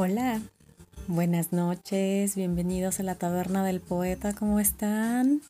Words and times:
Hola, 0.00 0.40
buenas 1.08 1.52
noches, 1.52 2.36
bienvenidos 2.36 3.00
a 3.00 3.02
la 3.02 3.16
taberna 3.16 3.64
del 3.64 3.80
poeta, 3.80 4.32
¿cómo 4.32 4.60
están? 4.60 5.42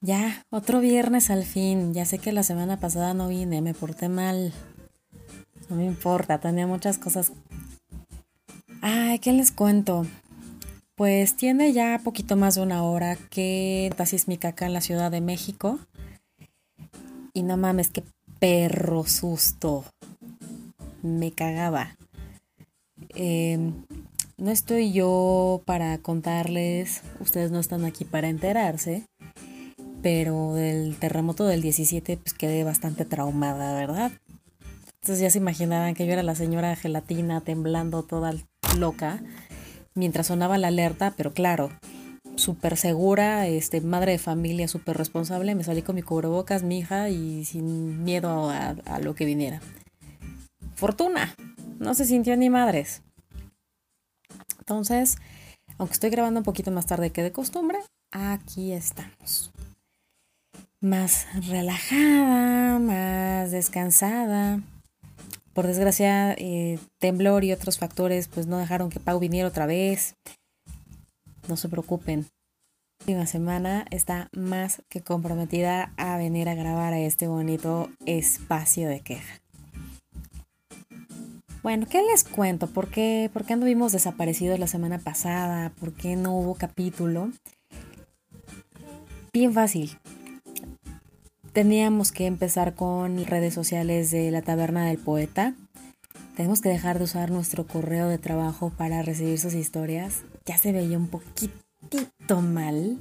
Ya, 0.00 0.44
otro 0.50 0.78
viernes 0.78 1.30
al 1.30 1.42
fin, 1.42 1.92
ya 1.92 2.04
sé 2.04 2.18
que 2.18 2.30
la 2.30 2.44
semana 2.44 2.76
pasada 2.76 3.14
no 3.14 3.26
vine, 3.26 3.62
me 3.62 3.74
porté 3.74 4.08
mal, 4.08 4.52
no 5.68 5.74
me 5.74 5.86
importa, 5.86 6.38
tenía 6.38 6.68
muchas 6.68 6.98
cosas. 6.98 7.32
Ay, 8.80 9.18
¿qué 9.18 9.32
les 9.32 9.50
cuento? 9.50 10.06
Pues 10.94 11.34
tiene 11.34 11.72
ya 11.72 12.00
poquito 12.04 12.36
más 12.36 12.54
de 12.54 12.62
una 12.62 12.84
hora 12.84 13.16
que 13.16 13.92
mi 14.28 14.38
acá 14.40 14.66
en 14.66 14.72
la 14.72 14.82
Ciudad 14.82 15.10
de 15.10 15.20
México. 15.20 15.80
Y 17.34 17.42
no 17.42 17.56
mames, 17.56 17.90
qué 17.90 18.04
perro 18.38 19.04
susto. 19.04 19.84
Me 21.02 21.32
cagaba. 21.32 21.96
Em, 23.18 23.72
no 24.36 24.50
estoy 24.50 24.92
yo 24.92 25.62
para 25.64 25.96
contarles, 25.98 27.00
ustedes 27.18 27.50
no 27.50 27.58
están 27.58 27.86
aquí 27.86 28.04
para 28.04 28.28
enterarse, 28.28 29.06
pero 30.02 30.52
del 30.52 30.96
terremoto 30.98 31.46
del 31.46 31.62
17 31.62 32.18
pues 32.18 32.34
quedé 32.34 32.62
bastante 32.62 33.06
traumada, 33.06 33.72
¿verdad? 33.72 34.12
Entonces 35.00 35.20
ya 35.20 35.30
se 35.30 35.38
imaginarán 35.38 35.94
que 35.94 36.06
yo 36.06 36.12
era 36.12 36.22
la 36.22 36.34
señora 36.34 36.76
gelatina 36.76 37.40
temblando 37.40 38.02
toda 38.02 38.34
loca 38.78 39.22
mientras 39.94 40.26
sonaba 40.26 40.58
la 40.58 40.68
alerta, 40.68 41.14
pero 41.16 41.32
claro, 41.32 41.70
súper 42.34 42.76
segura, 42.76 43.46
este, 43.46 43.80
madre 43.80 44.12
de 44.12 44.18
familia, 44.18 44.68
súper 44.68 44.98
responsable, 44.98 45.54
me 45.54 45.64
salí 45.64 45.80
con 45.80 45.94
mi 45.94 46.02
cubrebocas, 46.02 46.62
mi 46.64 46.80
hija 46.80 47.08
y 47.08 47.46
sin 47.46 48.04
miedo 48.04 48.50
a 48.50 48.98
lo 49.00 49.14
que 49.14 49.24
viniera. 49.24 49.62
Fortuna, 50.74 51.34
no 51.78 51.94
se 51.94 52.04
sintió 52.04 52.36
ni 52.36 52.50
madres. 52.50 53.02
Entonces, 54.68 55.18
aunque 55.78 55.92
estoy 55.92 56.10
grabando 56.10 56.40
un 56.40 56.44
poquito 56.44 56.72
más 56.72 56.86
tarde 56.86 57.10
que 57.10 57.22
de 57.22 57.30
costumbre, 57.30 57.78
aquí 58.10 58.72
estamos. 58.72 59.52
Más 60.80 61.28
relajada, 61.48 62.80
más 62.80 63.52
descansada. 63.52 64.60
Por 65.52 65.68
desgracia, 65.68 66.32
eh, 66.32 66.80
temblor 66.98 67.44
y 67.44 67.52
otros 67.52 67.78
factores 67.78 68.26
pues 68.26 68.48
no 68.48 68.58
dejaron 68.58 68.90
que 68.90 68.98
Pau 68.98 69.20
viniera 69.20 69.48
otra 69.48 69.66
vez. 69.66 70.16
No 71.46 71.56
se 71.56 71.68
preocupen. 71.68 72.26
La 72.98 73.04
última 73.04 73.26
semana 73.26 73.86
está 73.92 74.28
más 74.32 74.82
que 74.88 75.00
comprometida 75.00 75.92
a 75.96 76.16
venir 76.16 76.48
a 76.48 76.54
grabar 76.54 76.92
a 76.92 76.98
este 76.98 77.28
bonito 77.28 77.88
espacio 78.04 78.88
de 78.88 78.98
queja. 78.98 79.45
Bueno, 81.66 81.84
¿qué 81.90 82.00
les 82.00 82.22
cuento? 82.22 82.68
¿Por 82.68 82.86
qué, 82.90 83.28
¿Por 83.32 83.44
qué 83.44 83.54
anduvimos 83.54 83.90
desaparecidos 83.90 84.60
la 84.60 84.68
semana 84.68 85.00
pasada? 85.00 85.72
¿Por 85.80 85.94
qué 85.94 86.14
no 86.14 86.32
hubo 86.32 86.54
capítulo? 86.54 87.32
Bien 89.32 89.52
fácil. 89.52 89.98
Teníamos 91.52 92.12
que 92.12 92.26
empezar 92.26 92.76
con 92.76 93.26
redes 93.26 93.52
sociales 93.52 94.12
de 94.12 94.30
la 94.30 94.42
Taberna 94.42 94.86
del 94.86 94.98
Poeta. 94.98 95.54
Tenemos 96.36 96.60
que 96.60 96.68
dejar 96.68 96.98
de 96.98 97.04
usar 97.06 97.32
nuestro 97.32 97.66
correo 97.66 98.06
de 98.06 98.18
trabajo 98.18 98.70
para 98.70 99.02
recibir 99.02 99.40
sus 99.40 99.54
historias. 99.54 100.22
Ya 100.44 100.58
se 100.58 100.70
veía 100.70 100.96
un 100.96 101.08
poquitito 101.08 102.42
mal. 102.42 102.96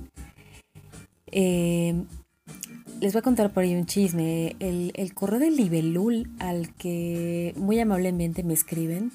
Eh, 1.28 2.04
les 3.02 3.14
voy 3.14 3.20
a 3.20 3.24
contar 3.24 3.52
por 3.52 3.64
ahí 3.64 3.76
un 3.76 3.86
chisme. 3.86 4.56
El, 4.60 5.14
correo 5.14 5.40
de 5.40 5.52
Libelul 5.52 6.30
al 6.40 6.74
que 6.76 7.54
muy 7.58 7.80
amablemente 7.80 8.44
me 8.44 8.54
escriben 8.54 9.12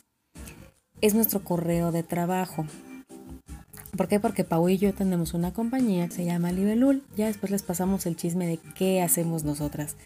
es 1.01 1.15
nuestro 1.15 1.43
correo 1.43 1.93
de 1.93 2.03
trabajo. 2.03 2.67
¿Por 3.97 4.09
qué? 4.09 4.21
Porque 4.21 4.45
Pau 4.45 4.69
y 4.69 4.79
yo 4.79 4.95
tenemos 4.95 5.35
una 5.35 5.53
compañía 5.53 6.07
que 6.09 6.15
se 6.15 6.25
llama 6.25 6.53
Libelul. 6.53 7.03
Ya 7.17 7.27
después 7.27 7.51
les 7.51 7.63
pasamos 7.63 8.07
el 8.07 8.17
chisme 8.17 8.47
de 8.47 8.59
qué 8.75 9.03
hacemos 9.03 9.45
nosotras 9.45 9.97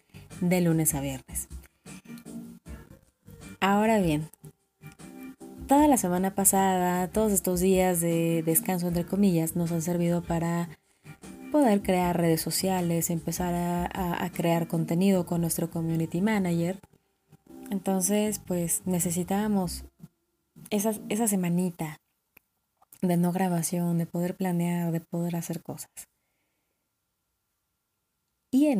de 0.41 0.61
lunes 0.61 0.95
a 0.95 1.01
viernes. 1.01 1.49
Ahora 3.61 3.99
bien, 3.99 4.29
toda 5.67 5.89
la 5.89 5.97
semana 5.97 6.35
pasada, 6.35 7.09
todos 7.09 7.33
estos 7.33 7.61
días 7.61 8.01
de 8.01 8.43
descanso 8.45 8.89
entre 8.89 9.05
comillas, 9.05 9.56
nos 9.56 9.73
han 9.73 9.83
servido 9.83 10.23
para 10.23 10.69
poder 11.54 11.82
crear 11.82 12.16
redes 12.16 12.41
sociales, 12.41 13.10
empezar 13.10 13.54
a, 13.54 14.31
crear 14.31 14.66
contenido 14.66 15.25
con 15.25 15.41
nuestro 15.41 15.70
community 15.70 16.20
manager. 16.20 16.81
Entonces, 17.70 18.41
pues 18.41 18.82
necesitábamos 18.87 19.84
esa, 20.70 20.94
esa 21.10 21.28
semanita 21.28 22.00
de 23.03 23.16
no 23.19 23.31
grabación, 23.31 23.98
de 23.98 24.06
poder 24.06 24.34
planear, 24.34 24.91
de 24.91 24.98
poder 24.98 25.37
hacer 25.37 25.62
cosas. 25.62 25.93
Y 28.50 28.75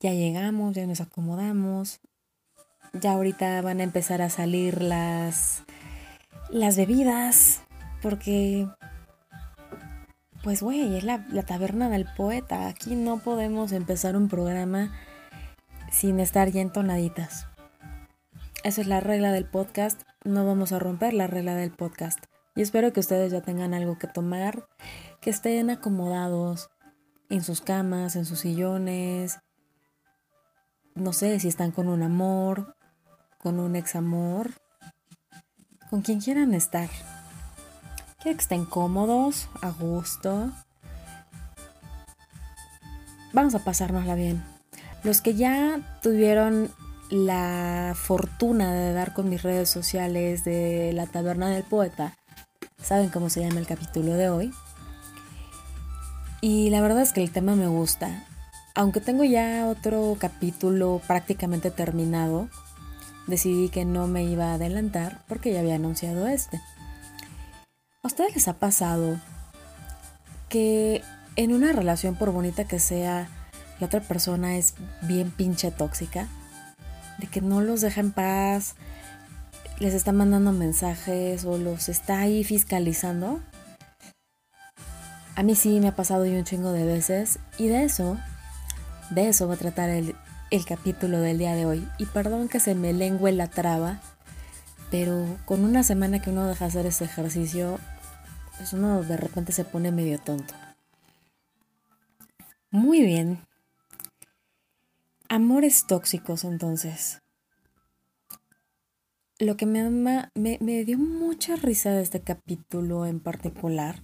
ya 0.00 0.14
llegamos, 0.14 0.74
ya 0.74 0.86
nos 0.86 1.02
acomodamos. 1.02 2.00
Ya 2.94 3.12
ahorita 3.12 3.60
van 3.60 3.80
a 3.80 3.84
empezar 3.84 4.22
a 4.22 4.30
salir 4.30 4.80
las, 4.80 5.64
las 6.48 6.78
bebidas, 6.78 7.60
porque 8.00 8.66
pues 10.42 10.62
güey, 10.62 10.96
es 10.96 11.04
la, 11.04 11.24
taberna 11.46 11.88
del 11.88 12.06
poeta. 12.16 12.68
Aquí 12.68 12.94
no 12.94 13.18
podemos 13.18 13.72
empezar 13.72 14.16
un 14.16 14.28
programa 14.28 14.92
sin 15.90 16.20
estar 16.20 16.50
ya 16.50 16.60
entonaditas. 16.60 17.46
Esa 18.64 18.80
es 18.80 18.86
la 18.86 19.00
regla 19.00 19.32
del 19.32 19.46
podcast. 19.46 20.02
No 20.24 20.46
vamos 20.46 20.72
a 20.72 20.78
romper 20.78 21.14
la 21.14 21.26
regla 21.26 21.54
del 21.54 21.70
podcast. 21.70 22.18
Y 22.54 22.62
espero 22.62 22.92
que 22.92 23.00
ustedes 23.00 23.32
ya 23.32 23.42
tengan 23.42 23.74
algo 23.74 23.98
que 23.98 24.06
tomar, 24.06 24.66
que 25.20 25.30
estén 25.30 25.70
acomodados 25.70 26.70
en 27.28 27.42
sus 27.42 27.60
camas, 27.60 28.16
en 28.16 28.24
sus 28.24 28.40
sillones. 28.40 29.38
No 30.94 31.12
sé 31.12 31.38
si 31.40 31.48
están 31.48 31.70
con 31.70 31.88
un 31.88 32.02
amor, 32.02 32.76
con 33.38 33.58
un 33.58 33.76
ex 33.76 33.94
amor, 33.94 34.50
con 35.88 36.02
quien 36.02 36.20
quieran 36.20 36.54
estar. 36.54 36.88
Quiero 38.22 38.36
que 38.36 38.42
estén 38.42 38.66
cómodos, 38.66 39.48
a 39.62 39.70
gusto. 39.70 40.50
Vamos 43.32 43.54
a 43.54 43.64
pasárnosla 43.64 44.14
bien. 44.14 44.44
Los 45.04 45.22
que 45.22 45.34
ya 45.34 45.80
tuvieron 46.02 46.70
la 47.08 47.94
fortuna 47.96 48.74
de 48.74 48.92
dar 48.92 49.14
con 49.14 49.30
mis 49.30 49.42
redes 49.42 49.70
sociales 49.70 50.44
de 50.44 50.92
la 50.92 51.06
taberna 51.06 51.48
del 51.48 51.62
poeta, 51.62 52.14
saben 52.82 53.08
cómo 53.08 53.30
se 53.30 53.40
llama 53.40 53.58
el 53.58 53.66
capítulo 53.66 54.12
de 54.12 54.28
hoy. 54.28 54.52
Y 56.42 56.68
la 56.68 56.82
verdad 56.82 57.00
es 57.00 57.14
que 57.14 57.22
el 57.22 57.30
tema 57.30 57.54
me 57.54 57.68
gusta. 57.68 58.26
Aunque 58.74 59.00
tengo 59.00 59.24
ya 59.24 59.66
otro 59.66 60.16
capítulo 60.18 61.00
prácticamente 61.06 61.70
terminado, 61.70 62.50
decidí 63.26 63.70
que 63.70 63.86
no 63.86 64.06
me 64.06 64.24
iba 64.24 64.50
a 64.50 64.54
adelantar 64.54 65.22
porque 65.26 65.54
ya 65.54 65.60
había 65.60 65.76
anunciado 65.76 66.26
este. 66.26 66.60
¿A 68.02 68.06
ustedes 68.06 68.34
les 68.34 68.48
ha 68.48 68.54
pasado 68.54 69.20
que 70.48 71.02
en 71.36 71.52
una 71.52 71.72
relación, 71.72 72.16
por 72.16 72.30
bonita 72.30 72.64
que 72.64 72.78
sea, 72.78 73.28
la 73.78 73.88
otra 73.88 74.00
persona 74.00 74.56
es 74.56 74.72
bien 75.02 75.30
pinche 75.30 75.70
tóxica? 75.70 76.26
De 77.18 77.26
que 77.26 77.42
no 77.42 77.60
los 77.60 77.82
deja 77.82 78.00
en 78.00 78.12
paz, 78.12 78.74
les 79.80 79.92
está 79.92 80.12
mandando 80.12 80.52
mensajes 80.52 81.44
o 81.44 81.58
los 81.58 81.90
está 81.90 82.20
ahí 82.20 82.42
fiscalizando. 82.42 83.42
A 85.34 85.42
mí 85.42 85.54
sí 85.54 85.78
me 85.78 85.88
ha 85.88 85.94
pasado 85.94 86.24
y 86.24 86.34
un 86.34 86.44
chingo 86.44 86.72
de 86.72 86.86
veces 86.86 87.38
y 87.58 87.68
de 87.68 87.84
eso, 87.84 88.16
de 89.10 89.28
eso 89.28 89.46
va 89.46 89.54
a 89.54 89.58
tratar 89.58 89.90
el, 89.90 90.16
el 90.50 90.64
capítulo 90.64 91.20
del 91.20 91.36
día 91.36 91.54
de 91.54 91.66
hoy. 91.66 91.86
Y 91.98 92.06
perdón 92.06 92.48
que 92.48 92.60
se 92.60 92.74
me 92.74 92.94
lengüe 92.94 93.32
la 93.32 93.48
traba, 93.48 94.00
pero 94.90 95.38
con 95.44 95.64
una 95.64 95.82
semana 95.82 96.20
que 96.20 96.30
uno 96.30 96.46
deja 96.46 96.66
hacer 96.66 96.84
este 96.86 97.04
ejercicio, 97.04 97.78
pues 98.56 98.72
uno 98.72 99.02
de 99.02 99.16
repente 99.16 99.52
se 99.52 99.64
pone 99.64 99.92
medio 99.92 100.18
tonto. 100.18 100.52
Muy 102.70 103.02
bien. 103.02 103.38
Amores 105.28 105.86
tóxicos 105.86 106.44
entonces. 106.44 107.22
Lo 109.38 109.56
que 109.56 109.64
me, 109.64 110.84
dio 110.84 110.98
mucha 110.98 111.56
risa 111.56 111.92
de 111.92 112.02
este 112.02 112.20
capítulo 112.20 113.06
en 113.06 113.20
particular 113.20 114.02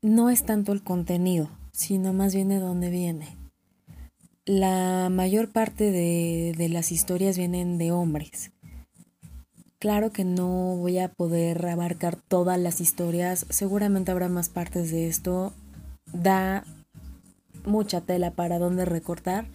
no 0.00 0.30
es 0.30 0.44
tanto 0.44 0.72
el 0.72 0.82
contenido, 0.82 1.50
sino 1.72 2.14
más 2.14 2.34
bien 2.34 2.48
de 2.48 2.60
dónde 2.60 2.88
viene. 2.88 3.36
La 4.46 5.10
mayor 5.10 5.52
parte 5.52 5.90
de 5.90 6.68
las 6.70 6.92
historias 6.92 7.36
vienen 7.36 7.76
de 7.76 7.92
hombres 7.92 8.52
Claro 9.80 10.12
que 10.12 10.24
no 10.24 10.76
voy 10.76 10.98
a 10.98 11.08
poder 11.08 11.66
abarcar 11.66 12.14
todas 12.16 12.58
las 12.58 12.82
historias, 12.82 13.46
seguramente 13.48 14.10
habrá 14.10 14.28
más 14.28 14.50
partes 14.50 14.90
de 14.90 15.08
esto. 15.08 15.54
Da 16.12 16.64
mucha 17.64 18.02
tela 18.02 18.30
para 18.32 18.58
donde 18.58 18.84
recortar. 18.84 19.46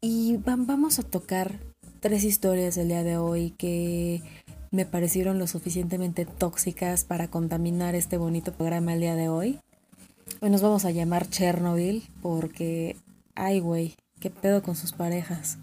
Y 0.00 0.38
vamos 0.38 0.98
a 0.98 1.04
tocar 1.04 1.52
tres 2.00 2.24
historias 2.24 2.76
el 2.78 2.88
día 2.88 3.04
de 3.04 3.16
hoy 3.16 3.50
que 3.50 4.22
me 4.72 4.86
parecieron 4.86 5.38
lo 5.38 5.46
suficientemente 5.46 6.26
tóxicas 6.26 7.04
para 7.04 7.28
contaminar 7.28 7.94
este 7.94 8.16
bonito 8.16 8.52
programa 8.52 8.94
el 8.94 9.00
día 9.02 9.14
de 9.14 9.28
hoy. 9.28 9.60
Hoy 10.40 10.50
nos 10.50 10.62
vamos 10.62 10.84
a 10.84 10.90
llamar 10.90 11.30
Chernobyl 11.30 12.02
porque, 12.20 12.96
ay 13.36 13.60
güey, 13.60 13.94
qué 14.18 14.30
pedo 14.30 14.64
con 14.64 14.74
sus 14.74 14.92
parejas. 14.92 15.58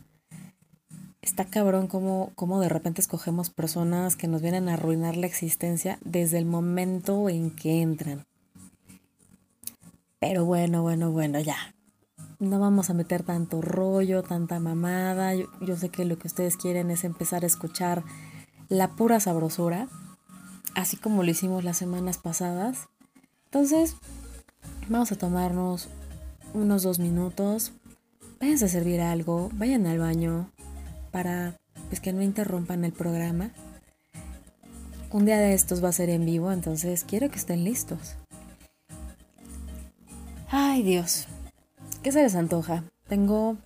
Está 1.29 1.45
cabrón 1.45 1.85
como, 1.85 2.31
como 2.33 2.59
de 2.59 2.69
repente 2.69 3.01
escogemos 3.01 3.51
personas 3.51 4.15
que 4.15 4.27
nos 4.27 4.41
vienen 4.41 4.67
a 4.67 4.73
arruinar 4.73 5.15
la 5.15 5.27
existencia 5.27 5.99
desde 6.03 6.39
el 6.39 6.45
momento 6.45 7.29
en 7.29 7.51
que 7.51 7.83
entran. 7.83 8.25
Pero 10.17 10.43
bueno, 10.45 10.81
bueno, 10.81 11.11
bueno, 11.11 11.39
ya. 11.39 11.75
No 12.39 12.59
vamos 12.59 12.89
a 12.89 12.95
meter 12.95 13.21
tanto 13.21 13.61
rollo, 13.61 14.23
tanta 14.23 14.59
mamada. 14.59 15.35
Yo, 15.35 15.45
yo 15.61 15.77
sé 15.77 15.89
que 15.89 16.03
lo 16.03 16.17
que 16.17 16.25
ustedes 16.25 16.57
quieren 16.57 16.89
es 16.89 17.03
empezar 17.03 17.43
a 17.43 17.47
escuchar 17.47 18.03
la 18.67 18.95
pura 18.95 19.19
sabrosura, 19.19 19.87
así 20.73 20.97
como 20.97 21.21
lo 21.21 21.29
hicimos 21.29 21.63
las 21.63 21.77
semanas 21.77 22.17
pasadas. 22.17 22.89
Entonces, 23.45 23.97
vamos 24.89 25.11
a 25.11 25.15
tomarnos 25.15 25.89
unos 26.55 26.81
dos 26.81 26.97
minutos. 26.97 27.71
Váyanse 28.39 28.65
a 28.65 28.69
servir 28.69 28.99
algo, 28.99 29.51
vayan 29.53 29.85
al 29.85 29.99
baño 29.99 30.49
para 31.11 31.55
pues, 31.89 31.99
que 31.99 32.13
no 32.13 32.21
interrumpan 32.21 32.85
el 32.85 32.91
programa. 32.91 33.51
Un 35.11 35.25
día 35.25 35.37
de 35.37 35.53
estos 35.53 35.83
va 35.83 35.89
a 35.89 35.93
ser 35.93 36.09
en 36.09 36.25
vivo, 36.25 36.51
entonces 36.51 37.03
quiero 37.03 37.29
que 37.29 37.37
estén 37.37 37.63
listos. 37.63 38.15
Ay 40.49 40.83
Dios, 40.83 41.27
¿qué 42.03 42.11
se 42.11 42.21
les 42.21 42.35
antoja? 42.35 42.83
Tengo 43.07 43.57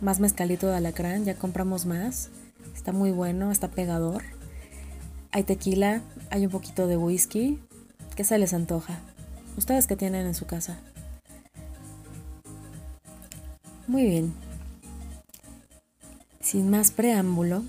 más 0.00 0.18
mezcalito 0.18 0.66
de 0.68 0.76
alacrán, 0.76 1.24
ya 1.24 1.34
compramos 1.34 1.86
más. 1.86 2.30
Está 2.74 2.92
muy 2.92 3.12
bueno, 3.12 3.52
está 3.52 3.68
pegador. 3.68 4.22
Hay 5.30 5.44
tequila, 5.44 6.02
hay 6.30 6.46
un 6.46 6.52
poquito 6.52 6.86
de 6.86 6.96
whisky. 6.96 7.60
¿Qué 8.16 8.24
se 8.24 8.38
les 8.38 8.52
antoja? 8.52 8.98
¿Ustedes 9.56 9.86
qué 9.86 9.96
tienen 9.96 10.26
en 10.26 10.34
su 10.34 10.46
casa? 10.46 10.78
Muy 13.86 14.04
bien. 14.04 14.32
Sin 16.42 16.70
más 16.70 16.90
preámbulo, 16.90 17.62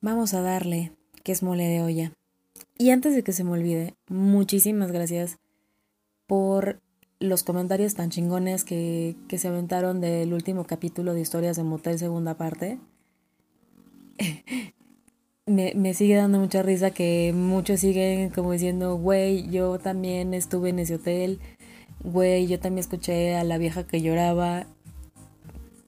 vamos 0.00 0.32
a 0.32 0.40
darle 0.40 0.90
que 1.22 1.32
es 1.32 1.42
mole 1.42 1.64
de 1.68 1.82
olla. 1.82 2.12
Y 2.78 2.90
antes 2.90 3.14
de 3.14 3.22
que 3.22 3.34
se 3.34 3.44
me 3.44 3.50
olvide, 3.50 3.94
muchísimas 4.08 4.90
gracias 4.90 5.36
por 6.26 6.80
los 7.20 7.42
comentarios 7.42 7.94
tan 7.94 8.08
chingones 8.08 8.64
que, 8.64 9.16
que 9.28 9.36
se 9.36 9.48
aventaron 9.48 10.00
del 10.00 10.32
último 10.32 10.64
capítulo 10.64 11.12
de 11.12 11.20
Historias 11.20 11.58
de 11.58 11.64
Motel 11.64 11.98
segunda 11.98 12.38
parte. 12.38 12.78
me, 15.46 15.74
me, 15.74 15.92
sigue 15.92 16.16
dando 16.16 16.38
mucha 16.38 16.62
risa 16.62 16.90
que 16.90 17.34
muchos 17.34 17.80
siguen 17.80 18.30
como 18.30 18.52
diciendo, 18.52 18.96
güey, 18.96 19.50
yo 19.50 19.78
también 19.78 20.32
estuve 20.32 20.70
en 20.70 20.78
ese 20.78 20.94
hotel, 20.94 21.38
güey, 22.02 22.46
yo 22.46 22.58
también 22.58 22.80
escuché 22.80 23.36
a 23.36 23.44
la 23.44 23.58
vieja 23.58 23.86
que 23.86 24.00
lloraba. 24.00 24.66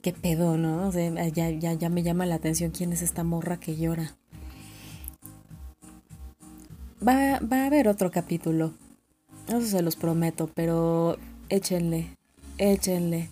Qué 0.06 0.12
pedo, 0.12 0.56
¿no? 0.56 0.86
O 0.86 0.92
sea, 0.92 1.10
ya, 1.30 1.50
ya, 1.50 1.72
ya 1.72 1.88
me 1.88 2.04
llama 2.04 2.26
la 2.26 2.36
atención 2.36 2.70
quién 2.70 2.92
es 2.92 3.02
esta 3.02 3.24
morra 3.24 3.58
que 3.58 3.74
llora. 3.74 4.14
Va, 7.04 7.40
va 7.40 7.64
a 7.64 7.66
haber 7.66 7.88
otro 7.88 8.12
capítulo. 8.12 8.72
Eso 9.48 9.62
se 9.62 9.82
los 9.82 9.96
prometo, 9.96 10.48
pero 10.54 11.16
échenle, 11.48 12.16
échenle. 12.56 13.30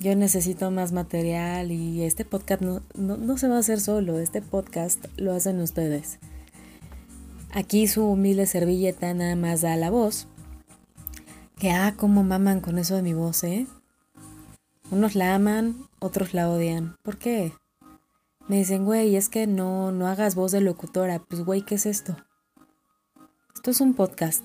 Yo 0.00 0.16
necesito 0.16 0.70
más 0.70 0.92
material 0.92 1.70
y 1.70 2.02
este 2.04 2.24
podcast 2.24 2.62
no, 2.62 2.80
no, 2.96 3.36
se 3.36 3.48
va 3.48 3.56
a 3.56 3.58
hacer 3.58 3.78
solo, 3.78 4.18
este 4.18 4.40
podcast 4.40 5.04
lo 5.18 5.34
hacen 5.34 5.60
ustedes. 5.60 6.20
Aquí 7.52 7.86
su 7.86 8.06
humilde 8.06 8.46
servilleta 8.46 9.12
nada 9.12 9.36
más 9.36 9.60
da 9.60 9.76
la 9.76 9.90
voz. 9.90 10.26
Que 11.58 11.70
ah, 11.70 11.92
cómo 11.98 12.22
maman 12.22 12.60
con 12.60 12.78
eso 12.78 12.96
de 12.96 13.02
mi 13.02 13.12
voz, 13.12 13.44
¿eh? 13.44 13.66
Unos 14.92 15.14
la 15.14 15.34
aman, 15.34 15.88
otros 16.00 16.34
la 16.34 16.50
odian. 16.50 16.98
¿Por 17.02 17.16
qué? 17.16 17.54
Me 18.46 18.58
dicen, 18.58 18.84
güey, 18.84 19.16
es 19.16 19.30
que 19.30 19.46
no, 19.46 19.90
no 19.90 20.06
hagas 20.06 20.34
voz 20.34 20.52
de 20.52 20.60
locutora. 20.60 21.18
Pues, 21.18 21.46
güey, 21.46 21.62
¿qué 21.62 21.76
es 21.76 21.86
esto? 21.86 22.14
Esto 23.54 23.70
es 23.70 23.80
un 23.80 23.94
podcast. 23.94 24.44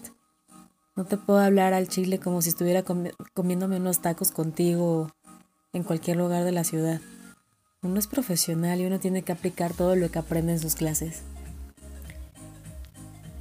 No 0.95 1.03
te 1.03 1.17
puedo 1.17 1.39
hablar 1.39 1.73
al 1.73 1.89
chile 1.89 2.19
como 2.19 2.41
si 2.41 2.47
estuviera 2.47 2.85
comiéndome 3.33 3.75
unos 3.75 4.01
tacos 4.01 4.31
contigo 4.31 5.11
en 5.73 5.83
cualquier 5.83 6.15
lugar 6.15 6.45
de 6.45 6.53
la 6.53 6.63
ciudad. 6.63 7.01
Uno 7.81 7.99
es 7.99 8.07
profesional 8.07 8.79
y 8.79 8.85
uno 8.85 9.01
tiene 9.01 9.23
que 9.23 9.33
aplicar 9.33 9.73
todo 9.73 9.97
lo 9.97 10.09
que 10.11 10.19
aprende 10.19 10.53
en 10.53 10.59
sus 10.59 10.75
clases. 10.75 11.23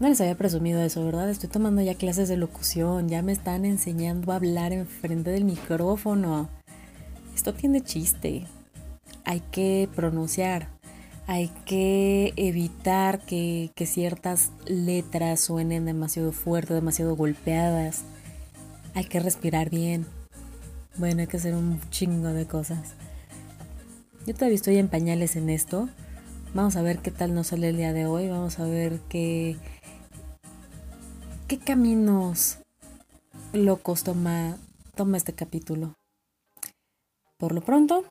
No 0.00 0.08
les 0.08 0.20
había 0.20 0.34
presumido 0.34 0.80
eso, 0.82 1.04
¿verdad? 1.04 1.30
Estoy 1.30 1.50
tomando 1.50 1.82
ya 1.82 1.94
clases 1.94 2.28
de 2.28 2.36
locución, 2.36 3.08
ya 3.08 3.22
me 3.22 3.30
están 3.30 3.64
enseñando 3.64 4.32
a 4.32 4.36
hablar 4.36 4.72
enfrente 4.72 5.30
del 5.30 5.44
micrófono. 5.44 6.50
Esto 7.36 7.52
tiene 7.52 7.82
chiste. 7.82 8.46
Hay 9.26 9.40
que 9.52 9.90
pronunciar, 9.94 10.68
hay 11.26 11.48
que 11.66 12.32
evitar 12.36 13.20
que, 13.20 13.70
que 13.74 13.84
ciertas 13.84 14.52
letras 14.64 15.40
suenen 15.40 15.84
demasiado 15.84 16.32
fuertes, 16.32 16.74
demasiado 16.74 17.14
golpeadas. 17.14 18.04
Hay 18.94 19.04
que 19.04 19.20
respirar 19.20 19.68
bien. 19.68 20.06
Bueno, 20.96 21.20
hay 21.20 21.26
que 21.26 21.36
hacer 21.36 21.54
un 21.54 21.78
chingo 21.90 22.28
de 22.28 22.46
cosas. 22.46 22.94
Yo 24.26 24.32
todavía 24.32 24.56
estoy 24.56 24.78
en 24.78 24.88
pañales 24.88 25.36
en 25.36 25.50
esto. 25.50 25.90
Vamos 26.54 26.76
a 26.76 26.82
ver 26.82 27.00
qué 27.00 27.10
tal 27.10 27.34
nos 27.34 27.48
sale 27.48 27.68
el 27.68 27.76
día 27.76 27.92
de 27.92 28.06
hoy. 28.06 28.30
Vamos 28.30 28.58
a 28.58 28.64
ver 28.64 28.98
qué, 29.10 29.58
qué 31.48 31.58
caminos 31.58 32.60
locos 33.52 34.04
toma, 34.04 34.56
toma 34.94 35.18
este 35.18 35.34
capítulo. 35.34 35.92
Por 37.36 37.52
lo 37.52 37.60
pronto, 37.60 38.04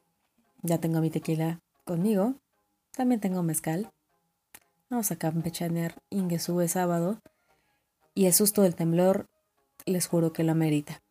ya 0.62 0.80
tengo 0.80 1.02
mi 1.02 1.10
tequila 1.10 1.60
conmigo. 1.84 2.36
También 2.92 3.20
tengo 3.20 3.42
mezcal. 3.44 3.92
Vamos 4.90 5.12
a 5.12 5.16
campechanear 5.16 5.96
Ingesú 6.10 6.62
es 6.62 6.74
sábado. 6.74 7.20
Y 8.14 8.28
el 8.28 8.34
susto 8.34 8.62
del 8.62 8.76
temblor, 8.76 9.28
les 9.86 10.08
juro 10.08 10.32
que 10.32 10.44
lo 10.44 10.52
amerita. 10.52 11.02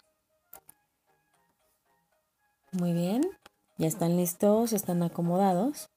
Muy 2.73 2.93
bien, 2.93 3.23
ya 3.79 3.87
están 3.87 4.17
listos, 4.17 4.73
están 4.73 5.03
acomodados. 5.03 5.91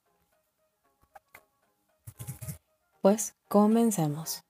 Pues 3.02 3.36
comencemos. 3.48 4.44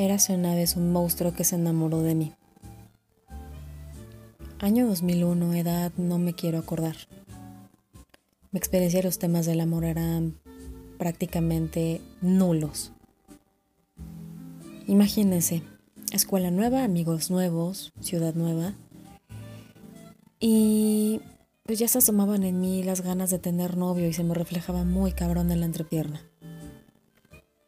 Érase 0.00 0.34
una 0.34 0.54
vez 0.54 0.76
un 0.76 0.92
monstruo 0.92 1.34
que 1.34 1.44
se 1.44 1.56
enamoró 1.56 2.00
de 2.00 2.14
mí. 2.14 2.32
Año 4.58 4.86
2001, 4.86 5.52
edad 5.52 5.92
no 5.98 6.16
me 6.16 6.32
quiero 6.32 6.56
acordar. 6.56 6.96
Mi 8.50 8.56
experiencia 8.56 9.00
y 9.00 9.02
los 9.02 9.18
temas 9.18 9.44
del 9.44 9.60
amor 9.60 9.84
eran 9.84 10.40
prácticamente 10.96 12.00
nulos. 12.22 12.92
Imagínense, 14.86 15.62
escuela 16.14 16.50
nueva, 16.50 16.82
amigos 16.82 17.30
nuevos, 17.30 17.92
ciudad 18.00 18.32
nueva. 18.34 18.72
Y 20.38 21.20
pues 21.64 21.78
ya 21.78 21.88
se 21.88 21.98
asomaban 21.98 22.44
en 22.44 22.58
mí 22.58 22.82
las 22.82 23.02
ganas 23.02 23.28
de 23.28 23.38
tener 23.38 23.76
novio 23.76 24.08
y 24.08 24.14
se 24.14 24.24
me 24.24 24.32
reflejaba 24.32 24.82
muy 24.82 25.12
cabrón 25.12 25.52
en 25.52 25.60
la 25.60 25.66
entrepierna. 25.66 26.22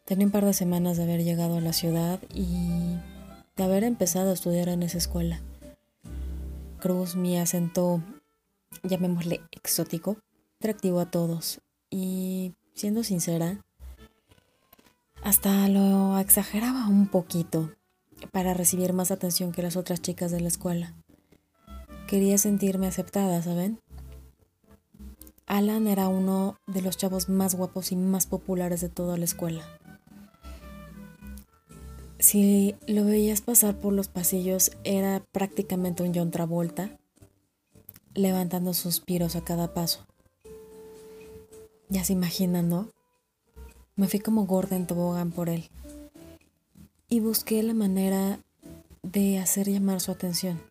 Tenía 0.04 0.26
un 0.26 0.32
par 0.32 0.44
de 0.44 0.52
semanas 0.52 0.96
de 0.96 1.04
haber 1.04 1.22
llegado 1.22 1.56
a 1.56 1.60
la 1.60 1.72
ciudad 1.72 2.20
y 2.34 2.98
de 3.56 3.64
haber 3.64 3.84
empezado 3.84 4.30
a 4.30 4.34
estudiar 4.34 4.68
en 4.68 4.82
esa 4.82 4.98
escuela. 4.98 5.40
Cruz, 6.80 7.14
mi 7.14 7.38
acento, 7.38 8.02
llamémosle 8.82 9.40
exótico, 9.52 10.16
atractivo 10.58 10.98
a 10.98 11.10
todos 11.10 11.60
y, 11.88 12.54
siendo 12.74 13.04
sincera, 13.04 13.64
hasta 15.22 15.68
lo 15.68 16.18
exageraba 16.18 16.88
un 16.88 17.06
poquito 17.06 17.70
para 18.32 18.54
recibir 18.54 18.92
más 18.92 19.12
atención 19.12 19.52
que 19.52 19.62
las 19.62 19.76
otras 19.76 20.02
chicas 20.02 20.32
de 20.32 20.40
la 20.40 20.48
escuela. 20.48 20.94
Quería 22.08 22.38
sentirme 22.38 22.88
aceptada, 22.88 23.40
¿saben? 23.40 23.80
Alan 25.46 25.86
era 25.86 26.08
uno 26.08 26.58
de 26.66 26.82
los 26.82 26.96
chavos 26.96 27.28
más 27.28 27.54
guapos 27.54 27.92
y 27.92 27.96
más 27.96 28.26
populares 28.26 28.80
de 28.80 28.88
toda 28.88 29.16
la 29.16 29.24
escuela. 29.24 29.62
Si 32.22 32.76
lo 32.86 33.04
veías 33.04 33.40
pasar 33.40 33.80
por 33.80 33.92
los 33.92 34.06
pasillos, 34.06 34.70
era 34.84 35.24
prácticamente 35.32 36.04
un 36.04 36.14
John 36.14 36.30
Travolta, 36.30 36.96
levantando 38.14 38.74
suspiros 38.74 39.34
a 39.34 39.42
cada 39.42 39.74
paso. 39.74 40.06
Ya 41.88 42.04
se 42.04 42.12
imaginan, 42.12 42.68
¿no? 42.68 42.88
Me 43.96 44.06
fui 44.06 44.20
como 44.20 44.46
gorda 44.46 44.76
en 44.76 44.86
tobogán 44.86 45.32
por 45.32 45.48
él. 45.48 45.68
Y 47.08 47.18
busqué 47.18 47.60
la 47.64 47.74
manera 47.74 48.38
de 49.02 49.40
hacer 49.40 49.68
llamar 49.68 50.00
su 50.00 50.12
atención. 50.12 50.62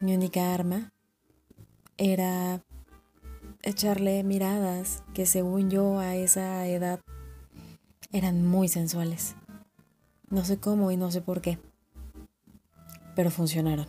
Mi 0.00 0.14
única 0.14 0.54
arma 0.54 0.94
era 1.98 2.62
echarle 3.62 4.24
miradas 4.24 5.02
que 5.12 5.26
según 5.26 5.68
yo 5.68 5.98
a 5.98 6.16
esa 6.16 6.66
edad 6.66 7.00
eran 8.12 8.46
muy 8.46 8.68
sensuales. 8.68 9.34
No 10.30 10.44
sé 10.44 10.58
cómo 10.58 10.90
y 10.90 10.96
no 10.96 11.10
sé 11.10 11.20
por 11.22 11.40
qué, 11.40 11.58
pero 13.14 13.30
funcionaron. 13.30 13.86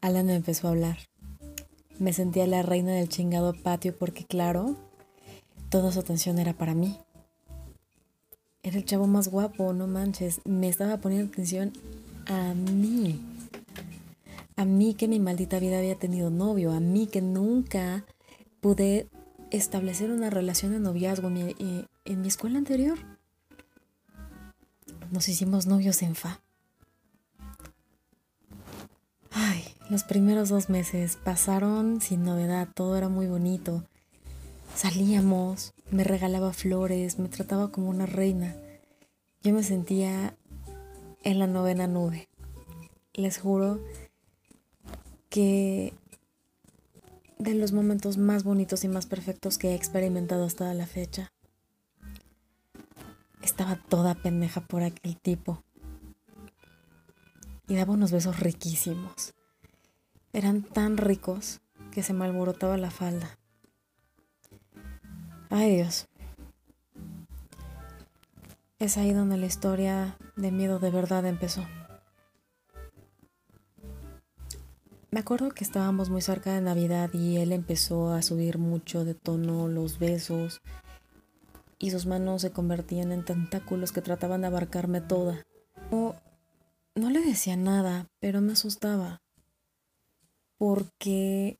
Alan 0.00 0.26
me 0.26 0.34
empezó 0.34 0.68
a 0.68 0.70
hablar. 0.70 0.98
Me 1.98 2.12
sentía 2.12 2.46
la 2.46 2.62
reina 2.62 2.92
del 2.92 3.08
chingado 3.08 3.54
patio 3.54 3.96
porque, 3.96 4.24
claro, 4.24 4.76
toda 5.68 5.92
su 5.92 6.00
atención 6.00 6.38
era 6.38 6.52
para 6.52 6.74
mí. 6.74 6.98
Era 8.62 8.76
el 8.76 8.84
chavo 8.84 9.06
más 9.06 9.28
guapo, 9.28 9.72
no 9.72 9.86
manches. 9.86 10.40
Me 10.44 10.68
estaba 10.68 10.98
poniendo 10.98 11.32
atención 11.32 11.72
a 12.26 12.54
mí. 12.54 13.20
A 14.56 14.64
mí 14.64 14.94
que 14.94 15.08
mi 15.08 15.18
maldita 15.18 15.58
vida 15.58 15.78
había 15.78 15.96
tenido 15.96 16.30
novio. 16.30 16.72
A 16.72 16.80
mí 16.80 17.06
que 17.06 17.20
nunca 17.20 18.04
pude 18.60 19.08
establecer 19.50 20.10
una 20.10 20.30
relación 20.30 20.72
de 20.72 20.80
noviazgo 20.80 21.28
en 21.28 21.34
mi, 21.34 21.40
eh, 21.58 21.86
en 22.04 22.20
mi 22.20 22.28
escuela 22.28 22.58
anterior. 22.58 22.98
Nos 25.12 25.28
hicimos 25.28 25.66
novios 25.66 26.00
en 26.00 26.14
fa. 26.14 26.40
Ay, 29.30 29.62
los 29.90 30.04
primeros 30.04 30.48
dos 30.48 30.70
meses 30.70 31.18
pasaron 31.22 32.00
sin 32.00 32.24
novedad, 32.24 32.66
todo 32.74 32.96
era 32.96 33.10
muy 33.10 33.26
bonito. 33.26 33.84
Salíamos, 34.74 35.74
me 35.90 36.02
regalaba 36.02 36.54
flores, 36.54 37.18
me 37.18 37.28
trataba 37.28 37.70
como 37.70 37.90
una 37.90 38.06
reina. 38.06 38.56
Yo 39.42 39.52
me 39.52 39.62
sentía 39.62 40.34
en 41.24 41.38
la 41.38 41.46
novena 41.46 41.86
nube. 41.86 42.30
Les 43.12 43.36
juro 43.36 43.84
que 45.28 45.92
de 47.38 47.52
los 47.52 47.72
momentos 47.72 48.16
más 48.16 48.44
bonitos 48.44 48.82
y 48.84 48.88
más 48.88 49.04
perfectos 49.04 49.58
que 49.58 49.72
he 49.72 49.74
experimentado 49.74 50.46
hasta 50.46 50.72
la 50.72 50.86
fecha. 50.86 51.30
Estaba 53.42 53.76
toda 53.76 54.14
pendeja 54.14 54.60
por 54.60 54.82
aquel 54.82 55.16
tipo. 55.20 55.64
Y 57.68 57.74
daba 57.74 57.92
unos 57.92 58.12
besos 58.12 58.40
riquísimos. 58.40 59.34
Eran 60.32 60.62
tan 60.62 60.96
ricos 60.96 61.60
que 61.90 62.02
se 62.02 62.12
me 62.12 62.24
alborotaba 62.24 62.76
la 62.76 62.90
falda. 62.90 63.38
Ay 65.50 65.76
Dios. 65.76 66.08
Es 68.78 68.96
ahí 68.96 69.12
donde 69.12 69.36
la 69.36 69.46
historia 69.46 70.16
de 70.36 70.50
miedo 70.50 70.78
de 70.78 70.90
verdad 70.90 71.26
empezó. 71.26 71.64
Me 75.10 75.20
acuerdo 75.20 75.50
que 75.50 75.62
estábamos 75.62 76.08
muy 76.08 76.22
cerca 76.22 76.54
de 76.54 76.62
Navidad 76.62 77.10
y 77.12 77.36
él 77.36 77.52
empezó 77.52 78.12
a 78.12 78.22
subir 78.22 78.56
mucho 78.56 79.04
de 79.04 79.14
tono 79.14 79.68
los 79.68 79.98
besos 79.98 80.62
y 81.82 81.90
sus 81.90 82.06
manos 82.06 82.42
se 82.42 82.52
convertían 82.52 83.10
en 83.10 83.24
tentáculos 83.24 83.90
que 83.90 84.00
trataban 84.00 84.42
de 84.42 84.46
abarcarme 84.46 85.00
toda. 85.00 85.42
No, 85.90 86.14
no 86.94 87.10
le 87.10 87.20
decía 87.20 87.56
nada, 87.56 88.06
pero 88.20 88.40
me 88.40 88.52
asustaba. 88.52 89.20
Porque 90.58 91.58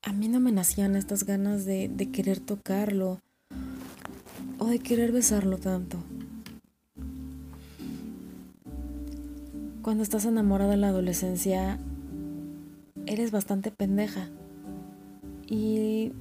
a 0.00 0.14
mí 0.14 0.28
no 0.28 0.40
me 0.40 0.50
nacían 0.50 0.96
estas 0.96 1.24
ganas 1.24 1.66
de, 1.66 1.90
de 1.90 2.10
querer 2.10 2.40
tocarlo 2.40 3.20
o 4.58 4.64
de 4.68 4.78
querer 4.78 5.12
besarlo 5.12 5.58
tanto. 5.58 5.98
Cuando 9.82 10.02
estás 10.02 10.24
enamorada 10.24 10.72
en 10.72 10.80
la 10.80 10.88
adolescencia, 10.88 11.78
eres 13.04 13.30
bastante 13.30 13.70
pendeja. 13.70 14.30
Y 15.46 16.12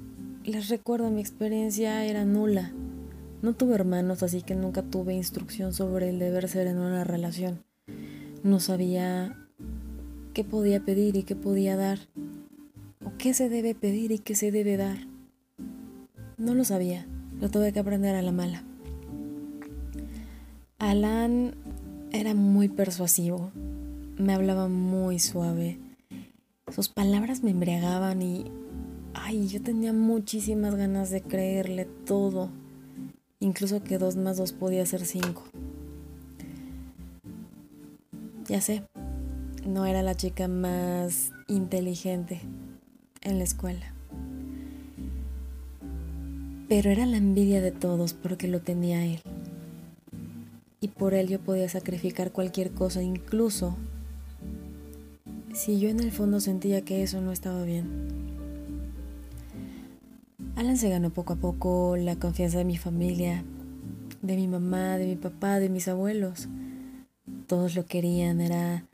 les 0.45 0.69
recuerdo, 0.69 1.10
mi 1.12 1.21
experiencia 1.21 2.05
era 2.05 2.25
nula. 2.25 2.71
No 3.41 3.53
tuve 3.53 3.75
hermanos, 3.75 4.24
así 4.24 4.41
que 4.41 4.55
nunca 4.55 4.83
tuve 4.83 5.13
instrucción 5.13 5.74
sobre 5.74 6.10
el 6.10 6.19
deber 6.19 6.48
ser 6.48 6.67
en 6.67 6.77
una 6.77 7.03
relación. 7.03 7.63
No 8.43 8.60
sabía 8.60 9.38
qué 10.33 10.43
podía 10.43 10.83
pedir 10.83 11.15
y 11.15 11.24
qué 11.24 11.36
podía 11.36 11.75
dar, 11.75 12.00
o 13.03 13.12
qué 13.17 13.33
se 13.33 13.50
debe 13.50 13.75
pedir 13.75 14.12
y 14.12 14.19
qué 14.19 14.36
se 14.36 14.51
debe 14.51 14.77
dar. 14.77 14.98
No 16.38 16.55
lo 16.55 16.63
sabía, 16.63 17.05
lo 17.39 17.50
tuve 17.50 17.74
que 17.74 17.79
aprender 17.79 18.15
a 18.15 18.21
la 18.21 18.31
mala. 18.31 18.63
Alan 20.79 21.55
era 22.12 22.33
muy 22.33 22.67
persuasivo, 22.67 23.51
me 24.17 24.33
hablaba 24.33 24.67
muy 24.67 25.19
suave, 25.19 25.79
sus 26.71 26.89
palabras 26.89 27.43
me 27.43 27.51
embriagaban 27.51 28.21
y, 28.21 28.45
ay, 29.13 29.48
yo 29.48 29.62
tenía 29.62 29.94
muchísimas 29.94 30.75
ganas 30.75 31.10
de 31.10 31.22
creerle 31.22 31.86
todo 32.06 32.50
incluso 33.41 33.84
que 33.84 33.98
dos 33.98 34.15
más 34.15 34.38
dos 34.38 34.53
podía 34.53 34.86
ser 34.86 35.06
cinco. 35.06 35.44
Ya 38.48 38.62
sé, 38.62 38.84
no 39.68 39.86
era 39.86 40.01
la 40.01 40.15
chica 40.15 40.48
más 40.48 41.34
inteligente 41.48 42.39
en 43.22 43.39
la 43.39 43.44
escuela. 43.44 43.94
Pero 46.70 46.89
era 46.89 47.06
la 47.06 47.18
envidia 47.18 47.62
de 47.62 47.72
todos 47.72 48.13
porque 48.13 48.48
lo 48.48 48.62
tenía 48.62 49.06
él. 49.06 49.20
Y 50.80 50.88
por 50.88 51.13
él 51.13 51.27
yo 51.27 51.39
podía 51.39 51.68
sacrificar 51.68 52.32
cualquier 52.32 52.72
cosa, 52.72 53.03
incluso 53.03 53.75
si 55.53 55.80
yo 55.80 55.89
en 55.89 56.00
el 56.00 56.12
fondo 56.12 56.39
sentía 56.39 56.84
que 56.84 57.03
eso 57.03 57.22
no 57.22 57.32
estaba 57.32 57.63
bien. 57.63 58.20
Alan 60.55 60.77
se 60.77 60.89
ganó 60.89 61.10
poco 61.12 61.34
a 61.34 61.36
poco 61.38 61.96
la 61.98 62.17
confianza 62.17 62.58
de 62.58 62.65
mi 62.65 62.77
familia, 62.77 63.43
de 64.22 64.36
mi 64.36 64.48
mamá, 64.48 64.98
de 64.98 65.08
mi 65.08 65.15
papá, 65.15 65.60
de 65.60 65.70
mis 65.70 65.88
abuelos. 65.88 66.50
Todos 67.48 67.75
lo 67.75 67.86
querían, 67.86 68.41
era 68.41 68.86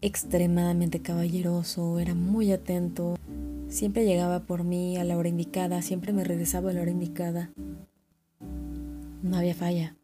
extremadamente 0.00 1.00
caballeroso, 1.00 1.98
era 1.98 2.14
muy 2.14 2.52
atento. 2.52 3.16
Siempre 3.68 4.04
llegaba 4.04 4.40
por 4.40 4.64
mí 4.64 4.96
a 4.96 5.04
la 5.04 5.16
hora 5.16 5.28
indicada, 5.28 5.80
siempre 5.80 6.12
me 6.12 6.24
regresaba 6.24 6.70
a 6.70 6.72
la 6.74 6.82
hora 6.82 6.90
indicada. 6.90 7.50
No 9.22 9.36
había 9.36 9.54
falla. 9.54 9.96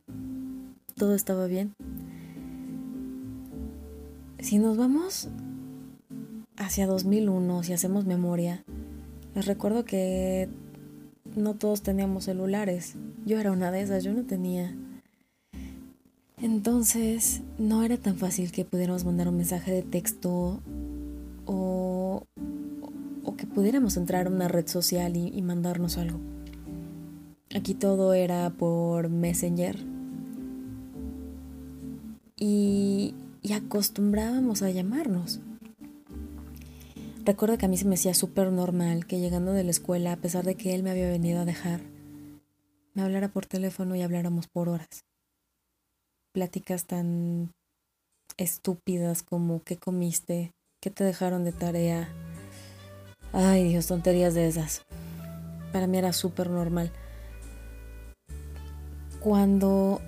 Todo 0.97 1.15
estaba 1.15 1.47
bien. 1.47 1.75
Si 4.41 4.59
nos 4.59 4.77
vamos 4.77 5.29
hacia 6.57 6.87
2001, 6.87 7.63
si 7.63 7.73
hacemos 7.73 8.07
memoria, 8.07 8.65
les 9.35 9.47
recuerdo 9.47 9.85
que 9.85 10.49
no 11.37 11.55
todos 11.55 11.83
teníamos 11.83 12.25
celulares. 12.25 12.95
Yo 13.25 13.39
era 13.39 13.53
una 13.53 13.71
de 13.71 13.83
esas, 13.83 14.05
yo 14.05 14.13
no 14.13 14.25
tenía. 14.25 14.75
Entonces, 16.41 17.43
no 17.59 17.83
era 17.83 17.97
tan 17.97 18.17
fácil 18.17 18.53
que 18.53 18.65
pudiéramos 18.65 19.05
mandar 19.05 19.29
un 19.29 19.37
mensaje 19.37 19.73
de 19.73 19.83
texto 19.83 20.61
o, 21.47 22.23
que 23.37 23.47
pudiéramos 23.47 23.97
entrar 23.97 24.27
a 24.27 24.31
una 24.31 24.49
red 24.49 24.67
social 24.67 25.17
y, 25.17 25.29
y 25.29 25.43
mandarnos 25.43 25.97
algo. 25.97 26.19
Aquí 27.55 27.75
todo 27.75 28.13
era 28.13 28.51
por 28.51 29.09
Messenger. 29.09 29.79
Y, 32.37 33.15
y 33.43 33.53
acostumbrábamos 33.53 34.63
a 34.63 34.71
llamarnos. 34.71 35.41
Recuerdo 37.29 37.59
que 37.59 37.67
a 37.67 37.69
mí 37.69 37.77
se 37.77 37.85
me 37.85 37.97
hacía 37.97 38.15
súper 38.15 38.51
normal 38.51 39.05
que 39.05 39.21
llegando 39.21 39.53
de 39.53 39.63
la 39.63 39.71
escuela, 39.71 40.13
a 40.13 40.17
pesar 40.17 40.47
de 40.47 40.55
que 40.55 40.75
él 40.75 40.83
me 40.83 40.91
había 40.91 41.11
venido 41.11 41.43
a 41.43 41.45
dejar, 41.45 41.83
me 42.95 43.03
hablara 43.03 43.29
por 43.29 43.45
teléfono 43.45 43.95
y 43.95 44.01
habláramos 44.01 44.49
por 44.49 44.71
horas. 44.71 45.05
Pláticas 46.33 46.87
tan 46.87 47.53
estúpidas 48.39 49.23
como 49.23 49.63
qué 49.63 49.77
comiste, 49.77 50.53
qué 50.81 50.89
te 50.89 51.05
dejaron 51.05 51.45
de 51.45 51.53
tarea. 51.53 52.09
Ay 53.35 53.69
Dios, 53.69 53.89
tonterías 53.89 54.33
de 54.33 54.49
esas. 54.49 54.87
Para 55.71 55.87
mí 55.87 55.99
era 55.99 56.15
súper 56.15 56.49
normal. 56.49 56.91
Cuando 59.21 60.01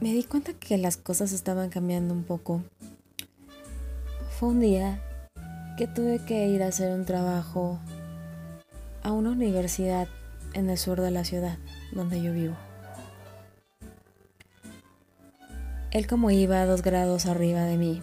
me 0.00 0.12
di 0.12 0.22
cuenta 0.22 0.52
que 0.52 0.78
las 0.78 0.96
cosas 0.96 1.32
estaban 1.32 1.68
cambiando 1.68 2.14
un 2.14 2.22
poco, 2.22 2.62
fue 4.38 4.50
un 4.50 4.60
día 4.60 5.02
que 5.80 5.86
tuve 5.86 6.18
que 6.18 6.46
ir 6.46 6.62
a 6.62 6.66
hacer 6.66 6.92
un 6.92 7.06
trabajo 7.06 7.78
a 9.02 9.12
una 9.12 9.30
universidad 9.30 10.08
en 10.52 10.68
el 10.68 10.76
sur 10.76 11.00
de 11.00 11.10
la 11.10 11.24
ciudad 11.24 11.56
donde 11.92 12.20
yo 12.20 12.34
vivo. 12.34 12.54
Él 15.90 16.06
como 16.06 16.30
iba 16.30 16.66
dos 16.66 16.82
grados 16.82 17.24
arriba 17.24 17.62
de 17.62 17.78
mí, 17.78 18.02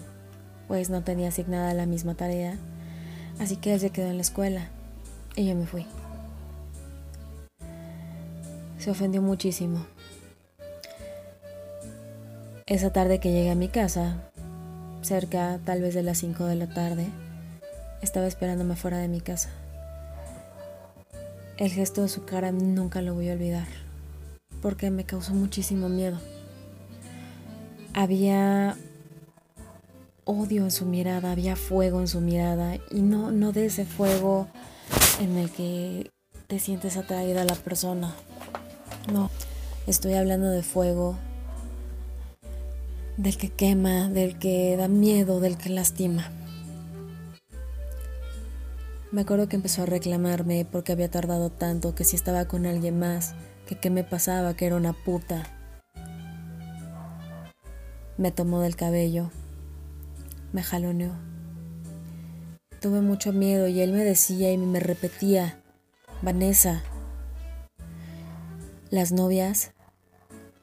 pues 0.67 0.89
no 0.89 1.03
tenía 1.03 1.27
asignada 1.27 1.75
la 1.75 1.85
misma 1.85 2.15
tarea, 2.15 2.55
así 3.39 3.57
que 3.57 3.75
él 3.75 3.79
se 3.79 3.91
quedó 3.91 4.07
en 4.07 4.15
la 4.15 4.23
escuela 4.23 4.69
y 5.35 5.45
yo 5.45 5.53
me 5.53 5.67
fui. 5.67 5.85
Se 8.79 8.89
ofendió 8.89 9.21
muchísimo. 9.21 9.85
Esa 12.65 12.91
tarde 12.91 13.19
que 13.19 13.31
llegué 13.31 13.51
a 13.51 13.55
mi 13.55 13.67
casa, 13.67 14.31
cerca 15.03 15.59
tal 15.63 15.83
vez 15.83 15.93
de 15.93 16.01
las 16.01 16.17
5 16.17 16.43
de 16.45 16.55
la 16.55 16.73
tarde, 16.73 17.05
estaba 18.01 18.27
esperándome 18.27 18.75
fuera 18.75 18.97
de 18.97 19.07
mi 19.07 19.21
casa. 19.21 19.49
El 21.57 21.71
gesto 21.71 22.03
de 22.03 22.09
su 22.09 22.23
cara 22.23 22.51
nunca 22.51 23.01
lo 23.01 23.15
voy 23.15 23.29
a 23.29 23.33
olvidar, 23.33 23.67
porque 24.61 24.91
me 24.91 25.05
causó 25.05 25.33
muchísimo 25.33 25.89
miedo. 25.89 26.19
Había 27.93 28.77
odio 30.23 30.63
en 30.63 30.71
su 30.71 30.85
mirada, 30.85 31.31
había 31.31 31.55
fuego 31.55 31.99
en 31.99 32.07
su 32.07 32.21
mirada, 32.21 32.75
y 32.91 33.01
no, 33.01 33.31
no 33.31 33.53
de 33.53 33.65
ese 33.65 33.85
fuego 33.85 34.47
en 35.19 35.37
el 35.37 35.49
que 35.49 36.11
te 36.47 36.59
sientes 36.59 36.95
atraída 36.95 37.41
a 37.41 37.45
la 37.45 37.55
persona. 37.55 38.13
No, 39.11 39.31
estoy 39.87 40.13
hablando 40.13 40.49
de 40.49 40.61
fuego 40.61 41.17
del 43.17 43.35
que 43.37 43.49
quema, 43.49 44.09
del 44.09 44.37
que 44.37 44.77
da 44.77 44.87
miedo, 44.87 45.39
del 45.39 45.57
que 45.57 45.69
lastima. 45.69 46.31
Me 49.09 49.21
acuerdo 49.21 49.47
que 49.47 49.55
empezó 49.55 49.83
a 49.83 49.85
reclamarme 49.85 50.67
porque 50.69 50.91
había 50.91 51.09
tardado 51.09 51.49
tanto, 51.49 51.95
que 51.95 52.03
si 52.03 52.17
estaba 52.17 52.45
con 52.45 52.65
alguien 52.65 52.99
más, 52.99 53.35
que 53.65 53.75
qué 53.75 53.89
me 53.89 54.03
pasaba, 54.03 54.53
que 54.55 54.65
era 54.65 54.75
una 54.75 54.91
puta. 54.91 55.43
Me 58.17 58.31
tomó 58.31 58.59
del 58.59 58.75
cabello, 58.75 59.31
me 60.51 60.61
jaloneó. 60.61 61.13
Tuve 62.81 63.01
mucho 63.01 63.31
miedo 63.31 63.67
y 63.67 63.79
él 63.79 63.93
me 63.93 64.03
decía 64.03 64.51
y 64.51 64.57
me 64.57 64.81
repetía, 64.81 65.61
Vanessa, 66.21 66.83
las 68.89 69.13
novias 69.13 69.71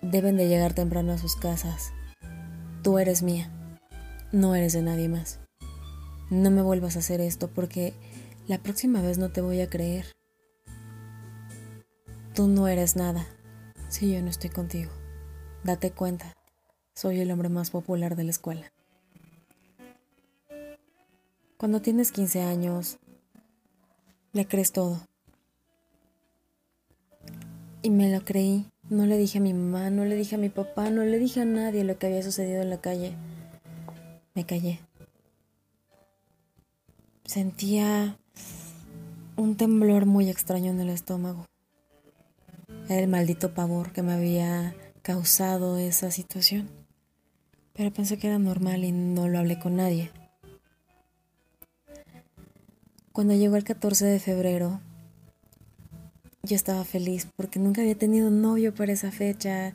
deben 0.02 0.36
de 0.36 0.48
llegar 0.48 0.74
temprano 0.74 1.12
a 1.12 1.18
sus 1.18 1.34
casas. 1.34 1.92
Tú 2.82 2.98
eres 2.98 3.22
mía, 3.22 3.50
no 4.32 4.54
eres 4.54 4.74
de 4.74 4.82
nadie 4.82 5.08
más. 5.08 5.40
No 6.28 6.50
me 6.50 6.62
vuelvas 6.62 6.96
a 6.96 6.98
hacer 6.98 7.20
esto 7.20 7.48
porque 7.48 7.94
la 8.46 8.58
próxima 8.58 9.00
vez 9.00 9.18
no 9.18 9.30
te 9.30 9.40
voy 9.40 9.60
a 9.60 9.70
creer. 9.70 10.06
Tú 12.34 12.46
no 12.46 12.68
eres 12.68 12.96
nada 12.96 13.26
si 13.88 14.12
yo 14.12 14.20
no 14.20 14.28
estoy 14.28 14.50
contigo. 14.50 14.90
Date 15.62 15.92
cuenta, 15.92 16.34
soy 16.94 17.20
el 17.20 17.30
hombre 17.30 17.48
más 17.48 17.70
popular 17.70 18.16
de 18.16 18.24
la 18.24 18.30
escuela. 18.30 18.72
Cuando 21.56 21.80
tienes 21.80 22.12
15 22.12 22.42
años, 22.42 22.98
le 24.32 24.46
crees 24.46 24.72
todo. 24.72 25.00
Y 27.80 27.90
me 27.90 28.10
lo 28.12 28.24
creí. 28.24 28.66
No 28.90 29.06
le 29.06 29.16
dije 29.16 29.38
a 29.38 29.40
mi 29.40 29.54
mamá, 29.54 29.88
no 29.88 30.04
le 30.04 30.14
dije 30.14 30.34
a 30.34 30.38
mi 30.38 30.50
papá, 30.50 30.90
no 30.90 31.02
le 31.04 31.18
dije 31.18 31.40
a 31.40 31.44
nadie 31.46 31.84
lo 31.84 31.98
que 31.98 32.08
había 32.08 32.22
sucedido 32.22 32.60
en 32.60 32.68
la 32.68 32.82
calle. 32.82 33.16
Me 34.34 34.44
callé. 34.44 34.80
Sentía 37.24 38.18
un 39.36 39.56
temblor 39.56 40.06
muy 40.06 40.28
extraño 40.30 40.70
en 40.70 40.80
el 40.80 40.90
estómago. 40.90 41.46
El 42.88 43.08
maldito 43.08 43.54
pavor 43.54 43.92
que 43.92 44.02
me 44.02 44.12
había 44.12 44.74
causado 45.02 45.78
esa 45.78 46.10
situación. 46.10 46.68
Pero 47.72 47.92
pensé 47.92 48.18
que 48.18 48.28
era 48.28 48.38
normal 48.38 48.84
y 48.84 48.92
no 48.92 49.28
lo 49.28 49.38
hablé 49.38 49.58
con 49.58 49.76
nadie. 49.76 50.10
Cuando 53.12 53.34
llegó 53.34 53.56
el 53.56 53.64
14 53.64 54.06
de 54.06 54.20
febrero, 54.20 54.80
yo 56.42 56.56
estaba 56.56 56.84
feliz 56.84 57.28
porque 57.36 57.58
nunca 57.58 57.80
había 57.80 57.96
tenido 57.96 58.30
novio 58.30 58.74
para 58.74 58.92
esa 58.92 59.10
fecha 59.10 59.74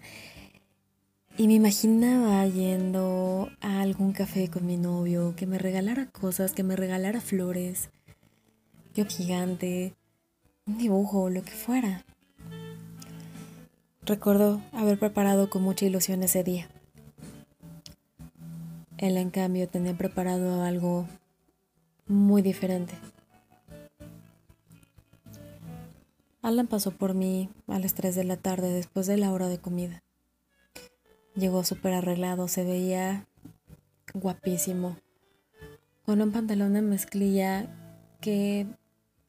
y 1.38 1.48
me 1.48 1.54
imaginaba 1.54 2.46
yendo 2.48 3.50
a 3.62 3.82
algún 3.82 4.12
café 4.12 4.50
con 4.50 4.66
mi 4.66 4.78
novio, 4.78 5.36
que 5.38 5.48
me 5.48 5.58
regalara 5.58 6.08
cosas, 6.08 6.52
que 6.52 6.64
me 6.64 6.76
regalara 6.76 7.22
flores, 7.22 7.90
gigante, 9.06 9.96
un 10.66 10.78
dibujo, 10.78 11.30
lo 11.30 11.44
que 11.44 11.52
fuera. 11.52 12.06
Recuerdo 14.02 14.62
haber 14.72 14.98
preparado 14.98 15.50
con 15.50 15.62
mucha 15.62 15.86
ilusión 15.86 16.24
ese 16.24 16.44
día. 16.44 16.68
Él 18.98 19.18
en 19.18 19.30
cambio 19.30 19.70
tenía 19.70 19.98
preparado 19.98 20.64
algo 20.64 21.08
muy 22.08 22.42
diferente. 22.42 22.96
Alan 26.42 26.68
pasó 26.68 26.92
por 26.92 27.14
mí 27.14 27.50
a 27.68 27.80
las 27.80 27.94
3 27.94 28.16
de 28.16 28.24
la 28.24 28.38
tarde 28.38 28.70
después 28.70 29.08
de 29.08 29.18
la 29.18 29.32
hora 29.32 29.48
de 29.48 29.60
comida. 29.60 30.04
Llegó 31.36 31.64
súper 31.64 31.94
arreglado, 31.94 32.48
se 32.48 32.64
veía 32.64 33.28
guapísimo, 34.14 34.98
con 36.06 36.22
un 36.22 36.32
pantalón 36.32 36.74
de 36.74 36.82
mezclilla 36.82 37.68
que 38.20 38.68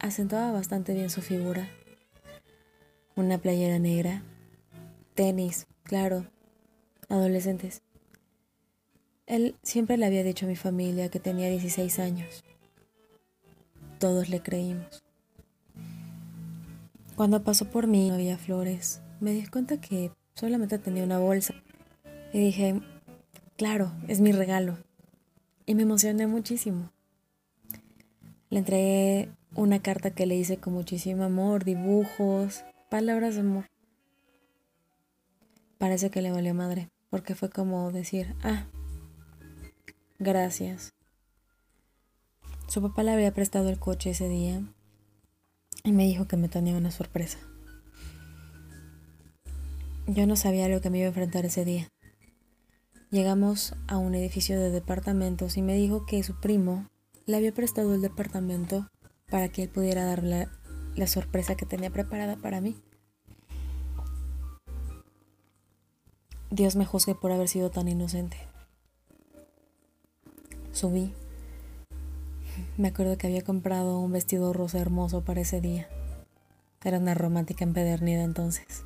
acentuaba 0.01 0.51
bastante 0.51 0.93
bien 0.93 1.09
su 1.09 1.21
figura, 1.21 1.69
una 3.15 3.37
playera 3.37 3.77
negra, 3.77 4.23
tenis, 5.13 5.67
claro, 5.83 6.25
adolescentes. 7.07 7.83
Él 9.27 9.55
siempre 9.61 9.97
le 9.97 10.07
había 10.07 10.23
dicho 10.23 10.45
a 10.45 10.49
mi 10.49 10.55
familia 10.55 11.09
que 11.09 11.19
tenía 11.19 11.49
16 11.49 11.99
años. 11.99 12.43
Todos 13.99 14.29
le 14.29 14.41
creímos. 14.41 15.03
Cuando 17.15 17.43
pasó 17.43 17.69
por 17.69 17.85
mí 17.85 18.09
no 18.09 18.15
había 18.15 18.37
flores. 18.39 19.01
Me 19.19 19.31
di 19.31 19.45
cuenta 19.45 19.79
que 19.79 20.11
solamente 20.33 20.79
tenía 20.79 21.03
una 21.03 21.19
bolsa. 21.19 21.53
Y 22.33 22.39
dije, 22.39 22.81
claro, 23.55 23.91
es 24.07 24.19
mi 24.19 24.31
regalo. 24.31 24.79
Y 25.67 25.75
me 25.75 25.83
emocioné 25.83 26.25
muchísimo. 26.25 26.91
Le 28.49 28.59
entregué 28.59 29.29
una 29.55 29.81
carta 29.81 30.11
que 30.11 30.25
le 30.25 30.35
hice 30.35 30.57
con 30.57 30.73
muchísimo 30.73 31.23
amor, 31.23 31.65
dibujos, 31.65 32.63
palabras 32.89 33.35
de 33.35 33.41
amor. 33.41 33.65
Parece 35.77 36.09
que 36.09 36.21
le 36.21 36.31
valió 36.31 36.53
madre, 36.53 36.89
porque 37.09 37.35
fue 37.35 37.49
como 37.49 37.91
decir, 37.91 38.35
ah, 38.43 38.65
gracias. 40.19 40.93
Su 42.67 42.81
papá 42.81 43.03
le 43.03 43.11
había 43.11 43.33
prestado 43.33 43.69
el 43.69 43.79
coche 43.79 44.11
ese 44.11 44.29
día 44.29 44.61
y 45.83 45.91
me 45.91 46.05
dijo 46.05 46.27
que 46.27 46.37
me 46.37 46.47
tenía 46.47 46.77
una 46.77 46.91
sorpresa. 46.91 47.39
Yo 50.07 50.25
no 50.25 50.35
sabía 50.35 50.69
lo 50.69 50.81
que 50.81 50.89
me 50.89 50.99
iba 50.99 51.05
a 51.05 51.09
enfrentar 51.09 51.45
ese 51.45 51.65
día. 51.65 51.89
Llegamos 53.09 53.75
a 53.87 53.97
un 53.97 54.15
edificio 54.15 54.57
de 54.57 54.71
departamentos 54.71 55.57
y 55.57 55.61
me 55.61 55.75
dijo 55.75 56.05
que 56.05 56.23
su 56.23 56.39
primo 56.39 56.87
le 57.25 57.35
había 57.35 57.53
prestado 57.53 57.93
el 57.93 58.01
departamento 58.01 58.89
para 59.31 59.49
que 59.49 59.63
él 59.63 59.69
pudiera 59.69 60.05
darle 60.05 60.47
la 60.95 61.07
sorpresa 61.07 61.55
que 61.55 61.65
tenía 61.65 61.89
preparada 61.89 62.35
para 62.35 62.61
mí. 62.61 62.75
Dios 66.51 66.75
me 66.75 66.85
juzgue 66.85 67.15
por 67.15 67.31
haber 67.31 67.47
sido 67.47 67.71
tan 67.71 67.87
inocente. 67.87 68.37
Subí 70.71 71.13
me 72.77 72.89
acuerdo 72.89 73.17
que 73.17 73.27
había 73.27 73.43
comprado 73.43 73.99
un 73.99 74.11
vestido 74.11 74.53
rosa 74.53 74.79
hermoso 74.79 75.21
para 75.23 75.41
ese 75.41 75.61
día. 75.61 75.87
Era 76.83 76.97
una 76.97 77.13
romántica 77.13 77.63
empedernida 77.63 78.23
entonces. 78.23 78.83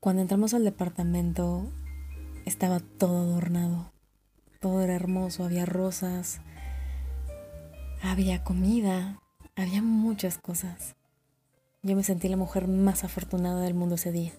Cuando 0.00 0.22
entramos 0.22 0.54
al 0.54 0.64
departamento 0.64 1.70
estaba 2.44 2.80
todo 2.80 3.18
adornado. 3.18 3.92
Todo 4.60 4.80
era 4.80 4.94
hermoso, 4.94 5.44
había 5.44 5.66
rosas, 5.66 6.40
había 8.02 8.44
comida, 8.44 9.20
había 9.54 9.82
muchas 9.82 10.38
cosas. 10.38 10.96
Yo 11.82 11.96
me 11.96 12.02
sentí 12.02 12.28
la 12.28 12.36
mujer 12.36 12.68
más 12.68 13.04
afortunada 13.04 13.60
del 13.60 13.74
mundo 13.74 13.94
ese 13.94 14.12
día. 14.12 14.32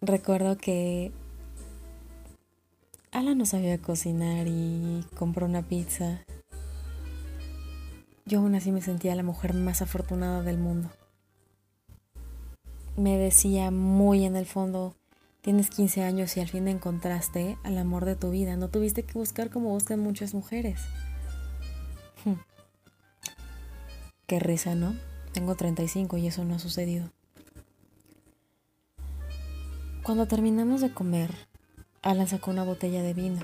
Recuerdo 0.00 0.56
que 0.56 1.12
Alan 3.10 3.38
no 3.38 3.46
sabía 3.46 3.78
cocinar 3.78 4.46
y 4.48 5.04
compró 5.16 5.46
una 5.46 5.62
pizza. 5.62 6.24
Yo 8.26 8.40
aún 8.40 8.54
así 8.54 8.72
me 8.72 8.82
sentía 8.82 9.14
la 9.14 9.22
mujer 9.22 9.54
más 9.54 9.82
afortunada 9.82 10.42
del 10.42 10.58
mundo. 10.58 10.90
Me 12.96 13.18
decía 13.18 13.70
muy 13.70 14.24
en 14.24 14.36
el 14.36 14.46
fondo, 14.46 14.94
tienes 15.44 15.68
15 15.68 16.02
años 16.02 16.34
y 16.38 16.40
al 16.40 16.48
fin 16.48 16.68
encontraste 16.68 17.58
al 17.64 17.76
amor 17.76 18.06
de 18.06 18.16
tu 18.16 18.30
vida. 18.30 18.56
No 18.56 18.68
tuviste 18.68 19.02
que 19.02 19.12
buscar 19.12 19.50
como 19.50 19.68
buscan 19.68 20.00
muchas 20.00 20.32
mujeres. 20.32 20.80
Qué 24.26 24.40
risa, 24.40 24.74
¿no? 24.74 24.96
Tengo 25.32 25.54
35 25.54 26.16
y 26.16 26.28
eso 26.28 26.44
no 26.44 26.54
ha 26.54 26.58
sucedido. 26.58 27.10
Cuando 30.02 30.26
terminamos 30.26 30.80
de 30.80 30.94
comer, 30.94 31.30
Alan 32.00 32.26
sacó 32.26 32.50
una 32.50 32.64
botella 32.64 33.02
de 33.02 33.12
vino. 33.12 33.40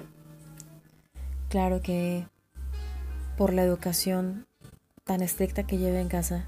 Claro 1.50 1.82
que 1.82 2.26
por 3.36 3.52
la 3.52 3.62
educación 3.62 4.46
tan 5.04 5.20
estricta 5.20 5.64
que 5.64 5.76
llevé 5.76 6.00
en 6.00 6.08
casa, 6.08 6.46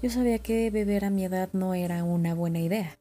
yo 0.00 0.10
sabía 0.10 0.38
que 0.38 0.70
beber 0.70 1.04
a 1.04 1.10
mi 1.10 1.24
edad 1.24 1.48
no 1.52 1.74
era 1.74 2.04
una 2.04 2.34
buena 2.34 2.60
idea. 2.60 2.98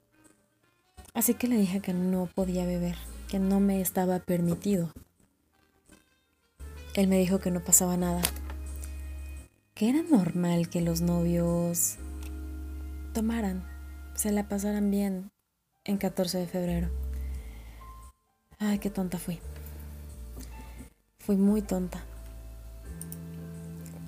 Así 1.13 1.33
que 1.33 1.47
le 1.47 1.57
dije 1.57 1.81
que 1.81 1.93
no 1.93 2.27
podía 2.27 2.65
beber, 2.65 2.95
que 3.27 3.39
no 3.39 3.59
me 3.59 3.81
estaba 3.81 4.19
permitido. 4.19 4.93
Él 6.95 7.07
me 7.07 7.17
dijo 7.17 7.39
que 7.39 7.51
no 7.51 7.59
pasaba 7.61 7.97
nada, 7.97 8.21
que 9.73 9.89
era 9.89 10.03
normal 10.03 10.69
que 10.69 10.81
los 10.81 11.01
novios 11.01 11.97
tomaran, 13.13 13.63
se 14.15 14.31
la 14.31 14.47
pasaran 14.47 14.91
bien 14.91 15.31
en 15.83 15.97
14 15.97 16.37
de 16.37 16.47
febrero. 16.47 16.89
Ay, 18.59 18.79
qué 18.79 18.89
tonta 18.89 19.17
fui. 19.17 19.39
Fui 21.17 21.35
muy 21.35 21.61
tonta. 21.61 22.03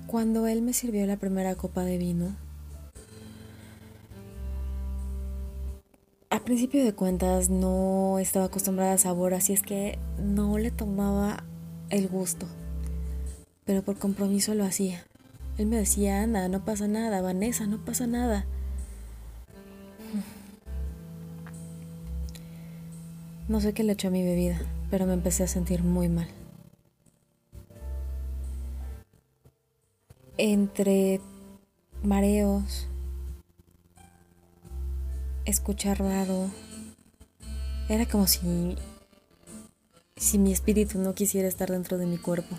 Cuando 0.06 0.46
él 0.46 0.62
me 0.62 0.72
sirvió 0.72 1.06
la 1.06 1.16
primera 1.16 1.54
copa 1.56 1.82
de 1.82 1.98
vino, 1.98 2.36
a 6.34 6.40
principio 6.40 6.84
de 6.84 6.92
cuentas 6.92 7.48
no 7.48 8.18
estaba 8.18 8.46
acostumbrada 8.46 8.94
a 8.94 8.98
sabor, 8.98 9.34
así 9.34 9.52
es 9.52 9.62
que 9.62 9.98
no 10.18 10.58
le 10.58 10.72
tomaba 10.72 11.44
el 11.90 12.08
gusto. 12.08 12.46
Pero 13.64 13.82
por 13.82 13.98
compromiso 13.98 14.52
lo 14.54 14.64
hacía. 14.64 15.04
Él 15.58 15.66
me 15.66 15.76
decía, 15.76 16.22
anda, 16.22 16.48
no 16.48 16.64
pasa 16.64 16.88
nada, 16.88 17.22
Vanessa, 17.22 17.66
no 17.66 17.84
pasa 17.84 18.06
nada. 18.06 18.44
No 23.46 23.60
sé 23.60 23.74
qué 23.74 23.84
le 23.84 23.92
echó 23.92 24.08
a 24.08 24.10
mi 24.10 24.24
bebida, 24.24 24.58
pero 24.90 25.04
me 25.04 25.12
empecé 25.12 25.42
a 25.44 25.48
sentir 25.48 25.84
muy 25.84 26.08
mal. 26.08 26.28
entre 30.36 31.20
mareos, 32.02 32.88
escuchar 35.44 36.00
raro. 36.00 36.50
Era 37.88 38.06
como 38.06 38.26
si, 38.26 38.76
si 40.16 40.38
mi 40.38 40.52
espíritu 40.52 40.98
no 40.98 41.14
quisiera 41.14 41.48
estar 41.48 41.70
dentro 41.70 41.98
de 41.98 42.06
mi 42.06 42.18
cuerpo. 42.18 42.56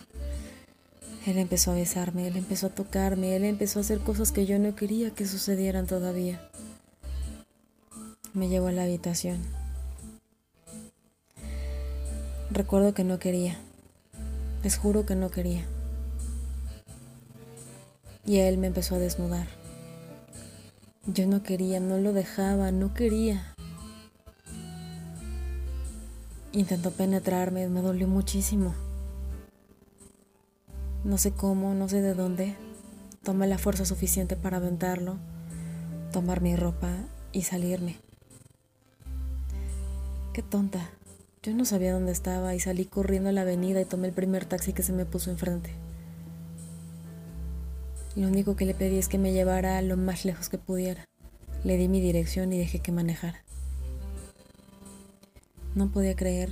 Él 1.25 1.37
empezó 1.37 1.71
a 1.71 1.75
besarme, 1.75 2.27
él 2.27 2.37
empezó 2.37 2.67
a 2.67 2.75
tocarme, 2.75 3.35
él 3.35 3.45
empezó 3.45 3.79
a 3.79 3.81
hacer 3.81 3.99
cosas 3.99 4.31
que 4.31 4.45
yo 4.45 4.59
no 4.59 4.75
quería 4.75 5.09
que 5.09 5.25
sucedieran 5.25 5.87
todavía. 5.87 6.49
Me 8.33 8.47
llevó 8.47 8.67
a 8.67 8.71
la 8.71 8.83
habitación. 8.83 9.39
Recuerdo 12.51 12.93
que 12.93 13.03
no 13.03 13.17
quería. 13.17 13.57
Les 14.63 14.77
juro 14.77 15.05
que 15.05 15.15
no 15.15 15.31
quería 15.31 15.65
y 18.25 18.39
él 18.39 18.57
me 18.57 18.67
empezó 18.67 18.95
a 18.95 18.99
desnudar. 18.99 19.47
Yo 21.07 21.27
no 21.27 21.43
quería, 21.43 21.79
no 21.79 21.99
lo 21.99 22.13
dejaba, 22.13 22.71
no 22.71 22.95
quería. 22.95 23.53
Intentó 26.51 26.89
penetrarme, 26.89 27.67
me 27.69 27.81
dolió 27.81 28.07
muchísimo. 28.07 28.73
No 31.03 31.19
sé 31.19 31.31
cómo, 31.31 31.75
no 31.75 31.87
sé 31.87 32.01
de 32.01 32.15
dónde. 32.15 32.55
Tomé 33.23 33.45
la 33.45 33.59
fuerza 33.59 33.85
suficiente 33.85 34.35
para 34.35 34.57
aventarlo, 34.57 35.17
tomar 36.11 36.41
mi 36.41 36.55
ropa 36.55 36.89
y 37.31 37.43
salirme. 37.43 37.97
Qué 40.33 40.41
tonta. 40.41 40.89
Yo 41.43 41.53
no 41.53 41.65
sabía 41.65 41.93
dónde 41.93 42.13
estaba 42.13 42.55
y 42.55 42.59
salí 42.59 42.85
corriendo 42.85 43.29
a 43.29 43.31
la 43.31 43.41
avenida 43.41 43.79
y 43.79 43.85
tomé 43.85 44.07
el 44.07 44.13
primer 44.13 44.45
taxi 44.45 44.73
que 44.73 44.81
se 44.81 44.91
me 44.91 45.05
puso 45.05 45.29
enfrente. 45.29 45.69
Lo 48.15 48.27
único 48.27 48.55
que 48.55 48.65
le 48.65 48.73
pedí 48.73 48.97
es 48.97 49.09
que 49.09 49.17
me 49.17 49.33
llevara 49.33 49.81
lo 49.81 49.97
más 49.97 50.23
lejos 50.23 50.47
que 50.47 50.57
pudiera. 50.57 51.05
Le 51.65 51.77
di 51.77 51.89
mi 51.89 51.99
dirección 51.99 52.53
y 52.53 52.57
dejé 52.57 52.79
que 52.79 52.93
manejara. 52.93 53.43
No 55.73 55.91
podía 55.91 56.15
creer 56.15 56.49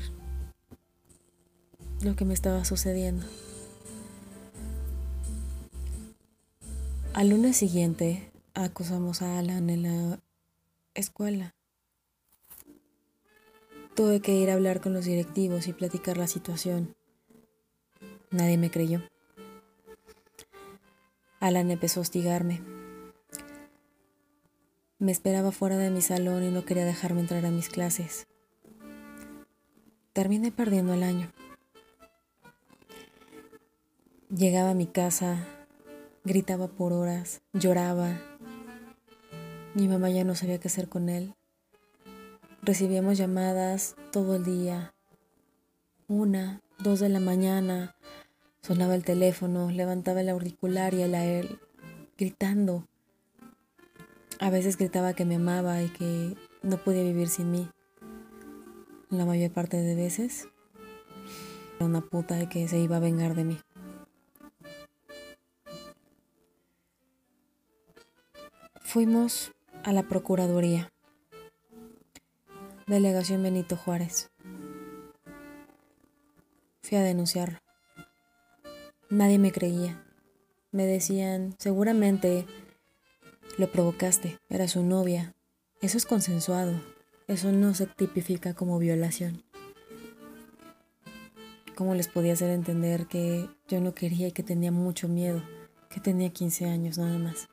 lo 2.01 2.17
que 2.17 2.25
me 2.25 2.33
estaba 2.33 2.65
sucediendo. 2.65 3.25
Al 7.13 7.29
lunes 7.29 7.55
siguiente 7.55 8.29
acusamos 8.53 9.21
a 9.21 9.39
Alan 9.39 9.69
en 9.69 9.83
la 9.83 10.19
escuela. 10.95 11.55
Tuve 13.95 14.19
que 14.19 14.33
ir 14.33 14.49
a 14.49 14.55
hablar 14.55 14.81
con 14.81 14.93
los 14.93 15.05
directivos 15.05 15.67
y 15.67 15.73
platicar 15.73 16.17
la 16.17 16.27
situación. 16.27 16.95
Nadie 18.31 18.57
me 18.57 18.71
creyó. 18.71 19.01
Alan 21.43 21.71
empezó 21.71 21.99
a 21.99 22.03
hostigarme. 22.03 22.61
Me 24.97 25.11
esperaba 25.11 25.51
fuera 25.51 25.75
de 25.75 25.89
mi 25.89 25.99
salón 25.99 26.41
y 26.41 26.49
no 26.51 26.63
quería 26.63 26.85
dejarme 26.85 27.19
entrar 27.19 27.45
a 27.45 27.51
mis 27.51 27.67
clases. 27.67 28.27
Terminé 30.13 30.53
perdiendo 30.53 30.93
el 30.93 31.03
año. 31.03 31.29
Llegaba 34.29 34.69
a 34.69 34.73
mi 34.73 34.87
casa, 34.87 35.45
gritaba 36.23 36.69
por 36.69 36.93
horas, 36.93 37.41
lloraba. 37.51 38.21
Mi 39.73 39.89
mamá 39.89 40.09
ya 40.11 40.23
no 40.23 40.35
sabía 40.35 40.61
qué 40.61 40.69
hacer 40.69 40.87
con 40.87 41.09
él. 41.09 41.35
Recibíamos 42.61 43.17
llamadas 43.17 43.97
todo 44.13 44.37
el 44.37 44.45
día. 44.45 44.93
Una, 46.07 46.61
dos 46.79 47.01
de 47.01 47.09
la 47.09 47.19
mañana, 47.19 47.97
Sonaba 48.65 48.95
el 48.95 49.03
teléfono, 49.03 49.71
levantaba 49.71 50.21
el 50.21 50.29
auricular 50.29 50.93
y 50.93 51.01
él 51.01 51.15
a 51.15 51.25
él, 51.25 51.59
gritando. 52.17 52.87
A 54.39 54.49
veces 54.49 54.77
gritaba 54.77 55.13
que 55.13 55.25
me 55.25 55.35
amaba 55.35 55.81
y 55.81 55.89
que 55.89 56.37
no 56.61 56.77
podía 56.77 57.03
vivir 57.03 57.27
sin 57.27 57.51
mí. 57.51 57.69
La 59.09 59.25
mayor 59.25 59.51
parte 59.51 59.75
de 59.75 59.95
veces 59.95 60.47
era 61.75 61.85
una 61.85 61.99
puta 61.99 62.35
de 62.35 62.47
que 62.47 62.65
se 62.69 62.79
iba 62.79 62.95
a 62.95 63.01
vengar 63.01 63.35
de 63.35 63.43
mí. 63.43 63.59
Fuimos 68.79 69.51
a 69.83 69.91
la 69.91 70.03
Procuraduría, 70.03 70.89
Delegación 72.87 73.43
Benito 73.43 73.75
Juárez. 73.75 74.31
Fui 76.81 76.97
a 76.97 77.01
denunciarlo. 77.01 77.62
Nadie 79.13 79.37
me 79.37 79.51
creía. 79.51 80.03
Me 80.71 80.87
decían, 80.87 81.53
seguramente 81.59 82.47
lo 83.59 83.71
provocaste, 83.71 84.39
era 84.49 84.67
su 84.67 84.81
novia. 84.81 85.35
Eso 85.81 85.99
es 85.99 86.07
consensuado. 86.07 86.81
Eso 87.27 87.51
no 87.51 87.75
se 87.75 87.85
tipifica 87.85 88.55
como 88.55 88.79
violación. 88.79 89.43
¿Cómo 91.75 91.93
les 91.93 92.07
podía 92.07 92.33
hacer 92.33 92.49
entender 92.49 93.05
que 93.05 93.47
yo 93.67 93.81
no 93.81 93.93
quería 93.93 94.29
y 94.29 94.31
que 94.31 94.41
tenía 94.41 94.71
mucho 94.71 95.07
miedo? 95.07 95.43
Que 95.91 95.99
tenía 95.99 96.31
15 96.31 96.65
años 96.65 96.97
nada 96.97 97.19
más. 97.19 97.49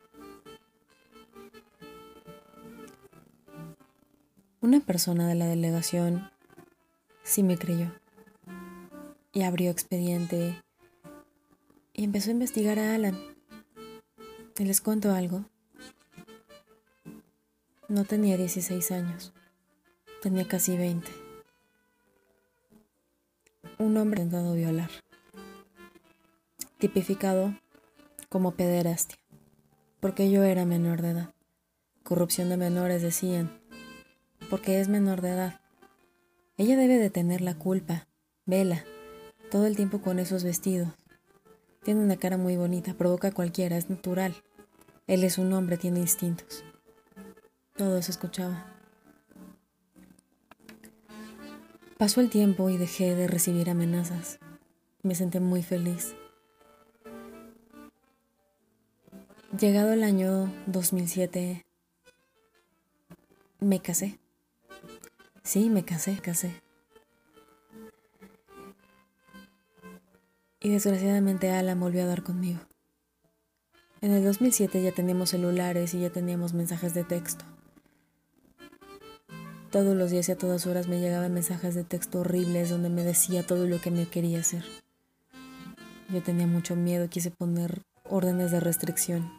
Una 4.62 4.80
persona 4.80 5.28
de 5.28 5.34
la 5.34 5.44
delegación 5.44 6.30
sí 7.22 7.42
me 7.42 7.58
creyó 7.58 7.92
y 9.34 9.42
abrió 9.42 9.70
expediente 9.70 10.56
y 12.00 12.04
empezó 12.04 12.30
a 12.30 12.32
investigar 12.32 12.78
a 12.78 12.94
Alan. 12.94 13.14
Y 14.56 14.64
les 14.64 14.80
cuento 14.80 15.12
algo. 15.12 15.44
No 17.88 18.06
tenía 18.06 18.38
16 18.38 18.90
años, 18.92 19.34
tenía 20.22 20.48
casi 20.48 20.78
20. 20.78 21.10
Un 23.76 23.98
hombre 23.98 24.22
intentado 24.22 24.54
violar, 24.54 24.88
tipificado 26.78 27.54
como 28.30 28.52
pederastia, 28.52 29.18
porque 30.00 30.30
yo 30.30 30.42
era 30.42 30.64
menor 30.64 31.02
de 31.02 31.10
edad. 31.10 31.34
Corrupción 32.02 32.48
de 32.48 32.56
menores 32.56 33.02
decían, 33.02 33.60
porque 34.48 34.80
es 34.80 34.88
menor 34.88 35.20
de 35.20 35.32
edad. 35.32 35.60
Ella 36.56 36.78
debe 36.78 36.96
de 36.96 37.10
tener 37.10 37.42
la 37.42 37.58
culpa, 37.58 38.08
vela, 38.46 38.86
todo 39.50 39.66
el 39.66 39.76
tiempo 39.76 40.00
con 40.00 40.18
esos 40.18 40.44
vestidos. 40.44 40.99
Tiene 41.82 42.00
una 42.00 42.16
cara 42.16 42.36
muy 42.36 42.56
bonita, 42.56 42.94
provoca 42.94 43.28
a 43.28 43.32
cualquiera, 43.32 43.76
es 43.76 43.88
natural. 43.88 44.34
Él 45.06 45.24
es 45.24 45.38
un 45.38 45.52
hombre, 45.52 45.78
tiene 45.78 46.00
instintos. 46.00 46.62
Todo 47.76 47.96
eso 47.96 48.10
escuchaba. 48.10 48.66
Pasó 51.96 52.20
el 52.20 52.30
tiempo 52.30 52.70
y 52.70 52.76
dejé 52.76 53.14
de 53.14 53.26
recibir 53.26 53.70
amenazas. 53.70 54.38
Me 55.02 55.14
sentí 55.14 55.40
muy 55.40 55.62
feliz. 55.62 56.14
Llegado 59.58 59.92
el 59.92 60.04
año 60.04 60.52
2007, 60.66 61.66
me 63.58 63.80
casé. 63.80 64.18
Sí, 65.42 65.68
me 65.70 65.84
casé, 65.84 66.18
casé. 66.18 66.62
Y 70.60 70.68
desgraciadamente 70.68 71.50
Alan 71.50 71.80
volvió 71.80 72.02
a 72.02 72.06
dar 72.06 72.22
conmigo. 72.22 72.60
En 74.02 74.12
el 74.12 74.24
2007 74.24 74.82
ya 74.82 74.92
teníamos 74.92 75.30
celulares 75.30 75.94
y 75.94 76.00
ya 76.00 76.10
teníamos 76.10 76.54
mensajes 76.54 76.94
de 76.94 77.04
texto. 77.04 77.44
Todos 79.70 79.94
los 79.94 80.10
días 80.10 80.28
y 80.28 80.32
a 80.32 80.38
todas 80.38 80.66
horas 80.66 80.88
me 80.88 80.98
llegaban 80.98 81.32
mensajes 81.34 81.74
de 81.74 81.84
texto 81.84 82.20
horribles 82.20 82.70
donde 82.70 82.88
me 82.88 83.04
decía 83.04 83.46
todo 83.46 83.66
lo 83.66 83.80
que 83.80 83.90
me 83.90 84.06
quería 84.06 84.40
hacer. 84.40 84.64
Yo 86.08 86.22
tenía 86.22 86.46
mucho 86.46 86.76
miedo, 86.76 87.08
quise 87.08 87.30
poner 87.30 87.82
órdenes 88.04 88.50
de 88.50 88.60
restricción. 88.60 89.30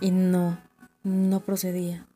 Y 0.00 0.10
no, 0.10 0.58
no 1.02 1.40
procedía. 1.40 2.06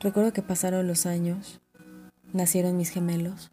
Recuerdo 0.00 0.32
que 0.32 0.42
pasaron 0.42 0.88
los 0.88 1.06
años, 1.06 1.60
nacieron 2.32 2.76
mis 2.76 2.90
gemelos. 2.90 3.51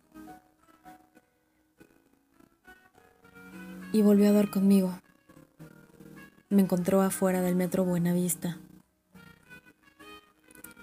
Y 3.91 4.01
volvió 4.01 4.29
a 4.29 4.33
dar 4.33 4.49
conmigo. 4.49 4.99
Me 6.49 6.61
encontró 6.61 7.01
afuera 7.01 7.41
del 7.41 7.55
metro 7.55 7.85
Buenavista. 7.85 8.57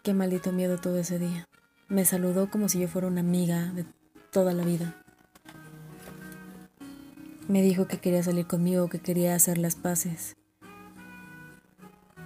Qué 0.03 0.15
maldito 0.15 0.53
miedo 0.53 0.79
todo 0.79 0.99
ese 0.99 1.19
día. 1.19 1.49
Me 1.89 2.05
saludó 2.05 2.51
como 2.51 2.69
si 2.69 2.81
yo 2.81 2.89
fuera 2.89 3.09
una 3.09 3.21
amiga 3.21 3.73
de 3.73 3.85
toda 4.31 4.53
la 4.53 4.65
vida. 4.65 4.95
Me 7.49 7.63
dijo 7.63 7.87
que 7.87 7.99
quería 7.99 8.23
salir 8.25 8.47
conmigo, 8.47 8.89
que 8.89 8.99
quería 8.99 9.35
hacer 9.35 9.59
las 9.59 9.77
paces. 9.77 10.37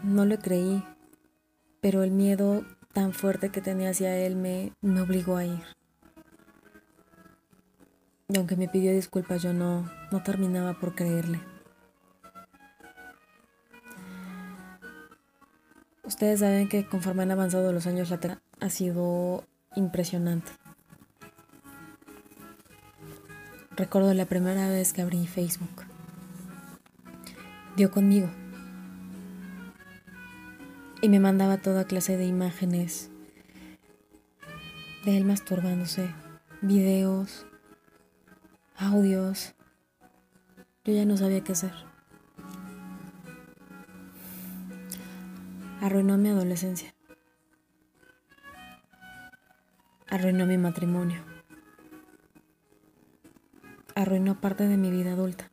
No 0.02 0.24
le 0.24 0.38
creí, 0.38 0.82
pero 1.82 2.02
el 2.02 2.10
miedo 2.10 2.64
tan 2.94 3.12
fuerte 3.12 3.50
que 3.50 3.60
tenía 3.60 3.90
hacia 3.90 4.16
él 4.16 4.34
me, 4.34 4.72
me 4.80 5.02
obligó 5.02 5.36
a 5.36 5.44
ir. 5.44 5.79
Y 8.32 8.38
aunque 8.38 8.54
me 8.54 8.68
pidió 8.68 8.92
disculpas, 8.92 9.42
yo 9.42 9.52
no, 9.52 9.90
no 10.12 10.22
terminaba 10.22 10.74
por 10.74 10.94
creerle. 10.94 11.40
Ustedes 16.04 16.38
saben 16.38 16.68
que 16.68 16.86
conforme 16.86 17.24
han 17.24 17.32
avanzado 17.32 17.72
los 17.72 17.88
años, 17.88 18.08
la 18.10 18.40
ha 18.60 18.70
sido 18.70 19.44
impresionante. 19.74 20.52
Recuerdo 23.76 24.14
la 24.14 24.26
primera 24.26 24.68
vez 24.68 24.92
que 24.92 25.02
abrí 25.02 25.26
Facebook. 25.26 25.84
Dio 27.76 27.90
conmigo. 27.90 28.28
Y 31.02 31.08
me 31.08 31.18
mandaba 31.18 31.58
toda 31.58 31.84
clase 31.84 32.16
de 32.16 32.26
imágenes 32.26 33.10
de 35.04 35.16
él 35.16 35.24
masturbándose, 35.24 36.10
videos, 36.60 37.46
audios. 38.90 39.54
Yo 40.84 40.92
ya 40.92 41.04
no 41.04 41.16
sabía 41.16 41.42
qué 41.42 41.52
hacer. 41.52 41.72
Arruinó 45.80 46.18
mi 46.18 46.28
adolescencia. 46.28 46.94
Arruinó 50.08 50.44
mi 50.46 50.58
matrimonio. 50.58 51.22
Arruinó 53.94 54.40
parte 54.40 54.66
de 54.66 54.76
mi 54.76 54.90
vida 54.90 55.12
adulta. 55.12 55.50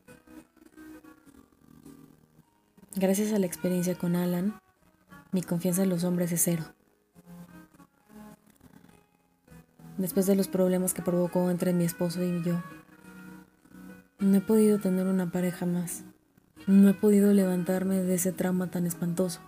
Gracias 2.95 3.31
a 3.31 3.39
la 3.39 3.45
experiencia 3.45 3.95
con 3.95 4.15
Alan, 4.15 4.59
mi 5.31 5.43
confianza 5.43 5.83
en 5.83 5.89
los 5.89 6.03
hombres 6.03 6.31
es 6.31 6.41
cero. 6.43 6.63
Después 9.97 10.25
de 10.25 10.35
los 10.35 10.47
problemas 10.47 10.93
que 10.93 11.01
provocó 11.01 11.51
entre 11.51 11.73
mi 11.73 11.83
esposo 11.83 12.23
y 12.23 12.43
yo, 12.43 12.61
no 14.27 14.37
he 14.37 14.41
podido 14.41 14.77
tener 14.79 15.07
una 15.07 15.31
pareja 15.31 15.65
más. 15.65 16.03
No 16.67 16.89
he 16.89 16.93
podido 16.93 17.33
levantarme 17.33 18.03
de 18.03 18.15
ese 18.15 18.33
trauma 18.33 18.69
tan 18.69 18.85
espantoso. 18.85 19.39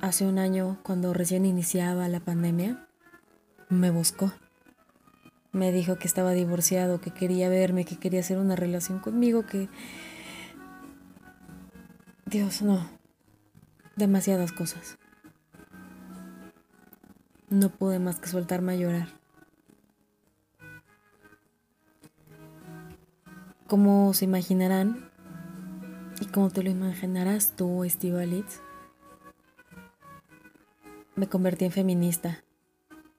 Hace 0.00 0.26
un 0.26 0.38
año, 0.38 0.78
cuando 0.82 1.14
recién 1.14 1.46
iniciaba 1.46 2.08
la 2.08 2.20
pandemia, 2.20 2.88
me 3.68 3.90
buscó. 3.90 4.32
Me 5.52 5.72
dijo 5.72 5.96
que 5.96 6.08
estaba 6.08 6.32
divorciado, 6.32 7.00
que 7.00 7.12
quería 7.12 7.48
verme, 7.48 7.84
que 7.84 7.96
quería 7.96 8.20
hacer 8.20 8.38
una 8.38 8.56
relación 8.56 8.98
conmigo, 8.98 9.46
que... 9.46 9.68
Dios, 12.26 12.62
no. 12.62 12.88
Demasiadas 13.94 14.52
cosas. 14.52 14.98
No 17.48 17.68
pude 17.68 17.98
más 17.98 18.18
que 18.18 18.28
soltarme 18.28 18.72
a 18.72 18.76
llorar. 18.76 19.19
Como 23.70 24.12
se 24.14 24.24
imaginarán, 24.24 25.08
y 26.20 26.26
como 26.26 26.50
te 26.50 26.64
lo 26.64 26.70
imaginarás 26.70 27.54
tú, 27.54 27.84
Estivalis, 27.84 28.60
me 31.14 31.28
convertí 31.28 31.66
en 31.66 31.70
feminista. 31.70 32.42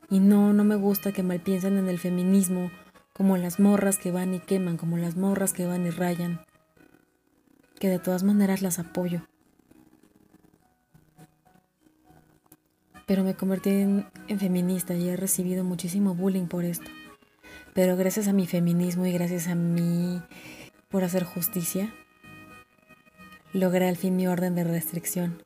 Y 0.10 0.20
no, 0.20 0.52
no 0.52 0.66
me 0.66 0.76
gusta 0.76 1.14
que 1.14 1.24
mal 1.24 1.40
piensen 1.40 1.78
en 1.78 1.88
el 1.88 2.00
feminismo 2.00 2.70
como 3.14 3.38
las 3.38 3.62
morras 3.62 3.98
que 3.98 4.12
van 4.12 4.34
y 4.34 4.40
queman, 4.42 4.76
como 4.76 4.98
las 4.98 5.16
morras 5.16 5.54
que 5.54 5.66
van 5.66 5.86
y 5.86 5.90
rayan. 5.90 6.42
Que 7.80 7.88
de 7.88 8.00
todas 8.00 8.24
maneras 8.24 8.62
las 8.62 8.78
apoyo. 8.78 9.22
Pero 13.08 13.24
me 13.24 13.36
convertí 13.36 13.70
en 13.70 14.40
feminista 14.40 14.96
y 14.96 15.08
he 15.08 15.16
recibido 15.16 15.64
muchísimo 15.64 16.14
bullying 16.14 16.48
por 16.48 16.66
esto. 16.66 16.92
Pero 17.74 17.96
gracias 17.96 18.28
a 18.28 18.34
mi 18.34 18.48
feminismo 18.48 19.06
y 19.06 19.14
gracias 19.14 19.48
a 19.48 19.56
mí 19.56 20.22
por 20.90 21.04
hacer 21.04 21.24
justicia, 21.24 21.94
logré 23.54 23.88
al 23.88 23.98
fin 23.98 24.16
mi 24.16 24.28
orden 24.28 24.56
de 24.56 24.64
restricción. 24.64 25.42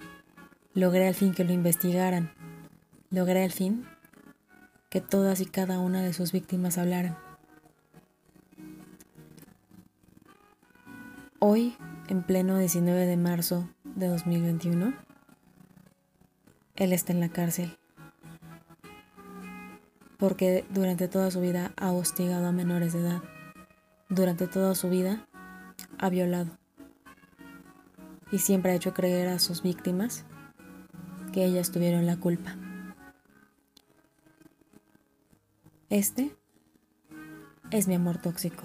Logré 0.74 1.08
al 1.08 1.16
fin 1.16 1.34
que 1.34 1.44
lo 1.44 1.54
investigaran 1.54 2.32
logré 3.16 3.44
al 3.44 3.52
fin 3.52 3.86
que 4.90 5.00
todas 5.00 5.40
y 5.40 5.46
cada 5.46 5.80
una 5.80 6.04
de 6.04 6.12
sus 6.12 6.34
víctimas 6.34 6.78
hablaran. 6.78 7.18
Hoy, 11.40 11.76
en 12.10 12.24
pleno 12.24 12.58
19 12.58 13.06
de 13.06 13.18
marzo 13.18 13.70
de 13.84 14.08
2021, 14.08 14.94
él 16.76 16.94
está 16.94 17.14
en 17.14 17.22
la 17.22 17.30
cárcel 17.30 17.78
porque 20.18 20.66
durante 20.70 21.08
toda 21.08 21.32
su 21.32 21.42
vida 21.42 21.72
ha 21.78 21.92
hostigado 21.92 22.48
a 22.48 22.52
menores 22.52 22.94
de 22.94 23.00
edad. 23.00 23.24
Durante 24.10 24.48
toda 24.48 24.76
su 24.76 24.90
vida 24.90 25.28
ha 25.98 26.10
violado. 26.10 26.58
Y 28.32 28.40
siempre 28.40 28.72
ha 28.72 28.76
hecho 28.76 28.94
creer 28.94 29.28
a 29.28 29.40
sus 29.40 29.62
víctimas 29.62 30.26
que 31.32 31.46
ellas 31.46 31.72
tuvieron 31.72 32.06
la 32.06 32.18
culpa. 32.18 32.56
Este 35.90 36.36
es 37.72 37.88
mi 37.88 37.96
amor 37.96 38.18
tóxico. 38.18 38.64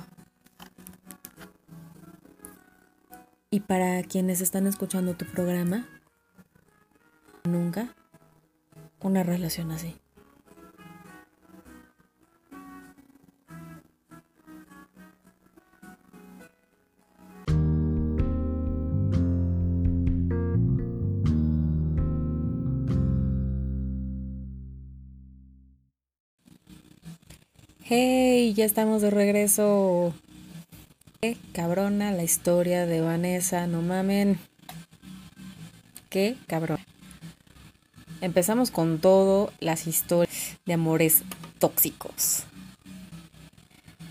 Y 3.51 3.61
para 3.61 4.03
quienes 4.05 4.41
están 4.41 4.67
escuchando 4.67 5.15
tu 5.15 5.27
programa, 5.27 5.89
nunca 7.45 7.95
una 9.01 9.23
relación 9.23 9.73
así. 9.73 10.00
Hey, 27.93 28.55
ya 28.55 28.67
estamos 28.67 29.03
de 29.03 29.11
regreso. 29.11 30.15
Qué 31.21 31.37
cabrona 31.53 32.13
la 32.13 32.23
historia 32.23 32.87
de 32.87 33.01
Vanessa, 33.01 33.67
no 33.67 33.83
mamen. 33.83 34.39
Qué 36.09 36.37
cabrón. 36.47 36.79
Empezamos 38.21 38.71
con 38.71 39.01
todo 39.01 39.53
las 39.59 39.89
historias 39.89 40.57
de 40.67 40.75
amores 40.75 41.25
tóxicos. 41.59 42.45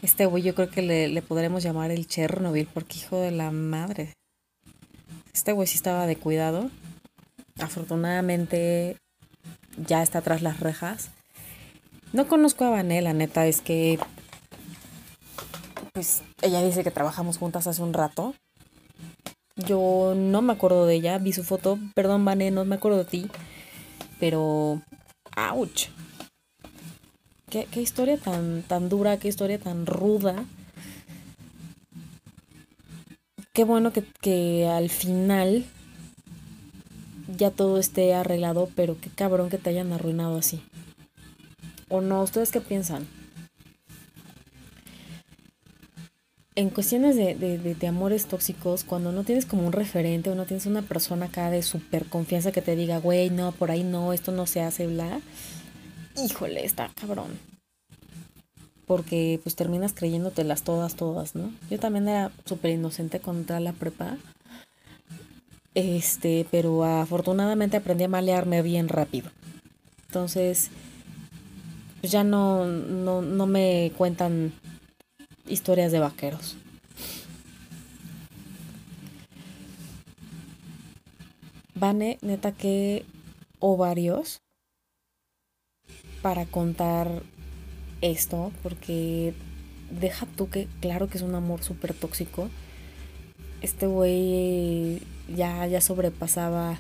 Este 0.02 0.26
güey 0.26 0.44
yo 0.44 0.56
creo 0.56 0.70
que 0.70 0.82
le, 0.82 1.08
le 1.08 1.22
podremos 1.22 1.64
llamar 1.64 1.90
el 1.92 2.06
Chernobyl 2.06 2.68
porque 2.74 2.98
hijo 2.98 3.22
de 3.22 3.32
la 3.32 3.50
madre. 3.50 4.14
Este 5.34 5.54
güey 5.54 5.70
sí 5.70 5.78
estaba 5.78 6.06
de 6.06 6.18
cuidado. 6.18 6.70
Afortunadamente 7.62 8.98
ya 9.78 10.04
está 10.04 10.20
tras 10.20 10.42
las 10.42 10.60
rejas 10.60 11.12
no 12.14 12.28
conozco 12.28 12.66
a 12.66 12.70
Vané, 12.70 13.02
la 13.02 13.14
neta 13.14 13.48
es 13.48 13.62
que 13.62 14.00
pues 15.94 16.24
ella 16.42 16.64
dice 16.64 16.84
que 16.84 16.92
trabajamos 16.92 17.38
juntas 17.38 17.68
hace 17.68 17.82
un 17.82 17.94
rato. 17.94 18.34
Yo 19.56 20.14
no 20.16 20.42
me 20.42 20.54
acuerdo 20.54 20.86
de 20.86 20.96
ella, 20.96 21.18
vi 21.18 21.34
su 21.34 21.44
foto, 21.44 21.78
perdón, 21.94 22.24
Vane, 22.24 22.52
no 22.52 22.64
me 22.64 22.76
acuerdo 22.76 23.00
de 23.00 23.06
ti, 23.06 23.28
pero... 24.20 24.82
¡Auch! 25.36 25.90
Qué, 27.50 27.68
qué 27.70 27.82
historia 27.82 28.18
tan, 28.18 28.64
tan 28.64 28.88
dura, 28.88 29.18
qué 29.18 29.28
historia 29.28 29.60
tan 29.60 29.86
ruda. 29.86 30.46
Qué 33.52 33.66
bueno 33.66 33.92
que, 33.92 34.04
que 34.22 34.68
al 34.68 34.90
final 34.90 35.66
ya 37.36 37.52
todo 37.52 37.78
esté 37.78 38.14
arreglado, 38.14 38.70
pero 38.76 38.98
qué 39.02 39.10
cabrón 39.10 39.50
que 39.50 39.58
te 39.58 39.72
hayan 39.72 39.92
arruinado 39.92 40.38
así. 40.38 40.62
¿O 41.90 42.02
no? 42.02 42.22
¿Ustedes 42.22 42.52
qué 42.52 42.62
piensan? 42.62 43.08
En 46.60 46.70
cuestiones 46.70 47.16
de, 47.16 47.36
de, 47.36 47.88
amores 47.88 48.26
tóxicos, 48.26 48.84
cuando 48.84 49.14
no 49.14 49.24
tienes 49.24 49.46
como 49.46 49.66
un 49.66 49.72
referente 49.72 50.30
o 50.30 50.36
no 50.36 50.46
tienes 50.46 50.66
una 50.66 50.82
persona 50.82 51.28
acá 51.28 51.50
de 51.50 51.64
súper 51.64 52.06
confianza 52.06 52.52
que 52.52 52.62
te 52.62 52.76
diga, 52.76 52.98
güey, 52.98 53.30
no, 53.30 53.54
por 53.54 53.72
ahí 53.72 53.84
no, 53.84 54.12
esto 54.12 54.34
no 54.34 54.46
se 54.46 54.62
hace, 54.62 54.86
bla. 54.86 55.22
Híjole, 56.18 56.66
está 56.66 56.92
cabrón. 57.00 57.28
Porque 58.86 59.40
pues 59.42 59.56
terminas 59.56 59.94
creyéndotelas 59.94 60.64
todas, 60.64 60.96
todas, 60.96 61.34
¿no? 61.34 61.54
Yo 61.70 61.80
también 61.80 62.10
era 62.10 62.32
súper 62.44 62.72
inocente 62.72 63.22
contra 63.22 63.62
la 63.62 63.72
prepa. 63.72 64.18
Este, 65.76 66.46
pero 66.52 66.84
afortunadamente 66.84 67.78
aprendí 67.78 68.04
a 68.04 68.10
malearme 68.10 68.64
bien 68.64 68.90
rápido. 68.90 69.30
Entonces, 70.08 70.72
pues 72.02 72.12
ya 72.12 72.24
no, 72.24 72.66
no, 72.66 73.22
no 73.22 73.46
me 73.46 73.92
cuentan 73.98 74.54
historias 75.48 75.92
de 75.92 76.00
vaqueros. 76.00 76.56
Vane, 81.76 82.18
neta 82.22 82.52
que 82.52 83.06
ovarios 83.60 84.42
para 86.22 86.46
contar 86.46 87.24
esto, 88.02 88.52
porque 88.64 89.34
deja 89.90 90.26
tú 90.26 90.50
que, 90.50 90.68
claro 90.82 91.08
que 91.08 91.18
es 91.18 91.24
un 91.24 91.36
amor 91.36 91.64
súper 91.64 91.94
tóxico. 91.94 92.50
Este 93.62 93.88
güey 93.88 95.02
ya, 95.34 95.66
ya 95.68 95.82
sobrepasaba 95.82 96.78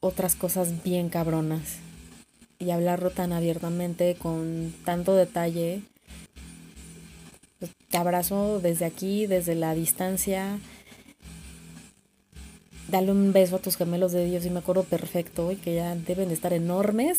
otras 0.00 0.34
cosas 0.36 0.82
bien 0.84 1.08
cabronas. 1.08 1.78
Y 2.62 2.70
hablarlo 2.70 3.10
tan 3.10 3.32
abiertamente, 3.32 4.14
con 4.14 4.72
tanto 4.84 5.16
detalle. 5.16 5.82
Pues, 7.58 7.72
te 7.90 7.96
abrazo 7.96 8.60
desde 8.60 8.84
aquí, 8.84 9.26
desde 9.26 9.56
la 9.56 9.74
distancia. 9.74 10.60
Dale 12.86 13.10
un 13.10 13.32
beso 13.32 13.56
a 13.56 13.58
tus 13.58 13.76
gemelos 13.76 14.12
de 14.12 14.24
Dios 14.26 14.46
y 14.46 14.50
me 14.50 14.60
acuerdo 14.60 14.84
perfecto 14.84 15.50
y 15.50 15.56
que 15.56 15.74
ya 15.74 15.96
deben 15.96 16.28
de 16.28 16.34
estar 16.34 16.52
enormes. 16.52 17.18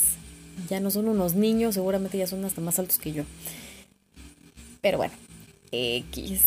Ya 0.69 0.79
no 0.79 0.91
son 0.91 1.10
unos 1.10 1.36
niños, 1.36 1.73
seguramente 1.73 2.17
ya 2.17 2.27
son 2.27 2.45
hasta 2.45 2.62
más 2.62 2.79
altos 2.79 2.97
que 2.97 3.12
yo. 3.12 3.23
Pero 4.82 4.97
bueno, 4.97 5.13
X. 5.71 6.41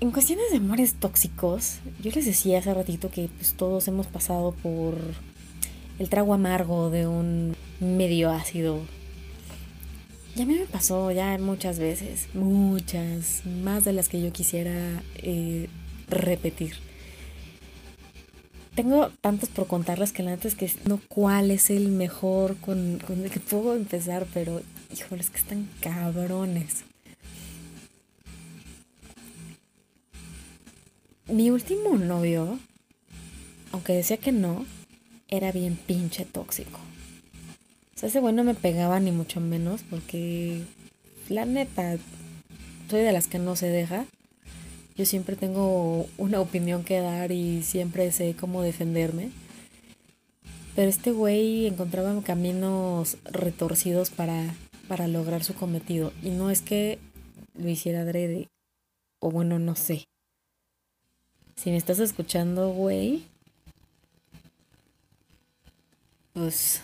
En 0.00 0.10
cuestiones 0.10 0.50
de 0.50 0.56
amores 0.56 0.94
tóxicos, 0.94 1.78
yo 2.02 2.10
les 2.10 2.26
decía 2.26 2.58
hace 2.58 2.74
ratito 2.74 3.10
que 3.10 3.28
pues, 3.28 3.54
todos 3.54 3.86
hemos 3.86 4.06
pasado 4.08 4.52
por 4.52 4.96
el 5.98 6.08
trago 6.08 6.34
amargo 6.34 6.90
de 6.90 7.06
un 7.06 7.56
medio 7.80 8.30
ácido. 8.30 8.80
Y 10.36 10.42
a 10.42 10.46
mí 10.46 10.54
me 10.54 10.66
pasó 10.66 11.12
ya 11.12 11.38
muchas 11.38 11.78
veces, 11.78 12.28
muchas, 12.34 13.46
más 13.46 13.84
de 13.84 13.92
las 13.92 14.08
que 14.08 14.20
yo 14.20 14.32
quisiera 14.32 15.02
eh, 15.16 15.68
repetir. 16.08 16.74
Tengo 18.74 19.10
tantos 19.20 19.48
por 19.50 19.68
contarles 19.68 20.10
que 20.10 20.24
la 20.24 20.32
neta 20.32 20.48
es 20.48 20.56
que 20.56 20.68
no 20.86 21.00
cuál 21.06 21.52
es 21.52 21.70
el 21.70 21.88
mejor 21.88 22.56
con, 22.56 22.98
con 23.06 23.22
el 23.22 23.30
que 23.30 23.38
puedo 23.38 23.76
empezar, 23.76 24.26
pero 24.34 24.60
híjole, 24.92 25.22
que 25.22 25.38
están 25.38 25.68
cabrones. 25.80 26.82
Mi 31.28 31.50
último 31.50 31.96
novio, 31.96 32.58
aunque 33.70 33.92
decía 33.92 34.16
que 34.16 34.32
no, 34.32 34.66
era 35.36 35.52
bien 35.52 35.76
pinche 35.76 36.24
tóxico. 36.24 36.78
O 37.94 37.98
sea, 37.98 38.08
ese 38.08 38.20
güey 38.20 38.34
no 38.34 38.44
me 38.44 38.54
pegaba 38.54 38.98
ni 39.00 39.12
mucho 39.12 39.40
menos 39.40 39.82
porque 39.88 40.62
la 41.28 41.44
neta, 41.44 41.96
soy 42.90 43.02
de 43.02 43.12
las 43.12 43.28
que 43.28 43.38
no 43.38 43.56
se 43.56 43.68
deja. 43.68 44.06
Yo 44.96 45.06
siempre 45.06 45.36
tengo 45.36 46.06
una 46.18 46.40
opinión 46.40 46.84
que 46.84 47.00
dar 47.00 47.32
y 47.32 47.62
siempre 47.62 48.12
sé 48.12 48.36
cómo 48.38 48.62
defenderme. 48.62 49.30
Pero 50.76 50.88
este 50.88 51.12
güey 51.12 51.66
encontraba 51.66 52.20
caminos 52.22 53.16
retorcidos 53.24 54.10
para, 54.10 54.54
para 54.88 55.08
lograr 55.08 55.44
su 55.44 55.54
cometido. 55.54 56.12
Y 56.22 56.30
no 56.30 56.50
es 56.50 56.62
que 56.62 56.98
lo 57.54 57.68
hiciera 57.68 58.00
adrede. 58.00 58.48
O 59.20 59.30
bueno, 59.30 59.58
no 59.58 59.76
sé. 59.76 60.04
Si 61.56 61.70
me 61.70 61.76
estás 61.76 62.00
escuchando, 62.00 62.70
güey, 62.70 63.22
pues 66.34 66.82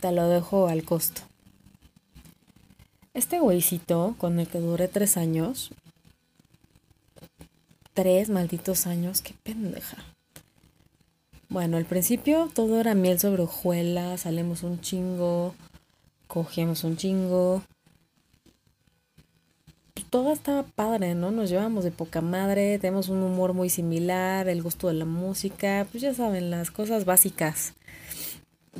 te 0.00 0.12
lo 0.12 0.28
dejo 0.28 0.68
al 0.68 0.84
costo. 0.84 1.22
Este 3.14 3.40
güeycito 3.40 4.14
con 4.18 4.38
el 4.38 4.46
que 4.46 4.60
duré 4.60 4.88
tres 4.88 5.16
años, 5.16 5.70
tres 7.94 8.30
malditos 8.30 8.86
años, 8.86 9.20
qué 9.22 9.34
pendeja. 9.42 9.96
Bueno, 11.48 11.76
al 11.76 11.84
principio 11.84 12.48
todo 12.54 12.80
era 12.80 12.94
miel 12.94 13.18
sobre 13.18 13.42
hojuelas, 13.42 14.22
salimos 14.22 14.62
un 14.62 14.80
chingo, 14.80 15.54
cogíamos 16.26 16.84
un 16.84 16.96
chingo, 16.96 17.62
todo 20.12 20.32
estaba 20.32 20.62
padre, 20.62 21.14
¿no? 21.14 21.30
Nos 21.30 21.48
llevamos 21.48 21.84
de 21.84 21.90
poca 21.90 22.20
madre, 22.20 22.78
tenemos 22.78 23.08
un 23.08 23.22
humor 23.22 23.54
muy 23.54 23.70
similar, 23.70 24.46
el 24.46 24.62
gusto 24.62 24.88
de 24.88 24.94
la 24.94 25.06
música, 25.06 25.86
pues 25.90 26.02
ya 26.02 26.12
saben, 26.12 26.50
las 26.50 26.70
cosas 26.70 27.06
básicas 27.06 27.72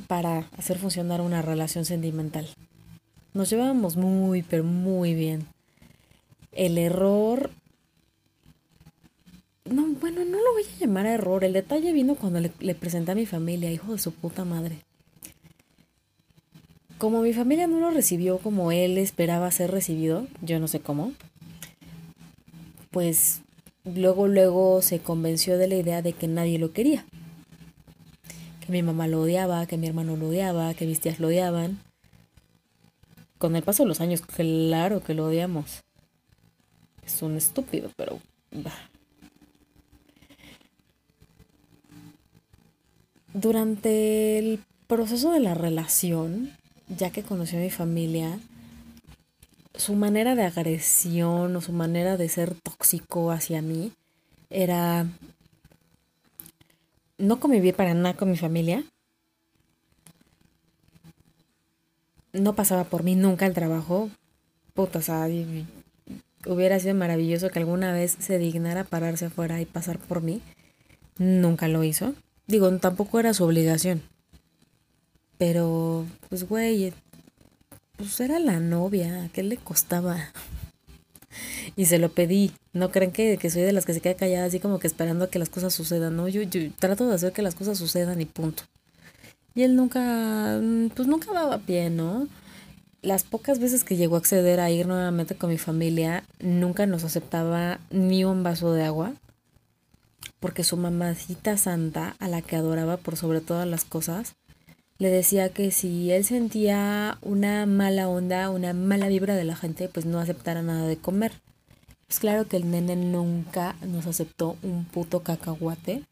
para 0.07 0.49
hacer 0.57 0.79
funcionar 0.79 1.21
una 1.21 1.43
relación 1.43 1.85
sentimental. 1.85 2.49
Nos 3.35 3.51
llevábamos 3.51 3.97
muy, 3.97 4.43
pero 4.43 4.65
muy 4.65 5.15
bien. 5.15 5.47
El 6.53 6.79
error... 6.79 7.51
No, 9.65 9.87
bueno, 10.01 10.25
no 10.25 10.39
lo 10.39 10.53
voy 10.53 10.65
a 10.65 10.81
llamar 10.81 11.07
error. 11.07 11.45
El 11.45 11.53
detalle 11.53 11.93
vino 11.93 12.15
cuando 12.17 12.41
le, 12.41 12.51
le 12.61 12.75
presenté 12.75 13.13
a 13.13 13.15
mi 13.15 13.27
familia, 13.27 13.71
hijo 13.71 13.93
de 13.93 13.99
su 13.99 14.13
puta 14.13 14.45
madre. 14.45 14.79
Como 16.99 17.23
mi 17.23 17.33
familia 17.33 17.67
no 17.67 17.81
lo 17.81 17.91
recibió 17.91 18.39
como 18.39 18.71
él 18.71 18.99
esperaba 18.99 19.51
ser 19.51 19.71
recibido, 19.71 20.27
yo 20.41 20.61
no 20.61 20.69
sé 20.69 20.81
cómo, 20.81 21.13
pues 22.93 23.41
luego 23.85 24.29
luego 24.29 24.83
se 24.83 25.01
convenció 25.01 25.59
de 25.59 25.67
la 25.67 25.75
idea 25.75 26.03
de 26.03 26.13
que 26.13 26.29
nadie 26.29 26.59
lo 26.61 26.73
quería. 26.73 27.05
Que 28.65 28.73
mi 28.73 28.83
mamá 28.83 29.09
lo 29.09 29.23
odiaba, 29.23 29.67
que 29.67 29.77
mi 29.77 29.89
hermano 29.89 30.17
lo 30.17 30.29
odiaba, 30.29 30.73
que 30.75 30.87
mis 30.87 31.01
tías 31.01 31.19
lo 31.19 31.29
odiaban. 31.29 31.81
Con 33.39 33.57
el 33.57 33.63
paso 33.63 33.83
de 33.83 33.89
los 33.89 34.01
años, 34.01 34.23
claro 34.23 35.03
que 35.03 35.15
lo 35.15 35.27
odiamos. 35.27 35.83
Es 37.05 37.23
un 37.23 37.37
estúpido, 37.37 37.91
pero... 37.97 38.21
Durante 43.35 44.39
el 44.39 44.63
proceso 44.87 45.33
de 45.33 45.41
la 45.41 45.55
relación, 45.55 46.53
ya 46.89 47.11
que 47.11 47.23
conoció 47.23 47.59
a 47.59 47.63
mi 47.63 47.71
familia, 47.71 48.39
su 49.75 49.95
manera 49.95 50.35
de 50.35 50.45
agresión 50.45 51.57
o 51.57 51.61
su 51.61 51.73
manera 51.73 52.17
de 52.17 52.29
ser 52.29 52.55
tóxico 52.55 53.33
hacia 53.33 53.63
mí 53.63 53.93
era... 54.51 55.07
No 57.23 57.39
conviví 57.39 57.71
para 57.71 57.95
nada 57.95 58.17
con 58.17 58.33
mi 58.33 58.37
familia. 58.37 58.83
No 62.33 62.57
pasaba 62.57 62.83
por 62.83 63.05
mí 63.05 63.15
nunca 63.15 63.47
el 63.47 63.55
trabajo. 63.55 64.11
Puta, 64.75 64.99
o 64.99 65.03
sea, 65.03 65.29
hubiera 66.47 66.81
sido 66.81 66.97
maravilloso 66.97 67.49
que 67.51 67.61
alguna 67.61 67.93
vez 67.93 68.17
se 68.19 68.39
dignara 68.39 68.83
pararse 68.83 69.27
afuera 69.27 69.61
y 69.61 69.67
pasar 69.67 70.01
por 70.01 70.21
mí. 70.21 70.41
Nunca 71.17 71.69
lo 71.69 71.85
hizo. 71.85 72.13
Digo, 72.49 72.77
tampoco 72.79 73.21
era 73.21 73.35
su 73.35 73.45
obligación. 73.45 74.03
Pero, 75.39 76.05
pues, 76.29 76.49
güey, 76.49 76.93
pues 77.99 78.19
era 78.19 78.41
la 78.41 78.59
novia, 78.59 79.31
¿qué 79.33 79.45
le 79.45 79.59
costaba? 79.59 80.33
Y 81.77 81.87
se 81.87 81.99
lo 81.99 82.11
pedí. 82.11 82.53
No 82.73 82.91
creen 82.91 83.13
que, 83.13 83.39
que, 83.39 83.51
soy 83.51 83.63
de 83.63 83.73
las 83.73 83.87
que 83.87 83.95
se 83.95 84.01
queda 84.01 84.15
callada 84.15 84.47
así 84.47 84.61
como 84.61 84.79
que 84.79 84.87
esperando 84.87 85.25
a 85.25 85.31
que 85.31 85.39
las 85.39 85.49
cosas 85.49 85.75
sucedan, 85.75 86.17
¿no? 86.17 86.29
Yo, 86.29 86.43
yo 86.43 86.71
trato 86.79 87.09
de 87.09 87.15
hacer 87.15 87.33
que 87.33 87.43
las 87.43 87.55
cosas 87.55 87.79
sucedan 87.79 88.21
y 88.21 88.27
punto. 88.27 88.65
Y 89.55 89.63
él 89.63 89.77
nunca, 89.77 90.61
pues 90.95 91.09
nunca 91.09 91.33
daba 91.33 91.59
pie, 91.59 91.91
¿no? 91.91 92.29
las 93.03 93.25
pocas 93.25 93.59
veces 93.59 93.83
que 93.83 93.97
llegó 93.97 94.15
a 94.15 94.21
acceder 94.21 94.61
a 94.61 94.71
ir 94.71 94.87
nuevamente 94.87 95.35
con 95.35 95.51
mi 95.51 95.59
familia, 95.59 96.25
nunca 96.39 96.87
nos 96.87 97.05
aceptaba 97.05 97.81
ni 97.91 98.25
un 98.25 98.45
vaso 98.45 98.73
de 98.73 98.85
agua, 98.85 99.13
porque 100.39 100.65
su 100.65 100.77
mamacita 100.77 101.57
santa, 101.57 102.15
a 102.21 102.29
la 102.29 102.43
que 102.43 102.57
adoraba 102.57 102.97
por 102.97 103.17
sobre 103.17 103.41
todas 103.41 103.67
las 103.67 103.85
cosas, 103.85 104.37
le 104.99 105.11
decía 105.11 105.49
que 105.49 105.73
si 105.73 106.13
él 106.13 106.25
sentía 106.25 107.19
una 107.23 107.67
mala 107.67 108.09
onda, 108.09 108.51
una 108.51 108.73
mala 108.73 109.09
vibra 109.09 109.35
de 109.35 109.45
la 109.45 109.57
gente, 109.57 109.89
pues 109.89 110.07
no 110.07 110.21
aceptara 110.21 110.63
nada 110.63 110.87
de 110.87 110.97
comer. 110.97 111.33
Pues 112.13 112.21
claro 112.21 112.47
que 112.47 112.59
el 112.59 112.71
nene 112.71 112.95
nunca 112.95 113.75
nos 113.81 114.07
aceptó 114.07 114.59
un 114.63 114.85
puto 114.85 115.21
cacahuate. 115.21 116.03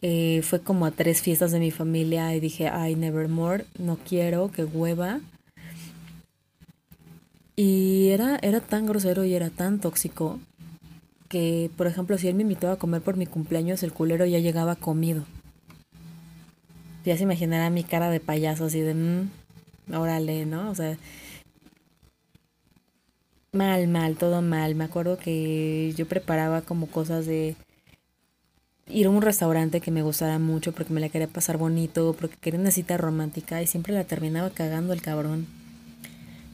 Eh, 0.00 0.40
fue 0.42 0.62
como 0.62 0.86
a 0.86 0.92
tres 0.92 1.20
fiestas 1.20 1.52
de 1.52 1.60
mi 1.60 1.70
familia 1.70 2.34
y 2.34 2.40
dije, 2.40 2.68
ay, 2.68 2.94
nevermore, 2.94 3.66
no 3.78 3.98
quiero, 3.98 4.50
que 4.50 4.64
hueva. 4.64 5.20
Y 7.54 8.08
era, 8.08 8.38
era 8.40 8.60
tan 8.60 8.86
grosero 8.86 9.24
y 9.24 9.34
era 9.34 9.50
tan 9.50 9.78
tóxico 9.78 10.40
que, 11.28 11.70
por 11.76 11.86
ejemplo, 11.86 12.16
si 12.16 12.28
él 12.28 12.34
me 12.34 12.44
invitaba 12.44 12.72
a 12.72 12.78
comer 12.78 13.02
por 13.02 13.18
mi 13.18 13.26
cumpleaños, 13.26 13.82
el 13.82 13.92
culero 13.92 14.24
ya 14.24 14.38
llegaba 14.38 14.74
comido. 14.74 15.24
Ya 17.04 17.14
se 17.18 17.24
imaginará 17.24 17.68
mi 17.68 17.84
cara 17.84 18.08
de 18.08 18.20
payaso 18.20 18.64
así 18.64 18.80
de, 18.80 18.94
mmm, 18.94 19.28
órale, 19.92 20.46
¿no? 20.46 20.70
O 20.70 20.74
sea, 20.74 20.96
mal, 23.52 23.88
mal, 23.88 24.16
todo 24.16 24.42
mal. 24.42 24.74
Me 24.74 24.84
acuerdo 24.84 25.18
que 25.18 25.92
yo 25.96 26.06
preparaba 26.06 26.62
como 26.62 26.86
cosas 26.86 27.26
de 27.26 27.56
ir 28.88 29.06
a 29.06 29.10
un 29.10 29.22
restaurante 29.22 29.80
que 29.80 29.90
me 29.90 30.02
gustara 30.02 30.38
mucho 30.38 30.72
porque 30.72 30.92
me 30.92 31.00
la 31.00 31.08
quería 31.08 31.28
pasar 31.28 31.58
bonito, 31.58 32.14
porque 32.18 32.36
quería 32.36 32.60
una 32.60 32.70
cita 32.70 32.96
romántica 32.96 33.62
y 33.62 33.66
siempre 33.66 33.94
la 33.94 34.04
terminaba 34.04 34.50
cagando 34.50 34.92
el 34.92 35.02
cabrón. 35.02 35.46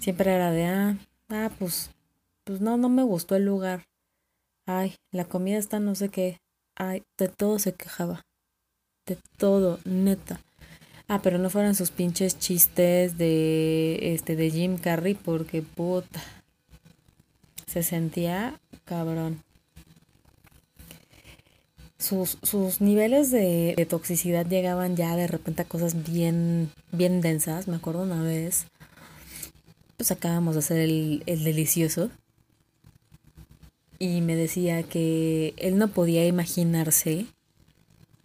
Siempre 0.01 0.35
era 0.35 0.51
de, 0.51 0.67
ah, 0.67 0.99
ah, 1.31 1.51
pues, 1.59 1.91
pues 2.45 2.61
no, 2.61 2.77
no 2.77 2.89
me 2.89 3.03
gustó 3.03 3.37
el 3.37 3.45
lugar. 3.45 3.85
Ay, 4.67 4.95
la 5.13 5.25
comida 5.25 5.59
está 5.59 5.81
no 5.81 5.95
sé 5.95 6.09
qué. 6.09 6.39
Ay, 6.77 7.03
de 7.19 7.29
todo 7.29 7.59
se 7.59 7.73
quejaba. 7.73 8.23
De 9.07 9.19
todo, 9.37 9.79
neta. 9.85 10.41
Ah, 11.07 11.21
pero 11.23 11.39
no 11.39 11.51
fueran 11.51 11.75
sus 11.75 11.91
pinches 11.91 12.39
chistes 12.39 13.19
de 13.19 14.15
este 14.15 14.37
de 14.37 14.51
Jim 14.51 14.79
Carrey 14.79 15.15
porque 15.15 15.63
puta. 15.63 16.23
Se 17.67 17.83
sentía 17.83 18.61
cabrón. 18.85 19.43
Sus, 21.99 22.39
sus 22.43 22.81
niveles 22.81 23.31
de, 23.31 23.87
toxicidad 23.89 24.47
llegaban 24.47 24.95
ya 24.97 25.17
de 25.17 25.27
repente 25.27 25.63
a 25.63 25.65
cosas 25.65 26.11
bien, 26.11 26.71
bien 26.93 27.21
densas. 27.21 27.67
Me 27.69 27.77
acuerdo 27.77 28.03
una 28.03 28.23
vez 28.23 28.67
pues 29.97 30.11
acabamos 30.11 30.55
de 30.55 30.59
hacer 30.59 30.79
el, 30.79 31.23
el 31.27 31.45
delicioso. 31.45 32.11
Y 33.99 34.21
me 34.21 34.37
decía 34.37 34.83
que 34.83 35.55
él 35.57 35.79
no 35.79 35.89
podía 35.89 36.27
imaginarse 36.27 37.27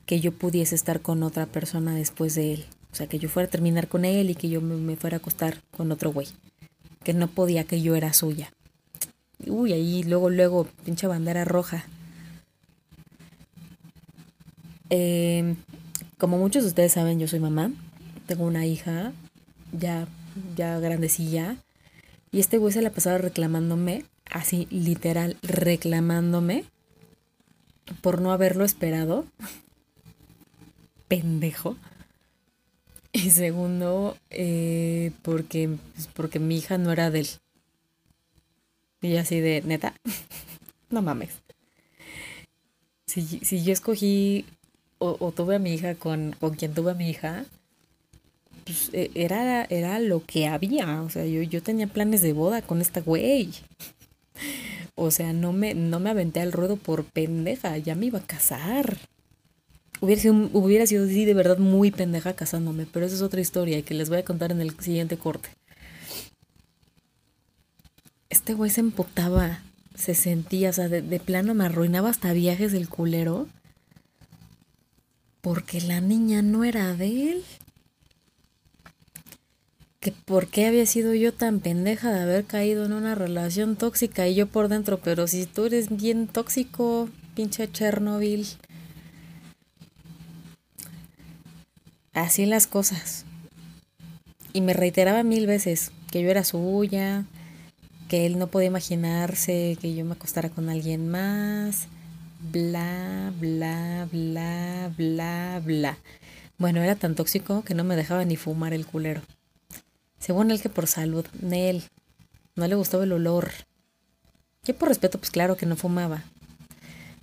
que 0.06 0.20
yo 0.20 0.32
pudiese 0.32 0.74
estar 0.74 1.02
con 1.02 1.22
otra 1.22 1.46
persona 1.46 1.94
después 1.94 2.34
de 2.34 2.54
él. 2.54 2.66
O 2.92 2.96
sea, 2.96 3.08
que 3.08 3.20
yo 3.20 3.30
fuera 3.30 3.48
a 3.48 3.52
terminar 3.52 3.88
con 3.88 4.06
él 4.06 4.32
y 4.32 4.36
que 4.36 4.50
yo 4.50 4.62
me, 4.62 4.96
fuera 4.96 5.18
a 5.18 5.20
acostar 5.20 5.62
con 5.70 5.92
otro 5.92 6.12
güey. 6.12 6.28
Que 7.04 7.14
no 7.14 7.28
podía, 7.28 7.64
que 7.64 7.82
yo 7.82 7.96
era 7.96 8.12
suya. 8.14 8.52
Uy, 9.48 9.74
ahí 9.74 10.04
luego, 10.04 10.30
luego, 10.30 10.68
pinche 10.86 11.08
bandera 11.08 11.46
roja. 11.46 11.86
Eh, 14.90 15.56
como 16.18 16.38
muchos 16.38 16.64
de 16.64 16.70
ustedes 16.70 16.94
saben, 16.94 17.20
yo 17.20 17.28
soy 17.28 17.40
mamá. 17.40 17.72
Tengo 18.28 18.46
una 18.46 18.66
hija 18.66 19.14
ya 19.72 20.08
ya 20.56 20.80
grandecilla. 20.80 21.58
Y 22.32 22.40
este 22.40 22.58
güey 22.58 22.74
se 22.74 22.82
la 22.82 22.92
pasaba 22.92 23.18
reclamándome, 23.18 24.06
así 24.30 24.68
literal, 24.70 25.38
reclamándome 25.42 26.66
por 28.02 28.22
no 28.22 28.32
haberlo 28.32 28.66
esperado. 28.66 29.26
Pendejo. 31.08 31.76
Y 33.12 33.32
segundo, 33.32 34.16
eh, 34.30 35.12
porque, 35.24 35.78
pues, 35.96 36.08
porque 36.14 36.40
mi 36.40 36.58
hija 36.58 36.78
no 36.78 36.92
era 36.92 37.10
de 37.10 37.22
él. 37.22 37.28
Y 39.02 39.16
así 39.18 39.40
de, 39.40 39.62
neta, 39.66 39.94
no 40.90 41.02
mames. 41.02 41.30
Si, 43.06 43.22
si 43.22 43.64
yo 43.64 43.74
escogí 43.74 44.46
o, 45.00 45.18
o, 45.20 45.32
tuve 45.32 45.56
a 45.56 45.60
mi 45.60 45.74
hija 45.74 45.96
con, 45.96 46.36
con 46.40 46.56
quien 46.56 46.74
tuve 46.74 46.92
a 46.92 46.96
mi 46.96 47.10
hija, 47.10 47.46
pues, 48.66 48.92
e, 48.94 49.10
era, 49.16 49.66
era 49.66 50.00
lo 50.00 50.24
que 50.24 50.48
había. 50.48 51.02
O 51.02 51.10
sea, 51.10 51.26
yo, 51.26 51.42
yo 51.42 51.64
tenía 51.64 51.88
planes 51.88 52.22
de 52.22 52.34
boda 52.34 52.62
con 52.62 52.82
esta 52.82 53.02
güey. 53.02 53.50
O 55.02 55.12
sea, 55.12 55.32
no 55.32 55.54
me, 55.54 55.76
no 55.76 56.02
me 56.02 56.10
aventé 56.10 56.42
al 56.42 56.52
ruedo 56.52 56.76
por 56.76 57.06
pendeja, 57.06 57.78
ya 57.78 57.96
me 57.96 58.08
iba 58.08 58.20
a 58.20 58.28
casar. 58.28 58.98
Hubiera 60.02 60.22
sido, 60.22 60.50
hubiera 60.52 60.86
sido 60.88 61.08
sí, 61.08 61.24
de 61.24 61.34
verdad 61.34 61.58
muy 61.58 61.90
pendeja 61.90 62.34
casándome, 62.34 62.86
pero 62.86 63.06
esa 63.06 63.16
es 63.16 63.22
otra 63.22 63.40
historia 63.40 63.82
que 63.82 63.94
les 63.94 64.10
voy 64.10 64.18
a 64.18 64.26
contar 64.26 64.52
en 64.52 64.60
el 64.60 64.78
siguiente 64.78 65.16
corte. 65.16 65.48
Este 68.30 68.54
güey 68.54 68.70
se 68.70 68.82
empotaba, 68.82 69.60
se 69.96 70.16
sentía, 70.16 70.70
o 70.70 70.74
sea, 70.74 70.90
de, 70.90 71.02
de 71.02 71.20
plano 71.20 71.54
me 71.54 71.66
arruinaba 71.66 72.10
hasta 72.10 72.34
viajes 72.34 72.72
del 72.72 72.90
culero. 72.90 73.48
Porque 75.42 75.82
la 75.82 76.02
niña 76.02 76.42
no 76.42 76.64
era 76.64 76.94
de 76.96 77.32
él 77.32 77.44
que 80.00 80.12
por 80.14 80.48
qué 80.48 80.66
había 80.66 80.86
sido 80.86 81.14
yo 81.14 81.34
tan 81.34 81.60
pendeja 81.60 82.12
de 82.12 82.22
haber 82.22 82.46
caído 82.46 82.86
en 82.86 82.94
una 82.94 83.16
relación 83.16 83.76
tóxica 83.76 84.28
y 84.28 84.36
yo 84.36 84.48
por 84.48 84.70
dentro, 84.70 85.00
pero 85.00 85.28
si 85.28 85.46
tú 85.46 85.66
eres 85.66 85.90
bien 85.90 86.28
tóxico, 86.28 87.10
pinche 87.36 87.70
Chernobyl. 87.70 88.48
Así 92.14 92.46
las 92.46 92.66
cosas. 92.66 93.26
Y 94.54 94.62
me 94.62 94.74
reiteraba 94.74 95.24
mil 95.24 95.48
veces 95.48 95.92
que 96.12 96.22
yo 96.24 96.30
era 96.30 96.44
suya, 96.44 97.26
que 98.10 98.26
él 98.26 98.40
no 98.40 98.48
podía 98.48 98.68
imaginarse 98.68 99.78
que 99.80 99.94
yo 99.94 100.04
me 100.04 100.14
acostara 100.14 100.50
con 100.50 100.68
alguien 100.68 101.08
más, 101.08 101.88
bla, 102.52 103.32
bla, 103.40 104.08
bla, 104.12 104.92
bla, 104.98 105.62
bla. 105.64 105.98
Bueno, 106.58 106.82
era 106.82 106.96
tan 106.96 107.16
tóxico 107.16 107.64
que 107.64 107.76
no 107.76 107.84
me 107.84 107.96
dejaba 107.96 108.26
ni 108.26 108.36
fumar 108.36 108.74
el 108.74 108.88
culero. 108.88 109.22
Según 110.18 110.50
él 110.52 110.60
que 110.60 110.70
por 110.70 110.88
salud, 110.88 111.26
Nel. 111.40 111.84
No 112.56 112.68
le 112.68 112.76
gustaba 112.76 113.04
el 113.04 113.14
olor. 113.14 113.52
Yo 114.64 114.76
por 114.76 114.90
respeto, 114.90 115.20
pues 115.20 115.32
claro 115.32 115.56
que 115.56 115.68
no 115.68 115.78
fumaba. 115.78 116.24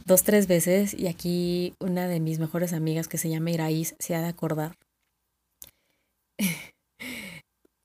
Dos, 0.07 0.22
tres 0.22 0.47
veces, 0.47 0.95
y 0.95 1.09
aquí 1.09 1.74
una 1.80 2.07
de 2.07 2.20
mis 2.20 2.39
mejores 2.39 2.72
amigas 2.72 3.09
que 3.09 3.18
se 3.18 3.28
llama 3.28 3.51
Iraís 3.51 3.97
se 3.99 4.14
ha 4.14 4.22
de 4.22 4.28
acordar. 4.28 4.76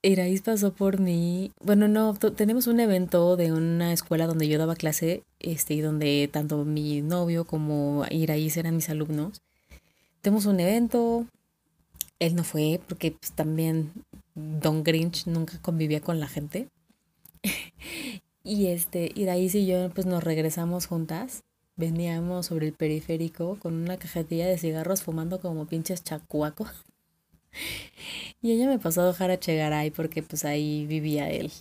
Iraís 0.04 0.41
pasó 0.41 0.74
por 0.74 0.99
mí. 0.99 1.52
Bueno, 1.64 1.88
no, 1.88 2.16
tenemos 2.16 2.66
un 2.68 2.80
evento 2.80 3.38
de 3.38 3.52
una 3.54 3.93
escuela 3.93 4.26
donde 4.26 4.47
yo 4.47 4.58
daba 4.58 4.76
clase, 4.76 5.24
este, 5.39 5.76
y 5.76 5.82
donde 5.82 6.28
tanto 6.32 6.66
mi 6.66 7.02
novio 7.02 7.45
como 7.45 8.06
Iraís 8.10 8.58
eran 8.58 8.76
mis 8.76 8.89
alumnos. 8.89 9.41
Tenemos 10.22 10.45
un 10.45 10.60
evento. 10.60 11.28
Él 12.20 12.36
no 12.36 12.43
fue 12.43 12.80
porque 12.88 13.12
pues, 13.12 13.32
también 13.32 13.91
Don 14.36 14.84
Grinch 14.84 15.28
nunca 15.28 15.60
convivía 15.62 16.02
con 16.02 16.20
la 16.20 16.28
gente. 16.28 16.70
y 18.43 18.68
este, 18.68 19.14
ahí 19.30 19.49
y 19.54 19.66
yo 19.68 19.89
pues 19.91 20.08
nos 20.08 20.24
regresamos 20.24 20.88
juntas. 20.88 21.43
Veníamos 21.76 22.47
sobre 22.47 22.68
el 22.68 22.74
periférico 22.74 23.58
con 23.60 23.76
una 23.76 23.97
cajetilla 23.97 24.47
de 24.47 24.58
cigarros 24.58 25.04
fumando 25.04 25.39
como 25.39 25.68
pinches 25.68 26.04
chacuaco. 26.04 26.68
Y 28.41 28.52
ella 28.52 28.68
me 28.68 28.80
pasó 28.80 29.02
a 29.02 29.08
dejar 29.08 29.32
a 29.32 29.39
Chegaray 29.39 29.91
porque 29.91 30.24
pues 30.24 30.45
ahí 30.45 30.86
vivía 30.88 31.30
él. 31.30 31.52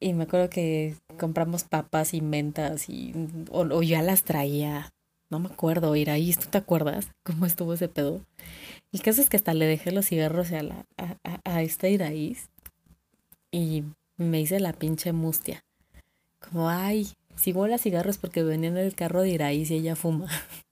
Y 0.00 0.12
me 0.12 0.24
acuerdo 0.24 0.48
que 0.48 0.96
compramos 1.18 1.64
papas 1.64 2.14
y 2.14 2.20
mentas 2.20 2.88
y 2.88 3.12
o, 3.50 3.82
ya 3.82 4.02
las 4.02 4.22
traía. 4.22 4.92
No 5.30 5.40
me 5.40 5.48
acuerdo, 5.48 5.94
Iraís, 5.96 6.38
¿tú 6.38 6.48
te 6.48 6.58
acuerdas 6.58 7.08
cómo 7.22 7.44
estuvo 7.44 7.74
ese 7.74 7.88
pedo? 7.88 8.22
El 8.92 9.02
caso 9.02 9.20
es 9.20 9.28
que 9.28 9.36
hasta 9.36 9.52
le 9.54 9.66
dejé 9.66 9.92
los 9.92 10.06
cigarros 10.06 10.52
a, 10.52 10.62
la, 10.62 10.86
a, 10.96 11.40
a, 11.44 11.62
esta 11.62 11.88
Iraís 11.88 12.48
y 13.50 13.84
me 14.16 14.40
hice 14.40 14.60
la 14.60 14.72
pinche 14.72 15.12
mustia. 15.12 15.64
Como, 16.38 16.70
ay, 16.70 17.08
si 17.36 17.52
vuela 17.52 17.78
cigarros 17.78 18.18
porque 18.18 18.42
venía 18.42 18.70
en 18.70 18.78
el 18.78 18.94
carro 18.94 19.22
de 19.22 19.30
Iraís 19.30 19.70
y 19.70 19.76
ella 19.76 19.96
fuma. 19.96 20.28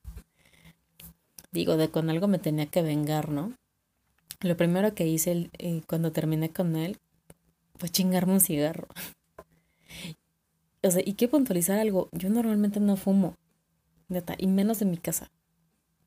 Digo, 1.53 1.77
de 1.77 1.91
con 1.91 2.11
algo 2.11 2.29
me 2.29 2.39
tenía 2.39 2.67
que 2.67 2.83
vengar, 2.83 3.31
¿no? 3.31 3.53
Lo 4.41 4.57
primero 4.57 4.95
que 4.95 5.07
hice 5.07 5.51
eh, 5.59 5.83
cuando 5.87 6.13
terminé 6.13 6.51
con 6.51 6.77
él 6.77 6.99
fue 7.77 7.89
chingarme 7.89 8.35
un 8.35 8.41
cigarro. 8.41 8.89
o 10.83 10.91
sea, 10.91 11.03
y 11.05 11.15
quiero 11.15 11.33
puntualizar 11.33 11.79
algo. 11.79 12.09
Yo 12.13 12.29
normalmente 12.29 12.81
no 12.81 12.97
fumo, 12.97 13.35
neta, 14.09 14.35
y 14.39 14.47
menos 14.47 14.83
en 14.83 14.91
mi 14.91 14.99
casa 14.99 15.31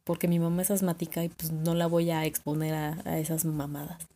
porque 0.10 0.28
mi 0.28 0.40
mamá 0.40 0.64
es 0.64 0.72
asmática 0.72 1.24
y 1.24 1.30
pues 1.30 1.52
no 1.52 1.76
la 1.76 1.86
voy 1.86 2.10
a 2.10 2.26
exponer 2.26 2.74
a, 2.74 3.20
esas 3.20 3.46
mamadas. 3.46 4.08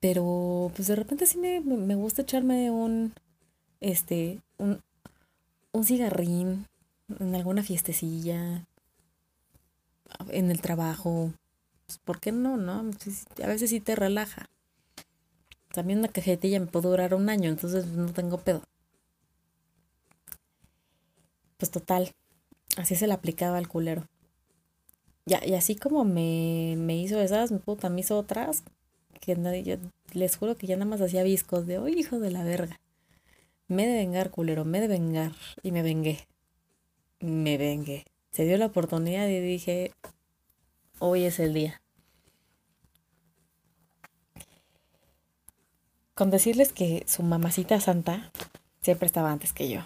Pero 0.00 0.72
pues 0.74 0.88
de 0.88 0.96
repente 0.96 1.26
sí 1.26 1.36
me, 1.36 1.60
me 1.60 1.94
gusta 1.94 2.22
echarme 2.22 2.70
un, 2.70 3.12
este, 3.80 4.40
un, 4.56 4.80
un 5.72 5.84
cigarrín 5.84 6.64
en 7.20 7.34
alguna 7.34 7.62
fiestecilla, 7.62 8.64
en 10.30 10.50
el 10.50 10.60
trabajo. 10.60 11.32
Pues, 11.86 11.98
¿Por 11.98 12.20
qué 12.20 12.32
no, 12.32 12.56
no? 12.56 12.90
A 13.42 13.46
veces 13.46 13.70
sí 13.70 13.80
te 13.80 13.96
relaja. 13.96 14.48
También 15.72 16.00
una 16.00 16.08
cajetilla 16.08 16.60
me 16.60 16.66
puede 16.66 16.88
durar 16.88 17.14
un 17.14 17.28
año, 17.28 17.50
entonces 17.50 17.86
no 17.86 18.12
tengo 18.12 18.38
pedo. 18.38 18.62
Pues 21.58 21.70
total, 21.70 22.12
así 22.76 22.96
se 22.96 23.06
le 23.06 23.14
aplicaba 23.14 23.58
al 23.58 23.68
culero. 23.68 24.06
Ya, 25.26 25.44
y 25.44 25.54
así 25.54 25.74
como 25.76 26.04
me, 26.04 26.74
me 26.78 26.96
hizo 26.96 27.20
esas, 27.20 27.52
puta, 27.64 27.88
me 27.88 28.00
hizo 28.00 28.16
otras, 28.18 28.62
que 29.20 29.36
nadie, 29.36 29.80
les 30.12 30.36
juro 30.36 30.56
que 30.56 30.66
ya 30.66 30.76
nada 30.76 30.88
más 30.88 31.00
hacía 31.00 31.22
viscos 31.24 31.66
de, 31.66 31.78
oh, 31.78 31.88
hijo 31.88 32.20
de 32.20 32.30
la 32.30 32.44
verga. 32.44 32.80
Me 33.68 33.86
de 33.86 33.94
vengar, 33.94 34.30
culero, 34.30 34.64
me 34.64 34.80
de 34.80 34.88
vengar. 34.88 35.32
Y 35.62 35.72
me 35.72 35.82
vengué. 35.82 36.26
Me 37.20 37.58
vengué. 37.58 38.04
Se 38.36 38.44
dio 38.44 38.58
la 38.58 38.66
oportunidad 38.66 39.28
y 39.28 39.40
dije, 39.40 39.94
hoy 40.98 41.24
es 41.24 41.40
el 41.40 41.54
día. 41.54 41.80
Con 46.14 46.28
decirles 46.28 46.70
que 46.70 47.02
su 47.08 47.22
mamacita 47.22 47.80
santa 47.80 48.30
siempre 48.82 49.06
estaba 49.06 49.32
antes 49.32 49.54
que 49.54 49.70
yo. 49.70 49.80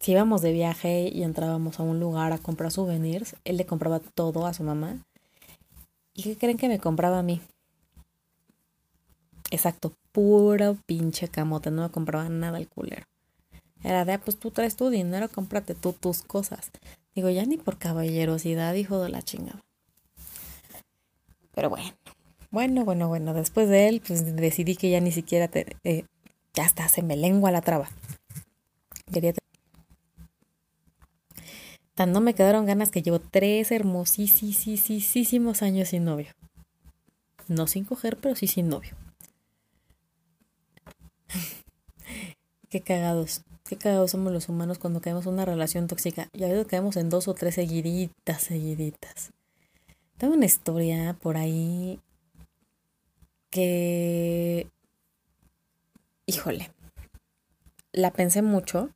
Si 0.00 0.10
íbamos 0.10 0.42
de 0.42 0.50
viaje 0.50 1.08
y 1.08 1.22
entrábamos 1.22 1.78
a 1.78 1.84
un 1.84 2.00
lugar 2.00 2.32
a 2.32 2.38
comprar 2.38 2.72
souvenirs, 2.72 3.36
él 3.44 3.58
le 3.58 3.64
compraba 3.64 4.00
todo 4.00 4.44
a 4.44 4.54
su 4.54 4.64
mamá. 4.64 4.98
¿Y 6.14 6.24
qué 6.24 6.36
creen 6.36 6.58
que 6.58 6.66
me 6.66 6.80
compraba 6.80 7.20
a 7.20 7.22
mí? 7.22 7.40
Exacto, 9.52 9.92
puro 10.10 10.78
pinche 10.84 11.28
camote, 11.28 11.70
no 11.70 11.82
me 11.82 11.90
compraba 11.90 12.28
nada 12.28 12.58
el 12.58 12.66
culero. 12.66 13.06
Era 13.84 14.04
de, 14.04 14.14
ah, 14.14 14.20
pues 14.20 14.36
tú 14.36 14.50
traes 14.50 14.74
tu 14.74 14.90
dinero, 14.90 15.28
cómprate 15.28 15.76
tú 15.76 15.92
tus 15.92 16.22
cosas. 16.22 16.72
Digo, 17.14 17.30
ya 17.30 17.44
ni 17.44 17.56
por 17.56 17.78
caballerosidad, 17.78 18.74
hijo 18.74 19.00
de 19.00 19.08
la 19.08 19.22
chingada. 19.22 19.62
Pero 21.54 21.70
bueno, 21.70 21.92
bueno, 22.50 22.84
bueno, 22.84 23.08
bueno, 23.08 23.34
después 23.34 23.68
de 23.68 23.88
él, 23.88 24.02
pues 24.04 24.36
decidí 24.36 24.76
que 24.76 24.90
ya 24.90 25.00
ni 25.00 25.12
siquiera 25.12 25.48
te, 25.48 25.76
eh, 25.84 26.04
ya 26.54 26.64
está, 26.64 26.88
se 26.88 27.02
me 27.02 27.16
lengua 27.16 27.50
la 27.50 27.60
traba. 27.60 27.88
Quería 29.12 29.34
Tan 31.94 32.12
no 32.12 32.20
me 32.20 32.34
quedaron 32.34 32.66
ganas 32.66 32.90
que 32.90 33.02
llevo 33.02 33.20
tres 33.20 33.70
hermosísimos 33.70 35.62
años 35.62 35.88
sin 35.88 36.04
novio. 36.04 36.32
No 37.46 37.68
sin 37.68 37.84
coger, 37.84 38.16
pero 38.16 38.34
sí 38.34 38.48
sin 38.48 38.68
novio. 38.68 38.96
Qué 42.68 42.80
cagados. 42.80 43.42
Qué 43.66 43.78
cagados 43.78 44.10
somos 44.10 44.30
los 44.30 44.50
humanos 44.50 44.78
cuando 44.78 45.00
caemos 45.00 45.24
en 45.24 45.32
una 45.32 45.46
relación 45.46 45.86
tóxica. 45.86 46.28
Y 46.34 46.44
a 46.44 46.48
veces 46.48 46.66
caemos 46.66 46.96
en 46.96 47.08
dos 47.08 47.28
o 47.28 47.34
tres 47.34 47.54
seguiditas, 47.54 48.42
seguiditas. 48.42 49.30
Tengo 50.18 50.34
una 50.34 50.44
historia 50.44 51.14
por 51.14 51.38
ahí 51.38 51.98
que... 53.48 54.68
Híjole. 56.26 56.72
La 57.92 58.10
pensé 58.12 58.42
mucho 58.42 58.90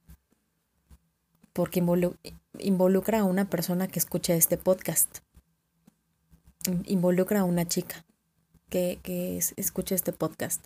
porque 1.54 1.82
involucra 2.58 3.20
a 3.20 3.24
una 3.24 3.48
persona 3.48 3.88
que 3.88 3.98
escucha 3.98 4.34
este 4.34 4.58
podcast. 4.58 5.20
Involucra 6.84 7.40
a 7.40 7.44
una 7.44 7.66
chica 7.66 8.04
que, 8.68 8.98
que 9.02 9.38
escucha 9.56 9.94
este 9.94 10.12
podcast. 10.12 10.62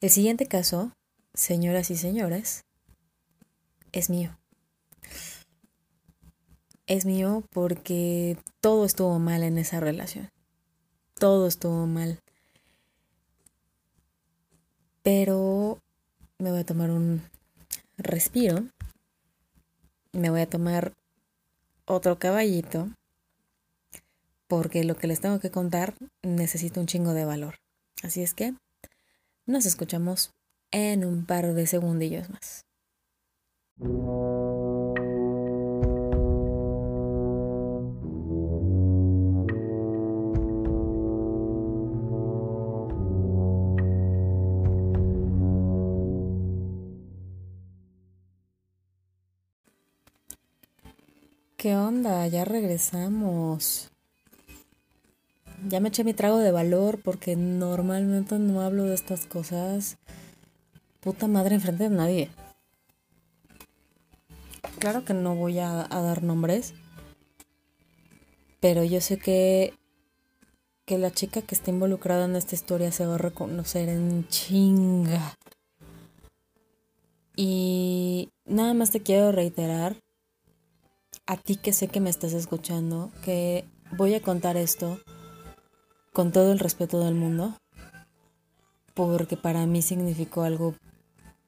El 0.00 0.10
siguiente 0.10 0.46
caso, 0.46 0.92
señoras 1.34 1.90
y 1.90 1.96
señores, 1.96 2.64
es 3.94 4.10
mío. 4.10 4.36
Es 6.86 7.06
mío 7.06 7.44
porque 7.50 8.36
todo 8.60 8.84
estuvo 8.84 9.18
mal 9.18 9.42
en 9.42 9.56
esa 9.56 9.80
relación. 9.80 10.28
Todo 11.14 11.46
estuvo 11.46 11.86
mal. 11.86 12.18
Pero 15.02 15.78
me 16.38 16.50
voy 16.50 16.60
a 16.60 16.66
tomar 16.66 16.90
un 16.90 17.22
respiro. 17.96 18.64
Me 20.12 20.28
voy 20.28 20.40
a 20.40 20.50
tomar 20.50 20.92
otro 21.86 22.18
caballito. 22.18 22.90
Porque 24.48 24.84
lo 24.84 24.96
que 24.96 25.06
les 25.06 25.20
tengo 25.20 25.38
que 25.38 25.50
contar 25.50 25.94
necesita 26.22 26.80
un 26.80 26.86
chingo 26.86 27.14
de 27.14 27.24
valor. 27.24 27.56
Así 28.02 28.22
es 28.22 28.34
que 28.34 28.54
nos 29.46 29.66
escuchamos 29.66 30.30
en 30.72 31.04
un 31.04 31.24
par 31.26 31.54
de 31.54 31.66
segundillos 31.68 32.28
más. 32.28 32.63
¿Qué 33.76 33.86
onda? 51.74 52.28
Ya 52.28 52.44
regresamos. 52.44 53.90
Ya 55.68 55.80
me 55.80 55.88
eché 55.88 56.04
mi 56.04 56.14
trago 56.14 56.38
de 56.38 56.52
valor 56.52 57.00
porque 57.02 57.34
normalmente 57.34 58.38
no 58.38 58.60
hablo 58.60 58.84
de 58.84 58.94
estas 58.94 59.26
cosas. 59.26 59.96
Puta 61.00 61.26
madre 61.26 61.56
enfrente 61.56 61.88
de 61.88 61.90
nadie 61.90 62.30
claro 64.84 65.02
que 65.02 65.14
no 65.14 65.34
voy 65.34 65.60
a, 65.60 65.88
dar 65.88 66.22
nombres, 66.22 66.74
pero 68.60 68.84
yo 68.84 69.00
sé 69.00 69.16
que, 69.16 69.72
que 70.84 70.98
la 70.98 71.10
chica 71.10 71.40
que 71.40 71.54
está 71.54 71.70
involucrada 71.70 72.26
en 72.26 72.36
esta 72.36 72.54
historia 72.54 72.92
se 72.92 73.06
va 73.06 73.14
a 73.14 73.18
reconocer 73.18 73.88
en 73.88 74.28
chinga. 74.28 75.38
Y 77.34 78.28
nada 78.44 78.74
más 78.74 78.90
te 78.90 79.00
quiero 79.00 79.32
reiterar, 79.32 79.96
a 81.24 81.38
ti 81.38 81.56
que 81.56 81.72
sé 81.72 81.88
que 81.88 82.00
me 82.00 82.10
estás 82.10 82.34
escuchando, 82.34 83.10
que 83.24 83.64
voy 83.96 84.12
a 84.12 84.20
contar 84.20 84.58
esto 84.58 85.00
con 86.12 86.30
todo 86.30 86.52
el 86.52 86.58
respeto 86.58 87.02
del 87.02 87.14
mundo, 87.14 87.56
porque 88.92 89.38
para 89.38 89.64
mí 89.64 89.80
significó 89.80 90.42
algo 90.42 90.74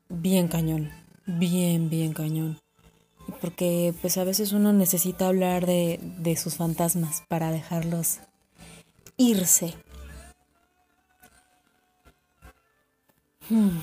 bien 0.08 0.48
cañón, 0.48 0.90
bien, 1.26 1.90
bien 1.90 2.14
cañón 2.14 2.58
porque 3.40 3.94
pues 4.00 4.16
a 4.18 4.24
veces 4.24 4.52
uno 4.52 4.72
necesita 4.72 5.28
hablar 5.28 5.66
de, 5.66 6.00
de 6.18 6.36
sus 6.36 6.56
fantasmas 6.56 7.22
para 7.28 7.50
dejarlos 7.50 8.18
irse. 9.16 9.74
Hmm. 13.48 13.78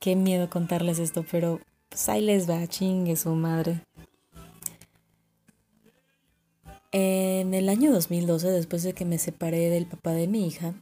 Qué 0.00 0.14
miedo 0.14 0.48
contarles 0.48 0.98
esto, 0.98 1.24
pero 1.30 1.60
pues 1.88 2.08
ahí 2.08 2.20
les 2.20 2.48
va, 2.48 2.66
chingue 2.66 3.16
su 3.16 3.34
madre. 3.34 3.80
En 6.92 7.54
el 7.54 7.68
año 7.68 7.92
2012, 7.92 8.48
después 8.48 8.82
de 8.82 8.92
que 8.92 9.04
me 9.04 9.18
separé 9.18 9.68
del 9.68 9.86
papá 9.86 10.12
de 10.12 10.28
mi 10.28 10.46
hija, 10.46 10.74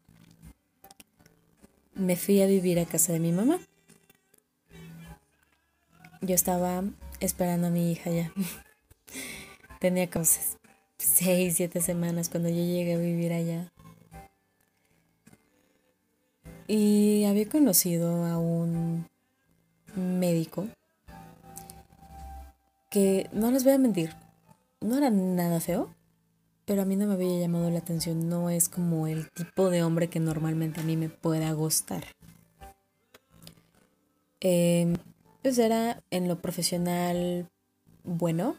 me 1.94 2.16
fui 2.16 2.42
a 2.42 2.46
vivir 2.46 2.78
a 2.78 2.84
casa 2.84 3.12
de 3.12 3.20
mi 3.20 3.32
mamá. 3.32 3.58
Yo 6.20 6.34
estaba 6.34 6.84
esperando 7.20 7.68
a 7.68 7.70
mi 7.70 7.92
hija 7.92 8.10
ya. 8.10 8.32
Tenía 9.80 10.10
como 10.10 10.24
seis, 10.98 11.56
siete 11.56 11.80
semanas 11.80 12.28
cuando 12.28 12.48
yo 12.48 12.56
llegué 12.56 12.94
a 12.94 12.98
vivir 12.98 13.32
allá. 13.32 13.72
Y 16.66 17.24
había 17.24 17.48
conocido 17.48 18.24
a 18.24 18.38
un 18.38 19.06
médico 19.94 20.66
que, 22.90 23.28
no 23.32 23.50
les 23.50 23.64
voy 23.64 23.72
a 23.72 23.78
mentir, 23.78 24.14
no 24.80 24.96
era 24.96 25.10
nada 25.10 25.60
feo, 25.60 25.92
pero 26.64 26.82
a 26.82 26.84
mí 26.84 26.96
no 26.96 27.06
me 27.06 27.14
había 27.14 27.40
llamado 27.40 27.68
la 27.70 27.78
atención. 27.78 28.28
No 28.28 28.50
es 28.50 28.68
como 28.68 29.06
el 29.06 29.30
tipo 29.30 29.68
de 29.68 29.82
hombre 29.82 30.08
que 30.08 30.20
normalmente 30.20 30.80
a 30.80 30.84
mí 30.84 30.96
me 30.96 31.08
pueda 31.08 31.52
gustar. 31.52 32.04
Eh, 34.40 34.94
pues 35.44 35.58
era 35.58 36.02
en 36.10 36.26
lo 36.26 36.40
profesional 36.40 37.50
bueno, 38.02 38.58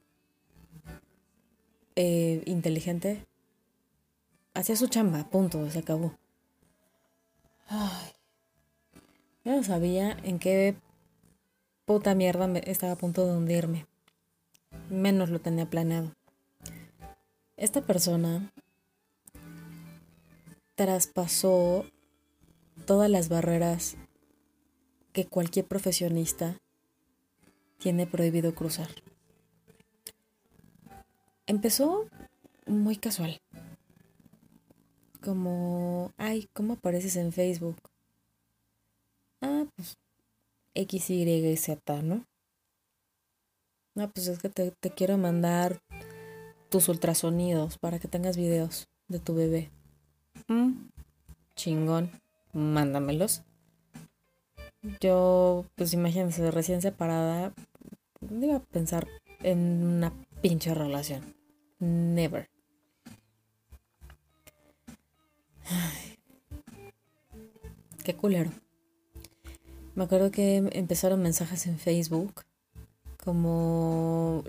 eh, 1.95 2.43
inteligente. 2.45 3.25
Hacía 4.53 4.75
su 4.75 4.85
chamba, 4.85 5.27
punto, 5.31 5.67
se 5.71 5.79
acabó. 5.79 6.15
Ay. 7.67 8.11
Yo 9.43 9.55
no 9.55 9.63
sabía 9.63 10.15
en 10.21 10.37
qué 10.37 10.75
puta 11.85 12.13
mierda 12.13 12.45
estaba 12.59 12.93
a 12.93 12.97
punto 12.97 13.25
de 13.25 13.35
hundirme. 13.35 13.87
Menos 14.91 15.31
lo 15.31 15.41
tenía 15.41 15.67
planeado. 15.67 16.13
Esta 17.57 17.81
persona 17.81 18.53
traspasó 20.75 21.83
todas 22.85 23.09
las 23.09 23.27
barreras 23.27 23.97
que 25.13 25.25
cualquier 25.25 25.65
profesionista 25.65 26.59
tiene 27.79 28.07
prohibido 28.07 28.53
cruzar. 28.55 28.89
Empezó 31.47 32.07
muy 32.65 32.97
casual. 32.97 33.39
Como, 35.21 36.11
ay, 36.17 36.47
¿cómo 36.53 36.73
apareces 36.73 37.15
en 37.15 37.31
Facebook? 37.31 37.77
Ah, 39.41 39.65
pues 39.75 39.97
X, 40.73 41.09
Y, 41.09 41.57
Z, 41.57 42.01
¿no? 42.01 42.25
No, 43.95 44.11
pues 44.11 44.27
es 44.27 44.39
que 44.39 44.49
te, 44.49 44.71
te 44.71 44.91
quiero 44.91 45.17
mandar 45.17 45.79
tus 46.69 46.89
ultrasonidos 46.89 47.77
para 47.77 47.99
que 47.99 48.07
tengas 48.07 48.35
videos 48.35 48.87
de 49.07 49.19
tu 49.19 49.35
bebé. 49.35 49.71
Mm, 50.47 50.89
chingón, 51.55 52.11
mándamelos. 52.53 53.43
Yo, 55.01 55.65
pues 55.75 55.93
imagínense, 55.93 56.51
recién 56.51 56.81
separada, 56.81 57.53
iba 58.29 58.57
a 58.57 58.59
pensar 58.59 59.07
en 59.41 59.83
una 59.83 60.13
pinche 60.41 60.73
relación. 60.73 61.35
Never. 61.79 62.49
qué 68.03 68.15
culero. 68.15 68.51
Me 69.95 70.03
acuerdo 70.03 70.31
que 70.31 70.57
empezaron 70.73 71.21
mensajes 71.21 71.67
en 71.67 71.77
Facebook 71.79 72.43
como 73.23 74.43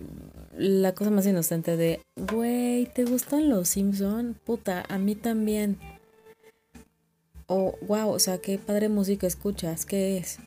la 0.56 0.94
cosa 0.94 1.10
más 1.10 1.26
inocente 1.26 1.76
de, 1.76 2.02
güey, 2.14 2.86
¿te 2.86 3.04
gustan 3.04 3.48
los 3.48 3.70
Simpson? 3.70 4.36
Puta, 4.44 4.84
a 4.88 4.98
mí 4.98 5.14
también. 5.14 5.78
O, 7.46 7.78
wow, 7.82 8.10
o 8.10 8.18
sea, 8.18 8.38
qué 8.38 8.58
padre 8.58 8.88
música 8.88 9.26
escuchas, 9.26 9.86
¿qué 9.86 10.18
es? 10.18 10.38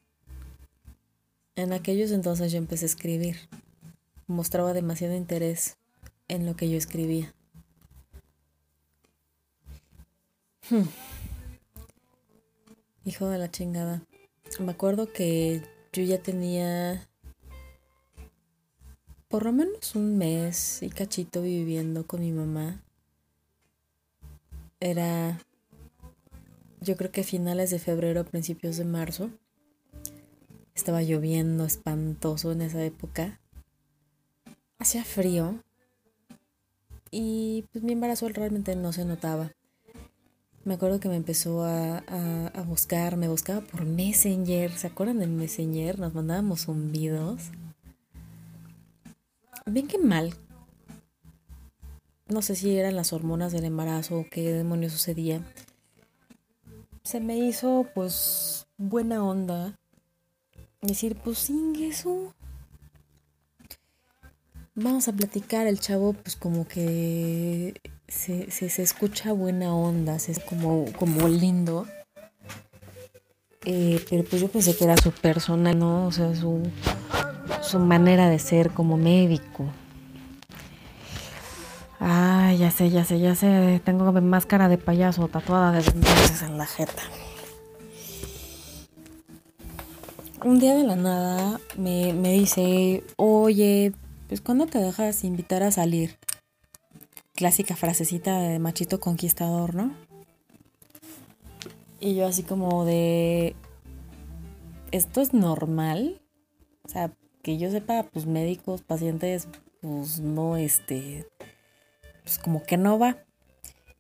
En 1.56 1.74
aquellos 1.74 2.12
entonces 2.12 2.52
yo 2.52 2.58
empecé 2.58 2.86
a 2.86 2.88
escribir. 2.88 3.38
Mostraba 4.28 4.74
demasiado 4.74 5.16
interés 5.16 5.78
en 6.28 6.46
lo 6.46 6.56
que 6.56 6.70
yo 6.70 6.78
escribía. 6.78 7.34
Hmm. 10.70 10.84
Hijo 13.06 13.28
de 13.28 13.38
la 13.38 13.50
chingada. 13.50 14.04
Me 14.60 14.72
acuerdo 14.72 15.12
que 15.12 15.64
yo 15.94 16.04
ya 16.04 16.22
tenía 16.22 17.10
por 19.30 19.44
lo 19.44 19.52
menos 19.52 19.96
un 19.96 20.18
mes 20.18 20.82
y 20.82 20.90
cachito 20.90 21.42
viviendo 21.42 22.06
con 22.06 22.22
mi 22.22 22.32
mamá. 22.32 22.84
Era, 24.80 25.40
yo 26.82 26.96
creo 26.96 27.12
que 27.12 27.24
finales 27.24 27.72
de 27.72 27.80
febrero, 27.80 28.26
principios 28.26 28.78
de 28.78 28.86
marzo. 28.86 29.30
Estaba 30.74 31.02
lloviendo 31.02 31.66
espantoso 31.66 32.52
en 32.52 32.62
esa 32.62 32.84
época. 32.84 33.40
Hacía 34.78 35.04
frío. 35.04 35.62
Y 37.12 37.66
pues 37.72 37.84
mi 37.84 37.94
embarazo 37.94 38.30
realmente 38.30 38.76
no 38.76 38.94
se 38.94 39.04
notaba. 39.04 39.52
Me 40.64 40.76
acuerdo 40.76 41.00
que 41.00 41.10
me 41.10 41.16
empezó 41.16 41.64
a, 41.64 41.98
a, 41.98 42.62
buscar, 42.64 43.18
me 43.18 43.28
buscaba 43.28 43.62
por 43.62 43.86
Messenger. 43.86 44.72
¿Se 44.72 44.88
acuerdan 44.88 45.20
del 45.20 45.32
Messenger? 45.32 46.00
Nos 46.00 46.14
mandábamos 46.14 46.66
zumbidos. 46.66 47.42
Bien 49.66 49.88
que 49.88 49.98
mal. 49.98 50.34
No 52.28 52.42
sé 52.42 52.56
si 52.56 52.78
eran 52.78 52.96
las 52.96 53.12
hormonas 53.12 53.52
del 53.52 53.66
embarazo 53.66 54.20
o 54.20 54.26
qué 54.30 54.54
demonios 54.54 54.94
sucedía. 54.94 55.42
Se 57.10 57.20
me 57.20 57.36
hizo 57.40 57.88
pues 57.96 58.68
buena 58.78 59.26
onda. 59.26 59.80
Decir, 60.80 61.16
pues 61.16 61.50
eso. 61.80 62.36
Vamos 64.76 65.08
a 65.08 65.14
platicar. 65.14 65.66
El 65.66 65.80
chavo 65.80 66.14
pues 66.14 66.36
como 66.36 66.68
que 66.68 67.74
se, 68.08 68.52
se, 68.52 68.84
escucha 68.84 69.32
buena 69.32 69.74
onda. 69.74 70.18
Es 70.18 70.40
como, 70.40 70.86
como 71.00 71.28
lindo. 71.28 71.88
Eh, 73.66 74.06
pero 74.08 74.24
pues 74.24 74.44
yo 74.44 74.48
pensé 74.48 74.78
que 74.78 74.84
era 74.84 74.96
su 74.96 75.12
persona, 75.12 75.74
¿no? 75.74 76.06
O 76.06 76.12
sea, 76.12 76.36
su 76.36 76.62
su 77.64 77.80
manera 77.80 78.30
de 78.30 78.38
ser 78.38 78.70
como 78.70 78.98
médico. 78.98 79.66
Ya 82.60 82.72
sé, 82.72 82.90
ya 82.90 83.06
sé, 83.06 83.22
ya 83.22 83.36
sé. 83.36 83.80
Tengo 83.86 84.12
máscara 84.12 84.68
de 84.68 84.78
payaso 84.78 85.30
tatuada 85.30 85.72
desde 85.72 85.92
entonces 85.92 86.42
en 86.42 86.58
la 86.58 86.66
jeta. 86.66 87.04
Un 90.44 90.60
día 90.60 90.76
de 90.76 90.84
la 90.84 90.98
nada 90.98 91.62
me, 91.78 92.12
me 92.12 92.34
dice, 92.34 93.06
oye, 93.16 93.94
pues 94.28 94.42
¿cuándo 94.42 94.66
te 94.66 94.78
dejas 94.78 95.24
invitar 95.24 95.64
a 95.64 95.72
salir? 95.72 96.18
Clásica 97.34 97.78
frasecita 97.78 98.40
de 98.40 98.60
machito 98.60 99.00
conquistador, 99.00 99.74
¿no? 99.74 99.94
Y 102.02 102.16
yo 102.16 102.28
así 102.28 102.44
como 102.44 102.84
de, 102.84 103.56
¿esto 104.92 105.22
es 105.22 105.34
normal? 105.34 106.20
O 106.84 106.90
sea, 106.90 107.10
que 107.42 107.58
yo 107.58 107.72
sepa, 107.72 108.04
pues 108.04 108.26
médicos, 108.26 108.82
pacientes, 108.82 109.48
pues 109.80 110.20
no, 110.20 110.58
este, 110.58 111.26
pues 112.30 112.38
como 112.38 112.62
que 112.62 112.78
no 112.78 113.00
va. 113.00 113.18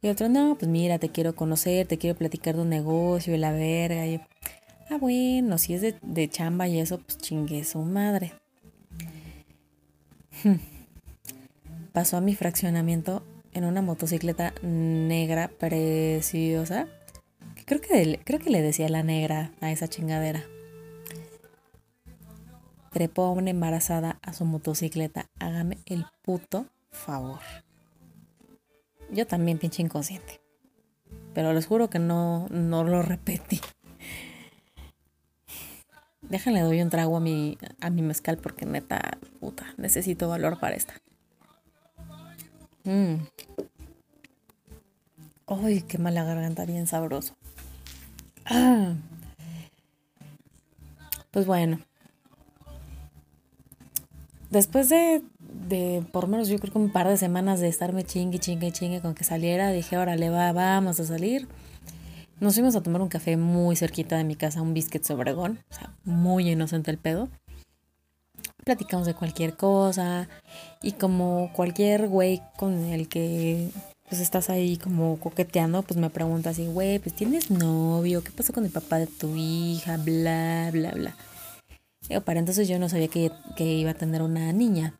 Y 0.01 0.07
otro, 0.07 0.29
no, 0.29 0.55
pues 0.57 0.69
mira, 0.69 0.99
te 0.99 1.09
quiero 1.09 1.35
conocer, 1.35 1.87
te 1.87 1.97
quiero 1.97 2.15
platicar 2.15 2.55
de 2.55 2.61
un 2.61 2.69
negocio 2.69 3.33
y 3.33 3.37
la 3.39 3.51
verga. 3.51 4.05
Y 4.05 4.21
ah, 4.89 4.97
bueno, 4.99 5.57
si 5.57 5.73
es 5.73 5.81
de, 5.81 5.95
de 6.03 6.29
chamba 6.29 6.67
y 6.67 6.79
eso, 6.79 6.99
pues 6.99 7.17
chingue 7.17 7.63
su 7.63 7.79
madre. 7.79 8.33
Pasó 11.91 12.17
a 12.17 12.21
mi 12.21 12.35
fraccionamiento 12.35 13.23
en 13.51 13.65
una 13.65 13.81
motocicleta 13.81 14.53
negra 14.61 15.47
preciosa. 15.47 16.87
Creo 17.65 17.81
que, 17.81 18.19
creo 18.23 18.39
que 18.39 18.51
le 18.51 18.61
decía 18.61 18.87
la 18.89 19.01
negra 19.01 19.51
a 19.59 19.71
esa 19.71 19.87
chingadera 19.87 20.45
trepó 22.91 23.23
a 23.23 23.31
una 23.31 23.49
embarazada 23.49 24.19
a 24.21 24.33
su 24.33 24.45
motocicleta. 24.45 25.27
Hágame 25.39 25.77
el 25.85 26.05
puto 26.21 26.65
favor. 26.91 27.39
Yo 29.11 29.25
también 29.27 29.57
pinche 29.57 29.81
inconsciente. 29.81 30.41
Pero 31.33 31.53
les 31.53 31.65
juro 31.65 31.89
que 31.89 31.99
no, 31.99 32.47
no 32.49 32.83
lo 32.83 33.01
repetí. 33.01 33.59
Déjenle 36.21 36.61
doy 36.61 36.81
un 36.81 36.89
trago 36.89 37.17
a 37.17 37.19
mi, 37.19 37.57
a 37.81 37.89
mi 37.89 38.01
mezcal 38.01 38.37
porque 38.37 38.65
neta, 38.65 39.17
puta, 39.39 39.65
necesito 39.77 40.29
valor 40.29 40.59
para 40.59 40.75
esta. 40.75 40.93
Mmm. 42.83 43.15
Ay, 45.47 45.81
qué 45.81 45.97
mala 45.97 46.23
garganta, 46.23 46.65
bien 46.65 46.85
sabroso. 46.85 47.35
Ah. 48.45 48.93
Pues 51.31 51.45
bueno, 51.45 51.79
después 54.49 54.89
de, 54.89 55.23
de 55.67 56.03
por 56.11 56.27
menos 56.27 56.47
yo 56.47 56.57
creo 56.59 56.73
que 56.73 56.79
un 56.79 56.91
par 56.91 57.07
de 57.07 57.17
semanas 57.17 57.59
de 57.59 57.67
estarme 57.67 58.03
chingue, 58.03 58.39
chingue, 58.39 58.71
chingue 58.71 59.01
con 59.01 59.15
que 59.15 59.23
saliera, 59.23 59.71
dije, 59.71 59.97
órale, 59.97 60.29
va, 60.29 60.51
vamos 60.51 60.99
a 60.99 61.05
salir. 61.05 61.47
Nos 62.39 62.53
fuimos 62.53 62.75
a 62.75 62.81
tomar 62.81 63.01
un 63.01 63.09
café 63.09 63.37
muy 63.37 63.75
cerquita 63.75 64.17
de 64.17 64.23
mi 64.23 64.35
casa, 64.35 64.61
un 64.61 64.73
biscuit 64.73 65.09
Obregón, 65.11 65.59
o 65.69 65.73
sea, 65.73 65.93
muy 66.03 66.49
inocente 66.49 66.89
el 66.91 66.97
pedo. 66.97 67.29
Platicamos 68.63 69.07
de 69.07 69.13
cualquier 69.13 69.55
cosa 69.55 70.29
y 70.81 70.93
como 70.93 71.51
cualquier 71.53 72.07
güey 72.07 72.41
con 72.57 72.73
el 72.85 73.07
que 73.07 73.69
pues 74.07 74.21
estás 74.21 74.49
ahí 74.49 74.77
como 74.77 75.19
coqueteando, 75.19 75.83
pues 75.83 75.99
me 75.99 76.09
pregunta 76.09 76.49
así, 76.49 76.65
güey, 76.65 76.99
pues 76.99 77.15
tienes 77.15 77.51
novio, 77.51 78.23
¿qué 78.23 78.31
pasó 78.31 78.53
con 78.53 78.65
el 78.65 78.71
papá 78.71 78.97
de 78.97 79.07
tu 79.07 79.35
hija? 79.35 79.97
Bla, 79.97 80.69
bla, 80.71 80.91
bla 80.91 81.15
para 82.23 82.39
entonces 82.39 82.67
yo 82.67 82.79
no 82.79 82.89
sabía 82.89 83.07
que, 83.07 83.31
iba 83.57 83.91
a 83.91 83.95
tener 83.95 84.21
una 84.21 84.51
niña. 84.51 84.99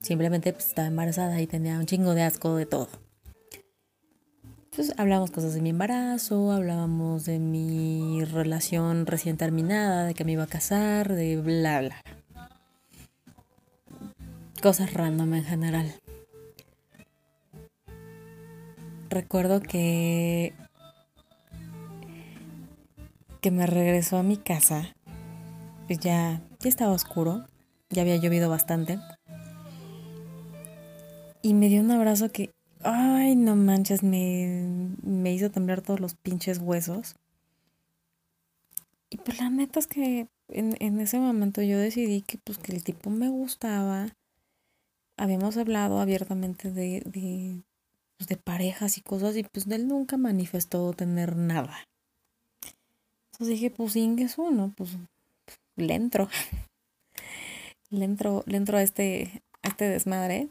Simplemente 0.00 0.52
pues, 0.52 0.68
estaba 0.68 0.88
embarazada 0.88 1.40
y 1.40 1.46
tenía 1.46 1.78
un 1.78 1.86
chingo 1.86 2.14
de 2.14 2.22
asco 2.22 2.56
de 2.56 2.66
todo. 2.66 2.88
Entonces 4.70 4.94
hablábamos 4.98 5.30
cosas 5.30 5.54
de 5.54 5.60
mi 5.60 5.70
embarazo, 5.70 6.52
hablábamos 6.52 7.24
de 7.24 7.38
mi 7.38 8.24
relación 8.24 9.04
recién 9.04 9.36
terminada, 9.36 10.04
de 10.04 10.14
que 10.14 10.24
me 10.24 10.32
iba 10.32 10.44
a 10.44 10.46
casar, 10.46 11.12
de 11.14 11.36
bla 11.36 11.80
bla. 11.80 12.02
Cosas 14.62 14.94
random 14.94 15.34
en 15.34 15.44
general. 15.44 15.94
Recuerdo 19.08 19.60
que 19.60 20.54
que 23.40 23.50
me 23.50 23.66
regresó 23.66 24.18
a 24.18 24.22
mi 24.22 24.36
casa 24.36 24.94
pues 25.90 25.98
ya, 25.98 26.40
ya 26.60 26.68
estaba 26.68 26.92
oscuro, 26.92 27.44
ya 27.88 28.02
había 28.02 28.14
llovido 28.14 28.48
bastante. 28.48 29.00
Y 31.42 31.54
me 31.54 31.68
dio 31.68 31.80
un 31.80 31.90
abrazo 31.90 32.30
que, 32.30 32.52
ay, 32.82 33.36
no 33.36 33.56
manches, 33.56 34.02
me, 34.02 34.94
me 35.02 35.32
hizo 35.32 35.50
temblar 35.50 35.80
todos 35.80 36.00
los 36.00 36.14
pinches 36.14 36.58
huesos. 36.58 37.16
Y 39.08 39.16
pues 39.16 39.40
la 39.40 39.50
neta 39.50 39.80
es 39.80 39.86
que 39.86 40.28
en, 40.48 40.76
en 40.80 41.00
ese 41.00 41.18
momento 41.18 41.62
yo 41.62 41.78
decidí 41.78 42.22
que 42.22 42.38
pues 42.38 42.58
que 42.58 42.72
el 42.72 42.84
tipo 42.84 43.10
me 43.10 43.28
gustaba. 43.28 44.16
Habíamos 45.16 45.56
hablado 45.56 46.00
abiertamente 46.00 46.70
de, 46.70 47.02
de, 47.04 47.62
pues, 48.16 48.28
de 48.28 48.36
parejas 48.36 48.98
y 48.98 49.00
cosas 49.00 49.36
y 49.36 49.42
pues 49.42 49.66
él 49.66 49.88
nunca 49.88 50.16
manifestó 50.16 50.92
tener 50.92 51.36
nada. 51.36 51.88
Entonces 53.32 53.58
dije, 53.58 53.70
pues 53.70 53.96
es 53.96 54.38
uno, 54.38 54.72
pues 54.76 54.90
le 55.76 55.94
entro. 55.94 56.28
le 57.90 58.04
entro, 58.04 58.44
le 58.46 58.56
entro 58.58 58.76
a 58.76 58.82
este, 58.82 59.42
a 59.62 59.68
este 59.68 59.88
desmadre. 59.88 60.50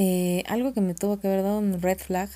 Eh, 0.00 0.44
algo 0.46 0.72
que 0.72 0.80
me 0.80 0.94
tuvo 0.94 1.18
que 1.18 1.26
haber 1.26 1.42
dado 1.42 1.58
un 1.58 1.82
red 1.82 1.98
flag 1.98 2.30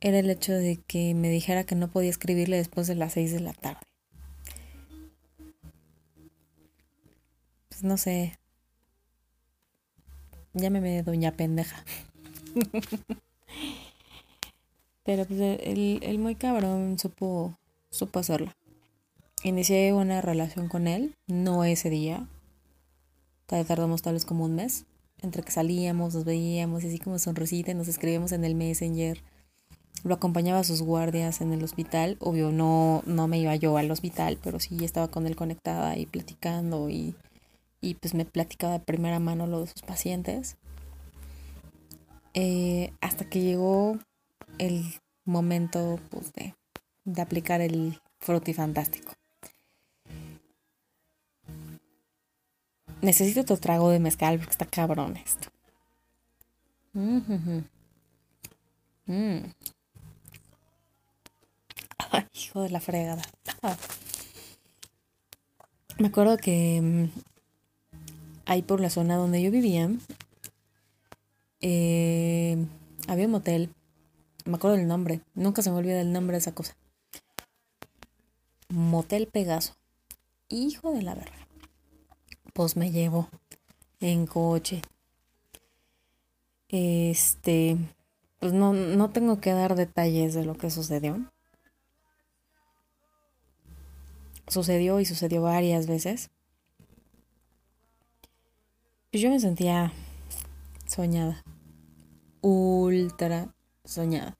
era 0.00 0.18
el 0.18 0.30
hecho 0.30 0.54
de 0.54 0.78
que 0.86 1.12
me 1.12 1.28
dijera 1.28 1.64
que 1.64 1.74
no 1.74 1.88
podía 1.88 2.08
escribirle 2.08 2.56
después 2.56 2.86
de 2.86 2.94
las 2.94 3.12
6 3.12 3.30
de 3.32 3.40
la 3.40 3.52
tarde. 3.52 3.82
Pues 7.68 7.82
no 7.82 7.98
sé. 7.98 8.38
Llámeme 10.54 11.02
doña 11.02 11.32
pendeja. 11.32 11.84
Pero 15.04 15.26
pues 15.26 15.38
el, 15.38 16.00
el, 16.02 16.18
muy 16.18 16.36
cabrón 16.36 16.98
supo, 16.98 17.58
supo 17.90 18.20
hacerlo. 18.20 18.50
Inicié 19.42 19.92
una 19.92 20.22
relación 20.22 20.68
con 20.68 20.88
él, 20.88 21.16
no 21.26 21.64
ese 21.64 21.90
día. 21.90 22.26
Tardamos 23.44 24.00
tal 24.00 24.14
vez 24.14 24.24
como 24.24 24.46
un 24.46 24.54
mes. 24.54 24.86
Entre 25.22 25.42
que 25.42 25.52
salíamos, 25.52 26.14
nos 26.14 26.24
veíamos 26.24 26.84
y 26.84 26.88
así 26.88 26.98
como 26.98 27.18
sonrisita 27.18 27.72
nos 27.74 27.88
escribíamos 27.88 28.32
en 28.32 28.44
el 28.44 28.54
Messenger 28.54 29.22
lo 30.06 30.14
acompañaba 30.14 30.60
a 30.60 30.64
sus 30.64 30.82
guardias 30.82 31.40
en 31.40 31.52
el 31.52 31.64
hospital. 31.64 32.16
Obvio, 32.20 32.52
no, 32.52 33.02
no 33.06 33.28
me 33.28 33.38
iba 33.38 33.56
yo 33.56 33.76
al 33.76 33.90
hospital, 33.90 34.38
pero 34.42 34.60
sí 34.60 34.84
estaba 34.84 35.08
con 35.08 35.26
él 35.26 35.36
conectada 35.36 35.96
y 35.98 36.06
platicando 36.06 36.88
y, 36.88 37.14
y 37.80 37.94
pues 37.94 38.14
me 38.14 38.24
platicaba 38.24 38.74
de 38.74 38.84
primera 38.84 39.18
mano 39.18 39.46
lo 39.46 39.60
de 39.62 39.66
sus 39.66 39.82
pacientes. 39.82 40.56
Eh, 42.34 42.92
hasta 43.00 43.28
que 43.28 43.40
llegó 43.40 43.98
el 44.58 44.84
momento 45.24 45.98
pues, 46.10 46.32
de, 46.34 46.54
de 47.04 47.22
aplicar 47.22 47.60
el 47.60 47.98
fantástico 48.20 49.12
Necesito 53.02 53.42
otro 53.42 53.56
trago 53.58 53.90
de 53.90 54.00
mezcal 54.00 54.38
porque 54.38 54.52
está 54.52 54.66
cabrón 54.66 55.16
esto. 55.16 55.48
Mm 56.94 57.60
hijo 62.36 62.62
de 62.62 62.70
la 62.70 62.80
fregada. 62.80 63.22
Me 65.98 66.08
acuerdo 66.08 66.36
que 66.36 66.80
mm, 66.82 67.20
ahí 68.46 68.62
por 68.62 68.80
la 68.80 68.90
zona 68.90 69.16
donde 69.16 69.42
yo 69.42 69.50
vivía, 69.50 69.90
eh, 71.60 72.66
había 73.08 73.26
un 73.26 73.32
motel. 73.32 73.70
Me 74.44 74.56
acuerdo 74.56 74.76
del 74.76 74.86
nombre. 74.86 75.20
Nunca 75.34 75.62
se 75.62 75.70
me 75.70 75.76
olvida 75.76 76.00
el 76.00 76.12
nombre 76.12 76.34
de 76.34 76.38
esa 76.38 76.52
cosa. 76.52 76.76
Motel 78.68 79.26
Pegaso. 79.26 79.74
Hijo 80.48 80.92
de 80.92 81.02
la 81.02 81.14
verga. 81.14 81.45
Pues 82.56 82.74
me 82.74 82.90
llevo 82.90 83.28
en 84.00 84.26
coche. 84.26 84.80
Este, 86.68 87.76
pues 88.40 88.54
no, 88.54 88.72
no 88.72 89.10
tengo 89.10 89.40
que 89.40 89.52
dar 89.52 89.74
detalles 89.74 90.32
de 90.32 90.46
lo 90.46 90.54
que 90.54 90.70
sucedió. 90.70 91.30
sucedió 94.48 95.00
y 95.00 95.04
sucedió 95.04 95.42
varias 95.42 95.86
veces. 95.86 96.30
Pues 99.10 99.22
yo 99.22 99.28
me 99.28 99.38
sentía 99.38 99.92
soñada. 100.86 101.44
Ultra 102.40 103.54
soñada. 103.84 104.38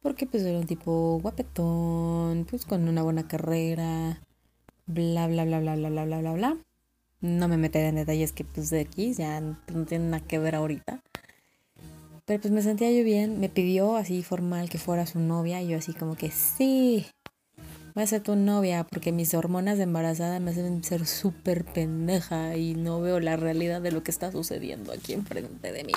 Porque 0.00 0.26
pues 0.26 0.44
era 0.44 0.58
un 0.58 0.66
tipo 0.66 1.18
guapetón, 1.20 2.46
pues 2.48 2.64
con 2.64 2.88
una 2.88 3.02
buena 3.02 3.28
carrera, 3.28 4.22
bla 4.86 5.26
bla 5.26 5.44
bla 5.44 5.60
bla 5.60 5.76
bla 5.76 5.90
bla 5.90 6.04
bla 6.06 6.20
bla 6.20 6.32
bla. 6.32 6.69
No 7.20 7.48
me 7.48 7.56
meteré 7.56 7.88
en 7.88 7.96
detalles 7.96 8.32
que 8.32 8.44
pues 8.44 8.70
de 8.70 8.80
aquí 8.80 9.12
ya 9.12 9.40
no 9.40 9.56
tienen 9.86 10.10
nada 10.10 10.24
que 10.24 10.38
ver 10.38 10.54
ahorita. 10.54 11.02
Pero 12.24 12.40
pues 12.40 12.52
me 12.52 12.62
sentía 12.62 12.90
yo 12.92 13.02
bien, 13.04 13.40
me 13.40 13.48
pidió 13.48 13.96
así 13.96 14.22
formal 14.22 14.70
que 14.70 14.78
fuera 14.78 15.06
su 15.06 15.18
novia 15.18 15.60
y 15.60 15.68
yo 15.68 15.78
así 15.78 15.92
como 15.92 16.16
que 16.16 16.30
sí, 16.30 17.06
voy 17.94 18.04
a 18.04 18.06
ser 18.06 18.22
tu 18.22 18.36
novia 18.36 18.84
porque 18.84 19.12
mis 19.12 19.34
hormonas 19.34 19.78
de 19.78 19.84
embarazada 19.84 20.38
me 20.40 20.52
hacen 20.52 20.84
ser 20.84 21.06
súper 21.06 21.64
pendeja 21.64 22.56
y 22.56 22.74
no 22.74 23.00
veo 23.00 23.20
la 23.20 23.36
realidad 23.36 23.82
de 23.82 23.92
lo 23.92 24.02
que 24.02 24.10
está 24.10 24.30
sucediendo 24.30 24.92
aquí 24.92 25.12
enfrente 25.12 25.72
de 25.72 25.84
mí. 25.84 25.92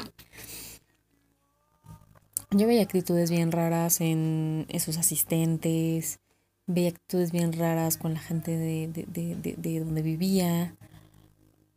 Yo 2.51 2.67
veía 2.67 2.83
actitudes 2.83 3.31
bien 3.31 3.51
raras 3.51 3.99
en 3.99 4.65
esos 4.69 4.97
asistentes, 4.97 6.19
veía 6.67 6.89
actitudes 6.89 7.31
bien 7.31 7.53
raras 7.53 7.97
con 7.97 8.13
la 8.13 8.19
gente 8.19 8.57
de, 8.57 8.87
de, 8.87 9.79
donde 9.79 10.01
vivía. 10.01 10.75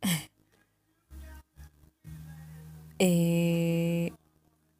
Eh, 2.99 4.11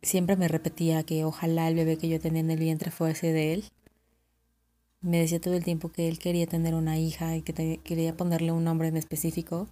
siempre 0.01 0.35
me 0.37 0.47
repetía 0.47 1.03
que 1.03 1.23
ojalá 1.23 1.67
el 1.67 1.75
bebé 1.75 1.99
que 1.99 2.09
yo 2.09 2.19
tenía 2.19 2.39
en 2.39 2.49
el 2.49 2.57
vientre 2.57 2.89
fuese 2.89 3.31
de 3.31 3.53
él 3.53 3.65
me 5.01 5.19
decía 5.19 5.39
todo 5.39 5.53
el 5.53 5.63
tiempo 5.63 5.89
que 5.89 6.07
él 6.07 6.19
quería 6.19 6.47
tener 6.47 6.73
una 6.75 6.97
hija 6.97 7.35
y 7.35 7.41
que 7.41 7.79
quería 7.83 8.15
ponerle 8.17 8.51
un 8.51 8.63
nombre 8.63 8.87
en 8.87 8.97
específico. 8.97 9.67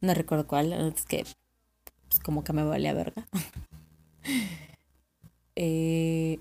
No 0.00 0.14
recuerdo 0.14 0.46
cuál, 0.46 0.72
es 0.72 1.04
que 1.06 1.24
pues, 2.08 2.20
como 2.20 2.44
que 2.44 2.52
me 2.52 2.62
valía 2.62 2.94
verga. 2.94 3.26
eh, 5.56 6.38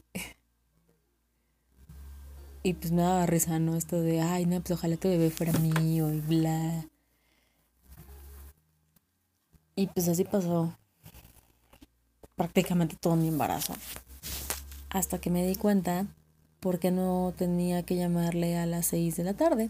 y 2.64 2.74
pues 2.74 2.92
me 2.92 3.02
daba 3.02 3.26
risa, 3.26 3.60
¿no? 3.60 3.76
Esto 3.76 4.02
de, 4.02 4.22
ay, 4.22 4.46
no, 4.46 4.62
pues 4.62 4.72
ojalá 4.72 4.98
tu 4.98 5.08
bebé 5.08 5.30
fuera 5.32 5.54
mío 5.60 6.14
y 6.14 6.20
bla. 6.20 6.86
Y 9.76 9.88
pues 9.88 10.08
así 10.08 10.24
pasó 10.24 10.76
prácticamente 12.36 12.96
todo 13.00 13.16
mi 13.16 13.28
embarazo. 13.28 13.74
Hasta 14.90 15.20
que 15.20 15.30
me 15.30 15.46
di 15.46 15.56
cuenta 15.56 16.08
porque 16.60 16.92
no 16.92 17.34
tenía 17.38 17.84
que 17.84 17.96
llamarle 17.96 18.58
a 18.58 18.66
las 18.66 18.88
6 18.88 19.16
de 19.16 19.24
la 19.24 19.34
tarde. 19.34 19.70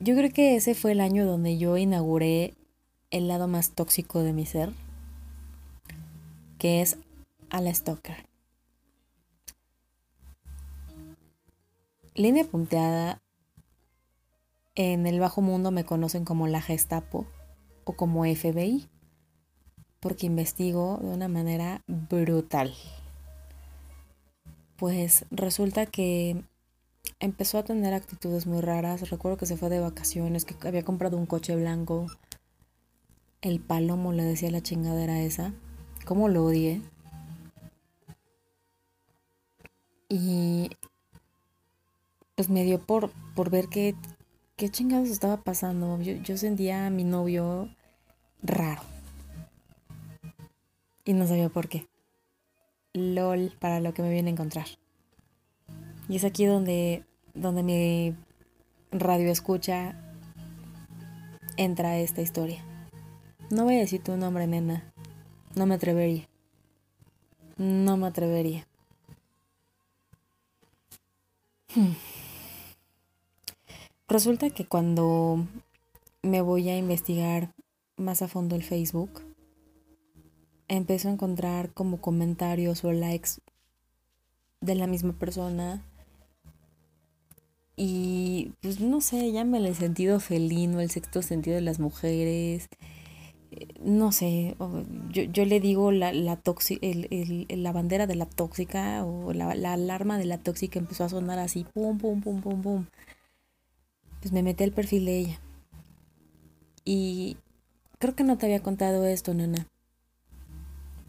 Yo 0.00 0.14
creo 0.16 0.30
que 0.30 0.56
ese 0.56 0.74
fue 0.74 0.92
el 0.92 1.00
año 1.00 1.24
donde 1.24 1.56
yo 1.56 1.76
inauguré 1.76 2.54
el 3.10 3.28
lado 3.28 3.48
más 3.48 3.70
tóxico 3.70 4.22
de 4.22 4.32
mi 4.32 4.44
ser, 4.44 4.72
que 6.58 6.82
es 6.82 6.98
a 7.50 7.60
la 7.60 7.72
stalker. 7.72 8.26
Línea 12.14 12.44
punteada, 12.44 13.22
en 14.74 15.06
el 15.06 15.20
bajo 15.20 15.40
mundo 15.40 15.70
me 15.70 15.84
conocen 15.84 16.24
como 16.24 16.48
la 16.48 16.60
Gestapo 16.60 17.26
o 17.84 17.94
como 17.94 18.24
FBI, 18.24 18.88
porque 20.00 20.26
investigo 20.26 20.98
de 21.02 21.08
una 21.08 21.28
manera 21.28 21.82
brutal 21.86 22.74
pues 24.76 25.24
resulta 25.30 25.86
que 25.86 26.44
empezó 27.20 27.58
a 27.58 27.64
tener 27.64 27.94
actitudes 27.94 28.46
muy 28.46 28.60
raras. 28.60 29.08
Recuerdo 29.10 29.36
que 29.36 29.46
se 29.46 29.56
fue 29.56 29.68
de 29.68 29.80
vacaciones, 29.80 30.44
que 30.44 30.56
había 30.66 30.84
comprado 30.84 31.16
un 31.16 31.26
coche 31.26 31.56
blanco. 31.56 32.06
El 33.40 33.60
palomo 33.60 34.12
le 34.12 34.24
decía 34.24 34.50
la 34.50 34.62
chingadera 34.62 35.20
esa. 35.20 35.52
¿Cómo 36.04 36.28
lo 36.28 36.44
odié? 36.44 36.82
Y 40.08 40.70
pues 42.34 42.48
me 42.48 42.64
dio 42.64 42.80
por, 42.80 43.10
por 43.34 43.50
ver 43.50 43.68
qué, 43.68 43.94
qué 44.56 44.68
chingados 44.68 45.08
estaba 45.08 45.38
pasando. 45.42 46.00
Yo, 46.00 46.14
yo 46.14 46.36
sentía 46.36 46.86
a 46.86 46.90
mi 46.90 47.04
novio 47.04 47.68
raro. 48.42 48.82
Y 51.04 51.12
no 51.12 51.26
sabía 51.26 51.48
por 51.48 51.68
qué. 51.68 51.86
LOL 52.92 53.52
para 53.58 53.80
lo 53.80 53.92
que 53.92 54.02
me 54.02 54.10
viene 54.10 54.30
a 54.30 54.32
encontrar. 54.32 54.66
Y 56.08 56.16
es 56.16 56.24
aquí 56.24 56.44
donde, 56.44 57.04
donde 57.34 57.62
mi 57.62 58.14
radio 58.92 59.30
escucha 59.30 59.96
entra 61.56 61.98
esta 61.98 62.22
historia. 62.22 62.64
No 63.50 63.64
voy 63.64 63.76
a 63.76 63.80
decir 63.80 64.02
tu 64.02 64.16
nombre, 64.16 64.46
nena. 64.46 64.92
No 65.54 65.66
me 65.66 65.74
atrevería. 65.74 66.28
No 67.56 67.96
me 67.96 68.06
atrevería. 68.06 68.66
Hmm. 71.74 71.92
Resulta 74.08 74.50
que 74.50 74.66
cuando 74.66 75.46
me 76.22 76.40
voy 76.40 76.68
a 76.68 76.76
investigar 76.76 77.52
más 77.96 78.22
a 78.22 78.28
fondo 78.28 78.56
el 78.56 78.62
Facebook, 78.62 79.22
empiezo 80.68 81.08
a 81.08 81.12
encontrar 81.12 81.72
como 81.72 82.00
comentarios 82.00 82.84
o 82.84 82.92
likes 82.92 83.30
de 84.60 84.74
la 84.74 84.86
misma 84.86 85.12
persona 85.12 85.82
Y 87.76 88.52
pues 88.60 88.80
no 88.80 89.00
sé, 89.00 89.32
llámale 89.32 89.68
el 89.68 89.74
sentido 89.74 90.20
felino, 90.20 90.80
el 90.80 90.90
sexto 90.90 91.22
sentido 91.22 91.56
de 91.56 91.62
las 91.62 91.80
mujeres. 91.80 92.68
Eh, 93.50 93.68
no 93.80 94.12
sé, 94.12 94.56
yo, 95.10 95.22
yo 95.24 95.44
le 95.44 95.60
digo 95.60 95.90
la, 95.92 96.12
la, 96.12 96.40
el, 96.82 97.46
el, 97.48 97.62
la 97.62 97.72
bandera 97.72 98.06
de 98.06 98.14
la 98.16 98.26
tóxica 98.26 99.04
o 99.04 99.32
la, 99.32 99.54
la, 99.54 99.72
alarma 99.74 100.18
de 100.18 100.24
la 100.26 100.38
tóxica 100.38 100.78
empezó 100.78 101.04
a 101.04 101.08
sonar 101.08 101.38
así, 101.38 101.64
pum, 101.74 101.98
pum, 101.98 102.20
pum, 102.20 102.40
pum, 102.40 102.62
pum. 102.62 102.86
Pues 104.24 104.32
me 104.32 104.42
metí 104.42 104.64
al 104.64 104.72
perfil 104.72 105.04
de 105.04 105.18
ella. 105.18 105.40
Y 106.82 107.36
creo 107.98 108.16
que 108.16 108.24
no 108.24 108.38
te 108.38 108.46
había 108.46 108.62
contado 108.62 109.04
esto, 109.04 109.34
nana. 109.34 109.68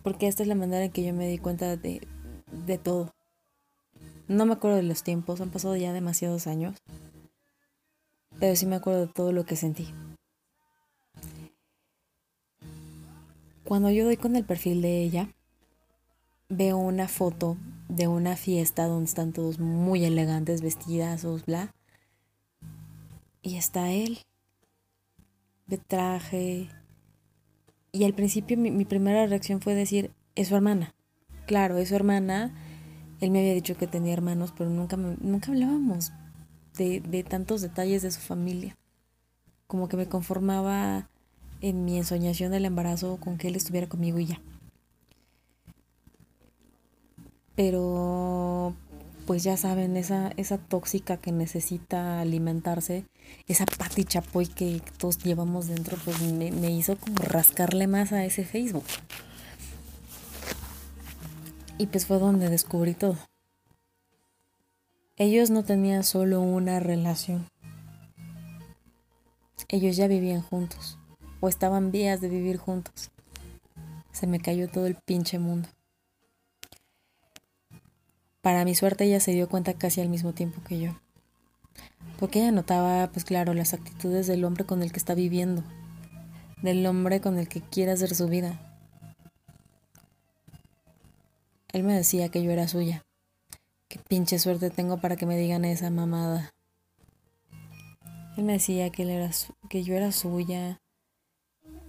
Porque 0.03 0.27
esta 0.27 0.43
es 0.43 0.49
la 0.49 0.55
manera 0.55 0.83
en 0.83 0.91
que 0.91 1.01
yo 1.01 1.13
me 1.13 1.29
di 1.29 1.37
cuenta 1.37 1.77
de, 1.77 2.05
de 2.65 2.77
todo. 2.77 3.15
No 4.27 4.45
me 4.45 4.51
acuerdo 4.51 4.75
de 4.75 4.83
los 4.83 5.03
tiempos, 5.03 5.39
han 5.39 5.49
pasado 5.49 5.77
ya 5.77 5.93
demasiados 5.93 6.45
años. 6.45 6.75
Pero 8.37 8.53
sí 8.57 8.65
me 8.65 8.75
acuerdo 8.75 9.05
de 9.05 9.13
todo 9.13 9.31
lo 9.31 9.45
que 9.45 9.55
sentí. 9.55 9.93
Cuando 13.63 13.91
yo 13.91 14.03
doy 14.03 14.17
con 14.17 14.35
el 14.35 14.43
perfil 14.43 14.81
de 14.81 15.01
ella, 15.01 15.29
veo 16.49 16.75
una 16.75 17.07
foto 17.07 17.55
de 17.87 18.09
una 18.09 18.35
fiesta 18.35 18.87
donde 18.87 19.05
están 19.05 19.31
todos 19.31 19.57
muy 19.57 20.03
elegantes, 20.03 20.61
vestidazos, 20.61 21.45
bla. 21.45 21.74
Y 23.45 23.55
está 23.55 23.91
él, 23.91 24.19
de 25.67 25.77
traje. 25.77 26.67
Y 27.93 28.03
al 28.03 28.13
principio 28.13 28.57
mi, 28.57 28.71
mi 28.71 28.83
primera 28.83 29.25
reacción 29.25 29.61
fue 29.61 29.73
decir, 29.73 30.11
es 30.35 30.49
su 30.49 30.55
hermana. 30.55 30.93
Claro, 31.45 31.77
es 31.77 31.89
su 31.89 31.95
hermana 31.95 32.53
él 33.21 33.31
me 33.31 33.39
había 33.39 33.53
dicho 33.53 33.77
que 33.77 33.87
tenía 33.87 34.13
hermanos, 34.13 34.53
pero 34.55 34.69
nunca, 34.69 34.97
nunca 34.97 35.51
hablábamos 35.51 36.11
de, 36.77 36.99
de 36.99 37.23
tantos 37.23 37.61
detalles 37.61 38.01
de 38.01 38.11
su 38.11 38.19
familia. 38.19 38.75
Como 39.67 39.87
que 39.87 39.97
me 39.97 40.07
conformaba 40.07 41.09
en 41.61 41.85
mi 41.85 41.97
ensoñación 41.97 42.51
del 42.51 42.65
embarazo 42.65 43.17
con 43.17 43.37
que 43.37 43.47
él 43.47 43.55
estuviera 43.55 43.87
conmigo 43.87 44.19
y 44.19 44.27
ya. 44.27 44.41
Pero, 47.55 48.75
pues 49.25 49.43
ya 49.43 49.55
saben, 49.55 49.95
esa, 49.95 50.31
esa 50.35 50.57
tóxica 50.57 51.17
que 51.17 51.31
necesita 51.31 52.19
alimentarse, 52.19 53.05
esa 53.47 53.65
pati 53.65 54.03
chapoy 54.03 54.47
que 54.47 54.81
todos 54.97 55.19
llevamos 55.19 55.67
dentro, 55.67 55.97
pues 56.03 56.21
me, 56.21 56.51
me 56.51 56.71
hizo 56.71 56.97
como 56.97 57.17
rascarle 57.17 57.87
más 57.87 58.11
a 58.11 58.25
ese 58.25 58.45
Facebook. 58.45 58.85
Y 61.77 61.87
pues 61.87 62.05
fue 62.05 62.19
donde 62.19 62.49
descubrí 62.49 62.93
todo. 62.93 63.17
Ellos 65.17 65.49
no 65.49 65.63
tenían 65.63 66.03
solo 66.03 66.41
una 66.41 66.79
relación. 66.79 67.49
Ellos 69.69 69.95
ya 69.95 70.07
vivían 70.07 70.41
juntos. 70.41 70.97
O 71.39 71.49
estaban 71.49 71.91
vías 71.91 72.21
de 72.21 72.29
vivir 72.29 72.57
juntos. 72.57 73.11
Se 74.11 74.27
me 74.27 74.39
cayó 74.39 74.69
todo 74.69 74.87
el 74.87 74.95
pinche 74.95 75.39
mundo. 75.39 75.69
Para 78.41 78.63
mi 78.63 78.75
suerte 78.75 79.05
ella 79.05 79.19
se 79.19 79.31
dio 79.31 79.49
cuenta 79.49 79.73
casi 79.73 80.01
al 80.01 80.09
mismo 80.09 80.33
tiempo 80.33 80.61
que 80.67 80.79
yo. 80.79 80.95
Porque 82.19 82.39
ella 82.39 82.51
notaba, 82.51 83.07
pues 83.11 83.25
claro, 83.25 83.53
las 83.53 83.73
actitudes 83.73 84.27
del 84.27 84.45
hombre 84.45 84.65
con 84.65 84.81
el 84.83 84.91
que 84.91 84.99
está 84.99 85.15
viviendo. 85.15 85.63
Del 86.61 86.85
hombre 86.85 87.21
con 87.21 87.37
el 87.37 87.47
que 87.47 87.61
quiere 87.61 87.91
hacer 87.91 88.15
su 88.15 88.27
vida 88.27 88.59
Él 91.75 91.83
me 91.83 91.93
decía 91.93 92.29
que 92.29 92.41
yo 92.41 92.51
era 92.51 92.69
suya. 92.69 93.03
Qué 93.89 93.99
pinche 93.99 94.39
suerte 94.39 94.69
tengo 94.69 95.01
para 95.01 95.17
que 95.17 95.25
me 95.25 95.37
digan 95.37 95.65
esa 95.65 95.89
mamada. 95.89 96.53
Él 98.37 98.45
me 98.45 98.53
decía 98.53 98.89
que, 98.91 99.03
él 99.03 99.09
era 99.09 99.29
que 99.69 99.83
yo 99.83 99.93
era 99.93 100.13
suya, 100.13 100.79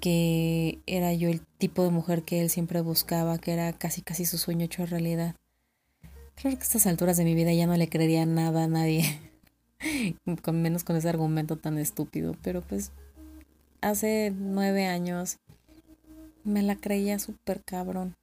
que 0.01 0.81
era 0.87 1.13
yo 1.13 1.29
el 1.29 1.41
tipo 1.41 1.85
de 1.85 1.91
mujer 1.91 2.25
que 2.25 2.41
él 2.41 2.51
siempre 2.51 2.81
buscaba, 2.81 3.39
que 3.39 3.53
era 3.53 3.73
casi 3.75 4.03
casi 4.03 4.27
su 4.27 4.39
sueño 4.39 4.65
hecho 4.65 4.85
realidad. 4.87 5.37
Claro 6.35 6.57
que 6.57 6.65
a 6.65 6.67
estas 6.67 6.89
alturas 6.89 7.17
de 7.17 7.23
mi 7.23 7.37
vida 7.37 7.53
ya 7.53 7.69
no 7.69 7.77
le 7.77 7.89
creería 7.89 8.27
nada 8.27 8.65
a 8.65 8.67
nadie, 8.67 9.21
con 10.43 10.63
menos 10.63 10.85
con 10.85 10.97
ese 10.97 11.09
argumento 11.09 11.57
tan 11.57 11.79
estúpido, 11.79 12.35
pero 12.43 12.63
pues 12.63 12.93
hace 13.81 14.33
nueve 14.37 14.87
años 14.87 15.39
me 16.45 16.63
la 16.63 16.77
creía 16.77 17.19
súper 17.19 17.63
cabrón. 17.65 18.15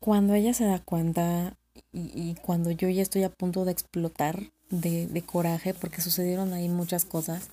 Cuando 0.00 0.34
ella 0.34 0.54
se 0.54 0.64
da 0.64 0.78
cuenta 0.80 1.56
y, 1.92 2.34
cuando 2.42 2.70
yo 2.70 2.88
ya 2.88 3.02
estoy 3.02 3.24
a 3.24 3.30
punto 3.30 3.64
de 3.64 3.72
explotar 3.72 4.52
de, 4.70 5.22
coraje, 5.26 5.74
porque 5.74 6.00
sucedieron 6.00 6.52
ahí 6.52 6.68
muchas 6.68 7.04
cosas, 7.04 7.48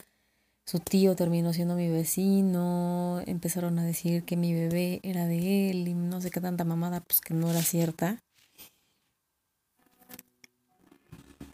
su 0.66 0.80
tío 0.80 1.16
terminó 1.16 1.54
siendo 1.54 1.76
mi 1.76 1.90
vecino, 1.90 3.22
empezaron 3.26 3.80
a 3.80 3.84
decir 3.84 4.24
que 4.24 4.38
mi 4.38 4.54
bebé 4.54 5.00
era 5.04 5.26
de 5.28 5.70
él 5.70 5.88
y 5.88 5.94
no 5.94 6.22
sé 6.22 6.32
qué 6.32 6.42
tanta 6.42 6.64
mamada, 6.64 7.02
pues 7.02 7.22
que 7.22 7.34
no 7.34 7.50
era 7.50 7.62
cierta. 7.62 8.20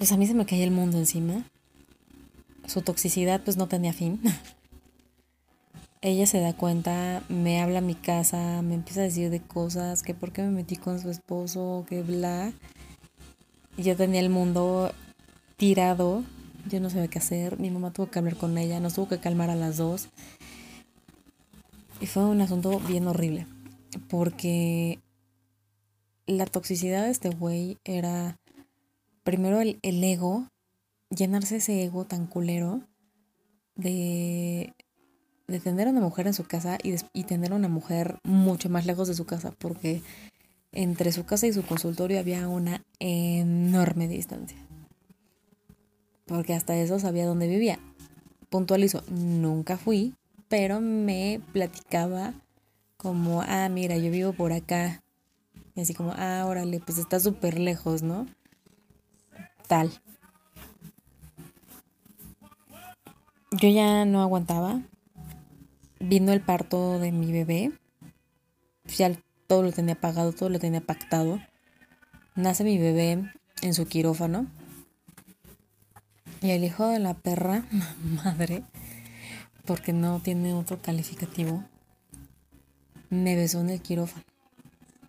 Pues 0.02 0.12
a 0.12 0.18
mí 0.18 0.26
se 0.26 0.34
me 0.34 0.48
caía 0.48 0.64
el 0.64 0.72
mundo 0.72 0.98
encima. 0.98 1.46
Su 2.66 2.82
toxicidad 2.82 3.40
pues 3.44 3.58
no 3.58 3.68
tenía 3.68 3.94
fin. 3.94 4.20
ella 6.02 6.26
se 6.26 6.40
da 6.40 6.58
cuenta, 6.58 7.22
me 7.30 7.62
habla 7.62 7.78
a 7.78 7.84
mi 7.84 7.94
casa, 7.94 8.64
me 8.64 8.74
empieza 8.74 9.02
a 9.02 9.04
decir 9.04 9.30
de 9.30 9.42
cosas, 9.42 10.02
que 10.02 10.16
por 10.16 10.32
qué 10.32 10.42
me 10.42 10.50
metí 10.50 10.76
con 10.76 11.00
su 11.00 11.12
esposo, 11.12 11.86
que 11.88 12.02
bla. 12.02 12.52
Yo 13.78 13.96
tenía 13.96 14.22
el 14.22 14.32
mundo 14.32 14.92
tirado, 15.56 16.24
yo 16.68 16.80
no 16.80 16.90
sabía 16.90 17.08
qué 17.08 17.20
hacer, 17.20 17.60
mi 17.60 17.70
mamá 17.70 17.94
tuvo 17.94 18.10
que 18.10 18.18
hablar 18.18 18.38
con 18.38 18.58
ella, 18.58 18.80
nos 18.80 18.96
tuvo 18.96 19.08
que 19.08 19.20
calmar 19.20 19.52
a 19.52 19.56
las 19.56 19.78
dos. 19.78 20.08
Y 22.00 22.08
fue 22.08 22.26
un 22.26 22.42
asunto 22.42 22.80
bien 22.80 23.06
horrible, 23.06 23.46
porque 24.10 24.98
la 26.26 26.48
toxicidad 26.48 27.04
de 27.04 27.12
este 27.12 27.30
güey 27.30 27.78
era 27.84 28.41
primero 29.24 29.62
el, 29.62 29.80
el 29.82 30.04
ego, 30.04 30.48
llenarse 31.10 31.58
ese 31.58 31.84
ego 31.84 32.06
tan 32.06 32.28
culero 32.28 32.82
de 33.76 34.74
de 35.52 35.60
tener 35.60 35.88
a 35.88 35.92
una 35.92 36.02
mujer 36.02 36.28
en 36.28 36.34
su 36.34 36.46
casa 36.46 36.78
y, 36.82 36.96
y 37.14 37.24
tener 37.26 37.52
a 37.52 37.56
una 37.56 37.68
mujer 37.68 38.20
mucho 38.24 38.70
más 38.70 38.86
lejos 38.86 39.08
de 39.08 39.14
su 39.14 39.26
casa, 39.26 39.54
porque 39.58 40.02
entre 40.72 41.12
su 41.12 41.26
casa 41.26 41.46
y 41.46 41.54
su 41.54 41.64
consultorio 41.64 42.20
había 42.20 42.48
una 42.48 42.84
enorme 43.00 44.08
distancia. 44.08 44.58
Porque 46.26 46.54
hasta 46.54 46.76
eso 46.78 46.98
sabía 47.00 47.26
dónde 47.26 47.48
vivía. 47.48 47.80
Puntualizo, 48.50 49.04
nunca 49.10 49.78
fui, 49.78 50.16
pero 50.48 50.80
me 50.80 51.42
platicaba 51.52 52.34
como, 52.96 53.42
ah, 53.42 53.68
mira, 53.70 53.98
yo 53.98 54.12
vivo 54.12 54.32
por 54.32 54.54
acá. 54.54 55.04
Y 55.76 55.82
así 55.82 55.94
como, 55.94 56.14
ah, 56.16 56.46
órale, 56.48 56.80
pues 56.80 56.98
está 56.98 57.20
súper 57.20 57.60
lejos, 57.60 58.04
¿no? 58.04 58.28
Yo 63.52 63.70
ya 63.70 64.04
no 64.04 64.22
aguantaba, 64.22 64.82
vino 66.02 66.34
el 66.34 66.42
parto 66.42 67.00
de 67.00 67.14
mi 67.14 67.32
bebé. 67.32 67.72
Ya 68.98 69.18
todo 69.48 69.64
lo 69.64 69.72
tenía 69.72 69.96
pagado, 69.96 70.34
todo 70.34 70.50
lo 70.50 70.60
tenía 70.60 70.82
pactado. 70.82 71.40
Nace 72.36 72.66
mi 72.66 72.78
bebé 72.78 73.32
en 73.62 73.74
su 73.74 73.88
quirófano. 73.88 74.48
Y 76.42 76.50
el 76.50 76.66
hijo 76.66 76.88
de 76.88 77.00
la 77.00 77.14
perra, 77.14 77.66
madre, 78.26 78.64
porque 79.66 79.94
no 79.94 80.20
tiene 80.20 80.54
otro 80.54 80.82
calificativo, 80.82 81.64
me 83.10 83.38
besó 83.38 83.62
en 83.62 83.70
el 83.70 83.82
quirófano. 83.82 84.26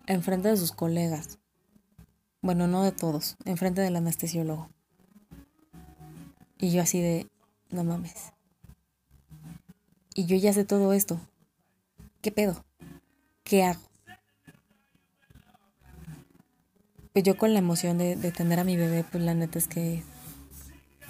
Enfrente 0.05 0.47
de 0.47 0.57
sus 0.57 0.71
colegas. 0.71 1.42
Bueno, 2.43 2.67
no 2.67 2.83
de 2.83 2.91
todos, 2.91 3.37
enfrente 3.45 3.79
del 3.79 3.95
anestesiólogo. 3.95 4.69
Y 6.59 6.71
yo 6.71 6.81
así 6.81 7.01
de, 7.01 7.25
no 7.71 7.85
mames. 7.85 8.33
Y 10.13 10.25
yo 10.25 10.35
ya 10.35 10.51
sé 10.51 10.65
todo 10.65 10.91
esto. 10.91 11.21
¿Qué 12.21 12.33
pedo? 12.33 12.61
¿Qué 13.45 13.63
hago? 13.63 13.79
Pues 17.13 17.23
yo 17.23 17.37
con 17.37 17.53
la 17.53 17.59
emoción 17.59 17.97
de, 17.97 18.17
tener 18.33 18.59
a 18.59 18.65
mi 18.65 18.75
bebé, 18.75 19.05
pues 19.09 19.23
la 19.23 19.33
neta 19.33 19.57
es 19.57 19.69
que 19.69 20.03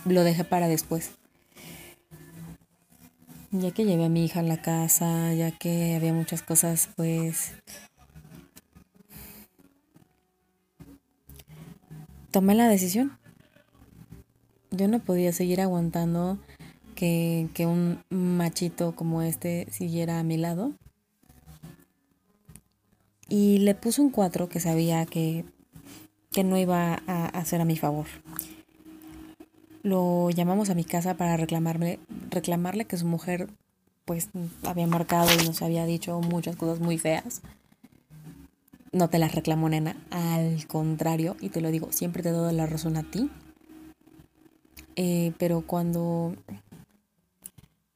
lo 0.06 0.24
dejé 0.24 0.44
para 0.44 0.68
después. 0.68 1.14
Ya 3.50 3.72
que 3.72 3.86
llevé 3.86 4.06
a 4.06 4.10
mi 4.10 4.24
hija 4.24 4.42
a 4.42 4.44
la 4.44 4.62
casa, 4.62 5.34
ya 5.34 5.50
que 5.50 5.96
había 5.96 6.14
muchas 6.14 6.44
cosas, 6.44 6.90
pues 6.96 7.54
tomé 12.34 12.56
la 12.56 12.68
decisión. 12.68 13.18
Yo 14.72 14.88
no 14.88 15.00
podía 15.00 15.32
seguir 15.32 15.62
aguantando 15.62 16.40
que, 16.96 17.48
un 17.60 18.00
machito 18.10 18.96
como 18.96 19.22
este 19.22 19.68
siguiera 19.72 20.20
a 20.20 20.24
mi 20.24 20.38
lado. 20.38 20.72
Y 23.30 23.60
le 23.60 23.76
puse 23.76 24.02
un 24.02 24.10
4 24.10 24.50
que 24.50 24.60
sabía 24.60 25.06
que 25.06 25.46
que 26.32 26.44
no 26.44 26.58
iba 26.58 27.04
a 27.06 27.26
hacer 27.28 27.62
a 27.62 27.66
mi 27.66 27.78
favor. 27.78 28.08
Lo 29.84 30.32
llamamos 30.32 30.72
a 30.72 30.74
mi 30.74 30.84
casa 30.84 31.14
para 31.14 31.38
reclamarle, 31.38 32.00
reclamarle 32.32 32.86
que 32.86 32.98
su 32.98 33.06
mujer 33.06 33.50
pues 34.06 34.30
había 34.66 34.88
marcado 34.88 35.30
y 35.32 35.46
nos 35.46 35.62
había 35.62 35.86
dicho 35.86 36.20
muchas 36.20 36.56
cosas 36.56 36.80
muy 36.80 36.98
feas. 36.98 37.44
No 38.94 39.10
te 39.10 39.18
las 39.18 39.34
reclamo, 39.34 39.68
nena. 39.70 39.98
Al 40.12 40.68
contrario, 40.68 41.36
y 41.42 41.50
te 41.50 41.62
lo 41.62 41.72
digo, 41.72 41.92
siempre 41.92 42.22
te 42.22 42.30
doy 42.30 42.54
la 42.54 42.68
razón 42.68 42.96
a 42.96 43.04
ti. 43.04 43.32
Eh, 44.96 45.34
pero 45.40 45.66
cuando 45.66 46.36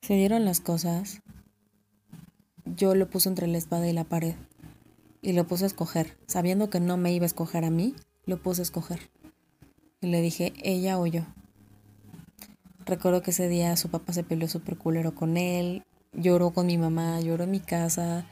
se 0.01 0.15
dieron 0.15 0.43
las 0.43 0.59
cosas, 0.59 1.21
yo 2.65 2.95
lo 2.95 3.07
puse 3.09 3.29
entre 3.29 3.45
la 3.45 3.59
espada 3.59 3.87
y 3.87 3.93
la 3.93 4.05
pared. 4.05 4.33
Y 5.21 5.33
lo 5.33 5.45
puse 5.45 5.65
a 5.65 5.67
escoger. 5.67 6.17
Sabiendo 6.25 6.71
que 6.71 6.79
no 6.79 6.97
me 6.97 7.13
iba 7.13 7.25
a 7.25 7.27
escoger 7.27 7.63
a 7.63 7.69
mí, 7.69 7.93
lo 8.25 8.41
puse 8.41 8.61
a 8.61 8.63
escoger. 8.63 9.11
Y 10.01 10.07
le 10.07 10.19
dije, 10.21 10.51
ella 10.63 10.97
o 10.97 11.05
yo. 11.05 11.21
Recuerdo 12.87 13.21
que 13.21 13.31
ese 13.31 13.49
día 13.49 13.75
su 13.75 13.89
papá 13.89 14.13
se 14.13 14.23
peleó 14.23 14.47
súper 14.47 14.77
culero 14.77 15.13
con 15.13 15.37
él, 15.37 15.83
lloró 16.13 16.51
con 16.51 16.65
mi 16.65 16.79
mamá, 16.79 17.19
lloró 17.19 17.43
en 17.43 17.51
mi 17.51 17.59
casa, 17.59 18.25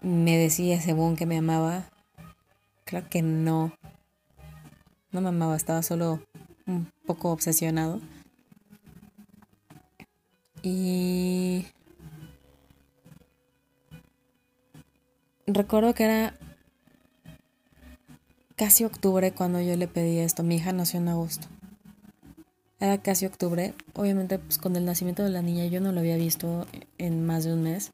me 0.00 0.36
decía 0.36 0.80
según 0.80 1.16
que 1.16 1.26
me 1.26 1.38
amaba. 1.38 1.84
Claro 2.84 3.08
que 3.10 3.22
no. 3.22 3.72
No 5.12 5.20
me 5.20 5.28
amaba, 5.28 5.56
estaba 5.56 5.82
solo 5.82 6.20
un 6.66 6.90
poco 7.06 7.30
obsesionado. 7.30 8.00
Y 10.62 11.66
recuerdo 15.46 15.94
que 15.94 16.04
era 16.04 16.34
casi 18.56 18.84
octubre 18.84 19.32
cuando 19.32 19.60
yo 19.60 19.76
le 19.76 19.86
pedí 19.86 20.18
esto. 20.18 20.42
Mi 20.42 20.56
hija 20.56 20.72
nació 20.72 20.98
en 21.00 21.08
agosto. 21.08 21.46
Era 22.80 22.98
casi 22.98 23.26
octubre. 23.26 23.74
Obviamente, 23.94 24.38
pues 24.38 24.58
con 24.58 24.76
el 24.76 24.84
nacimiento 24.84 25.22
de 25.22 25.30
la 25.30 25.42
niña 25.42 25.66
yo 25.66 25.80
no 25.80 25.92
lo 25.92 26.00
había 26.00 26.16
visto 26.16 26.66
en 26.98 27.24
más 27.24 27.44
de 27.44 27.54
un 27.54 27.62
mes. 27.62 27.92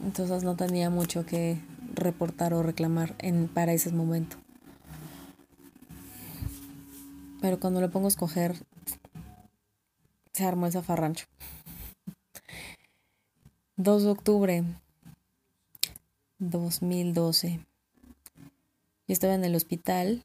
Entonces 0.00 0.44
no 0.44 0.56
tenía 0.56 0.90
mucho 0.90 1.26
que 1.26 1.60
reportar 1.94 2.54
o 2.54 2.62
reclamar 2.62 3.14
en, 3.18 3.48
para 3.48 3.72
ese 3.72 3.90
momento. 3.90 4.36
Pero 7.40 7.60
cuando 7.60 7.80
le 7.80 7.88
pongo 7.88 8.06
a 8.06 8.08
escoger, 8.08 8.56
se 10.32 10.44
armó 10.44 10.66
el 10.66 10.72
zafarrancho. 10.72 11.26
2 13.76 14.02
de 14.04 14.10
octubre 14.10 14.64
2012. 16.38 17.60
Yo 19.08 19.12
estaba 19.12 19.34
en 19.34 19.44
el 19.44 19.54
hospital. 19.54 20.24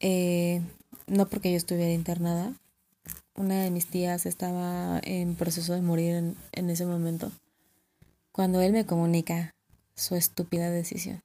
Eh, 0.00 0.60
no 1.06 1.28
porque 1.28 1.50
yo 1.50 1.56
estuviera 1.56 1.92
internada. 1.92 2.52
Una 3.36 3.64
de 3.64 3.70
mis 3.72 3.86
tías 3.88 4.26
estaba 4.26 5.00
en 5.02 5.34
proceso 5.34 5.74
de 5.74 5.80
morir 5.80 6.36
en, 6.52 6.70
ese 6.70 6.86
momento. 6.86 7.32
Cuando 8.30 8.60
él 8.60 8.72
me 8.72 8.86
comunica 8.86 9.56
su 9.96 10.14
estúpida 10.14 10.70
decisión. 10.70 11.20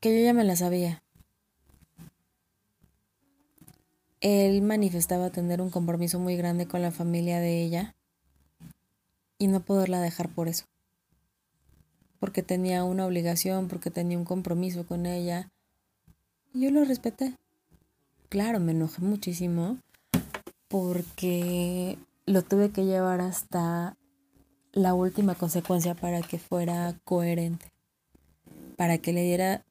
Que 0.00 0.18
yo 0.18 0.24
ya 0.24 0.32
me 0.32 0.44
la 0.44 0.56
sabía. 0.56 1.02
Él 4.22 4.62
manifestaba 4.62 5.28
tener 5.28 5.60
un 5.60 5.68
compromiso 5.68 6.18
muy 6.18 6.34
grande 6.36 6.66
con 6.66 6.80
la 6.80 6.90
familia 6.90 7.40
de 7.40 7.62
ella 7.62 7.94
y 9.36 9.48
no 9.48 9.60
poderla 9.60 10.00
dejar 10.00 10.30
por 10.30 10.48
eso. 10.48 10.64
Porque 12.20 12.42
tenía 12.42 12.84
una 12.84 13.04
obligación, 13.04 13.68
porque 13.68 13.90
tenía 13.90 14.16
un 14.16 14.24
compromiso 14.24 14.86
con 14.86 15.04
ella. 15.04 15.50
Yo 16.54 16.70
lo 16.70 16.86
respeté. 16.86 17.34
Claro, 18.34 18.58
me 18.58 18.72
enojé 18.72 19.00
muchísimo 19.00 19.78
porque 20.66 21.96
lo 22.26 22.42
tuve 22.42 22.72
que 22.72 22.84
llevar 22.84 23.20
hasta 23.20 23.96
la 24.72 24.92
última 24.92 25.36
consecuencia 25.36 25.94
para 25.94 26.20
que 26.20 26.40
fuera 26.40 26.96
coherente, 27.04 27.70
para 28.76 28.98
que 28.98 29.12
le 29.12 29.22
diera 29.22 29.64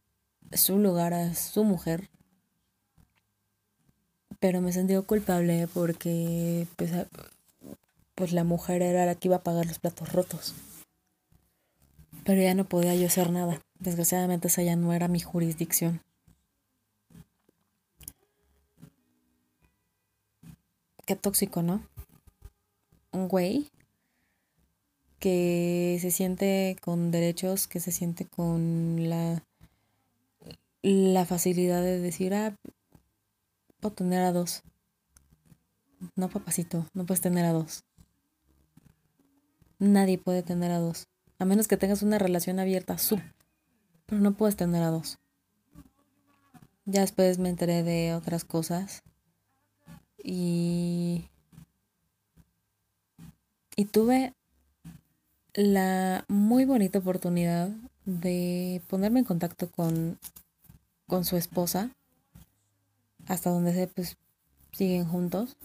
su 0.53 0.79
lugar 0.79 1.13
a 1.13 1.35
su 1.35 1.65
mujer. 1.65 2.09
Pero 4.39 4.61
me 4.61 4.71
sentí 4.71 4.95
culpable 5.05 5.67
porque 5.73 6.65
pues, 6.77 6.93
pues 8.15 8.31
la 8.31 8.45
mujer 8.45 8.81
era 8.81 9.05
la 9.05 9.15
que 9.15 9.27
iba 9.27 9.35
a 9.35 9.43
pagar 9.43 9.65
los 9.65 9.79
platos 9.79 10.13
rotos. 10.13 10.53
Pero 12.23 12.41
ya 12.41 12.53
no 12.53 12.63
podía 12.63 12.95
yo 12.95 13.07
hacer 13.07 13.29
nada. 13.29 13.59
Desgraciadamente 13.79 14.47
esa 14.47 14.63
ya 14.63 14.77
no 14.77 14.93
era 14.93 15.09
mi 15.09 15.19
jurisdicción. 15.19 15.99
Qué 21.05 21.15
tóxico, 21.15 21.61
¿no? 21.61 21.83
Un 23.11 23.27
güey 23.27 23.69
que 25.19 25.97
se 26.01 26.11
siente 26.11 26.77
con 26.81 27.11
derechos, 27.11 27.67
que 27.67 27.79
se 27.79 27.91
siente 27.91 28.25
con 28.25 29.09
la, 29.09 29.43
la 30.81 31.25
facilidad 31.25 31.81
de 31.81 31.99
decir, 31.99 32.33
ah, 32.33 32.57
puedo 33.79 33.95
tener 33.95 34.21
a 34.23 34.31
dos. 34.31 34.63
No, 36.15 36.29
papacito, 36.29 36.85
no 36.93 37.05
puedes 37.05 37.21
tener 37.21 37.45
a 37.45 37.53
dos. 37.53 37.83
Nadie 39.79 40.17
puede 40.17 40.43
tener 40.43 40.71
a 40.71 40.79
dos. 40.79 41.07
A 41.39 41.45
menos 41.45 41.67
que 41.67 41.77
tengas 41.77 42.01
una 42.01 42.19
relación 42.19 42.59
abierta, 42.59 42.97
su. 42.97 43.21
Pero 44.05 44.21
no 44.21 44.33
puedes 44.33 44.55
tener 44.55 44.83
a 44.83 44.89
dos. 44.89 45.19
Ya 46.85 47.01
después 47.01 47.39
me 47.39 47.49
enteré 47.49 47.83
de 47.83 48.13
otras 48.13 48.45
cosas. 48.45 49.03
Y. 50.23 51.25
Y 53.75 53.85
tuve 53.85 54.33
la 55.53 56.25
muy 56.27 56.65
bonita 56.65 56.99
oportunidad 56.99 57.69
de 58.05 58.81
ponerme 58.87 59.19
en 59.19 59.25
contacto 59.25 59.69
con, 59.69 60.17
con 61.07 61.25
su 61.25 61.37
esposa. 61.37 61.91
Hasta 63.27 63.49
donde 63.49 63.73
se 63.73 63.87
pues 63.87 64.17
siguen 64.71 65.05
juntos. 65.05 65.55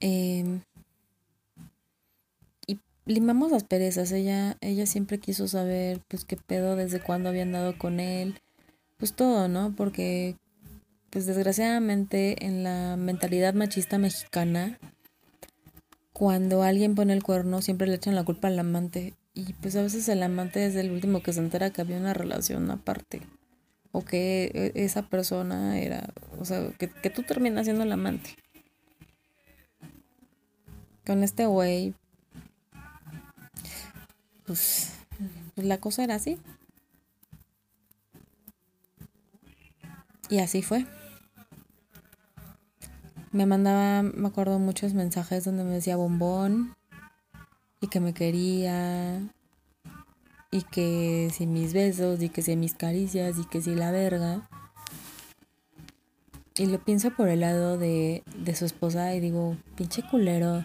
Eh, 0.00 0.60
limamos 3.08 3.50
las 3.50 3.64
perezas. 3.64 4.12
Ella, 4.12 4.56
ella 4.60 4.86
siempre 4.86 5.18
quiso 5.18 5.48
saber, 5.48 6.00
pues, 6.08 6.24
qué 6.24 6.36
pedo, 6.36 6.76
desde 6.76 7.00
cuándo 7.00 7.30
habían 7.30 7.52
dado 7.52 7.76
con 7.76 7.98
él. 7.98 8.40
Pues 8.98 9.14
todo, 9.14 9.48
¿no? 9.48 9.74
Porque, 9.76 10.36
pues, 11.10 11.26
desgraciadamente, 11.26 12.44
en 12.44 12.62
la 12.64 12.96
mentalidad 12.96 13.54
machista 13.54 13.98
mexicana, 13.98 14.78
cuando 16.18 16.64
alguien 16.64 16.96
pone 16.96 17.12
el 17.12 17.22
cuerno, 17.22 17.62
siempre 17.62 17.86
le 17.86 17.94
echan 17.94 18.16
la 18.16 18.24
culpa 18.24 18.48
al 18.48 18.58
amante. 18.58 19.14
Y 19.34 19.52
pues 19.52 19.76
a 19.76 19.82
veces 19.82 20.08
el 20.08 20.20
amante 20.24 20.66
es 20.66 20.74
el 20.74 20.90
último 20.90 21.22
que 21.22 21.32
se 21.32 21.38
entera 21.38 21.70
que 21.70 21.80
había 21.80 21.96
una 21.96 22.12
relación 22.12 22.68
aparte. 22.72 23.22
O 23.92 24.04
que 24.04 24.72
e, 24.74 24.84
esa 24.84 25.02
persona 25.02 25.78
era, 25.78 26.12
o 26.40 26.44
sea, 26.44 26.70
que, 26.76 26.88
que 26.88 27.10
tú 27.10 27.22
terminas 27.22 27.66
siendo 27.66 27.84
el 27.84 27.92
amante. 27.92 28.30
Con 31.06 31.22
este 31.22 31.46
güey, 31.46 31.94
pues, 34.44 34.90
pues, 35.54 35.66
la 35.66 35.78
cosa 35.78 36.02
era 36.02 36.16
así. 36.16 36.36
Y 40.28 40.40
así 40.40 40.62
fue. 40.62 40.84
Me 43.32 43.46
mandaba, 43.46 44.02
me 44.02 44.28
acuerdo, 44.28 44.58
muchos 44.58 44.94
mensajes 44.94 45.44
donde 45.44 45.64
me 45.64 45.74
decía 45.74 45.96
bombón 45.96 46.74
y 47.80 47.88
que 47.88 48.00
me 48.00 48.14
quería 48.14 49.20
y 50.50 50.62
que 50.62 51.30
si 51.32 51.46
mis 51.46 51.72
besos 51.74 52.22
y 52.22 52.30
que 52.30 52.42
si 52.42 52.56
mis 52.56 52.74
caricias 52.74 53.36
y 53.38 53.44
que 53.44 53.60
si 53.60 53.74
la 53.74 53.90
verga. 53.90 54.48
Y 56.56 56.66
lo 56.66 56.78
pienso 56.78 57.10
por 57.10 57.28
el 57.28 57.40
lado 57.40 57.78
de, 57.78 58.24
de 58.36 58.56
su 58.56 58.64
esposa 58.64 59.14
y 59.14 59.20
digo, 59.20 59.56
pinche 59.76 60.02
culero 60.02 60.64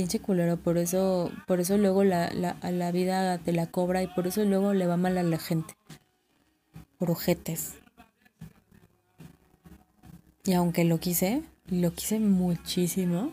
pinche 0.00 0.20
culero, 0.20 0.56
por 0.56 0.78
eso, 0.78 1.30
por 1.46 1.60
eso 1.60 1.76
luego 1.76 2.04
la, 2.04 2.30
la, 2.32 2.56
a 2.62 2.70
la 2.70 2.90
vida 2.90 3.36
te 3.36 3.52
la 3.52 3.66
cobra 3.66 4.02
y 4.02 4.06
por 4.06 4.26
eso 4.26 4.42
luego 4.44 4.72
le 4.72 4.86
va 4.86 4.96
mal 4.96 5.18
a 5.18 5.22
la 5.22 5.38
gente. 5.38 5.74
Por 6.98 7.10
ojetes. 7.10 7.79
Y 10.44 10.52
aunque 10.54 10.84
lo 10.84 10.98
quise, 10.98 11.42
lo 11.66 11.92
quise 11.92 12.18
muchísimo. 12.18 13.32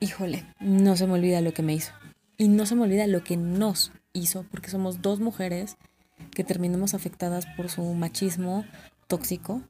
Híjole, 0.00 0.44
no 0.60 0.96
se 0.96 1.06
me 1.06 1.14
olvida 1.14 1.40
lo 1.40 1.52
que 1.52 1.62
me 1.62 1.74
hizo. 1.74 1.92
Y 2.36 2.48
no 2.48 2.66
se 2.66 2.74
me 2.74 2.82
olvida 2.82 3.06
lo 3.06 3.24
que 3.24 3.36
nos 3.36 3.92
hizo, 4.12 4.44
porque 4.50 4.70
somos 4.70 5.02
dos 5.02 5.20
mujeres 5.20 5.76
que 6.32 6.44
terminamos 6.44 6.94
afectadas 6.94 7.46
por 7.56 7.68
su 7.68 7.82
machismo 7.94 8.64
tóxico 9.06 9.62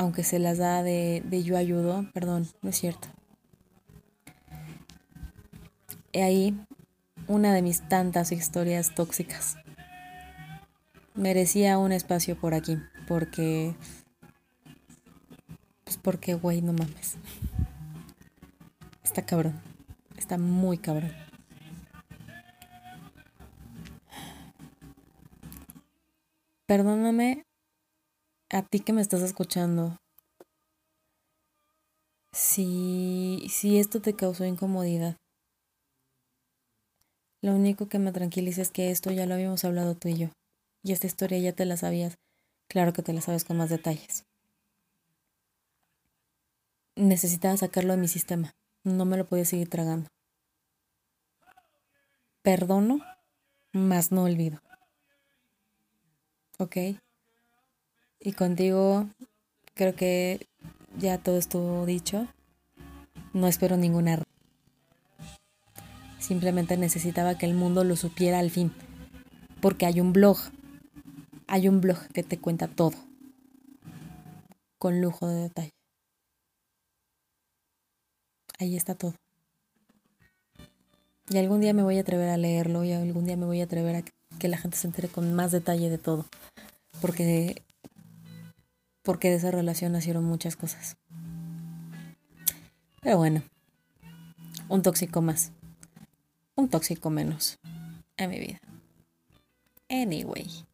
aunque 0.00 0.24
se 0.24 0.38
las 0.38 0.56
da 0.56 0.82
de, 0.82 1.22
de 1.26 1.42
yo 1.42 1.58
ayudo, 1.58 2.06
perdón, 2.14 2.48
no 2.62 2.70
es 2.70 2.78
cierto. 2.78 3.08
He 6.14 6.22
ahí 6.22 6.58
una 7.26 7.52
de 7.52 7.60
mis 7.60 7.86
tantas 7.86 8.32
historias 8.32 8.94
tóxicas. 8.94 9.58
Merecía 11.20 11.76
un 11.76 11.92
espacio 11.92 12.34
por 12.34 12.54
aquí, 12.54 12.78
porque... 13.06 13.74
Pues 15.84 15.98
porque, 15.98 16.32
güey, 16.32 16.62
no 16.62 16.72
mames. 16.72 17.18
Está 19.04 19.26
cabrón. 19.26 19.60
Está 20.16 20.38
muy 20.38 20.78
cabrón. 20.78 21.12
Perdóname 26.64 27.44
a 28.48 28.62
ti 28.62 28.80
que 28.80 28.94
me 28.94 29.02
estás 29.02 29.20
escuchando. 29.20 29.98
Si, 32.32 33.46
si 33.50 33.78
esto 33.78 34.00
te 34.00 34.16
causó 34.16 34.46
incomodidad. 34.46 35.18
Lo 37.42 37.54
único 37.54 37.90
que 37.90 37.98
me 37.98 38.10
tranquiliza 38.10 38.62
es 38.62 38.70
que 38.70 38.90
esto 38.90 39.10
ya 39.10 39.26
lo 39.26 39.34
habíamos 39.34 39.66
hablado 39.66 39.94
tú 39.94 40.08
y 40.08 40.16
yo. 40.16 40.30
Y 40.82 40.92
esta 40.92 41.06
historia 41.06 41.38
ya 41.38 41.52
te 41.52 41.64
la 41.64 41.76
sabías. 41.76 42.18
Claro 42.68 42.92
que 42.92 43.02
te 43.02 43.12
la 43.12 43.20
sabes 43.20 43.44
con 43.44 43.56
más 43.56 43.70
detalles. 43.70 44.24
Necesitaba 46.96 47.56
sacarlo 47.56 47.94
de 47.94 48.00
mi 48.00 48.08
sistema. 48.08 48.54
No 48.84 49.04
me 49.04 49.16
lo 49.16 49.26
podía 49.26 49.44
seguir 49.44 49.68
tragando. 49.68 50.08
Perdono, 52.42 53.00
mas 53.72 54.12
no 54.12 54.24
olvido. 54.24 54.60
¿Ok? 56.58 56.76
Y 58.20 58.32
contigo 58.32 59.08
creo 59.74 59.94
que 59.94 60.46
ya 60.98 61.18
todo 61.18 61.38
estuvo 61.38 61.86
dicho. 61.86 62.26
No 63.32 63.46
espero 63.46 63.76
ninguna. 63.76 64.22
Simplemente 66.18 66.76
necesitaba 66.76 67.36
que 67.38 67.46
el 67.46 67.54
mundo 67.54 67.84
lo 67.84 67.96
supiera 67.96 68.38
al 68.38 68.50
fin. 68.50 68.72
Porque 69.60 69.86
hay 69.86 70.00
un 70.00 70.12
blog. 70.12 70.38
Hay 71.52 71.66
un 71.66 71.80
blog 71.80 71.98
que 72.14 72.22
te 72.22 72.38
cuenta 72.38 72.68
todo. 72.68 72.94
Con 74.78 75.00
lujo 75.00 75.26
de 75.26 75.42
detalle. 75.42 75.74
Ahí 78.60 78.76
está 78.76 78.94
todo. 78.94 79.16
Y 81.28 81.38
algún 81.38 81.60
día 81.60 81.74
me 81.74 81.82
voy 81.82 81.98
a 81.98 82.02
atrever 82.02 82.28
a 82.28 82.36
leerlo 82.36 82.84
y 82.84 82.92
algún 82.92 83.24
día 83.24 83.36
me 83.36 83.46
voy 83.46 83.60
a 83.60 83.64
atrever 83.64 83.96
a 83.96 84.04
que 84.38 84.46
la 84.46 84.58
gente 84.58 84.76
se 84.76 84.86
entere 84.86 85.08
con 85.08 85.34
más 85.34 85.50
detalle 85.50 85.90
de 85.90 85.98
todo. 85.98 86.24
Porque, 87.00 87.60
porque 89.02 89.30
de 89.30 89.34
esa 89.34 89.50
relación 89.50 89.90
nacieron 89.90 90.22
muchas 90.22 90.54
cosas. 90.54 90.98
Pero 93.02 93.18
bueno, 93.18 93.42
un 94.68 94.82
tóxico 94.82 95.20
más. 95.20 95.50
Un 96.54 96.68
tóxico 96.68 97.10
menos 97.10 97.58
en 98.16 98.30
mi 98.30 98.38
vida. 98.38 98.60
Anyway. 99.88 100.69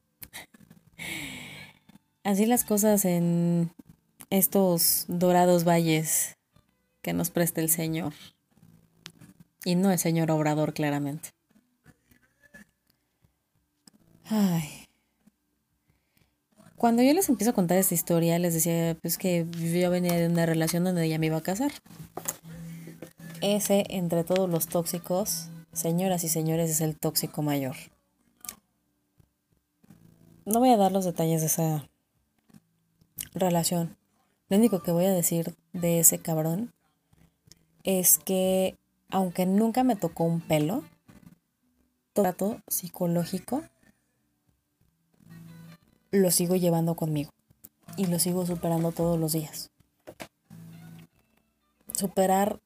Así 2.25 2.47
las 2.47 2.65
cosas 2.65 3.05
en 3.05 3.71
estos 4.31 5.05
dorados 5.09 5.65
valles 5.65 6.37
que 7.03 7.13
nos 7.13 7.31
preste 7.31 7.61
el 7.61 7.71
Señor. 7.71 8.15
Y 9.65 9.75
no 9.77 9.91
el 9.91 9.99
Señor 9.99 10.31
Obrador, 10.31 10.75
claramente. 10.75 11.31
Ay. 14.25 14.87
Cuando 16.77 17.03
yo 17.03 17.15
les 17.15 17.29
empiezo 17.29 17.53
a 17.53 17.55
contar 17.55 17.79
esta 17.79 17.95
historia, 17.95 18.39
les 18.39 18.55
decía 18.55 18.97
pues 19.01 19.19
que 19.19 19.47
yo 19.51 19.91
venía 19.91 20.15
de 20.15 20.27
una 20.27 20.47
relación 20.47 20.85
donde 20.85 21.05
ella 21.05 21.19
me 21.19 21.27
iba 21.27 21.39
a 21.39 21.43
casar. 21.43 21.73
Ese, 23.41 23.85
entre 23.89 24.25
todos 24.25 24.51
los 24.51 24.67
tóxicos, 24.67 25.49
señoras 25.73 26.25
y 26.25 26.29
señores, 26.29 26.71
es 26.71 26.81
el 26.81 26.99
tóxico 26.99 27.43
mayor. 27.43 27.77
No 30.47 30.61
voy 30.61 30.71
a 30.71 30.77
dar 30.77 30.93
los 30.93 31.05
detalles 31.05 31.41
de 31.41 31.49
esa 31.49 31.89
relación. 33.35 33.97
Lo 34.49 34.57
único 34.57 34.81
que 34.81 34.93
voy 34.93 35.05
a 35.05 35.13
decir 35.13 35.57
de 35.73 35.99
ese 35.99 36.21
cabrón 36.21 36.73
es 37.83 38.19
que 38.19 38.77
aunque 39.11 39.45
nunca 39.45 39.83
me 39.83 39.97
tocó 39.97 40.23
un 40.23 40.41
pelo, 40.41 40.85
trato 42.13 42.61
psicológico 42.69 43.65
lo 46.13 46.31
sigo 46.31 46.55
llevando 46.55 46.95
conmigo 46.95 47.33
y 47.97 48.07
lo 48.07 48.21
sigo 48.21 48.47
superando 48.47 48.93
todos 48.93 49.19
los 49.19 49.33
días. 49.33 49.73
Superar 51.93 52.61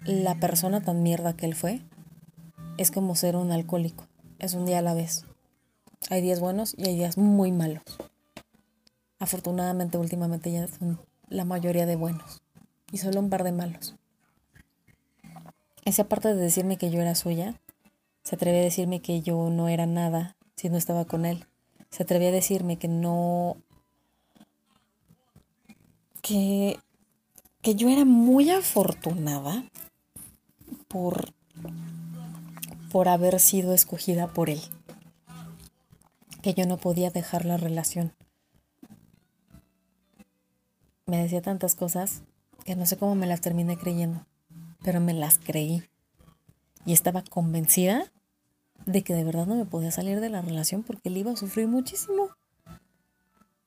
la 0.00 0.34
persona 0.40 0.82
tan 0.82 1.04
mierda 1.04 1.36
que 1.36 1.46
él 1.46 1.54
fue 1.54 1.80
es 2.76 2.90
como 2.90 3.14
ser 3.14 3.36
un 3.36 3.52
alcohólico. 3.52 4.08
Es 4.40 4.54
un 4.54 4.66
día 4.66 4.80
a 4.80 4.82
la 4.82 4.94
vez. 4.94 5.24
Hay 6.08 6.22
días 6.22 6.38
buenos 6.38 6.72
y 6.78 6.86
hay 6.86 6.94
días 6.94 7.18
muy 7.18 7.50
malos. 7.50 7.82
Afortunadamente 9.18 9.98
últimamente 9.98 10.52
ya 10.52 10.68
son 10.68 11.00
la 11.28 11.44
mayoría 11.44 11.84
de 11.84 11.96
buenos 11.96 12.42
y 12.92 12.98
solo 12.98 13.18
un 13.18 13.28
par 13.28 13.42
de 13.42 13.50
malos. 13.50 13.96
Esa 15.84 16.04
parte 16.04 16.28
de 16.28 16.40
decirme 16.40 16.78
que 16.78 16.90
yo 16.90 17.00
era 17.00 17.16
suya, 17.16 17.60
se 18.22 18.36
atrevía 18.36 18.60
a 18.60 18.64
decirme 18.64 19.02
que 19.02 19.20
yo 19.20 19.50
no 19.50 19.68
era 19.68 19.86
nada 19.86 20.36
si 20.54 20.68
no 20.68 20.76
estaba 20.76 21.06
con 21.06 21.26
él. 21.26 21.44
Se 21.90 22.04
atrevía 22.04 22.28
a 22.28 22.32
decirme 22.32 22.78
que 22.78 22.86
no... 22.86 23.56
que, 26.22 26.78
que 27.62 27.74
yo 27.74 27.88
era 27.88 28.04
muy 28.04 28.50
afortunada 28.50 29.64
por, 30.86 31.32
por 32.92 33.08
haber 33.08 33.40
sido 33.40 33.74
escogida 33.74 34.32
por 34.32 34.50
él. 34.50 34.60
Que 36.46 36.54
yo 36.54 36.64
no 36.64 36.76
podía 36.76 37.10
dejar 37.10 37.44
la 37.44 37.56
relación 37.56 38.12
me 41.08 41.22
decía 41.22 41.40
tantas 41.40 41.76
cosas 41.76 42.22
que 42.64 42.74
no 42.74 42.84
sé 42.84 42.96
cómo 42.96 43.14
me 43.14 43.28
las 43.28 43.40
terminé 43.40 43.78
creyendo, 43.78 44.26
pero 44.82 45.00
me 45.00 45.14
las 45.14 45.38
creí. 45.38 45.84
Y 46.84 46.92
estaba 46.92 47.22
convencida 47.22 48.12
de 48.86 49.02
que 49.02 49.14
de 49.14 49.22
verdad 49.22 49.46
no 49.46 49.54
me 49.54 49.64
podía 49.64 49.92
salir 49.92 50.20
de 50.20 50.30
la 50.30 50.42
relación 50.42 50.82
porque 50.82 51.08
él 51.08 51.16
iba 51.16 51.30
a 51.30 51.36
sufrir 51.36 51.68
muchísimo. 51.68 52.30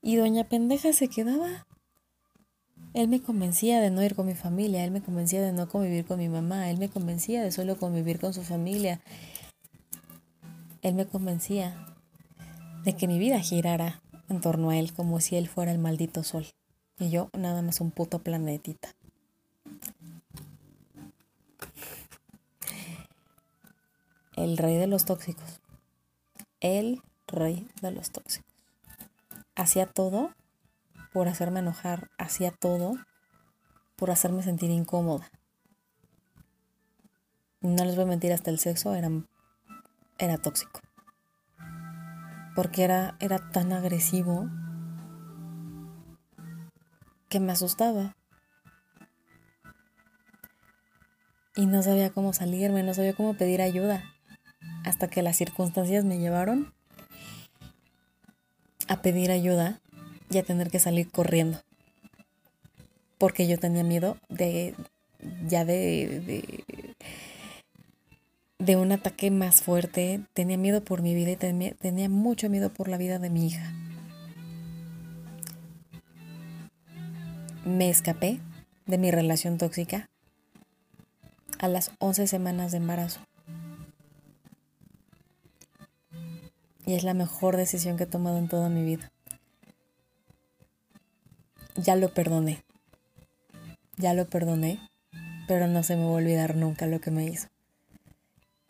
Y 0.01 0.17
doña 0.17 0.43
pendeja 0.43 0.91
se 0.91 1.07
quedaba. 1.07 1.65
Él 2.93 3.07
me 3.07 3.21
convencía 3.21 3.79
de 3.79 3.89
no 3.89 4.03
ir 4.03 4.15
con 4.15 4.25
mi 4.25 4.35
familia, 4.35 4.83
él 4.83 4.91
me 4.91 5.01
convencía 5.01 5.41
de 5.41 5.53
no 5.53 5.69
convivir 5.69 6.05
con 6.05 6.19
mi 6.19 6.27
mamá, 6.27 6.69
él 6.69 6.77
me 6.77 6.89
convencía 6.89 7.41
de 7.41 7.53
solo 7.53 7.77
convivir 7.77 8.19
con 8.19 8.33
su 8.33 8.43
familia. 8.43 8.99
Él 10.81 10.95
me 10.95 11.05
convencía 11.05 11.88
de 12.83 12.95
que 12.95 13.07
mi 13.07 13.19
vida 13.19 13.39
girara 13.39 14.01
en 14.29 14.41
torno 14.41 14.69
a 14.69 14.77
él 14.77 14.93
como 14.93 15.19
si 15.19 15.35
él 15.35 15.47
fuera 15.47 15.71
el 15.71 15.79
maldito 15.79 16.23
sol. 16.23 16.45
Y 16.97 17.09
yo 17.09 17.29
nada 17.37 17.61
más 17.61 17.81
un 17.81 17.91
puto 17.91 18.19
planetita. 18.19 18.89
El 24.35 24.57
rey 24.57 24.77
de 24.77 24.87
los 24.87 25.05
tóxicos. 25.05 25.59
El 26.59 27.01
rey 27.27 27.67
de 27.81 27.91
los 27.91 28.11
tóxicos. 28.11 28.53
Hacía 29.55 29.85
todo 29.85 30.31
por 31.11 31.27
hacerme 31.27 31.59
enojar. 31.59 32.09
Hacía 32.17 32.51
todo 32.51 32.95
por 33.95 34.11
hacerme 34.11 34.43
sentir 34.43 34.69
incómoda. 34.69 35.29
No 37.61 37.83
les 37.83 37.95
voy 37.95 38.05
a 38.05 38.07
mentir, 38.07 38.31
hasta 38.31 38.49
el 38.49 38.59
sexo 38.59 38.95
era, 38.95 39.09
era 40.17 40.37
tóxico. 40.37 40.79
Porque 42.59 42.83
era, 42.83 43.15
era 43.21 43.39
tan 43.51 43.71
agresivo 43.71 44.49
que 47.29 47.39
me 47.39 47.53
asustaba. 47.53 48.17
Y 51.55 51.67
no 51.67 51.81
sabía 51.83 52.09
cómo 52.09 52.33
salirme, 52.33 52.83
no 52.83 52.93
sabía 52.93 53.13
cómo 53.13 53.35
pedir 53.35 53.61
ayuda. 53.61 54.03
Hasta 54.83 55.07
que 55.09 55.21
las 55.21 55.37
circunstancias 55.37 56.03
me 56.03 56.19
llevaron 56.19 56.73
a 58.89 59.01
pedir 59.01 59.31
ayuda 59.31 59.79
y 60.29 60.39
a 60.39 60.43
tener 60.43 60.69
que 60.69 60.79
salir 60.79 61.09
corriendo. 61.09 61.61
Porque 63.17 63.47
yo 63.47 63.57
tenía 63.57 63.85
miedo 63.85 64.17
de 64.27 64.75
ya 65.47 65.63
de, 65.63 66.19
de, 66.25 66.95
de 68.59 68.75
un 68.75 68.91
ataque 68.91 69.31
más 69.31 69.63
fuerte. 69.63 70.21
Tenía 70.33 70.57
miedo 70.57 70.83
por 70.83 71.01
mi 71.01 71.15
vida 71.15 71.31
y 71.31 71.35
tenía 71.75 72.09
mucho 72.09 72.49
miedo 72.49 72.71
por 72.71 72.87
la 72.87 72.97
vida 72.97 73.17
de 73.17 73.29
mi 73.29 73.47
hija. 73.47 73.73
me 77.69 77.89
escapé 77.89 78.39
de 78.87 78.97
mi 78.97 79.11
relación 79.11 79.59
tóxica 79.59 80.09
a 81.59 81.67
las 81.67 81.91
11 81.99 82.25
semanas 82.25 82.71
de 82.71 82.77
embarazo. 82.77 83.21
Y 86.85 86.95
es 86.95 87.03
la 87.03 87.13
mejor 87.13 87.57
decisión 87.57 87.97
que 87.97 88.05
he 88.05 88.07
tomado 88.07 88.39
en 88.39 88.47
toda 88.47 88.69
mi 88.69 88.83
vida. 88.83 89.11
Ya 91.75 91.95
lo 91.95 92.11
perdoné. 92.13 92.63
Ya 93.97 94.15
lo 94.15 94.27
perdoné, 94.27 94.79
pero 95.47 95.67
no 95.67 95.83
se 95.83 95.95
me 95.95 96.05
va 96.05 96.09
a 96.09 96.13
olvidar 96.13 96.55
nunca 96.55 96.87
lo 96.87 96.99
que 96.99 97.11
me 97.11 97.25
hizo. 97.25 97.49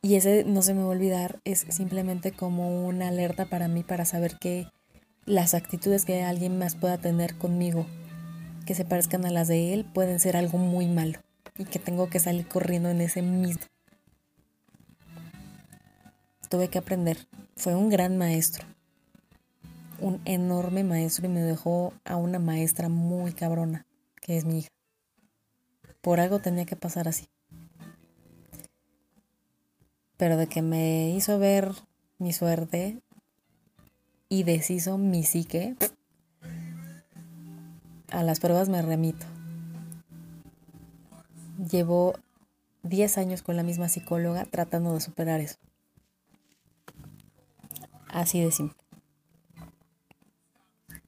Y 0.02 0.16
ese 0.16 0.46
no 0.46 0.62
se 0.62 0.74
me 0.74 0.82
va 0.82 0.88
a 0.88 0.92
olvidar, 0.92 1.40
es 1.44 1.66
simplemente 1.70 2.32
como 2.32 2.86
una 2.88 3.10
alerta 3.10 3.46
para 3.46 3.68
mí 3.68 3.84
para 3.84 4.06
saber 4.06 4.38
que 4.40 4.68
las 5.26 5.54
actitudes 5.54 6.06
que 6.06 6.24
alguien 6.24 6.58
más 6.58 6.76
pueda 6.76 6.98
tener 6.98 7.36
conmigo, 7.38 7.86
que 8.66 8.76
se 8.76 8.86
parezcan 8.86 9.26
a 9.26 9.30
las 9.30 9.50
de 9.50 9.74
él, 9.74 9.86
pueden 9.86 10.20
ser 10.20 10.38
algo 10.38 10.58
muy 10.58 10.88
malo 10.88 11.20
y 11.58 11.66
que 11.66 11.80
tengo 11.80 12.10
que 12.10 12.20
salir 12.20 12.48
corriendo 12.48 12.90
en 12.90 13.02
ese 13.02 13.22
mismo. 13.22 13.64
Tuve 16.50 16.70
que 16.70 16.80
aprender. 16.80 17.28
Fue 17.58 17.76
un 17.76 17.90
gran 17.90 18.18
maestro. 18.18 18.66
Un 20.00 20.22
enorme 20.24 20.84
maestro 20.86 21.28
y 21.28 21.30
me 21.30 21.42
dejó 21.42 21.94
a 22.06 22.16
una 22.16 22.40
maestra 22.40 22.88
muy 22.88 23.34
cabrona, 23.34 23.86
que 24.22 24.38
es 24.38 24.46
mi 24.46 24.60
hija. 24.60 24.70
Por 26.02 26.22
algo 26.22 26.40
tenía 26.40 26.66
que 26.66 26.78
pasar 26.78 27.10
así. 27.10 27.28
Pero 30.20 30.38
de 30.38 30.46
que 30.48 30.62
me 30.62 31.10
hizo 31.12 31.40
ver 31.40 31.72
mi 32.18 32.34
suerte, 32.34 33.02
y 34.30 34.44
deshizo 34.44 34.98
mi 35.00 35.24
psique, 35.24 35.76
a 38.12 38.24
las 38.24 38.40
pruebas 38.40 38.70
me 38.70 38.82
remito. 38.82 39.26
Llevo 41.72 42.14
10 42.84 43.18
años 43.18 43.42
con 43.42 43.58
la 43.58 43.64
misma 43.64 43.90
psicóloga 43.90 44.46
tratando 44.46 44.94
de 44.94 45.02
superar 45.02 45.40
eso. 45.40 45.58
Así 48.08 48.40
de 48.42 48.52
simple. 48.52 48.78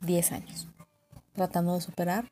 10 0.01 0.31
años. 0.31 0.67
Tratando 1.33 1.75
de 1.75 1.81
superar 1.81 2.31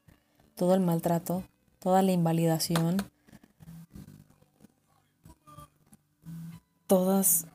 todo 0.55 0.73
el 0.73 0.81
maltrato, 0.81 1.43
toda 1.79 2.01
la 2.01 2.11
invalidación, 2.11 2.97
todas 6.89 7.45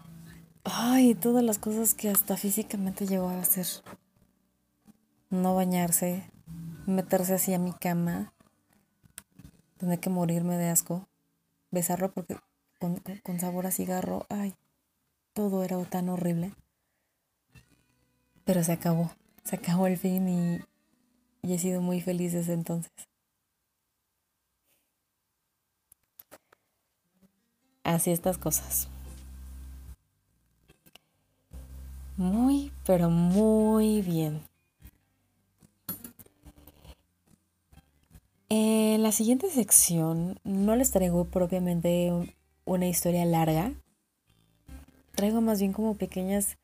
Ay, 0.64 1.14
todas 1.14 1.44
las 1.44 1.58
cosas 1.58 1.92
que 1.92 2.08
hasta 2.08 2.38
físicamente 2.38 3.06
llegó 3.06 3.28
a 3.28 3.38
hacer. 3.38 3.66
No 5.28 5.54
bañarse, 5.54 6.30
meterse 6.86 7.34
así 7.34 7.52
a 7.52 7.58
mi 7.58 7.72
cama, 7.72 8.32
tener 9.76 10.00
que 10.00 10.08
morirme 10.08 10.56
de 10.56 10.70
asco, 10.70 11.06
besarlo 11.70 12.12
porque 12.12 12.38
con, 12.80 13.40
sabor 13.40 13.66
a 13.66 13.72
cigarro, 13.72 14.24
ay, 14.30 14.54
todo 15.34 15.64
era 15.64 15.82
tan 15.84 16.08
horrible. 16.08 16.54
Pero 18.46 18.64
se 18.64 18.72
acabó, 18.72 19.10
se 19.42 19.56
acabó 19.56 19.86
el 19.86 19.98
fin 19.98 20.28
y, 20.28 20.60
y 21.42 21.54
he 21.54 21.58
sido 21.58 21.82
muy 21.82 22.00
feliz 22.00 22.32
desde 22.32 22.54
entonces. 22.54 22.92
Así 27.82 28.10
estas 28.10 28.38
cosas. 28.38 28.93
Muy, 32.16 32.70
pero 32.86 33.10
muy 33.10 34.00
bien. 34.02 34.40
En 38.48 39.02
la 39.02 39.10
siguiente 39.10 39.50
sección 39.50 40.38
no 40.44 40.76
les 40.76 40.92
traigo 40.92 41.24
propiamente 41.24 42.12
una 42.64 42.86
historia 42.86 43.24
larga. 43.24 43.72
Traigo 45.16 45.40
más 45.40 45.58
bien 45.58 45.72
como 45.72 45.96
pequeños 45.96 46.56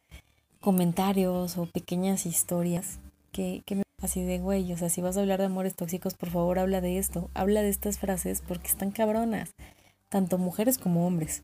comentarios 0.61 1.59
o 1.59 1.67
pequeñas 1.67 2.27
historias 2.27 3.01
que, 3.33 3.63
que 3.67 3.77
me 3.77 3.83
así 4.03 4.23
de 4.23 4.39
güey, 4.39 4.73
o 4.73 4.77
sea, 4.77 4.89
si 4.89 5.01
vas 5.01 5.17
a 5.17 5.21
hablar 5.21 5.41
de 5.41 5.47
amores 5.47 5.75
tóxicos, 5.75 6.15
por 6.15 6.31
favor 6.31 6.59
habla 6.59 6.81
de 6.81 6.99
esto, 6.99 7.31
habla 7.35 7.63
de 7.63 7.69
estas 7.69 7.99
frases 7.99 8.43
porque 8.47 8.69
están 8.69 8.93
cabronas, 8.93 9.51
tanto 10.09 10.39
mujeres 10.39 10.79
como 10.79 11.07
hombres. 11.07 11.43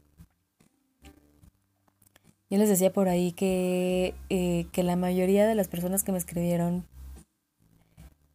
Yo 2.48 2.58
les 2.58 2.68
decía 2.68 2.92
por 2.92 3.08
ahí 3.08 3.32
que, 3.32 4.14
eh, 4.28 4.66
que 4.72 4.82
la 4.82 4.96
mayoría 4.96 5.46
de 5.46 5.54
las 5.54 5.68
personas 5.68 6.04
que 6.04 6.12
me 6.12 6.18
escribieron 6.18 6.86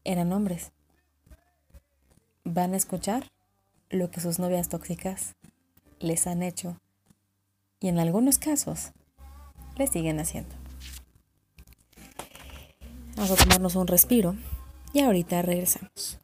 eran 0.04 0.34
hombres. 0.34 0.72
Van 2.44 2.74
a 2.74 2.78
escuchar 2.78 3.32
lo 3.90 4.12
que 4.12 4.20
sus 4.20 4.40
novias 4.40 4.70
tóxicas 4.70 5.36
les 6.00 6.28
han 6.28 6.44
hecho 6.44 6.78
y 7.80 7.88
en 7.88 8.00
algunos 8.00 8.38
casos 8.38 8.92
les 9.78 9.90
siguen 9.92 10.20
haciendo. 10.20 10.56
Vamos 13.16 13.32
a 13.32 13.36
tomarnos 13.36 13.76
un 13.76 13.88
respiro 13.88 14.36
y 14.94 15.02
ahorita 15.02 15.42
regresamos. 15.42 16.21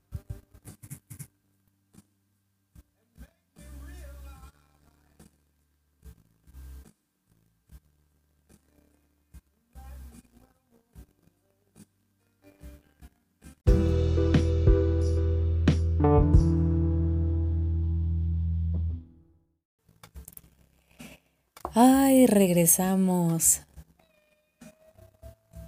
Ay, 21.80 22.26
regresamos. 22.26 23.62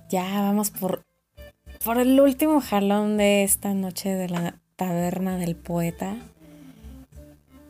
Ya 0.09 0.23
vamos 0.41 0.71
por, 0.71 1.05
por 1.85 1.99
el 1.99 2.19
último 2.19 2.61
jalón 2.61 3.17
de 3.17 3.43
esta 3.43 3.75
noche 3.75 4.15
de 4.15 4.27
la 4.27 4.59
taberna 4.75 5.37
del 5.37 5.55
poeta. 5.55 6.17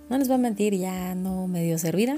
No 0.09 0.17
les 0.17 0.29
voy 0.29 0.35
a 0.35 0.37
mentir, 0.37 0.73
ya 0.73 1.15
no 1.15 1.47
medio 1.49 1.77
servida. 1.79 2.17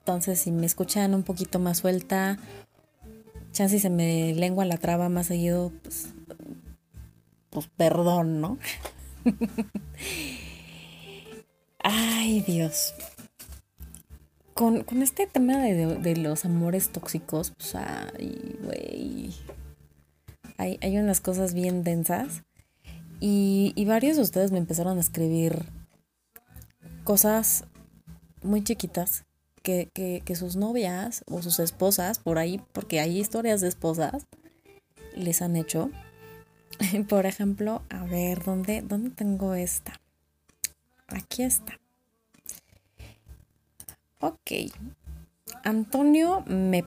Entonces, 0.00 0.38
si 0.38 0.52
me 0.52 0.66
escuchan 0.66 1.14
un 1.14 1.22
poquito 1.22 1.58
más 1.58 1.78
suelta, 1.78 2.38
chance 3.52 3.76
si 3.76 3.80
se 3.80 3.88
me 3.88 4.34
lengua 4.34 4.66
la 4.66 4.76
traba 4.76 5.08
más 5.08 5.28
seguido, 5.28 5.72
pues, 5.82 6.12
pues 7.48 7.70
perdón, 7.74 8.42
¿no? 8.42 8.58
Ay, 11.82 12.42
Dios 12.42 12.92
con, 14.60 14.84
este 15.02 15.26
tema 15.26 15.56
de, 15.56 16.16
los 16.16 16.44
amores 16.44 16.90
tóxicos, 16.90 17.54
pues, 17.56 17.74
ay, 17.76 18.58
güey. 18.62 19.34
Hay, 20.58 20.78
hay, 20.82 20.98
unas 20.98 21.22
cosas 21.22 21.54
bien 21.54 21.82
densas. 21.82 22.42
Y, 23.20 23.72
varios 23.86 24.16
de 24.16 24.22
ustedes 24.22 24.52
me 24.52 24.58
empezaron 24.58 24.98
a 24.98 25.00
escribir 25.00 25.64
cosas 27.04 27.64
muy 28.42 28.62
chiquitas 28.62 29.24
que, 29.62 29.88
que, 29.94 30.36
sus 30.36 30.56
novias 30.56 31.24
o 31.26 31.40
sus 31.40 31.58
esposas, 31.58 32.18
por 32.18 32.38
ahí, 32.38 32.60
porque 32.74 33.00
hay 33.00 33.18
historias 33.18 33.62
de 33.62 33.68
esposas, 33.68 34.26
les 35.16 35.40
han 35.40 35.56
hecho. 35.56 35.90
Por 37.08 37.24
ejemplo, 37.24 37.80
a 37.88 38.04
ver, 38.04 38.44
¿dónde, 38.44 38.82
dónde 38.82 39.08
tengo 39.08 39.54
esta? 39.54 39.98
Aquí 41.08 41.44
está. 41.44 41.79
Ok. 44.20 44.52
Antonio 45.64 46.44
me... 46.46 46.84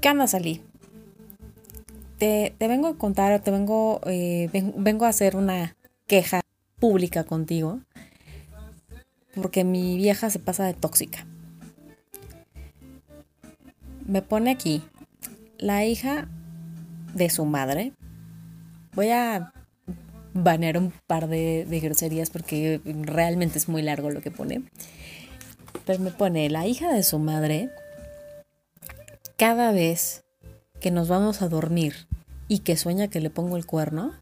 ¿Qué 0.00 0.08
anda 0.08 0.26
salí? 0.26 0.62
Te, 2.18 2.54
te, 2.58 2.68
vengo 2.68 2.88
a 2.88 2.96
contar, 2.96 3.40
te 3.40 3.50
vengo, 3.50 4.00
eh, 4.06 4.48
vengo 4.76 5.04
a 5.04 5.08
hacer 5.08 5.36
una 5.36 5.76
queja 6.06 6.40
pública 6.80 7.24
contigo. 7.24 7.80
Porque 9.34 9.64
mi 9.64 9.96
vieja 9.96 10.30
se 10.30 10.38
pasa 10.38 10.64
de 10.64 10.74
tóxica. 10.74 11.26
Me 14.06 14.22
pone 14.22 14.50
aquí 14.50 14.82
la 15.58 15.84
hija 15.84 16.28
de 17.14 17.30
su 17.30 17.44
madre. 17.44 17.92
Voy 18.94 19.10
a 19.10 19.52
banear 20.34 20.78
un 20.78 20.92
par 21.06 21.28
de, 21.28 21.66
groserías 21.82 22.30
porque 22.30 22.80
realmente 22.84 23.58
es 23.58 23.68
muy 23.68 23.82
largo 23.82 24.10
lo 24.10 24.20
que 24.20 24.30
pone. 24.30 24.62
Pero 25.84 25.98
me 25.98 26.10
pone 26.10 26.48
la 26.50 26.66
hija 26.66 26.92
de 26.92 27.02
su 27.02 27.18
madre 27.18 27.70
cada 29.36 29.72
vez 29.72 30.24
que 30.80 30.90
nos 30.90 31.08
vamos 31.08 31.42
a 31.42 31.48
dormir 31.48 32.06
y 32.48 32.60
que 32.60 32.76
sueña 32.76 33.08
que 33.08 33.20
le 33.20 33.30
pongo 33.30 33.56
el 33.56 33.66
cuerno, 33.66 34.12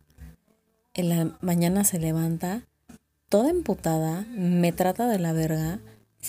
en 0.95 1.09
la 1.09 1.37
mañana 1.41 1.85
se 1.85 1.99
levanta 1.99 2.63
toda 3.29 3.51
emputada, 3.51 4.27
me 4.31 4.73
trata 4.73 5.09
de 5.09 5.19
la 5.19 5.33
verga. 5.33 5.81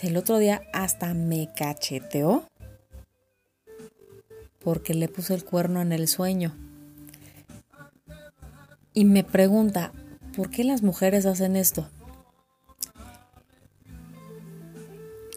El 0.02 0.18
otro 0.18 0.38
día 0.38 0.62
hasta 0.74 1.14
me 1.14 1.50
cacheteó 1.56 2.48
porque 4.64 4.94
le 4.94 5.08
puse 5.08 5.34
el 5.34 5.44
cuerno 5.44 5.82
en 5.82 5.92
el 5.92 6.08
sueño 6.08 6.56
y 8.94 9.06
me 9.06 9.24
pregunta, 9.24 9.92
¿por 10.36 10.50
qué 10.50 10.64
las 10.64 10.84
mujeres 10.84 11.26
hacen 11.26 11.56
esto? 11.56 11.90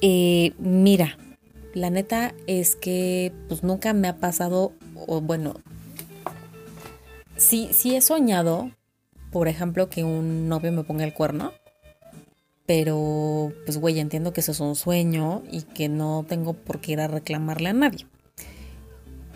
Eh, 0.01 0.53
mira, 0.59 1.19
la 1.73 1.91
neta 1.91 2.35
es 2.47 2.77
que 2.77 3.33
pues 3.49 3.63
nunca 3.63 3.93
me 3.93 4.09
ha 4.09 4.17
pasado, 4.19 4.73
o 5.07 5.21
bueno, 5.21 5.55
sí, 7.37 7.71
sí 7.73 7.95
he 7.97 8.01
soñado, 8.01 8.71
por 9.33 9.49
ejemplo, 9.49 9.89
que 9.89 10.05
un 10.05 10.49
novio 10.49 10.73
me 10.73 10.85
ponga 10.85 11.05
el 11.05 11.15
cuerno, 11.15 11.53
Pero, 12.67 13.53
pues, 13.67 13.79
güey, 13.79 14.01
entiendo 14.01 14.33
que 14.33 14.41
eso 14.41 14.53
es 14.53 14.61
un 14.61 14.75
sueño 14.75 15.43
y 15.51 15.63
que 15.63 15.89
no 15.89 16.25
tengo 16.29 16.55
por 16.55 16.81
qué 16.81 16.93
ir 16.93 17.01
a 17.01 17.09
reclamarle 17.09 17.69
a 17.71 17.73
nadie. 17.75 18.07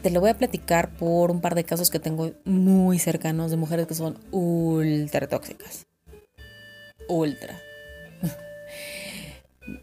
Te 0.03 0.11
lo 0.11 0.21
voy 0.21 0.31
a 0.31 0.39
platicar 0.39 0.91
por 0.91 1.31
un 1.31 1.41
par 1.41 1.55
de 1.55 1.65
casos 1.65 1.91
que 1.91 1.99
tengo 1.99 2.33
muy 2.45 2.99
cercanos 2.99 3.51
de 3.51 3.57
mujeres 3.57 3.87
que 3.87 3.95
son 3.95 4.19
ultra 4.31 5.27
tóxicas. 5.27 5.87
Ultra. 7.09 7.59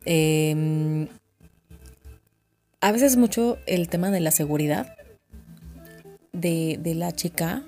Em, 0.03 1.07
a 2.81 2.91
veces 2.91 3.17
mucho 3.17 3.59
el 3.67 3.87
tema 3.87 4.09
de 4.09 4.19
la 4.19 4.31
seguridad 4.31 4.95
de, 6.41 6.93
la 6.95 7.11
chica, 7.11 7.63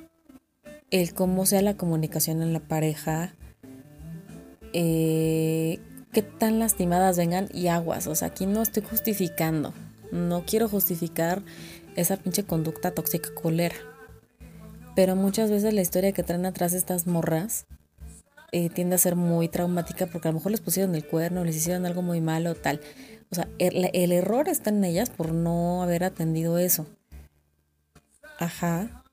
el 0.92 1.14
cómo 1.14 1.46
sea 1.46 1.62
la 1.62 1.76
comunicación 1.76 2.42
en 2.42 2.54
la 2.54 2.60
pareja, 2.60 3.34
eh, 4.74 5.80
qué 6.12 6.22
tan 6.22 6.60
lastimadas 6.60 7.18
vengan 7.18 7.50
y 7.54 7.68
aguas. 7.68 8.08
O 8.08 8.16
sea, 8.16 8.30
aquí 8.30 8.46
no 8.46 8.62
estoy 8.62 8.84
justificando. 8.84 9.74
No 10.12 10.44
quiero 10.46 10.70
justificar 10.70 11.44
esa 11.98 12.16
pinche 12.16 12.44
conducta 12.44 12.92
tóxica 12.92 13.34
colera. 13.34 13.76
Pero 14.96 15.16
muchas 15.16 15.52
veces 15.52 15.74
la 15.74 15.82
historia 15.82 16.14
que 16.14 16.24
traen 16.24 16.46
atrás 16.46 16.74
estas 16.74 17.06
morras 17.08 17.66
eh, 18.54 18.70
tiende 18.70 18.96
a 18.96 19.00
ser 19.00 19.16
muy 19.16 19.50
traumática 19.50 20.08
porque 20.08 20.30
a 20.30 20.32
lo 20.32 20.38
mejor 20.38 20.52
les 20.52 20.62
pusieron 20.62 20.96
el 20.96 21.06
cuerno, 21.06 21.44
les 21.44 21.58
hicieron 21.58 21.86
algo 21.86 22.02
muy 22.02 22.22
malo, 22.22 22.56
tal. 22.56 22.80
O 23.30 23.36
sea, 23.36 23.48
el, 23.60 24.12
error 24.14 24.48
está 24.48 24.70
en 24.70 24.84
ellas 24.86 25.10
por 25.10 25.34
no 25.34 25.84
haber 25.84 26.04
atendido 26.06 26.58
eso. 26.58 26.88
Ajá. 28.40 29.04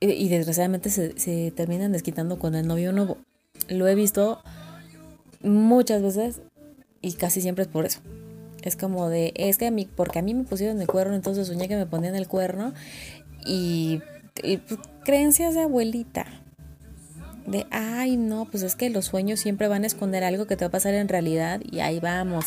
Y, 0.00 0.28
desgraciadamente 0.28 0.90
se, 0.90 1.18
se 1.18 1.52
terminan 1.52 1.92
desquitando 1.92 2.38
con 2.38 2.54
el 2.54 2.66
novio 2.66 2.92
nuevo. 2.92 3.18
Lo 3.68 3.86
he 3.86 3.94
visto 3.94 4.42
muchas 5.42 6.02
veces 6.02 6.40
y 7.00 7.12
casi 7.14 7.40
siempre 7.40 7.64
es 7.64 7.68
por 7.68 7.86
eso. 7.86 8.00
Es 8.62 8.76
como 8.76 9.08
de, 9.08 9.32
es 9.36 9.58
que 9.58 9.66
a 9.66 9.70
mí, 9.70 9.88
porque 9.94 10.18
a 10.18 10.22
mí 10.22 10.34
me 10.34 10.44
pusieron 10.44 10.80
el 10.80 10.86
cuerno, 10.86 11.14
entonces 11.14 11.46
soñé 11.46 11.68
que 11.68 11.76
me 11.76 11.86
ponían 11.86 12.14
el 12.14 12.28
cuerno 12.28 12.72
y, 13.44 14.00
pues, 14.42 14.80
creencias 15.04 15.54
de 15.54 15.62
abuelita. 15.62 16.26
De, 17.46 17.66
ay, 17.70 18.16
no, 18.16 18.44
pues 18.44 18.62
es 18.62 18.76
que 18.76 18.90
los 18.90 19.06
sueños 19.06 19.40
siempre 19.40 19.66
van 19.66 19.84
a 19.84 19.86
esconder 19.86 20.24
algo 20.24 20.46
que 20.46 20.56
te 20.56 20.64
va 20.64 20.68
a 20.68 20.72
pasar 20.72 20.94
en 20.94 21.08
realidad 21.08 21.60
y 21.70 21.80
ahí 21.80 21.98
vamos. 22.00 22.44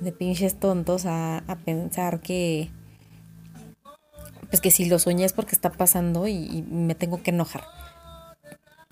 De 0.00 0.12
pinches 0.12 0.56
tontos 0.56 1.06
a, 1.06 1.38
a 1.38 1.56
pensar 1.56 2.20
que, 2.20 2.70
pues 4.50 4.60
que 4.60 4.70
si 4.70 4.84
lo 4.86 4.98
soñé 4.98 5.24
es 5.24 5.32
porque 5.32 5.54
está 5.54 5.70
pasando 5.70 6.26
y, 6.28 6.34
y 6.34 6.62
me 6.62 6.94
tengo 6.94 7.22
que 7.22 7.30
enojar. 7.30 7.64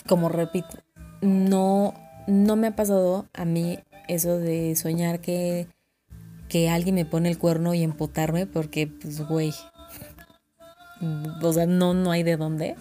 Como 0.07 0.29
repito, 0.29 0.79
no 1.21 1.95
no 2.31 2.57
me 2.57 2.69
ha 2.69 2.77
pasado 2.77 3.27
a 3.35 3.45
mí 3.45 3.79
eso 4.09 4.39
de 4.39 4.77
soñar 4.77 5.21
que, 5.21 5.67
que 6.51 6.69
alguien 6.69 6.97
me 6.97 7.07
pone 7.07 7.31
el 7.31 7.39
cuerno 7.39 7.73
y 7.73 7.83
emputarme 7.83 8.47
porque, 8.47 8.87
pues, 8.87 9.27
güey, 9.27 9.55
o 11.41 11.53
sea, 11.55 11.65
no, 11.65 11.95
no 11.95 12.11
hay 12.11 12.23
de 12.23 12.37
dónde. 12.37 12.77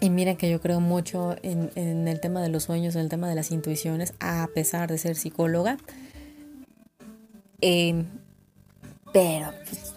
Y 0.00 0.10
miren 0.10 0.36
que 0.36 0.50
yo 0.50 0.60
creo 0.60 0.80
mucho 0.80 1.36
en, 1.42 1.70
en, 1.76 2.08
el 2.08 2.20
tema 2.20 2.42
de 2.42 2.48
los 2.48 2.64
sueños, 2.64 2.94
en 2.96 3.02
el 3.02 3.08
tema 3.08 3.28
de 3.28 3.34
las 3.34 3.50
intuiciones, 3.50 4.14
a 4.20 4.48
pesar 4.54 4.90
de 4.90 4.98
ser 4.98 5.14
psicóloga. 5.14 5.78
Em, 7.60 8.06
pero 9.12 9.52
pues, 9.64 9.94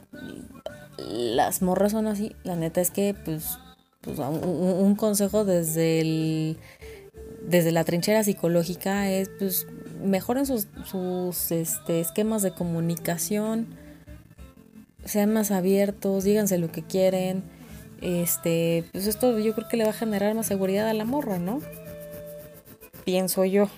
las 0.97 1.61
morras 1.61 1.93
son 1.93 2.07
así. 2.07 2.35
La 2.43 2.55
neta 2.55 2.81
es 2.81 2.91
que, 2.91 3.13
pues, 3.13 3.57
pues 4.01 4.19
un, 4.19 4.95
consejo 4.95 5.45
desde 5.45 6.57
desde 7.47 7.71
la 7.71 7.83
trinchera 7.83 8.23
psicológica 8.23 9.09
es 9.09 9.29
pues 9.39 9.67
mejoren 10.03 10.45
sus, 10.45 11.51
este, 11.51 11.99
esquemas 11.99 12.41
de 12.41 12.53
comunicación, 12.53 13.67
sean 15.05 15.33
más 15.33 15.51
abiertos, 15.51 16.23
díganse 16.23 16.57
lo 16.57 16.71
que 16.71 16.83
quieren. 16.83 17.43
Este, 18.01 18.85
pues 18.91 19.07
esto 19.07 19.39
yo 19.39 19.53
creo 19.55 19.67
que 19.67 19.77
le 19.77 19.85
va 19.85 19.91
a 19.91 19.93
generar 19.93 20.35
más 20.35 20.47
seguridad 20.47 20.89
a 20.89 20.93
la 20.93 21.05
morra, 21.05 21.39
¿no? 21.39 21.61
Pienso 23.05 23.45
yo. 23.45 23.69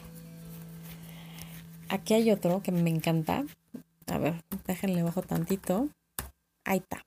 Aquí 1.90 2.14
hay 2.14 2.32
otro 2.32 2.62
que 2.64 2.72
me 2.72 2.90
encanta. 2.90 3.46
A 4.08 4.18
ver, 4.18 4.44
déjenle 4.68 5.04
bajo 5.04 5.22
tantito. 5.22 5.90
Ahí 6.64 6.80
está. 6.80 7.04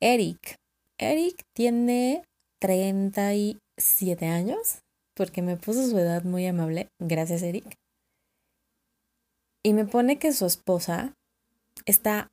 Eric. 0.00 0.56
Eric 0.98 1.42
tiene 1.54 2.22
37 2.60 4.26
años 4.26 4.84
porque 5.14 5.42
me 5.42 5.56
puso 5.56 5.86
su 5.88 5.98
edad 5.98 6.24
muy 6.24 6.46
amable, 6.46 6.88
gracias 6.98 7.42
Eric. 7.42 7.78
Y 9.64 9.72
me 9.72 9.84
pone 9.84 10.20
que 10.20 10.32
su 10.32 10.46
esposa 10.46 11.16
está 11.86 12.30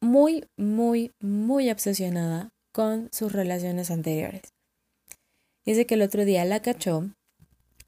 muy, 0.00 0.44
muy, 0.56 1.10
muy 1.18 1.68
obsesionada 1.70 2.50
con 2.70 3.08
sus 3.10 3.32
relaciones 3.32 3.90
anteriores. 3.90 4.42
Dice 5.64 5.86
que 5.86 5.94
el 5.94 6.02
otro 6.02 6.24
día 6.24 6.44
la 6.44 6.60
cachó 6.60 7.10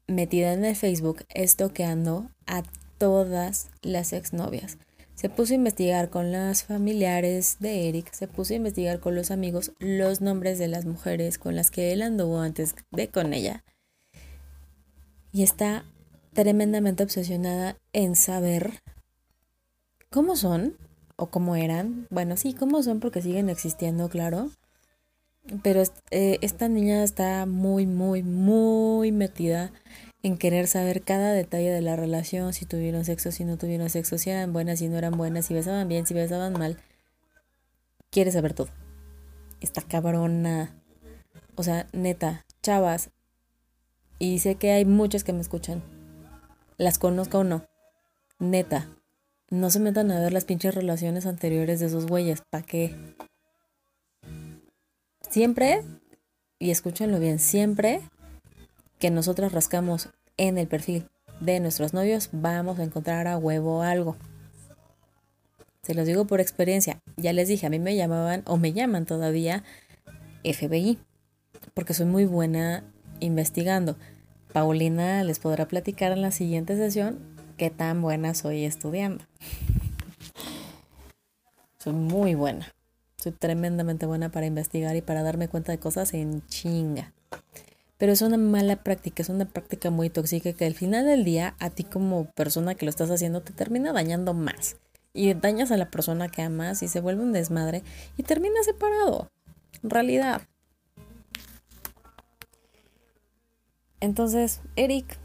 metida 0.07 0.51
en 0.51 0.65
el 0.65 0.75
Facebook 0.75 1.25
estoqueando 1.29 2.29
a 2.45 2.63
todas 2.97 3.69
las 3.81 4.11
exnovias. 4.11 4.77
Se 5.15 5.29
puso 5.29 5.53
a 5.53 5.55
investigar 5.55 6.09
con 6.09 6.33
las 6.33 6.63
familiares 6.63 7.57
de 7.59 7.87
Eric, 7.87 8.11
se 8.11 8.27
puso 8.27 8.53
a 8.53 8.57
investigar 8.57 8.99
con 8.99 9.15
los 9.15 9.31
amigos 9.31 9.71
los 9.79 10.19
nombres 10.19 10.59
de 10.59 10.67
las 10.67 10.85
mujeres 10.85 11.37
con 11.37 11.55
las 11.55 11.71
que 11.71 11.93
él 11.93 12.01
anduvo 12.01 12.41
antes 12.41 12.75
de 12.91 13.07
con 13.07 13.33
ella 13.33 13.63
y 15.37 15.43
está 15.43 15.85
tremendamente 16.37 17.01
obsesionada 17.01 17.77
en 17.93 18.15
saber 18.15 18.83
cómo 20.11 20.35
son 20.35 20.77
o 21.15 21.31
cómo 21.31 21.55
eran. 21.55 22.05
Bueno, 22.11 22.37
sí, 22.37 22.53
cómo 22.53 22.83
son 22.83 22.99
porque 22.99 23.23
siguen 23.23 23.49
existiendo, 23.49 24.07
claro. 24.07 24.51
Pero 25.63 25.81
eh, 26.11 26.37
esta 26.41 26.69
niña 26.69 27.03
está 27.03 27.47
muy, 27.47 27.87
muy, 27.87 28.21
muy 28.21 29.11
metida 29.11 29.71
en 30.21 30.37
querer 30.37 30.67
saber 30.67 31.01
cada 31.01 31.31
detalle 31.31 31.71
de 31.71 31.81
la 31.81 31.95
relación, 31.95 32.53
si 32.53 32.67
tuvieron 32.67 33.03
sexo, 33.03 33.31
si 33.31 33.43
no 33.43 33.57
tuvieron 33.57 33.89
sexo, 33.89 34.19
si 34.19 34.29
eran 34.29 34.53
buenas, 34.53 34.77
si 34.77 34.89
no 34.89 34.97
eran 34.99 35.17
buenas, 35.17 35.47
si 35.47 35.55
besaban 35.55 35.87
bien, 35.87 36.05
si 36.05 36.13
besaban 36.13 36.53
mal. 36.53 36.77
Quiere 38.11 38.31
saber 38.31 38.53
todo. 38.53 38.69
Está 39.59 39.81
cabrona. 39.81 40.79
O 41.55 41.63
sea, 41.63 41.87
neta, 41.93 42.45
chavas, 42.61 43.09
y 44.19 44.37
sé 44.37 44.53
que 44.53 44.69
hay 44.69 44.85
muchos 44.85 45.23
que 45.23 45.33
me 45.33 45.41
escuchan. 45.41 45.96
Las 46.77 46.99
conozco 46.99 47.39
o 47.39 47.43
no. 47.43 47.65
Neta. 48.39 48.87
No 49.49 49.69
se 49.69 49.79
metan 49.79 50.11
a 50.11 50.19
ver 50.19 50.33
las 50.33 50.45
pinches 50.45 50.75
relaciones 50.75 51.25
anteriores 51.25 51.79
de 51.79 51.87
esos 51.87 52.05
güeyes. 52.05 52.41
¿Para 52.49 52.65
qué? 52.65 52.95
Siempre, 55.29 55.83
y 56.59 56.71
escúchenlo 56.71 57.19
bien, 57.19 57.39
siempre 57.39 58.01
que 58.99 59.09
nosotros 59.09 59.51
rascamos 59.51 60.09
en 60.37 60.57
el 60.57 60.67
perfil 60.67 61.07
de 61.39 61.59
nuestros 61.59 61.93
novios, 61.93 62.29
vamos 62.31 62.79
a 62.79 62.83
encontrar 62.83 63.27
a 63.27 63.37
huevo 63.37 63.81
algo. 63.81 64.15
Se 65.81 65.93
los 65.93 66.05
digo 66.05 66.25
por 66.25 66.41
experiencia. 66.41 66.99
Ya 67.15 67.33
les 67.33 67.47
dije, 67.47 67.65
a 67.65 67.69
mí 67.69 67.79
me 67.79 67.95
llamaban 67.95 68.43
o 68.45 68.57
me 68.57 68.73
llaman 68.73 69.05
todavía 69.05 69.63
FBI, 70.43 70.99
porque 71.73 71.93
soy 71.93 72.05
muy 72.05 72.25
buena 72.25 72.83
investigando. 73.19 73.97
Paulina 74.53 75.23
les 75.23 75.39
podrá 75.39 75.67
platicar 75.67 76.11
en 76.11 76.21
la 76.21 76.31
siguiente 76.31 76.75
sesión 76.77 77.19
qué 77.57 77.69
tan 77.69 78.01
buena 78.01 78.33
soy 78.33 78.65
estudiando. 78.65 79.25
Soy 81.79 81.93
muy 81.93 82.35
buena. 82.35 82.73
Soy 83.17 83.31
tremendamente 83.31 84.05
buena 84.05 84.29
para 84.29 84.45
investigar 84.45 84.95
y 84.95 85.01
para 85.01 85.23
darme 85.23 85.47
cuenta 85.47 85.71
de 85.71 85.79
cosas 85.79 86.13
en 86.13 86.45
chinga. 86.47 87.13
Pero 87.97 88.11
es 88.11 88.21
una 88.21 88.37
mala 88.37 88.83
práctica, 88.83 89.23
es 89.23 89.29
una 89.29 89.45
práctica 89.45 89.89
muy 89.89 90.09
tóxica 90.09 90.53
que 90.53 90.65
al 90.65 90.75
final 90.75 91.05
del 91.05 91.23
día 91.23 91.55
a 91.59 91.71
ti 91.71 91.83
como 91.83 92.25
persona 92.25 92.75
que 92.75 92.85
lo 92.85 92.91
estás 92.91 93.09
haciendo 93.09 93.41
te 93.41 93.53
termina 93.53 93.91
dañando 93.91 94.33
más. 94.33 94.77
Y 95.13 95.33
dañas 95.33 95.71
a 95.71 95.77
la 95.77 95.89
persona 95.89 96.29
que 96.29 96.43
amas 96.43 96.83
y 96.83 96.87
se 96.87 96.99
vuelve 96.99 97.23
un 97.23 97.33
desmadre 97.33 97.81
y 98.17 98.23
termina 98.23 98.61
separado. 98.63 99.31
En 99.83 99.89
realidad. 99.89 100.41
Entonces, 103.99 104.61
Eric, 104.75 105.17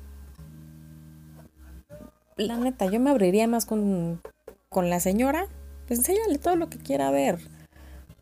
la 2.36 2.56
neta, 2.56 2.86
yo 2.86 3.00
me 3.00 3.10
abriría 3.10 3.46
más 3.46 3.66
con, 3.66 4.20
la 4.74 5.00
señora. 5.00 5.46
Pues 5.86 6.00
enséñale 6.00 6.38
todo 6.38 6.56
lo 6.56 6.70
que 6.70 6.78
quiera 6.78 7.10
ver. 7.10 7.38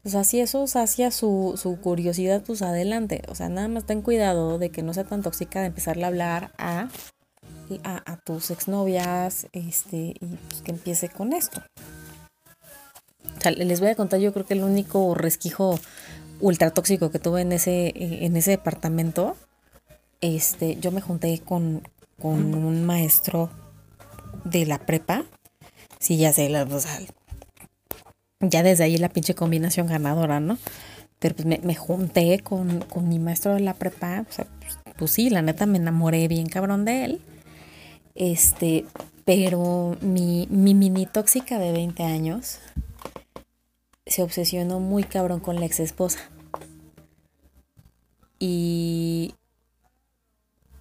O 0.04 0.08
sea, 0.08 0.24
si 0.24 0.40
eso 0.40 0.66
sacia 0.66 1.10
su, 1.10 1.54
su 1.56 1.78
curiosidad, 1.78 2.42
pues 2.44 2.62
adelante. 2.62 3.22
O 3.28 3.34
sea, 3.34 3.48
nada 3.48 3.68
más 3.68 3.84
ten 3.84 4.02
cuidado 4.02 4.58
de 4.58 4.70
que 4.70 4.82
no 4.82 4.94
sea 4.94 5.04
tan 5.04 5.22
tóxica 5.22 5.60
de 5.60 5.66
empezarle 5.66 6.04
a 6.04 6.08
hablar 6.08 6.52
a, 6.58 6.88
a, 7.84 8.12
a 8.12 8.16
tus 8.16 8.50
exnovias 8.50 9.46
este, 9.52 10.14
y 10.20 10.38
pues 10.48 10.62
que 10.62 10.72
empiece 10.72 11.08
con 11.08 11.32
esto. 11.32 11.62
O 13.36 13.40
sea, 13.40 13.52
les 13.52 13.80
voy 13.80 13.90
a 13.90 13.94
contar, 13.94 14.20
yo 14.20 14.32
creo 14.32 14.46
que 14.46 14.54
el 14.54 14.64
único 14.64 15.14
resquijo 15.14 15.78
ultra 16.40 16.70
tóxico 16.70 17.10
que 17.10 17.18
tuve 17.18 17.42
en 17.42 17.52
ese, 17.52 17.92
en 17.94 18.36
ese 18.36 18.52
departamento 18.52 19.36
este, 20.20 20.76
yo 20.80 20.92
me 20.92 21.00
junté 21.00 21.40
con, 21.40 21.82
con 22.20 22.54
un 22.54 22.84
maestro 22.84 23.50
de 24.44 24.66
la 24.66 24.78
prepa. 24.78 25.24
Sí, 25.98 26.16
ya 26.16 26.32
sé, 26.32 26.48
la, 26.48 26.66
ya 28.40 28.62
desde 28.62 28.84
ahí 28.84 28.96
la 28.96 29.10
pinche 29.10 29.34
combinación 29.34 29.86
ganadora, 29.86 30.40
¿no? 30.40 30.58
Pero 31.18 31.36
pues 31.36 31.46
me, 31.46 31.74
junté 31.74 32.40
con, 32.40 32.84
mi 33.02 33.18
maestro 33.18 33.54
de 33.54 33.60
la 33.60 33.74
prepa. 33.74 34.24
O 34.28 34.32
sea, 34.32 34.46
pues, 34.60 34.78
pues, 34.96 35.10
sí, 35.10 35.28
la 35.28 35.42
neta 35.42 35.66
me 35.66 35.78
enamoré 35.78 36.26
bien 36.28 36.46
cabrón 36.48 36.84
de 36.84 37.04
él. 37.04 37.20
Este, 38.14 38.86
pero 39.24 39.96
mi, 40.00 40.46
mi 40.50 40.74
mini 40.74 41.06
tóxica 41.06 41.58
de 41.58 41.72
20 41.72 42.02
años 42.02 42.58
se 44.06 44.22
obsesionó 44.22 44.80
muy 44.80 45.04
cabrón 45.04 45.40
con 45.40 45.60
la 45.60 45.66
ex 45.66 45.80
esposa. 45.80 46.18
Y 48.38 49.34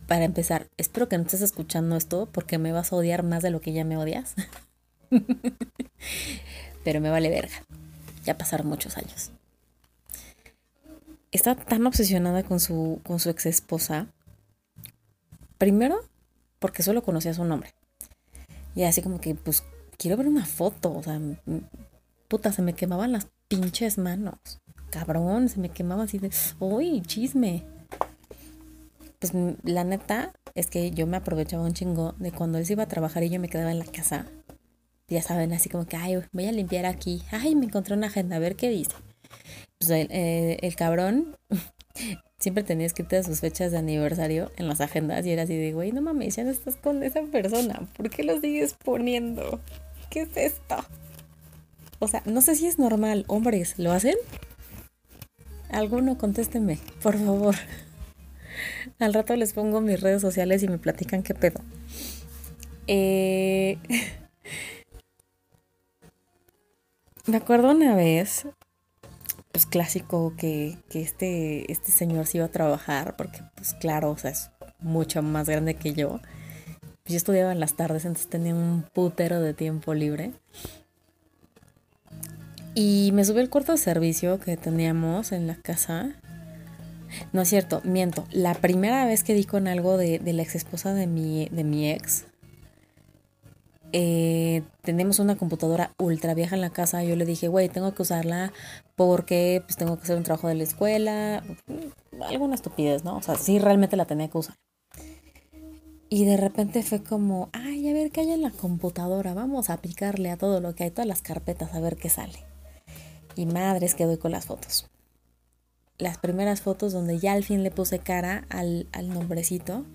para 0.09 0.25
empezar, 0.25 0.67
espero 0.77 1.07
que 1.07 1.17
no 1.17 1.23
estés 1.23 1.41
escuchando 1.41 1.95
esto 1.95 2.27
porque 2.31 2.57
me 2.57 2.71
vas 2.71 2.91
a 2.91 2.95
odiar 2.95 3.21
más 3.21 3.43
de 3.43 3.51
lo 3.51 3.61
que 3.61 3.73
ya 3.73 3.85
me 3.85 3.95
odias. 3.95 4.33
Pero 6.83 6.99
me 6.99 7.11
vale 7.11 7.29
verga. 7.29 7.53
Ya 8.25 8.35
pasaron 8.35 8.67
muchos 8.67 8.97
años. 8.97 9.29
Estaba 11.31 11.63
tan 11.63 11.85
obsesionada 11.85 12.41
con 12.41 12.59
su, 12.59 12.99
con 13.03 13.19
su 13.19 13.29
ex 13.29 13.45
esposa. 13.45 14.07
Primero, 15.59 15.99
porque 16.57 16.81
solo 16.81 17.03
conocía 17.03 17.35
su 17.35 17.45
nombre. 17.45 17.75
Y 18.73 18.85
así 18.85 19.03
como 19.03 19.21
que, 19.21 19.35
pues, 19.35 19.63
quiero 19.97 20.17
ver 20.17 20.27
una 20.27 20.47
foto. 20.47 20.91
O 20.91 21.03
sea, 21.03 21.21
puta, 22.27 22.51
se 22.51 22.63
me 22.63 22.73
quemaban 22.73 23.11
las 23.11 23.27
pinches 23.47 23.99
manos. 23.99 24.39
Cabrón, 24.89 25.49
se 25.49 25.59
me 25.59 25.69
quemaba 25.69 26.03
así 26.03 26.17
de, 26.17 26.31
uy, 26.59 27.03
chisme. 27.03 27.63
Pues 29.19 29.33
la 29.63 29.83
neta 29.83 30.31
es 30.55 30.67
que 30.67 30.91
yo 30.91 31.05
me 31.05 31.17
aprovechaba 31.17 31.63
un 31.63 31.73
chingo 31.73 32.15
de 32.19 32.31
cuando 32.31 32.57
él 32.57 32.65
se 32.65 32.73
iba 32.73 32.83
a 32.83 32.87
trabajar 32.87 33.23
y 33.23 33.29
yo 33.29 33.39
me 33.39 33.49
quedaba 33.49 33.71
en 33.71 33.79
la 33.79 33.85
casa. 33.85 34.25
Ya 35.09 35.21
saben, 35.21 35.51
así 35.53 35.69
como 35.69 35.85
que, 35.85 35.97
ay, 35.97 36.21
voy 36.31 36.45
a 36.45 36.51
limpiar 36.51 36.85
aquí. 36.85 37.21
Ay, 37.31 37.55
me 37.55 37.65
encontré 37.65 37.95
una 37.95 38.07
agenda, 38.07 38.37
a 38.37 38.39
ver 38.39 38.55
qué 38.55 38.69
dice. 38.69 38.93
Pues 39.77 39.89
el, 39.89 40.07
eh, 40.11 40.57
el 40.61 40.75
cabrón 40.75 41.35
siempre 42.39 42.63
tenía 42.63 42.85
escritas 42.85 43.25
sus 43.25 43.41
fechas 43.41 43.71
de 43.71 43.77
aniversario 43.77 44.51
en 44.57 44.67
las 44.67 44.81
agendas 44.81 45.25
y 45.25 45.31
era 45.31 45.43
así 45.43 45.57
de, 45.57 45.73
güey, 45.73 45.91
no 45.91 46.01
mames, 46.01 46.35
ya 46.35 46.43
no 46.43 46.51
estás 46.51 46.77
con 46.77 47.03
esa 47.03 47.21
persona. 47.23 47.87
¿Por 47.97 48.09
qué 48.09 48.23
lo 48.23 48.39
sigues 48.39 48.73
poniendo? 48.73 49.59
¿Qué 50.09 50.21
es 50.21 50.37
esto? 50.37 50.77
O 51.99 52.07
sea, 52.07 52.23
no 52.25 52.41
sé 52.41 52.55
si 52.55 52.67
es 52.67 52.79
normal. 52.79 53.25
Hombres, 53.27 53.75
¿lo 53.77 53.91
hacen? 53.91 54.15
Alguno, 55.69 56.17
contéstenme, 56.17 56.79
por 57.03 57.17
favor. 57.17 57.55
Al 58.99 59.13
rato 59.13 59.35
les 59.35 59.53
pongo 59.53 59.81
mis 59.81 60.01
redes 60.01 60.21
sociales 60.21 60.63
y 60.63 60.67
me 60.67 60.77
platican 60.77 61.23
qué 61.23 61.33
pedo. 61.33 61.61
Eh... 62.87 63.77
me 67.25 67.37
acuerdo 67.37 67.71
una 67.71 67.95
vez, 67.95 68.47
pues 69.51 69.65
clásico, 69.65 70.33
que, 70.35 70.77
que, 70.89 71.01
este, 71.01 71.71
este 71.71 71.91
señor 71.91 72.25
se 72.25 72.37
iba 72.37 72.47
a 72.47 72.51
trabajar, 72.51 73.15
porque 73.15 73.39
pues 73.55 73.73
claro, 73.75 74.11
o 74.11 74.17
sea, 74.17 74.31
es 74.31 74.49
mucho 74.79 75.21
más 75.21 75.47
grande 75.47 75.75
que 75.75 75.93
yo. 75.93 76.19
Yo 77.05 77.17
estudiaba 77.17 77.51
en 77.51 77.59
las 77.59 77.75
tardes, 77.75 78.05
entonces 78.05 78.29
tenía 78.29 78.53
un 78.53 78.83
putero 78.93 79.41
de 79.41 79.53
tiempo 79.53 79.93
libre. 79.93 80.31
Y 82.75 83.11
me 83.13 83.25
subí 83.25 83.39
al 83.39 83.49
cuarto 83.49 83.71
de 83.71 83.77
servicio 83.77 84.39
que 84.39 84.57
teníamos 84.57 85.31
en 85.31 85.47
la 85.47 85.55
casa. 85.55 86.15
No 87.33 87.41
es 87.41 87.49
cierto, 87.49 87.81
miento. 87.83 88.25
La 88.31 88.53
primera 88.53 89.05
vez 89.05 89.23
que 89.23 89.33
di 89.33 89.45
con 89.45 89.67
algo 89.67 89.97
de, 89.97 90.19
la 90.23 90.41
ex 90.41 90.55
esposa 90.55 90.93
de 90.93 91.07
mi, 91.07 91.47
de 91.49 91.63
mi 91.63 91.89
ex, 91.89 92.25
eh, 93.91 94.61
tenemos 94.83 95.17
una 95.19 95.35
computadora 95.35 95.93
ultra 95.97 96.33
vieja 96.33 96.55
en 96.55 96.61
la 96.61 96.69
casa. 96.69 97.03
Yo 97.03 97.15
le 97.15 97.25
dije, 97.25 97.47
güey, 97.47 97.69
tengo 97.69 97.93
que 97.93 98.01
usarla 98.01 98.53
porque 98.95 99.63
pues 99.65 99.77
tengo 99.77 99.97
que 99.97 100.03
hacer 100.03 100.17
un 100.17 100.23
trabajo 100.23 100.47
de 100.47 100.55
la 100.55 100.63
escuela. 100.63 101.43
Alguna 102.27 102.55
estupidez, 102.55 103.03
¿no? 103.03 103.17
O 103.17 103.21
sea, 103.21 103.35
sí 103.35 103.59
realmente 103.59 103.97
la 103.97 104.05
tenía 104.05 104.27
que 104.27 104.37
usar. 104.37 104.55
Y 106.09 106.25
de 106.25 106.37
repente 106.37 106.81
fue 106.81 107.03
como, 107.03 107.49
ay, 107.53 107.87
a 107.87 107.93
ver 107.93 108.11
qué 108.11 108.21
hay 108.21 108.31
en 108.31 108.41
la 108.41 108.49
computadora. 108.49 109.35
Vamos 109.35 109.69
a 109.69 109.77
picarle 109.77 110.31
a 110.31 110.37
todo 110.37 110.59
lo 110.59 110.73
que 110.73 110.85
hay, 110.85 110.91
todas 110.91 111.07
las 111.07 111.21
carpetas, 111.21 111.73
a 111.73 111.79
ver 111.79 111.97
qué 111.97 112.09
sale. 112.09 112.39
Y 113.35 113.45
madres 113.45 113.93
que 113.93 114.05
doy 114.05 114.17
con 114.17 114.31
las 114.31 114.45
fotos. 114.45 114.89
Las 115.99 116.17
primeras 116.17 116.61
fotos 116.61 116.93
donde 116.93 117.19
ya 117.19 117.33
al 117.33 117.43
fin 117.43 117.61
le 117.61 117.69
puse 117.69 117.99
cara 117.99 118.45
al, 118.49 118.87
nombrecito. 119.07 119.85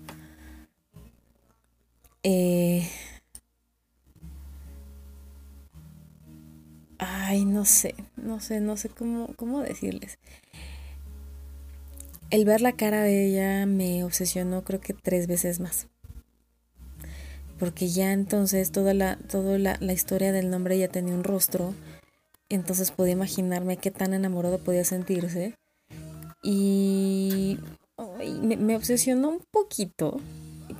Eh, 2.23 2.87
ay, 6.97 7.43
no 7.43 7.65
sé, 7.65 7.95
no 8.15 8.39
sé, 8.39 8.61
no 8.61 8.77
sé 8.77 8.87
cómo, 8.87 9.33
cómo 9.35 9.59
decirles. 9.59 10.17
El 12.29 12.45
ver 12.45 12.61
la 12.61 12.71
cara 12.71 13.03
de 13.03 13.25
ella 13.25 13.65
me 13.65 14.03
obsesionó 14.05 14.63
creo 14.63 14.79
que 14.79 14.93
tres 14.93 15.27
veces 15.27 15.59
más. 15.59 15.87
Porque 17.59 17.89
ya 17.89 18.13
entonces 18.13 18.71
toda 18.71 18.93
la, 18.93 19.17
toda 19.17 19.57
la, 19.59 19.77
la 19.81 19.93
historia 19.93 20.31
del 20.31 20.49
nombre 20.49 20.77
ya 20.77 20.87
tenía 20.87 21.13
un 21.13 21.23
rostro 21.23 21.73
entonces 22.49 22.91
podía 22.91 23.13
imaginarme 23.13 23.77
qué 23.77 23.91
tan 23.91 24.13
enamorado 24.13 24.59
podía 24.59 24.83
sentirse. 24.83 25.55
Y 26.47 27.57
me, 28.29 28.75
obsesionó 28.75 29.29
un 29.29 29.39
poquito. 29.49 30.21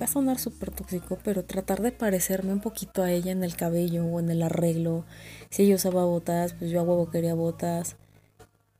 Va 0.00 0.04
a 0.04 0.08
sonar 0.08 0.38
súper 0.38 0.70
tóxico, 0.70 1.18
pero 1.24 1.44
tratar 1.44 1.82
de 1.82 1.90
parecerme 1.90 2.52
un 2.52 2.60
poquito 2.60 3.02
a 3.02 3.10
ella 3.10 3.32
en 3.32 3.42
el 3.42 3.56
cabello 3.56 4.04
o 4.04 4.20
en 4.20 4.30
el 4.30 4.42
arreglo. 4.42 5.04
Si 5.50 5.64
ella 5.64 5.74
usaba 5.74 6.04
botas, 6.04 6.54
pues 6.54 6.70
yo 6.70 6.78
a 6.78 6.84
huevo 6.84 7.10
quería 7.10 7.34
botas. 7.34 7.96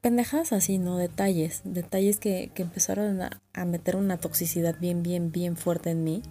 Pendejas 0.01 0.53
así, 0.53 0.79
¿no? 0.79 0.97
Detalles. 0.97 1.63
Detalles 1.65 2.21
que, 2.21 2.53
que 2.55 2.63
empezaron 2.63 3.21
a, 3.21 3.43
a 3.53 3.65
meter 3.65 3.97
una 3.97 4.19
toxicidad 4.19 4.77
bien, 4.79 5.03
bien, 5.03 5.33
bien 5.33 5.57
fuerte 5.57 5.91
en 5.91 6.05
mí. 6.05 6.23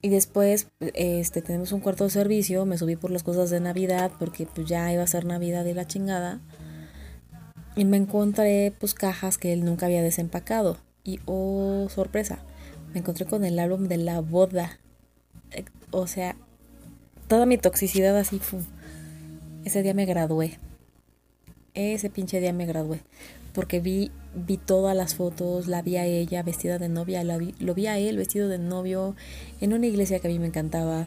Y 0.00 0.10
después, 0.10 0.68
este, 0.78 1.42
tenemos 1.42 1.72
un 1.72 1.80
cuarto 1.80 2.04
de 2.04 2.10
servicio, 2.10 2.66
me 2.66 2.78
subí 2.78 2.94
por 2.94 3.10
las 3.10 3.24
cosas 3.24 3.50
de 3.50 3.58
Navidad, 3.58 4.12
porque 4.16 4.46
pues 4.46 4.68
ya 4.68 4.92
iba 4.92 5.02
a 5.02 5.08
ser 5.08 5.24
Navidad 5.24 5.64
y 5.64 5.74
la 5.74 5.88
chingada. 5.88 6.40
Y 7.76 7.84
me 7.84 7.96
encontré 7.96 8.72
pues 8.78 8.94
cajas 8.94 9.38
que 9.38 9.52
él 9.52 9.64
nunca 9.64 9.86
había 9.86 10.02
desempacado. 10.02 10.78
Y 11.02 11.20
oh, 11.26 11.88
sorpresa, 11.90 12.38
me 12.92 13.00
encontré 13.00 13.26
con 13.26 13.44
el 13.44 13.58
álbum 13.58 13.88
de 13.88 13.96
la 13.96 14.20
boda. 14.20 14.78
Eh, 15.50 15.64
o 15.90 16.06
sea, 16.06 16.36
toda 17.28 17.46
mi 17.46 17.58
toxicidad 17.58 18.16
así 18.16 18.38
fue. 18.38 18.60
Ese 19.64 19.82
día 19.82 19.94
me 19.94 20.04
gradué. 20.04 20.58
Ese 21.74 22.10
pinche 22.10 22.40
día 22.40 22.52
me 22.52 22.66
gradué. 22.66 23.00
Porque 23.52 23.80
vi, 23.80 24.10
vi 24.34 24.56
todas 24.56 24.96
las 24.96 25.14
fotos, 25.14 25.66
la 25.66 25.82
vi 25.82 25.96
a 25.96 26.04
ella 26.04 26.42
vestida 26.42 26.78
de 26.78 26.88
novia, 26.88 27.24
la 27.24 27.38
vi, 27.38 27.54
lo 27.58 27.74
vi 27.74 27.86
a 27.86 27.98
él 27.98 28.16
vestido 28.16 28.48
de 28.48 28.58
novio 28.58 29.14
en 29.60 29.72
una 29.72 29.86
iglesia 29.86 30.20
que 30.20 30.28
a 30.28 30.30
mí 30.30 30.38
me 30.38 30.46
encantaba. 30.46 31.06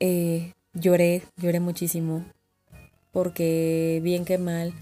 Eh, 0.00 0.52
lloré, 0.72 1.22
lloré 1.36 1.60
muchísimo. 1.60 2.24
Porque 3.12 4.00
bien 4.02 4.24
que 4.24 4.38
mal, 4.38 4.72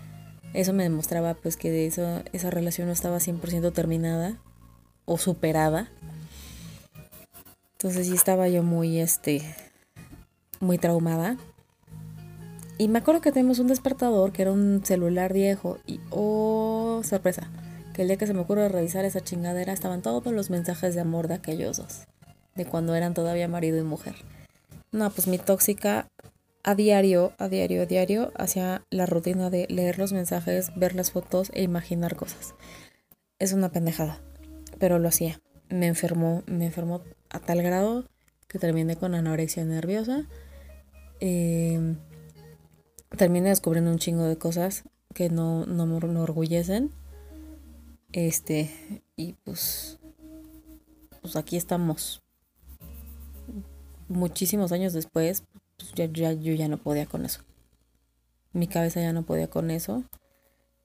eso 0.54 0.72
me 0.72 0.82
demostraba 0.82 1.34
pues 1.34 1.56
que 1.56 1.70
de 1.70 1.86
eso, 1.86 2.22
esa 2.32 2.50
relación 2.50 2.88
no 2.88 2.92
estaba 2.92 3.18
100% 3.18 3.72
terminada 3.72 4.36
o 5.04 5.18
superada. 5.18 5.88
Entonces 7.72 8.06
sí 8.06 8.14
estaba 8.14 8.48
yo 8.48 8.62
muy, 8.62 9.00
este, 9.00 9.42
muy 10.60 10.78
traumada. 10.78 11.36
Y 12.78 12.88
me 12.88 12.98
acuerdo 12.98 13.20
que 13.20 13.32
tenemos 13.32 13.58
un 13.58 13.68
despertador 13.68 14.32
que 14.32 14.42
era 14.42 14.52
un 14.52 14.82
celular 14.84 15.32
viejo 15.32 15.78
y 15.86 16.00
oh, 16.10 17.00
sorpresa, 17.04 17.48
que 17.94 18.02
el 18.02 18.08
día 18.08 18.16
que 18.16 18.26
se 18.26 18.34
me 18.34 18.40
ocurre 18.40 18.68
revisar 18.68 19.04
esa 19.04 19.20
chingadera 19.20 19.72
estaban 19.72 20.02
todos 20.02 20.32
los 20.32 20.50
mensajes 20.50 20.94
de 20.94 21.00
amor 21.00 21.28
de 21.28 21.34
aquellos 21.34 21.76
dos, 21.76 22.04
de 22.54 22.64
cuando 22.66 22.94
eran 22.94 23.14
todavía 23.14 23.48
marido 23.48 23.78
y 23.78 23.82
mujer. 23.82 24.14
No, 24.90 25.10
pues 25.10 25.26
mi 25.26 25.38
tóxica 25.38 26.06
a 26.64 26.74
diario, 26.74 27.32
a 27.38 27.48
diario, 27.48 27.82
a 27.82 27.86
diario 27.86 28.32
hacía 28.36 28.84
la 28.90 29.06
rutina 29.06 29.50
de 29.50 29.66
leer 29.68 29.98
los 29.98 30.12
mensajes, 30.12 30.70
ver 30.76 30.94
las 30.94 31.10
fotos 31.10 31.50
e 31.54 31.62
imaginar 31.62 32.16
cosas. 32.16 32.54
Es 33.38 33.52
una 33.52 33.72
pendejada, 33.72 34.20
pero 34.78 34.98
lo 34.98 35.08
hacía. 35.08 35.40
Me 35.68 35.86
enfermó, 35.86 36.42
me 36.46 36.66
enfermó 36.66 37.02
a 37.30 37.40
tal 37.40 37.62
grado 37.62 38.06
que 38.46 38.58
terminé 38.58 38.96
con 38.96 39.14
anorexia 39.14 39.64
nerviosa. 39.64 40.26
Eh, 41.20 41.96
terminé 43.16 43.48
descubriendo 43.48 43.90
un 43.90 43.98
chingo 43.98 44.24
de 44.24 44.36
cosas 44.38 44.84
que 45.14 45.30
no, 45.30 45.66
no 45.66 45.86
me 45.86 45.96
enorgullecen. 45.96 46.92
Este, 48.12 48.70
y 49.16 49.32
pues, 49.44 49.98
pues 51.22 51.34
aquí 51.36 51.56
estamos. 51.56 52.22
Muchísimos 54.08 54.72
años 54.72 54.92
después, 54.92 55.44
pues 55.90 56.12
ya, 56.12 56.32
yo 56.32 56.54
ya 56.54 56.68
no 56.68 56.78
podía 56.78 57.06
con 57.06 57.24
eso. 57.24 57.40
Mi 58.52 58.66
cabeza 58.66 59.00
ya 59.00 59.12
no 59.12 59.24
podía 59.24 59.48
con 59.48 59.70
eso. 59.70 60.04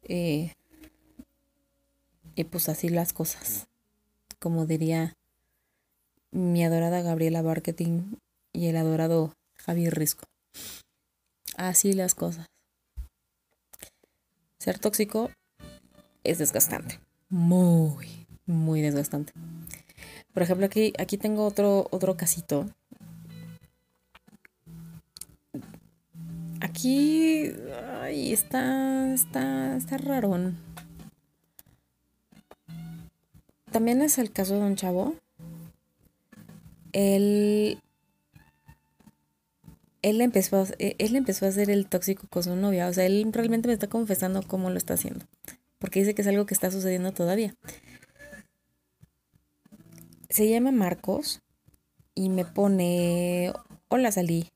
Eh, 0.04 0.54
y 2.36 2.44
pues 2.46 2.70
así 2.70 2.90
las 2.90 3.14
cosas. 3.14 3.68
como 4.40 4.66
diría 4.68 5.16
mi 6.32 6.64
adorada 6.64 7.02
Gabriela 7.02 7.42
Marketing 7.42 8.16
y 8.54 8.68
el 8.68 8.78
adorado 8.78 9.34
Javier 9.56 9.96
Risco. 9.96 10.26
Así 11.56 11.94
las 11.94 12.14
cosas. 12.14 12.46
Ser 14.60 14.78
tóxico 14.80 15.32
es 16.24 16.38
desgastante. 16.38 17.00
Muy, 17.30 18.28
muy 18.46 18.82
desgastante. 18.82 19.34
Por 20.34 20.44
ejemplo, 20.44 20.68
aquí, 20.68 20.94
aquí 21.00 21.18
tengo 21.18 21.46
otro, 21.46 21.88
otro 21.90 22.16
casito. 22.16 22.70
Aquí 26.62 27.52
ay, 28.02 28.34
está, 28.34 29.14
está, 29.14 29.78
está 29.78 29.98
raro. 29.98 30.54
También 33.72 34.02
es 34.02 34.18
el 34.18 34.32
caso 34.32 34.56
de 34.56 34.62
un 34.62 34.76
chavo. 34.76 35.16
Él 36.94 37.80
él 40.02 40.22
empezó, 40.22 40.62
a, 40.62 40.66
él 40.80 41.16
empezó 41.16 41.46
a 41.46 41.50
hacer 41.50 41.70
el 41.70 41.88
tóxico 41.88 42.28
con 42.30 42.44
su 42.44 42.56
novia. 42.56 42.88
O 42.88 42.94
sea, 42.94 43.06
él 43.06 43.28
realmente 43.32 43.68
me 43.68 43.74
está 43.74 43.88
confesando 43.88 44.42
cómo 44.42 44.70
lo 44.70 44.78
está 44.78 44.94
haciendo. 44.94 45.26
Porque 45.80 46.00
dice 46.00 46.16
que 46.16 46.22
es 46.22 46.28
algo 46.28 46.46
que 46.46 46.54
está 46.54 46.72
sucediendo 46.72 47.12
todavía. 47.12 47.56
Se 50.30 50.50
llama 50.50 50.72
Marcos 50.72 51.42
y 52.16 52.30
me 52.30 52.46
pone, 52.46 53.54
hola 53.90 54.12
Salí. 54.12 54.50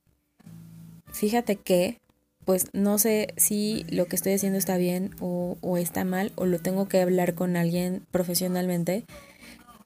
Fíjate 1.22 1.56
que, 1.56 2.00
pues 2.46 2.70
no 2.74 2.98
sé 2.98 3.36
si 3.38 3.86
lo 3.92 4.08
que 4.08 4.16
estoy 4.16 4.34
haciendo 4.34 4.58
está 4.58 4.78
bien 4.78 5.12
o, 5.20 5.56
o 5.62 5.78
está 5.78 6.04
mal 6.04 6.32
o 6.36 6.48
lo 6.48 6.58
tengo 6.58 6.88
que 6.88 7.00
hablar 7.00 7.36
con 7.36 7.58
alguien 7.58 8.08
profesionalmente. 8.10 9.06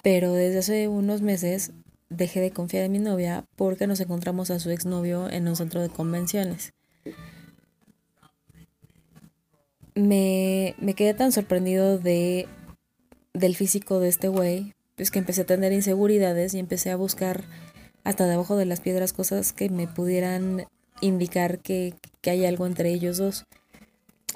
Pero 0.02 0.32
desde 0.32 0.60
hace 0.60 0.88
unos 0.88 1.22
meses 1.22 1.74
dejé 2.08 2.40
de 2.40 2.52
confiar 2.52 2.86
en 2.86 2.94
mi 2.94 3.00
novia 3.00 3.44
porque 3.58 3.86
nos 3.86 4.00
encontramos 4.00 4.50
a 4.50 4.60
su 4.60 4.70
exnovio 4.70 5.30
en 5.30 5.50
un 5.50 5.58
centro 5.58 5.82
de 5.82 5.90
convenciones. 5.90 6.72
Me, 9.94 10.74
me 10.80 10.94
quedé 10.94 11.14
tan 11.16 11.34
sorprendido 11.34 12.00
de, 12.00 12.48
del 13.34 13.58
físico 13.58 14.00
de 14.00 14.08
este 14.08 14.30
güey, 14.30 14.72
pues 14.96 15.12
que 15.12 15.20
empecé 15.20 15.42
a 15.42 15.46
tener 15.46 15.74
inseguridades 15.74 16.54
y 16.54 16.60
empecé 16.60 16.92
a 16.92 16.96
buscar 16.96 17.44
hasta 18.06 18.26
debajo 18.26 18.56
de 18.56 18.68
las 18.68 18.80
piedras 18.80 19.12
cosas 19.12 19.52
que 19.52 19.70
me 19.70 19.86
pudieran 19.86 20.66
indicar 21.06 21.60
que, 21.60 21.94
que 22.22 22.30
hay 22.30 22.46
algo 22.46 22.66
entre 22.66 22.92
ellos 22.92 23.18
dos. 23.18 23.46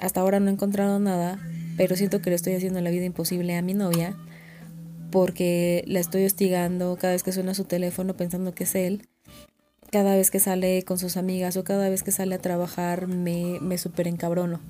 Hasta 0.00 0.20
ahora 0.20 0.40
no 0.40 0.48
he 0.48 0.52
encontrado 0.52 0.98
nada, 0.98 1.38
pero 1.76 1.96
siento 1.96 2.22
que 2.22 2.30
le 2.30 2.36
estoy 2.36 2.54
haciendo 2.54 2.80
la 2.80 2.90
vida 2.90 3.04
imposible 3.04 3.56
a 3.56 3.62
mi 3.62 3.74
novia 3.74 4.16
porque 5.10 5.84
la 5.86 6.00
estoy 6.00 6.24
hostigando 6.24 6.96
cada 6.96 7.12
vez 7.12 7.22
que 7.22 7.32
suena 7.32 7.54
su 7.54 7.64
teléfono 7.64 8.16
pensando 8.16 8.54
que 8.54 8.64
es 8.64 8.74
él. 8.74 9.08
Cada 9.90 10.14
vez 10.14 10.30
que 10.30 10.38
sale 10.38 10.84
con 10.84 10.98
sus 10.98 11.16
amigas 11.16 11.56
o 11.56 11.64
cada 11.64 11.88
vez 11.88 12.02
que 12.02 12.12
sale 12.12 12.36
a 12.36 12.38
trabajar 12.38 13.08
me, 13.08 13.58
me 13.60 13.76
super 13.76 14.06
encabrono. 14.06 14.60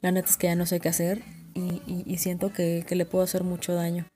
La 0.00 0.12
neta 0.12 0.30
es 0.30 0.36
que 0.36 0.46
ya 0.46 0.54
no 0.54 0.66
sé 0.66 0.80
qué 0.80 0.88
hacer 0.88 1.22
y, 1.54 2.16
siento 2.18 2.52
que, 2.52 2.84
que 2.86 2.94
le 2.94 3.06
puedo 3.06 3.24
hacer 3.24 3.44
mucho 3.44 3.74
daño. 3.74 4.06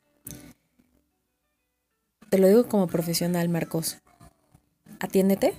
Te 2.30 2.38
lo 2.38 2.46
digo 2.46 2.68
como 2.68 2.86
profesional, 2.88 3.48
Marcos. 3.48 3.98
Atiéndete. 5.00 5.54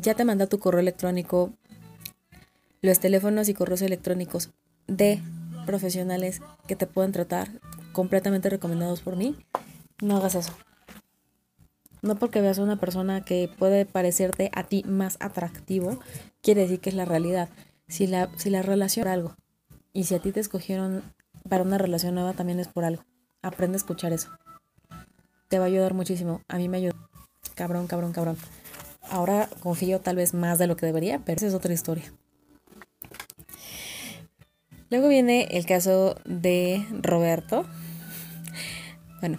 Ya 0.00 0.14
te 0.14 0.24
manda 0.24 0.46
tu 0.46 0.58
correo 0.58 0.80
electrónico, 0.80 1.52
los 2.82 3.00
teléfonos 3.00 3.48
y 3.48 3.54
correos 3.54 3.82
electrónicos 3.82 4.50
de 4.86 5.22
profesionales 5.64 6.40
que 6.66 6.76
te 6.76 6.86
pueden 6.86 7.12
tratar 7.12 7.48
completamente 7.92 8.50
recomendados 8.50 9.00
por 9.00 9.16
mí, 9.16 9.36
no 10.02 10.18
hagas 10.18 10.34
eso. 10.34 10.52
No 12.02 12.16
porque 12.16 12.42
veas 12.42 12.58
a 12.58 12.62
una 12.62 12.76
persona 12.76 13.24
que 13.24 13.50
puede 13.58 13.86
parecerte 13.86 14.50
a 14.54 14.64
ti 14.64 14.84
más 14.86 15.16
atractivo, 15.18 15.98
quiere 16.42 16.62
decir 16.62 16.80
que 16.80 16.90
es 16.90 16.94
la 16.94 17.06
realidad. 17.06 17.48
Si 17.88 18.06
la, 18.06 18.28
si 18.36 18.50
la 18.50 18.62
relación 18.62 19.06
es 19.06 19.14
algo, 19.14 19.34
y 19.92 20.04
si 20.04 20.14
a 20.14 20.18
ti 20.18 20.30
te 20.30 20.40
escogieron 20.40 21.02
para 21.48 21.62
una 21.62 21.78
relación 21.78 22.14
nueva, 22.14 22.34
también 22.34 22.60
es 22.60 22.68
por 22.68 22.84
algo. 22.84 23.02
Aprende 23.40 23.76
a 23.76 23.78
escuchar 23.78 24.12
eso. 24.12 24.28
Te 25.48 25.58
va 25.58 25.64
a 25.64 25.68
ayudar 25.68 25.94
muchísimo. 25.94 26.42
A 26.48 26.58
mí 26.58 26.68
me 26.68 26.76
ayuda. 26.76 26.94
Cabrón, 27.54 27.86
cabrón, 27.86 28.12
cabrón. 28.12 28.36
Ahora 29.10 29.48
confío 29.60 30.00
tal 30.00 30.16
vez 30.16 30.34
más 30.34 30.58
de 30.58 30.66
lo 30.66 30.76
que 30.76 30.86
debería, 30.86 31.20
pero 31.24 31.36
esa 31.36 31.46
es 31.46 31.54
otra 31.54 31.72
historia. 31.72 32.12
Luego 34.90 35.08
viene 35.08 35.48
el 35.50 35.66
caso 35.66 36.16
de 36.24 36.86
Roberto. 37.02 37.66
Bueno, 39.20 39.38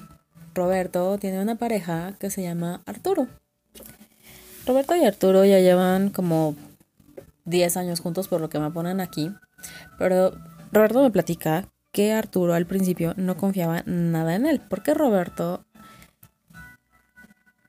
Roberto 0.53 1.17
tiene 1.17 1.41
una 1.41 1.55
pareja 1.55 2.13
que 2.19 2.29
se 2.29 2.41
llama 2.41 2.81
Arturo. 2.85 3.27
Roberto 4.65 4.95
y 4.95 5.05
Arturo 5.05 5.45
ya 5.45 5.59
llevan 5.59 6.09
como 6.09 6.55
10 7.45 7.77
años 7.77 8.01
juntos 8.01 8.27
por 8.27 8.41
lo 8.41 8.49
que 8.49 8.59
me 8.59 8.71
ponen 8.71 8.99
aquí. 8.99 9.31
Pero 9.97 10.33
Roberto 10.73 11.01
me 11.01 11.11
platica 11.11 11.69
que 11.93 12.11
Arturo 12.11 12.53
al 12.53 12.65
principio 12.65 13.13
no 13.15 13.37
confiaba 13.37 13.83
nada 13.85 14.35
en 14.35 14.45
él. 14.45 14.61
Porque 14.69 14.93
Roberto 14.93 15.63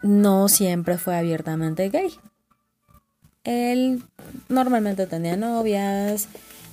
no 0.02 0.48
siempre 0.48 0.98
fue 0.98 1.16
abiertamente 1.16 1.88
gay. 1.88 2.10
Él 3.44 4.02
normalmente 4.48 5.06
tenía 5.06 5.36
novias, 5.36 6.28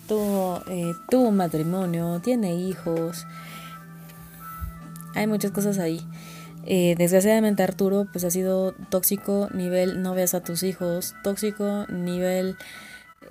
tuvo, 0.08 0.62
eh, 0.70 0.94
tuvo 1.10 1.30
un 1.30 1.38
matrimonio, 1.38 2.20
tiene 2.24 2.56
hijos. 2.56 3.26
Hay 5.16 5.28
muchas 5.28 5.52
cosas 5.52 5.80
ahí. 5.80 6.02
Eh, 6.68 6.96
desgraciadamente 6.98 7.62
Arturo 7.62 8.08
pues 8.12 8.24
ha 8.26 8.32
sido 8.32 8.74
tóxico 8.90 9.50
nivel 9.54 10.02
no 10.02 10.16
veas 10.16 10.34
a 10.34 10.42
tus 10.42 10.64
hijos, 10.64 11.14
tóxico 11.24 11.86
nivel 11.90 12.58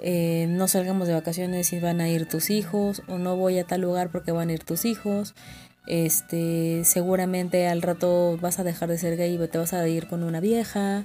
eh, 0.00 0.46
no 0.48 0.68
salgamos 0.68 1.08
de 1.08 1.14
vacaciones 1.14 1.72
y 1.72 1.80
van 1.80 2.00
a 2.00 2.08
ir 2.08 2.28
tus 2.28 2.50
hijos 2.50 3.02
o 3.08 3.18
no 3.18 3.36
voy 3.36 3.58
a 3.58 3.64
tal 3.64 3.80
lugar 3.80 4.10
porque 4.10 4.32
van 4.32 4.50
a 4.50 4.52
ir 4.52 4.64
tus 4.64 4.84
hijos. 4.84 5.34
Este, 5.86 6.82
seguramente 6.84 7.68
al 7.68 7.82
rato 7.82 8.38
vas 8.40 8.58
a 8.58 8.64
dejar 8.64 8.88
de 8.88 8.98
ser 8.98 9.16
gay 9.16 9.34
y 9.34 9.48
te 9.48 9.58
vas 9.58 9.74
a 9.74 9.86
ir 9.86 10.08
con 10.08 10.22
una 10.22 10.40
vieja. 10.40 11.04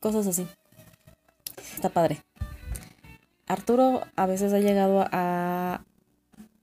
Cosas 0.00 0.26
así. 0.26 0.46
Está 1.74 1.88
padre. 1.88 2.22
Arturo 3.46 4.02
a 4.16 4.26
veces 4.26 4.52
ha 4.52 4.58
llegado 4.58 5.06
a, 5.12 5.84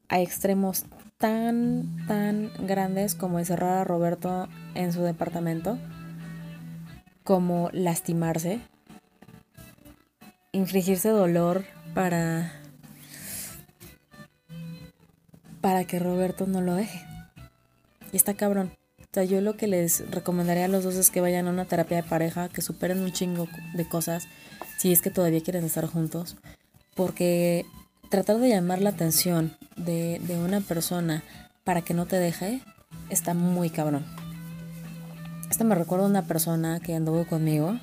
a 0.10 0.20
extremos 0.20 0.86
tan, 1.18 2.06
tan 2.08 2.52
grandes 2.66 3.14
como 3.16 3.40
encerrar 3.40 3.78
a 3.78 3.84
Roberto 3.84 4.48
en 4.74 4.92
su 4.92 5.04
departamento, 5.04 5.78
como 7.24 7.70
lastimarse, 7.74 8.62
infligirse 10.52 11.10
dolor 11.10 11.66
para 11.94 12.59
para 15.62 15.86
que 15.86 16.00
Roberto 16.00 16.48
no 16.48 16.62
lo 16.62 16.76
deje. 16.76 17.02
Y 18.12 18.18
está 18.18 18.34
cabrón. 18.34 18.72
O 19.00 19.14
sea, 19.14 19.24
yo 19.24 19.42
lo 19.42 19.58
que 19.58 19.68
les 19.68 20.10
recomendaría 20.12 20.66
a 20.66 20.68
los 20.68 20.84
dos 20.84 20.96
es 20.96 21.10
que 21.10 21.22
vayan 21.22 21.48
a 21.48 21.52
una 21.52 21.66
terapia 21.66 21.98
de 21.98 22.04
pareja, 22.04 22.50
que 22.50 22.62
superen 22.62 23.00
un 23.00 23.12
chingo 23.12 23.48
de 23.74 23.88
cosas, 23.88 24.28
si 24.78 24.92
es 24.92 25.02
que 25.02 25.10
todavía 25.10 25.42
quieren 25.42 25.66
estar 25.66 25.86
juntos 25.88 26.38
porque 27.00 27.66
tratar 28.10 28.40
de 28.40 28.50
llamar 28.50 28.82
la 28.82 28.90
atención 28.90 29.56
de, 29.78 30.20
una 30.44 30.60
persona 30.60 31.24
para 31.64 31.82
que 31.82 31.94
no 31.94 32.08
te 32.08 32.18
deje 32.18 32.60
está 33.10 33.34
muy 33.34 33.70
cabrón. 33.70 34.06
Esto 35.50 35.64
me 35.64 35.76
recuerda 35.76 36.04
a 36.04 36.10
una 36.10 36.26
persona 36.26 36.82
que 36.82 36.94
anduvo 36.94 37.26
conmigo. 37.26 37.80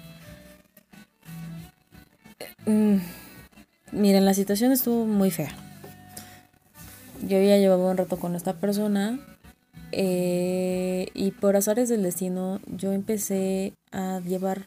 Mm, 2.67 2.97
miren, 3.93 4.27
la 4.27 4.35
situación 4.35 4.71
estuvo 4.71 5.07
muy 5.07 5.31
fea. 5.31 5.66
Yo 7.23 7.39
había 7.39 7.59
llevado 7.59 7.89
un 7.89 7.97
rato 7.97 8.19
con 8.19 8.35
esta 8.35 8.55
persona 8.55 9.19
eh, 9.93 11.09
y 11.15 11.31
por 11.33 11.57
azares 11.57 11.89
del 11.89 12.03
destino 12.03 12.61
yo 12.67 12.93
empecé 12.93 13.73
a 13.93 14.21
llevar 14.21 14.67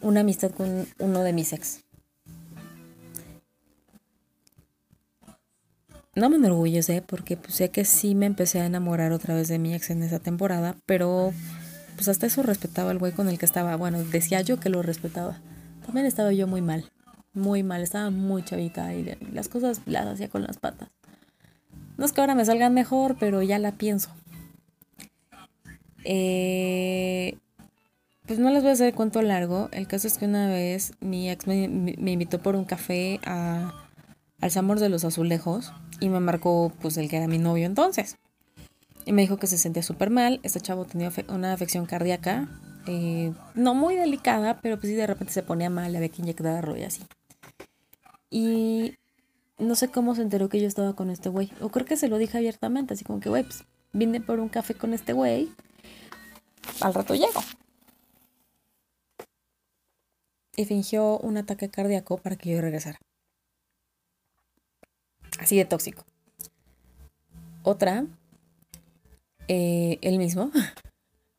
una 0.00 0.20
amistad 0.20 0.50
con 0.50 0.86
uno 0.98 1.22
de 1.22 1.32
mis 1.32 1.52
ex. 1.52 1.84
no 6.14 6.28
me 6.28 6.36
enorgullece 6.36 7.02
porque 7.02 7.36
pues, 7.36 7.54
sé 7.54 7.70
que 7.70 7.84
sí 7.84 8.14
me 8.14 8.26
empecé 8.26 8.60
a 8.60 8.66
enamorar 8.66 9.12
otra 9.12 9.34
vez 9.34 9.48
de 9.48 9.58
mi 9.58 9.74
ex 9.74 9.90
en 9.90 10.02
esa 10.02 10.18
temporada, 10.18 10.76
pero 10.86 11.32
pues 11.94 12.08
hasta 12.08 12.26
eso 12.26 12.42
respetaba 12.42 12.90
al 12.90 12.98
güey 12.98 13.12
con 13.12 13.28
el 13.28 13.38
que 13.38 13.46
estaba. 13.46 13.76
Bueno, 13.76 14.02
decía 14.04 14.40
yo 14.42 14.60
que 14.60 14.68
lo 14.68 14.82
respetaba. 14.82 15.38
También 15.84 16.06
estaba 16.06 16.32
yo 16.32 16.46
muy 16.46 16.62
mal, 16.62 16.84
muy 17.32 17.62
mal, 17.62 17.82
estaba 17.82 18.10
muy 18.10 18.44
chavita 18.44 18.94
y 18.94 19.16
las 19.32 19.48
cosas 19.48 19.80
las 19.86 20.06
hacía 20.06 20.28
con 20.28 20.42
las 20.42 20.58
patas. 20.58 20.90
No 22.00 22.06
es 22.06 22.12
que 22.12 22.22
ahora 22.22 22.34
me 22.34 22.46
salgan 22.46 22.72
mejor, 22.72 23.16
pero 23.20 23.42
ya 23.42 23.58
la 23.58 23.72
pienso. 23.72 24.08
Eh, 26.02 27.36
pues 28.24 28.38
no 28.38 28.48
les 28.48 28.62
voy 28.62 28.70
a 28.70 28.72
hacer 28.72 28.94
cuento 28.94 29.20
largo. 29.20 29.68
El 29.70 29.86
caso 29.86 30.06
es 30.06 30.16
que 30.16 30.24
una 30.24 30.48
vez 30.48 30.94
mi 31.00 31.28
ex 31.28 31.46
me, 31.46 31.64
invitó 31.64 32.40
por 32.40 32.56
un 32.56 32.64
café 32.64 33.20
a, 33.26 33.86
al 34.40 34.50
Samor 34.50 34.80
de 34.80 34.88
los 34.88 35.04
Azulejos 35.04 35.74
y 36.00 36.08
me 36.08 36.20
marcó 36.20 36.72
pues 36.80 36.96
el 36.96 37.10
que 37.10 37.18
era 37.18 37.28
mi 37.28 37.36
novio 37.36 37.66
entonces. 37.66 38.16
Y 39.04 39.12
me 39.12 39.20
dijo 39.20 39.36
que 39.36 39.46
se 39.46 39.58
sentía 39.58 39.82
súper 39.82 40.08
mal. 40.08 40.40
Este 40.42 40.58
chavo 40.58 40.86
tenía 40.86 41.12
una 41.28 41.52
afección 41.52 41.84
cardíaca. 41.84 42.48
Eh, 42.86 43.34
no 43.54 43.74
muy 43.74 43.96
delicada, 43.96 44.58
pero 44.62 44.78
pues 44.78 44.90
sí 44.90 44.96
de 44.96 45.06
repente 45.06 45.34
se 45.34 45.42
ponía 45.42 45.68
mal, 45.68 45.92
le 45.92 45.98
había 45.98 46.08
que 46.08 46.22
inyectarlo 46.22 46.78
y 46.78 46.84
así. 46.84 47.02
Y 48.30 48.94
no 49.60 49.74
sé 49.74 49.88
cómo 49.88 50.14
se 50.14 50.22
enteró 50.22 50.48
que 50.48 50.60
yo 50.60 50.66
estaba 50.66 50.94
con 50.94 51.10
este 51.10 51.28
güey. 51.28 51.52
O 51.60 51.68
creo 51.68 51.86
que 51.86 51.96
se 51.96 52.08
lo 52.08 52.18
dije 52.18 52.38
abiertamente, 52.38 52.94
así 52.94 53.04
como 53.04 53.20
que, 53.20 53.28
güey, 53.28 53.44
pues 53.44 53.64
vine 53.92 54.20
por 54.20 54.40
un 54.40 54.48
café 54.48 54.74
con 54.74 54.94
este 54.94 55.12
güey. 55.12 55.50
Al 56.80 56.94
rato 56.94 57.14
llego. 57.14 57.42
Y 60.56 60.64
fingió 60.64 61.18
un 61.18 61.36
ataque 61.36 61.68
cardíaco 61.68 62.18
para 62.18 62.36
que 62.36 62.50
yo 62.50 62.60
regresara. 62.60 62.98
Así 65.38 65.56
de 65.56 65.64
tóxico. 65.64 66.04
Otra, 67.62 68.06
eh, 69.48 69.98
él 70.02 70.18
mismo. 70.18 70.50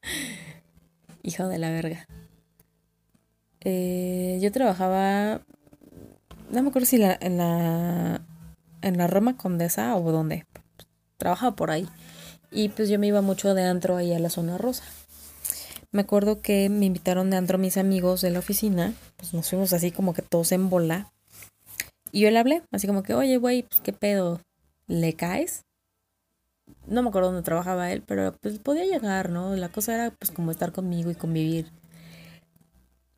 Hijo 1.24 1.48
de 1.48 1.58
la 1.58 1.70
verga. 1.70 2.08
Eh, 3.62 4.40
yo 4.42 4.52
trabajaba 4.52 5.42
no 6.52 6.62
me 6.64 6.70
acuerdo 6.70 6.86
si 6.86 6.98
la, 6.98 7.18
en 7.20 7.38
la 7.38 8.22
en 8.82 8.98
la 8.98 9.08
Roma 9.08 9.38
Condesa 9.38 9.96
o 9.96 10.12
dónde. 10.12 10.46
Trabajaba 11.18 11.56
por 11.56 11.72
ahí. 11.72 11.88
Y 12.52 12.70
pues 12.70 12.90
yo 12.90 13.00
me 13.00 13.08
iba 13.08 13.22
mucho 13.22 13.54
de 13.54 13.64
antro 13.64 13.96
ahí 13.96 14.14
a 14.14 14.20
la 14.20 14.30
zona 14.30 14.58
rosa. 14.58 14.84
Me 15.92 16.02
acuerdo 16.02 16.42
que 16.42 16.70
me 16.70 16.86
invitaron 16.86 17.30
de 17.30 17.38
antro 17.38 17.58
mis 17.58 17.78
amigos 17.78 18.22
de 18.22 18.32
la 18.32 18.40
oficina. 18.40 18.94
Pues 19.18 19.34
nos 19.34 19.50
fuimos 19.50 19.74
así 19.74 19.92
como 19.92 20.14
que 20.14 20.22
todos 20.22 20.52
en 20.52 20.70
bola. 20.70 21.12
Y 22.12 22.22
yo 22.22 22.32
le 22.32 22.40
hablé, 22.40 22.64
así 22.72 22.88
como 22.88 23.04
que, 23.04 23.14
oye, 23.14 23.38
güey, 23.38 23.64
pues 23.64 23.80
qué 23.80 23.94
pedo, 23.94 24.42
¿le 24.88 25.14
caes? 25.14 25.64
No 26.88 27.02
me 27.02 27.10
acuerdo 27.10 27.30
dónde 27.30 27.44
trabajaba 27.44 27.92
él, 27.92 28.04
pero 28.06 28.34
pues 28.42 28.60
podía 28.60 28.84
llegar, 28.84 29.30
¿no? 29.30 29.56
La 29.56 29.70
cosa 29.70 29.94
era 29.94 30.12
pues 30.12 30.32
como 30.32 30.52
estar 30.52 30.74
conmigo 30.74 31.10
y 31.10 31.16
convivir. 31.16 31.72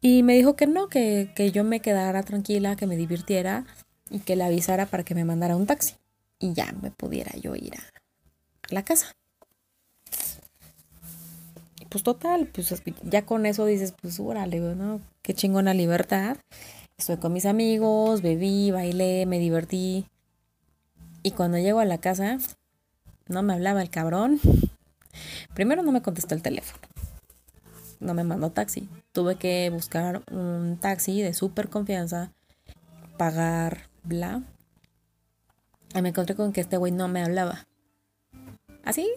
Y 0.06 0.22
me 0.22 0.36
dijo 0.36 0.58
que 0.58 0.68
no, 0.68 0.90
que, 0.90 1.32
yo 1.54 1.64
me 1.64 1.80
quedara 1.80 2.24
tranquila, 2.24 2.76
que 2.76 2.88
me 2.88 2.98
divirtiera 2.98 3.66
y 4.10 4.20
que 4.20 4.36
le 4.36 4.44
avisara 4.44 4.86
para 4.86 5.06
que 5.06 5.16
me 5.16 5.24
mandara 5.24 5.56
un 5.56 5.66
taxi. 5.66 5.96
Y 6.40 6.52
ya 6.52 6.74
me 6.82 6.92
pudiera 6.92 7.32
yo 7.38 7.56
ir 7.56 7.76
a 7.78 8.74
la 8.74 8.84
casa. 8.84 9.16
Y 11.80 11.86
pues 11.86 12.04
total, 12.04 12.48
pues 12.48 12.84
ya 13.04 13.26
con 13.26 13.46
eso 13.46 13.66
dices, 13.66 13.94
pues 14.02 14.20
órale, 14.20 14.60
¿no? 14.60 15.00
Qué 15.22 15.34
chingona 15.34 15.74
libertad. 15.74 16.36
Estoy 16.98 17.16
con 17.16 17.32
mis 17.32 17.46
amigos, 17.46 18.22
bebí, 18.22 18.72
bailé, 18.72 19.26
me 19.26 19.40
divertí. 19.40 20.06
Y 21.24 21.32
cuando 21.32 21.60
llego 21.60 21.80
a 21.80 21.86
la 21.86 22.00
casa, 22.00 22.40
no 23.30 23.42
me 23.42 23.54
hablaba 23.54 23.82
el 23.82 23.90
cabrón. 23.90 24.42
Primero 25.54 25.82
no 25.82 25.94
me 25.94 26.02
contestó 26.02 26.36
el 26.36 26.42
teléfono 26.42 26.82
no 28.04 28.14
me 28.14 28.24
mandó 28.24 28.52
taxi. 28.52 28.90
Tuve 29.12 29.36
que 29.36 29.70
buscar 29.70 30.22
un 30.32 30.78
taxi 30.80 31.22
de 31.22 31.34
súper 31.34 31.70
confianza, 31.70 32.32
pagar, 33.18 33.90
bla. 34.04 34.44
Y 35.96 36.02
me 36.02 36.10
encontré 36.10 36.36
con 36.36 36.54
que 36.54 36.62
este 36.62 36.78
güey 36.78 36.92
no 36.92 37.08
me 37.08 37.24
hablaba. 37.24 37.66
Así, 38.84 39.10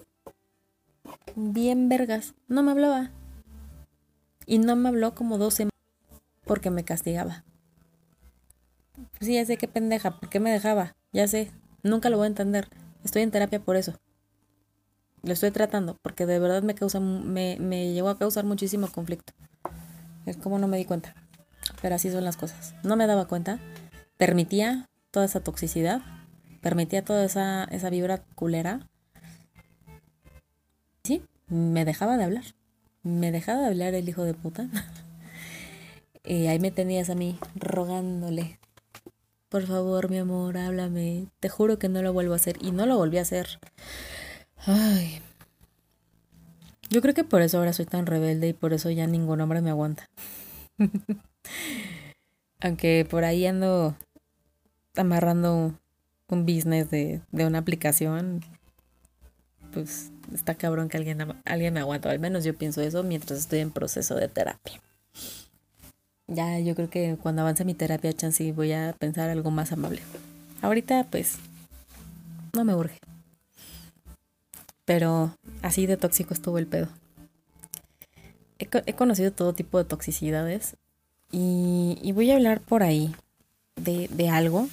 bien 1.34 1.88
vergas, 1.88 2.34
no 2.48 2.62
me 2.62 2.72
hablaba. 2.72 3.10
Y 4.46 4.58
no 4.58 4.76
me 4.76 4.88
habló 4.88 5.14
como 5.14 5.38
dos 5.38 5.54
semanas 5.54 5.72
porque 6.44 6.70
me 6.70 6.84
castigaba. 6.84 7.44
Sí, 9.20 9.34
ya 9.34 9.44
sé 9.44 9.56
qué 9.56 9.66
pendeja, 9.66 10.18
¿por 10.18 10.28
qué 10.28 10.40
me 10.40 10.50
dejaba? 10.50 10.94
Ya 11.12 11.26
sé, 11.26 11.50
nunca 11.82 12.10
lo 12.10 12.18
voy 12.18 12.24
a 12.24 12.28
entender. 12.28 12.68
Estoy 13.04 13.22
en 13.22 13.30
terapia 13.30 13.60
por 13.60 13.76
eso 13.76 13.94
lo 15.22 15.32
estoy 15.32 15.50
tratando, 15.50 15.96
porque 16.02 16.26
de 16.26 16.38
verdad 16.38 16.62
me 16.62 16.74
causa, 16.74 17.00
me, 17.00 17.56
me 17.60 17.92
llegó 17.92 18.08
a 18.08 18.18
causar 18.18 18.44
muchísimo 18.44 18.88
conflicto. 18.88 19.32
Es 20.26 20.36
como 20.36 20.58
no 20.58 20.68
me 20.68 20.76
di 20.76 20.84
cuenta. 20.84 21.14
Pero 21.80 21.94
así 21.94 22.10
son 22.10 22.24
las 22.24 22.36
cosas. 22.36 22.74
No 22.82 22.96
me 22.96 23.06
daba 23.06 23.26
cuenta. 23.26 23.58
Permitía 24.16 24.88
toda 25.10 25.26
esa 25.26 25.40
toxicidad. 25.40 26.02
Permitía 26.60 27.04
toda 27.04 27.24
esa, 27.24 27.64
esa 27.64 27.90
vibra 27.90 28.24
culera. 28.34 28.88
Sí, 31.04 31.22
me 31.48 31.84
dejaba 31.84 32.16
de 32.16 32.24
hablar. 32.24 32.44
Me 33.02 33.30
dejaba 33.30 33.60
de 33.62 33.66
hablar 33.68 33.94
el 33.94 34.08
hijo 34.08 34.24
de 34.24 34.34
puta. 34.34 34.68
y 36.24 36.46
ahí 36.48 36.58
me 36.58 36.72
tenías 36.72 37.08
a 37.08 37.14
mí 37.14 37.38
rogándole. 37.54 38.58
Por 39.48 39.64
favor, 39.66 40.10
mi 40.10 40.18
amor, 40.18 40.58
háblame. 40.58 41.28
Te 41.38 41.48
juro 41.48 41.78
que 41.78 41.88
no 41.88 42.02
lo 42.02 42.12
vuelvo 42.12 42.32
a 42.32 42.36
hacer. 42.36 42.56
Y 42.60 42.72
no 42.72 42.84
lo 42.86 42.96
volví 42.96 43.18
a 43.18 43.22
hacer. 43.22 43.60
Ay. 44.66 45.22
Yo 46.90 47.00
creo 47.00 47.14
que 47.14 47.24
por 47.24 47.42
eso 47.42 47.58
ahora 47.58 47.72
soy 47.72 47.86
tan 47.86 48.06
rebelde 48.06 48.48
y 48.48 48.52
por 48.52 48.72
eso 48.72 48.90
ya 48.90 49.06
ningún 49.06 49.40
hombre 49.40 49.60
me 49.60 49.70
aguanta. 49.70 50.08
Aunque 52.60 53.06
por 53.08 53.24
ahí 53.24 53.46
ando 53.46 53.96
amarrando 54.96 55.74
un 56.28 56.46
business 56.46 56.90
de, 56.90 57.20
de, 57.30 57.46
una 57.46 57.58
aplicación, 57.58 58.42
pues 59.72 60.10
está 60.34 60.54
cabrón 60.54 60.88
que 60.88 60.96
alguien, 60.96 61.40
alguien 61.44 61.74
me 61.74 61.80
aguante. 61.80 62.08
Al 62.08 62.18
menos 62.18 62.44
yo 62.44 62.56
pienso 62.56 62.80
eso 62.80 63.02
mientras 63.04 63.38
estoy 63.38 63.60
en 63.60 63.70
proceso 63.70 64.16
de 64.16 64.28
terapia. 64.28 64.80
Ya 66.26 66.58
yo 66.58 66.74
creo 66.74 66.90
que 66.90 67.16
cuando 67.22 67.42
avance 67.42 67.64
mi 67.64 67.74
terapia, 67.74 68.12
chance 68.12 68.50
voy 68.52 68.72
a 68.72 68.94
pensar 68.98 69.30
algo 69.30 69.52
más 69.52 69.70
amable. 69.70 70.00
Ahorita, 70.60 71.06
pues, 71.08 71.36
no 72.52 72.64
me 72.64 72.74
urge. 72.74 72.98
Pero 74.86 75.36
así 75.60 75.84
de 75.84 75.98
tóxico 75.98 76.32
estuvo 76.32 76.56
el 76.56 76.66
pedo. 76.66 76.88
He, 78.58 78.94
conocido 78.94 79.32
todo 79.32 79.52
tipo 79.52 79.76
de 79.76 79.84
toxicidades 79.84 80.76
y, 81.30 82.10
voy 82.14 82.30
a 82.30 82.36
hablar 82.36 82.62
por 82.62 82.82
ahí 82.82 83.14
de, 83.74 84.30
algo. 84.30 84.68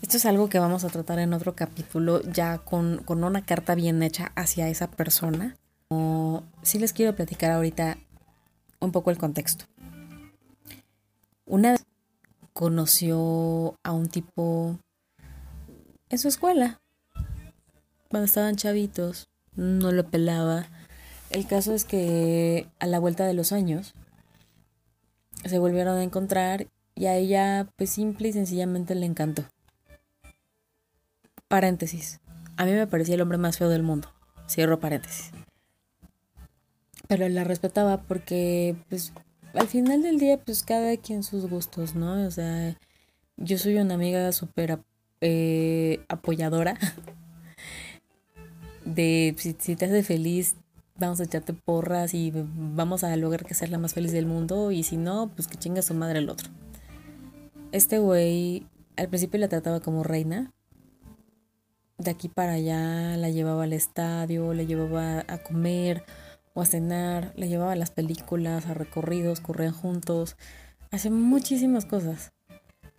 Esto 0.00 0.16
es 0.16 0.24
algo 0.24 0.48
que 0.48 0.58
vamos 0.58 0.84
a 0.84 0.88
tratar 0.88 1.18
en 1.18 1.34
otro 1.34 1.54
capítulo 1.54 2.22
ya 2.22 2.58
con, 2.58 3.04
una 3.06 3.44
carta 3.44 3.74
bien 3.74 4.02
hecha 4.02 4.32
hacia 4.36 4.68
esa 4.68 4.90
persona. 4.90 5.56
O, 5.88 6.42
sí 6.62 6.78
les 6.78 6.94
quiero 6.94 7.14
platicar 7.14 7.50
ahorita 7.50 7.98
un 8.78 8.92
poco 8.92 9.10
el 9.10 9.18
contexto. 9.18 9.66
Una 11.44 11.72
vez 11.72 11.84
conoció 12.52 13.78
a 13.82 13.92
un 13.92 14.08
tipo 14.08 14.78
en 16.08 16.18
su 16.18 16.28
escuela, 16.28 16.80
cuando 18.08 18.26
estaban 18.26 18.56
chavitos, 18.56 19.29
no 19.54 19.92
lo 19.92 20.08
pelaba. 20.08 20.66
El 21.30 21.46
caso 21.46 21.74
es 21.74 21.84
que 21.84 22.66
a 22.78 22.86
la 22.86 22.98
vuelta 22.98 23.26
de 23.26 23.34
los 23.34 23.52
años 23.52 23.94
se 25.44 25.58
volvieron 25.58 25.96
a 25.96 26.02
encontrar 26.02 26.66
y 26.94 27.06
a 27.06 27.16
ella 27.16 27.68
pues 27.76 27.90
simple 27.90 28.28
y 28.28 28.32
sencillamente 28.32 28.94
le 28.94 29.06
encantó. 29.06 29.44
Paréntesis. 31.48 32.20
A 32.56 32.64
mí 32.64 32.72
me 32.72 32.86
parecía 32.86 33.14
el 33.14 33.20
hombre 33.22 33.38
más 33.38 33.58
feo 33.58 33.68
del 33.68 33.82
mundo. 33.82 34.12
Cierro 34.48 34.80
paréntesis. 34.80 35.30
Pero 37.08 37.28
la 37.28 37.44
respetaba 37.44 38.02
porque 38.02 38.76
pues 38.88 39.12
al 39.54 39.66
final 39.66 40.02
del 40.02 40.18
día 40.18 40.38
pues 40.38 40.62
cada 40.62 40.96
quien 40.96 41.22
sus 41.22 41.48
gustos, 41.48 41.94
¿no? 41.94 42.26
O 42.26 42.30
sea, 42.30 42.76
yo 43.36 43.58
soy 43.58 43.76
una 43.76 43.94
amiga 43.94 44.30
súper 44.32 44.80
eh, 45.20 46.04
apoyadora 46.08 46.76
de 48.94 49.34
si, 49.38 49.54
te 49.54 49.84
hace 49.84 50.02
feliz, 50.02 50.56
vamos 50.96 51.20
a 51.20 51.24
echarte 51.24 51.52
porras 51.52 52.14
y 52.14 52.32
vamos 52.34 53.04
a 53.04 53.14
lograr 53.16 53.44
que 53.44 53.54
seas 53.54 53.70
la 53.70 53.78
más 53.78 53.94
feliz 53.94 54.12
del 54.12 54.26
mundo 54.26 54.70
y 54.70 54.82
si 54.82 54.96
no, 54.96 55.30
pues 55.34 55.48
que 55.48 55.56
chinga 55.56 55.82
su 55.82 55.94
madre 55.94 56.18
el 56.18 56.28
otro. 56.28 56.50
Este 57.72 57.98
güey 57.98 58.66
al 58.96 59.08
principio 59.08 59.40
la 59.40 59.48
trataba 59.48 59.80
como 59.80 60.02
reina. 60.02 60.52
De 61.98 62.10
aquí 62.10 62.28
para 62.28 62.52
allá 62.52 63.16
la 63.16 63.30
llevaba 63.30 63.64
al 63.64 63.72
estadio, 63.72 64.54
le 64.54 64.66
llevaba 64.66 65.24
a 65.26 65.38
comer 65.38 66.04
o 66.54 66.62
a 66.62 66.66
cenar, 66.66 67.32
le 67.36 67.48
llevaba 67.48 67.72
a 67.72 67.76
las 67.76 67.90
películas, 67.90 68.66
a 68.66 68.74
recorridos, 68.74 69.40
corrían 69.40 69.72
juntos, 69.72 70.36
hacía 70.90 71.10
muchísimas 71.10 71.84
cosas. 71.84 72.32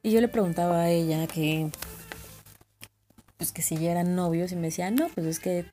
Y 0.03 0.11
yo 0.11 0.21
le 0.21 0.27
preguntaba 0.27 0.81
a 0.81 0.89
ella 0.89 1.27
que 1.27 1.69
pues 3.37 3.51
que 3.51 3.63
si 3.63 3.75
ya 3.75 3.91
eran 3.91 4.15
novios 4.15 4.51
y 4.51 4.55
me 4.55 4.67
decía, 4.67 4.91
no, 4.91 5.07
pues 5.09 5.25
es 5.25 5.39
que 5.39 5.65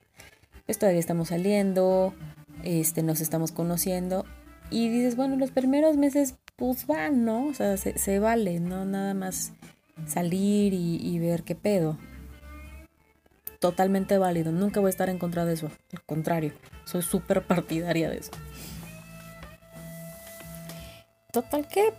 pues 0.68 0.78
todavía 0.78 1.00
estamos 1.00 1.28
saliendo, 1.28 2.12
este, 2.62 3.02
nos 3.02 3.22
estamos 3.22 3.52
conociendo. 3.52 4.26
Y 4.68 4.90
dices, 4.90 5.16
bueno, 5.16 5.36
los 5.36 5.50
primeros 5.50 5.96
meses 5.96 6.34
pues 6.56 6.86
van, 6.86 7.24
¿no? 7.24 7.46
O 7.46 7.54
sea, 7.54 7.78
se, 7.78 8.18
vale, 8.18 8.60
¿no? 8.60 8.84
Nada 8.84 9.14
más 9.14 9.52
salir 10.06 10.74
y, 10.74 11.18
ver 11.20 11.42
qué 11.42 11.54
pedo. 11.54 11.96
Totalmente 13.60 14.18
válido, 14.18 14.52
nunca 14.52 14.80
voy 14.80 14.88
a 14.88 14.90
estar 14.90 15.08
en 15.08 15.18
contra 15.18 15.46
de 15.46 15.54
eso. 15.54 15.70
Al 15.90 16.02
contrario, 16.04 16.52
soy 16.84 17.00
súper 17.00 17.46
partidaria 17.46 18.10
de 18.10 18.18
eso. 18.18 18.32
Total 21.32 21.66
que 21.66 21.94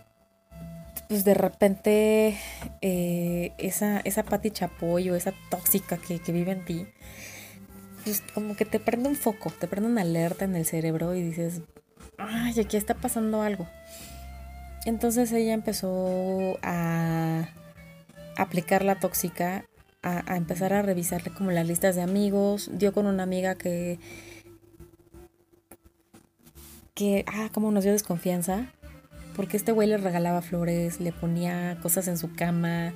pues 1.08 1.24
de 1.24 1.34
repente 1.34 2.38
eh, 2.82 3.52
esa, 3.58 3.98
esa 4.04 4.22
Pati 4.22 4.52
Chapoy 4.52 5.08
esa 5.08 5.34
tóxica 5.50 5.96
que, 5.96 6.20
vive 6.30 6.52
en 6.52 6.64
ti, 6.64 6.86
pues 8.04 8.22
como 8.34 8.56
que 8.56 8.64
te 8.64 8.80
prende 8.80 9.08
un 9.08 9.16
foco, 9.16 9.52
te 9.58 9.66
prende 9.66 9.88
una 9.88 10.02
alerta 10.02 10.44
en 10.44 10.56
el 10.56 10.64
cerebro 10.64 11.14
y 11.14 11.22
dices, 11.22 11.62
ay, 12.18 12.58
aquí 12.60 12.76
está 12.76 12.94
pasando 12.94 13.42
algo. 13.42 13.68
Entonces 14.86 15.30
ella 15.32 15.52
empezó 15.52 16.58
a 16.62 17.48
aplicar 18.36 18.84
la 18.84 18.98
tóxica, 18.98 19.64
a, 20.02 20.36
empezar 20.36 20.72
a 20.72 20.82
revisarle 20.82 21.30
como 21.30 21.50
las 21.50 21.66
listas 21.66 21.96
de 21.96 22.02
amigos, 22.02 22.70
dio 22.72 22.92
con 22.92 23.06
una 23.06 23.22
amiga 23.22 23.54
que, 23.54 23.98
que, 26.94 27.24
ah, 27.26 27.50
como 27.52 27.70
nos 27.70 27.84
dio 27.84 27.92
desconfianza, 27.92 28.72
porque 29.36 29.56
este 29.56 29.72
güey 29.72 29.88
le 29.88 29.98
regalaba 29.98 30.40
flores, 30.40 31.00
le 31.00 31.12
ponía 31.12 31.78
cosas 31.82 32.08
en 32.08 32.16
su 32.16 32.34
cama. 32.34 32.94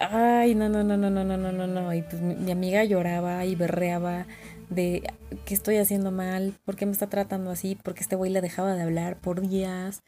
Ay, 0.00 0.54
no, 0.54 0.68
no, 0.68 0.82
no, 0.84 0.96
no, 0.96 1.10
no, 1.10 1.24
no, 1.24 1.36
no, 1.36 1.52
no, 1.52 1.66
no. 1.66 1.94
Y 1.94 2.02
pues 2.02 2.22
mi, 2.22 2.34
mi 2.36 2.52
amiga 2.52 2.84
lloraba 2.84 3.44
y 3.44 3.54
berreaba 3.56 4.26
de 4.70 5.02
qué 5.44 5.54
estoy 5.54 5.76
haciendo 5.78 6.10
mal, 6.12 6.54
por 6.64 6.76
qué 6.76 6.86
me 6.86 6.92
está 6.92 7.08
tratando 7.08 7.50
así, 7.50 7.76
porque 7.82 8.00
este 8.02 8.16
güey 8.16 8.30
le 8.30 8.40
dejaba 8.40 8.74
de 8.74 8.82
hablar 8.82 9.20
por 9.20 9.40
días. 9.40 10.02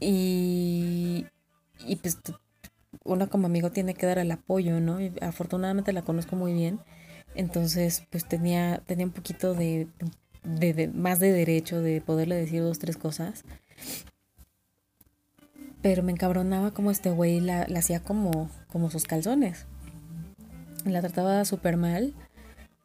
Y, 0.00 1.26
y 1.86 1.96
pues 1.96 2.18
uno 3.04 3.28
como 3.30 3.46
amigo 3.46 3.70
tiene 3.72 3.94
que 3.94 4.06
dar 4.06 4.18
el 4.18 4.30
apoyo, 4.30 4.80
¿no? 4.80 5.00
Y 5.00 5.12
afortunadamente 5.20 5.92
la 5.92 6.02
conozco 6.02 6.36
muy 6.36 6.52
bien. 6.52 6.80
Entonces, 7.34 8.04
pues 8.10 8.26
tenía, 8.28 8.82
tenía 8.86 9.06
un 9.06 9.12
poquito 9.12 9.54
de, 9.54 9.88
de, 10.44 10.88
más 10.88 11.20
de 11.20 11.32
derecho 11.32 11.80
de 11.82 12.00
poderle 12.00 12.36
decir 12.36 12.62
dos, 12.62 12.78
tres 12.78 12.96
cosas. 12.96 13.44
Pero 15.82 16.02
me 16.02 16.12
encabronaba 16.12 16.72
como 16.72 16.90
este 16.90 17.10
güey 17.10 17.40
la, 17.40 17.66
hacía 17.76 18.00
como, 18.00 18.50
como 18.68 18.90
sus 18.90 19.04
calzones. 19.04 19.66
La 20.84 21.00
trataba 21.00 21.44
súper 21.44 21.76
mal. 21.76 22.14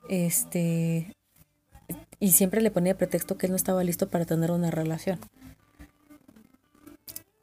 Este. 0.09 1.13
Y 2.19 2.31
siempre 2.31 2.61
le 2.61 2.71
ponía 2.71 2.97
pretexto 2.97 3.37
que 3.37 3.47
él 3.47 3.51
no 3.51 3.55
estaba 3.55 3.83
listo 3.83 4.09
para 4.09 4.25
tener 4.25 4.51
una 4.51 4.71
relación. 4.71 5.19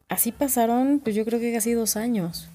Así 0.09 0.33
pasaron, 0.33 1.01
pues 1.01 1.15
yo 1.15 1.25
creo 1.25 1.39
que 1.39 1.53
casi 1.53 1.73
dos 1.73 1.97
años. 1.97 2.49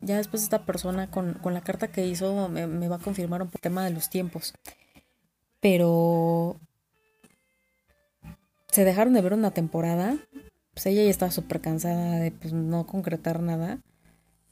Ya 0.00 0.16
después 0.16 0.42
esta 0.42 0.64
persona 0.64 1.10
con, 1.10 1.38
la 1.44 1.60
carta 1.60 1.88
que 1.88 2.06
hizo 2.06 2.48
me, 2.48 2.66
me, 2.66 2.88
va 2.88 2.96
a 2.96 3.00
confirmar 3.00 3.42
un 3.42 3.50
tema 3.50 3.84
de 3.84 3.90
los 3.90 4.08
tiempos. 4.10 4.54
Pero 5.60 6.56
se 8.68 8.84
dejaron 8.84 9.12
de 9.12 9.22
ver 9.22 9.32
una 9.32 9.50
temporada. 9.50 10.16
Pues 10.78 10.86
ella 10.86 11.02
ya 11.02 11.10
estaba 11.10 11.32
súper 11.32 11.60
cansada 11.60 12.20
de 12.20 12.30
pues 12.30 12.52
no 12.52 12.86
concretar 12.86 13.42
nada. 13.42 13.80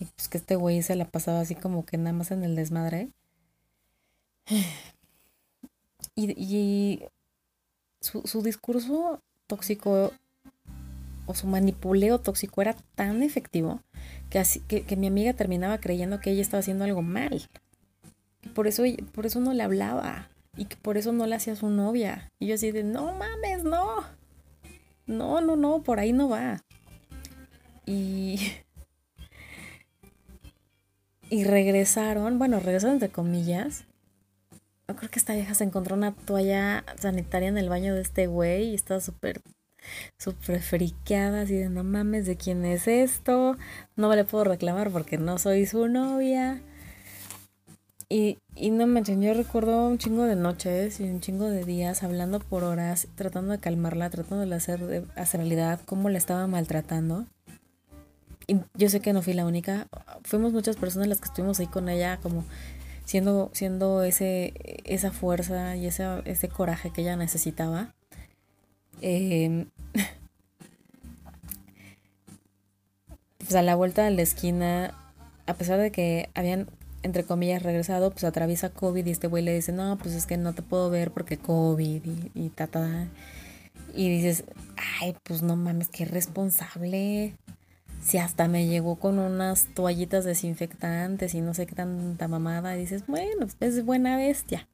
Y 0.01 0.07
pues 0.07 0.27
que 0.27 0.39
este 0.39 0.57
güey 0.57 0.83
se 0.83 0.97
la 0.97 1.05
pasaba 1.05 1.39
así 1.39 1.55
como 1.55 1.87
que 1.87 1.99
nada 1.99 2.15
más 2.15 2.33
en 2.33 2.43
el 2.43 2.57
desmadre. 2.57 3.11
Y, 6.17 7.03
su, 8.01 8.43
discurso 8.43 9.21
tóxico 9.47 10.13
o 11.27 11.35
su 11.35 11.47
manipuleo 11.47 12.19
tóxico 12.19 12.63
era 12.63 12.75
tan 12.95 13.23
efectivo 13.23 13.83
que, 14.31 14.39
así, 14.39 14.61
que, 14.61 14.97
mi 14.97 15.07
amiga 15.07 15.35
terminaba 15.35 15.79
creyendo 15.79 16.19
que 16.19 16.31
ella 16.31 16.41
estaba 16.41 16.61
haciendo 16.61 16.85
algo 16.85 17.03
mal. 17.03 17.47
Por 18.55 18.67
eso, 18.67 18.83
por 19.13 19.27
eso 19.27 19.39
no 19.39 19.53
le 19.53 19.63
hablaba. 19.63 20.29
Y 20.57 20.65
que 20.65 20.77
por 20.77 20.97
eso 20.97 21.13
no 21.13 21.27
le 21.27 21.37
hacía 21.37 21.55
su 21.55 21.69
novia. 21.69 22.33
Y 22.41 22.49
yo 22.49 22.55
así 22.57 22.73
de, 22.73 22.83
no 22.83 23.13
mames, 23.13 23.63
no. 23.63 24.26
No, 25.07 25.41
no, 25.41 25.57
no, 25.57 25.83
por 25.83 26.01
ahí 26.01 26.13
no 26.13 26.29
va. 26.29 26.63
Y... 27.85 28.39
Y 31.29 31.43
regresaron, 31.43 32.39
bueno, 32.39 32.61
regresaron 32.61 32.95
entre 32.95 33.09
comillas, 33.09 33.85
yo 34.89 34.95
creo 34.95 35.11
que 35.11 35.19
esta 35.19 35.35
vieja 35.35 35.55
se 35.55 35.65
encontró 35.65 35.97
una 35.97 36.15
toalla 36.15 36.85
sanitaria 36.99 37.49
en 37.49 37.59
el 37.59 37.69
baño 37.69 37.95
de 37.95 38.03
este 38.03 38.29
güey 38.29 38.71
y 38.71 38.75
estaba 38.77 39.01
súper, 39.01 39.41
súper 40.17 40.63
friqueada, 40.63 41.41
así 41.41 41.57
de 41.57 41.69
no 41.69 41.83
mames, 41.83 42.27
¿de 42.27 42.37
quién 42.37 42.65
es 42.65 42.87
esto? 42.87 43.57
No 43.97 44.15
le 44.15 44.25
puedo 44.25 44.45
reclamar 44.45 44.93
porque 44.93 45.19
no 45.19 45.39
soy 45.39 45.67
su 45.67 45.89
novia. 45.89 46.63
Y, 48.09 48.39
y 48.55 48.71
no 48.71 48.87
me 48.87 49.03
yo 49.03 49.35
recuerdo 49.35 49.89
un 49.89 49.99
chingo 49.99 50.25
de 50.25 50.37
noches 50.37 51.01
y 51.01 51.05
un 51.05 51.21
chingo 51.21 51.47
de 51.47 51.65
días 51.65 52.05
hablando 52.05 52.39
por 52.39 52.63
horas, 52.63 53.09
tratando 53.17 53.53
de 53.53 53.59
calmarla, 53.59 54.11
tratando 54.11 54.47
de 54.47 54.55
hacer, 54.55 55.05
hacer 55.17 55.41
realidad 55.41 55.81
cómo 55.85 56.09
la 56.09 56.19
estaba 56.19 56.47
maltratando. 56.47 57.27
Y 58.47 58.59
yo 58.75 58.89
sé 58.89 59.01
que 59.01 59.13
no 59.13 59.23
fui 59.23 59.33
la 59.33 59.45
única, 59.45 59.89
fuimos 60.23 60.53
muchas 60.53 60.77
personas 60.77 61.09
las 61.09 61.21
que 61.21 61.27
estuvimos 61.27 61.59
ahí 61.59 61.67
con 61.67 61.89
ella 61.89 62.19
como 62.23 62.45
siendo, 63.07 63.51
siendo 63.55 64.05
ese, 64.05 64.53
esa 64.85 65.11
fuerza 65.11 65.75
y 65.77 65.87
ese, 65.87 66.07
ese 66.27 66.49
coraje 66.49 66.91
que 66.91 67.01
ella 67.01 67.17
necesitaba. 67.17 67.95
Eh, 69.01 69.67
pues 73.39 73.55
a 73.55 73.63
la 73.63 73.75
vuelta 73.75 74.05
de 74.05 74.11
la 74.11 74.23
esquina, 74.23 74.95
a 75.47 75.55
pesar 75.55 75.81
de 75.81 75.91
que 75.91 76.29
habían, 76.35 76.69
entre 77.07 77.25
comillas, 77.25 77.63
regresado, 77.63 78.11
pues 78.11 78.25
atraviesa 78.25 78.71
COVID 78.71 79.07
y 79.07 79.11
este 79.11 79.27
güey 79.27 79.43
le 79.43 79.55
dice, 79.55 79.73
no, 79.73 79.97
pues 79.97 80.15
es 80.15 80.27
que 80.27 80.37
no 80.37 80.53
te 80.53 80.63
puedo 80.63 80.91
ver 80.91 81.11
porque 81.11 81.39
COVID 81.39 82.05
y, 82.05 82.31
y 82.35 82.49
ta, 82.51 82.67
ta. 82.67 83.09
Y 83.95 84.11
dices, 84.11 84.45
ay, 85.01 85.17
pues 85.23 85.43
no 85.43 85.57
mames, 85.57 85.89
qué 85.89 86.05
responsable 86.05 87.35
si 88.07 88.19
hasta 88.19 88.47
me 88.47 88.67
llegó 88.67 88.97
con 88.97 89.19
unas 89.19 89.67
toallitas 89.75 90.25
desinfectantes 90.25 91.35
y 91.35 91.41
no 91.41 91.55
sé 91.55 91.67
qué 91.67 91.75
tanta 91.75 92.29
mamada, 92.29 92.77
y 92.77 92.81
dices, 92.81 93.05
bueno, 93.07 93.47
es 93.59 93.85
buena 93.85 94.17
bestia. 94.17 94.69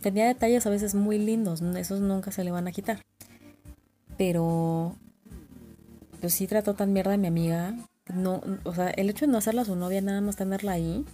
Tenía 0.00 0.26
detalles 0.26 0.66
a 0.66 0.70
veces 0.70 0.94
muy 0.94 1.18
lindos, 1.18 1.62
esos 1.62 2.00
nunca 2.00 2.32
se 2.32 2.42
le 2.42 2.50
van 2.50 2.66
a 2.66 2.72
quitar. 2.72 3.00
Pero, 4.18 4.96
pues 6.20 6.34
sí 6.34 6.46
trató 6.46 6.74
tan 6.74 6.92
mierda 6.92 7.14
a 7.14 7.18
mi 7.18 7.28
amiga. 7.28 7.74
No, 8.12 8.40
o 8.64 8.74
sea, 8.74 8.90
el 8.90 9.10
hecho 9.10 9.26
de 9.26 9.32
no 9.32 9.38
hacerla 9.38 9.64
su 9.64 9.76
novia, 9.76 10.00
nada 10.00 10.20
más 10.20 10.36
tenerla 10.36 10.72
ahí 10.72 11.04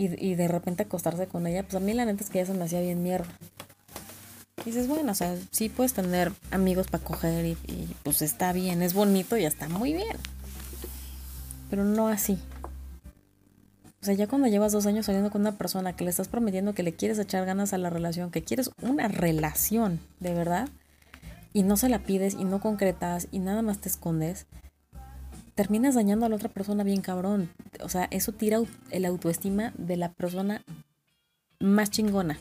y, 0.00 0.24
y 0.24 0.34
de 0.34 0.48
repente 0.48 0.84
acostarse 0.84 1.26
con 1.26 1.46
ella, 1.46 1.62
pues 1.62 1.74
a 1.74 1.80
mí 1.80 1.92
la 1.92 2.06
neta 2.06 2.24
es 2.24 2.30
que 2.30 2.38
ya 2.38 2.46
se 2.46 2.54
me 2.54 2.64
hacía 2.64 2.80
bien 2.80 3.02
mierda. 3.02 3.28
Y 4.62 4.70
dices, 4.70 4.88
bueno, 4.88 5.12
o 5.12 5.14
sea, 5.14 5.36
sí 5.50 5.68
puedes 5.68 5.92
tener 5.92 6.32
amigos 6.50 6.86
para 6.88 7.04
coger 7.04 7.44
y, 7.44 7.56
pues 8.02 8.22
está 8.22 8.52
bien, 8.52 8.82
es 8.82 8.94
bonito 8.94 9.36
y 9.36 9.44
está 9.44 9.68
muy 9.68 9.92
bien. 9.92 10.16
Pero 11.68 11.84
no 11.84 12.08
así. 12.08 12.38
O 14.02 14.04
sea, 14.04 14.14
ya 14.14 14.26
cuando 14.26 14.48
llevas 14.48 14.72
dos 14.72 14.86
años 14.86 15.06
saliendo 15.06 15.30
con 15.30 15.42
una 15.42 15.58
persona 15.58 15.94
que 15.94 16.04
le 16.04 16.10
estás 16.10 16.28
prometiendo 16.28 16.74
que 16.74 16.82
le 16.82 16.94
quieres 16.94 17.18
echar 17.18 17.44
ganas 17.44 17.74
a 17.74 17.78
la 17.78 17.90
relación, 17.90 18.30
que 18.30 18.42
quieres 18.42 18.70
una 18.80 19.08
relación, 19.08 20.00
de 20.20 20.32
verdad, 20.32 20.68
y 21.52 21.62
no 21.62 21.76
se 21.76 21.90
la 21.90 21.98
pides 21.98 22.34
y 22.34 22.44
no 22.44 22.60
concretas 22.60 23.28
y 23.30 23.38
nada 23.38 23.60
más 23.60 23.78
te 23.78 23.90
escondes, 23.90 24.46
terminas 25.54 25.94
dañando 25.94 26.26
a 26.26 26.28
la 26.28 26.36
otra 26.36 26.48
persona 26.48 26.84
bien 26.84 27.00
cabrón. 27.00 27.50
O 27.82 27.88
sea, 27.88 28.08
eso 28.10 28.32
tira 28.32 28.60
el 28.90 29.04
autoestima 29.04 29.72
de 29.76 29.96
la 29.96 30.12
persona 30.12 30.62
más 31.58 31.90
chingona. 31.90 32.38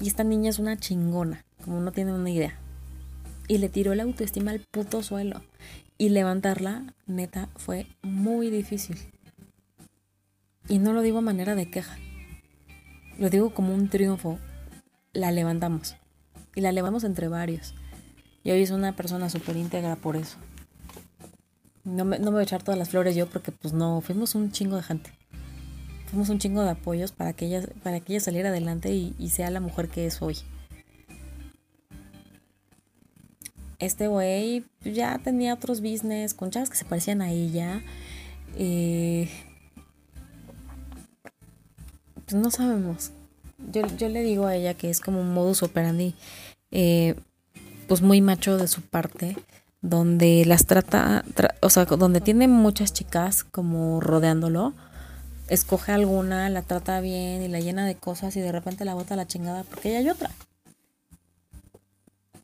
Y 0.00 0.06
esta 0.06 0.24
niña 0.24 0.50
es 0.50 0.58
una 0.58 0.76
chingona, 0.76 1.44
como 1.64 1.80
no 1.80 1.92
tiene 1.92 2.12
una 2.12 2.30
idea. 2.30 2.56
Y 3.48 3.58
le 3.58 3.68
tiró 3.68 3.94
la 3.94 4.04
autoestima 4.04 4.52
al 4.52 4.60
puto 4.60 5.02
suelo. 5.02 5.42
Y 5.96 6.10
levantarla, 6.10 6.94
neta, 7.06 7.48
fue 7.56 7.86
muy 8.02 8.50
difícil. 8.50 8.98
Y 10.68 10.78
no 10.78 10.92
lo 10.92 11.02
digo 11.02 11.18
a 11.18 11.22
manera 11.22 11.54
de 11.54 11.70
queja. 11.70 11.98
Lo 13.18 13.30
digo 13.30 13.52
como 13.52 13.74
un 13.74 13.88
triunfo. 13.88 14.38
La 15.12 15.32
levantamos. 15.32 15.96
Y 16.54 16.60
la 16.60 16.70
levamos 16.70 17.02
entre 17.02 17.26
varios. 17.26 17.74
Y 18.44 18.52
hoy 18.52 18.62
es 18.62 18.70
una 18.70 18.94
persona 18.94 19.28
súper 19.30 19.56
íntegra 19.56 19.96
por 19.96 20.14
eso. 20.14 20.36
No 21.88 22.04
me, 22.04 22.18
no 22.18 22.26
me 22.26 22.32
voy 22.32 22.40
a 22.40 22.42
echar 22.44 22.62
todas 22.62 22.78
las 22.78 22.90
flores 22.90 23.16
yo 23.16 23.26
porque 23.26 23.50
pues 23.50 23.74
no, 23.74 24.00
fuimos 24.00 24.34
un 24.34 24.52
chingo 24.52 24.76
de 24.76 24.82
gente 24.82 25.10
fuimos 26.08 26.28
un 26.30 26.38
chingo 26.38 26.62
de 26.62 26.70
apoyos 26.70 27.12
para 27.12 27.32
que 27.32 27.46
ella, 27.46 27.62
para 27.82 28.00
que 28.00 28.14
ella 28.14 28.20
saliera 28.20 28.48
adelante 28.48 28.92
y, 28.92 29.28
sea 29.28 29.50
la 29.50 29.60
mujer 29.60 29.88
que 29.88 30.06
es 30.06 30.20
hoy. 30.22 30.38
Este 33.78 34.08
güey 34.08 34.64
ya 34.82 35.18
tenía 35.18 35.54
otros 35.54 35.80
business 35.80 36.34
con 36.34 36.50
chavas 36.50 36.70
que 36.70 36.76
se 36.76 36.84
parecían 36.84 37.22
a 37.22 37.30
ella. 37.30 37.82
Eh, 38.56 39.28
pues 42.24 42.34
no 42.34 42.50
sabemos. 42.50 43.12
Yo, 43.70 44.08
le 44.08 44.22
digo 44.22 44.46
a 44.46 44.56
ella 44.56 44.74
que 44.74 44.90
es 44.90 45.00
como 45.00 45.20
un 45.20 45.32
modus 45.32 45.62
operandi, 45.62 46.14
eh, 46.70 47.14
pues 47.86 48.02
muy 48.02 48.20
macho 48.20 48.56
de 48.56 48.66
su 48.66 48.82
parte, 48.82 49.36
donde 49.80 50.44
las 50.44 50.66
trata, 50.66 51.24
o 51.60 51.70
sea, 51.70 51.84
donde 51.84 52.20
tiene 52.20 52.48
muchas 52.48 52.92
chicas 52.92 53.44
como 53.44 54.00
rodeándolo 54.00 54.74
escoge 55.48 55.92
alguna, 55.92 56.48
la 56.50 56.62
trata 56.62 57.00
bien 57.00 57.42
y 57.42 57.48
la 57.48 57.60
llena 57.60 57.86
de 57.86 57.94
cosas 57.94 58.36
y 58.36 58.40
de 58.40 58.52
repente 58.52 58.84
la 58.84 58.94
bota 58.94 59.14
a 59.14 59.16
la 59.16 59.26
chingada 59.26 59.64
porque 59.64 59.92
ya 59.92 59.98
hay 59.98 60.10
otra. 60.10 60.30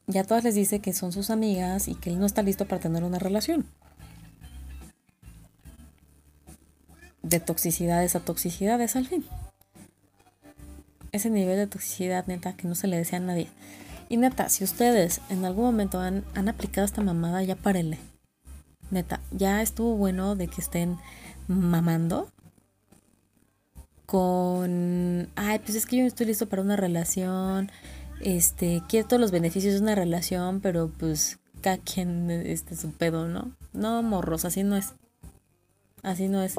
Ya 0.07 0.25
todas 0.25 0.45
les 0.45 0.55
dice 0.55 0.81
que 0.81 0.93
son 0.93 1.13
sus 1.13 1.31
amigas 1.31 1.89
y 1.89 1.95
que 1.95 2.11
él 2.11 2.19
no 2.19 2.27
está 2.27 2.43
listo 2.43 2.67
para 2.67 2.81
tener 2.81 3.05
una 3.05 3.19
relación. 3.19 3.67
De 7.23 7.41
toxicidades 7.41 8.15
a 8.17 8.21
toxicidades 8.21 8.97
al 8.97 9.07
fin. 9.07 9.25
ese 11.13 11.31
nivel 11.31 11.57
de 11.57 11.67
toxicidad, 11.67 12.27
neta, 12.27 12.57
que 12.57 12.67
no 12.67 12.75
se 12.75 12.89
le 12.89 12.99
decía 12.99 13.19
a 13.19 13.23
nadie. 13.23 13.49
Y 14.15 14.17
neta, 14.17 14.49
si 14.49 14.63
ustedes 14.63 15.21
en 15.29 15.45
algún 15.45 15.65
momento 15.65 15.99
han, 15.99 16.23
han 16.37 16.49
aplicado 16.49 16.85
esta 16.85 17.03
mamada, 17.03 17.43
ya 17.43 17.57
párenle. 17.57 17.99
Neta, 18.93 19.19
ya 19.33 19.61
estuvo 19.61 19.97
bueno 19.97 20.37
de 20.37 20.47
que 20.47 20.61
estén 20.61 20.99
mamando 21.49 22.29
con, 24.07 25.29
ay, 25.35 25.59
pues 25.59 25.75
es 25.75 25.85
que 25.85 25.97
yo 25.97 26.03
no 26.03 26.07
estoy 26.07 26.27
listo 26.27 26.49
para 26.49 26.63
una 26.63 26.77
relación, 26.77 27.73
este, 28.21 28.85
quiero 28.89 29.09
todos 29.09 29.21
los 29.21 29.33
beneficios 29.33 29.75
de 29.75 29.81
una 29.81 29.97
relación, 29.97 30.61
pero 30.61 30.93
pues 30.97 31.41
cada 31.61 31.79
quien 31.79 32.31
este 32.31 32.77
su 32.77 32.93
pedo, 32.93 33.27
¿no? 33.27 33.51
No, 33.73 34.01
morros, 34.05 34.45
así 34.45 34.63
no 34.63 34.77
es. 34.77 34.93
Así 36.05 36.29
no 36.29 36.41
es. 36.41 36.55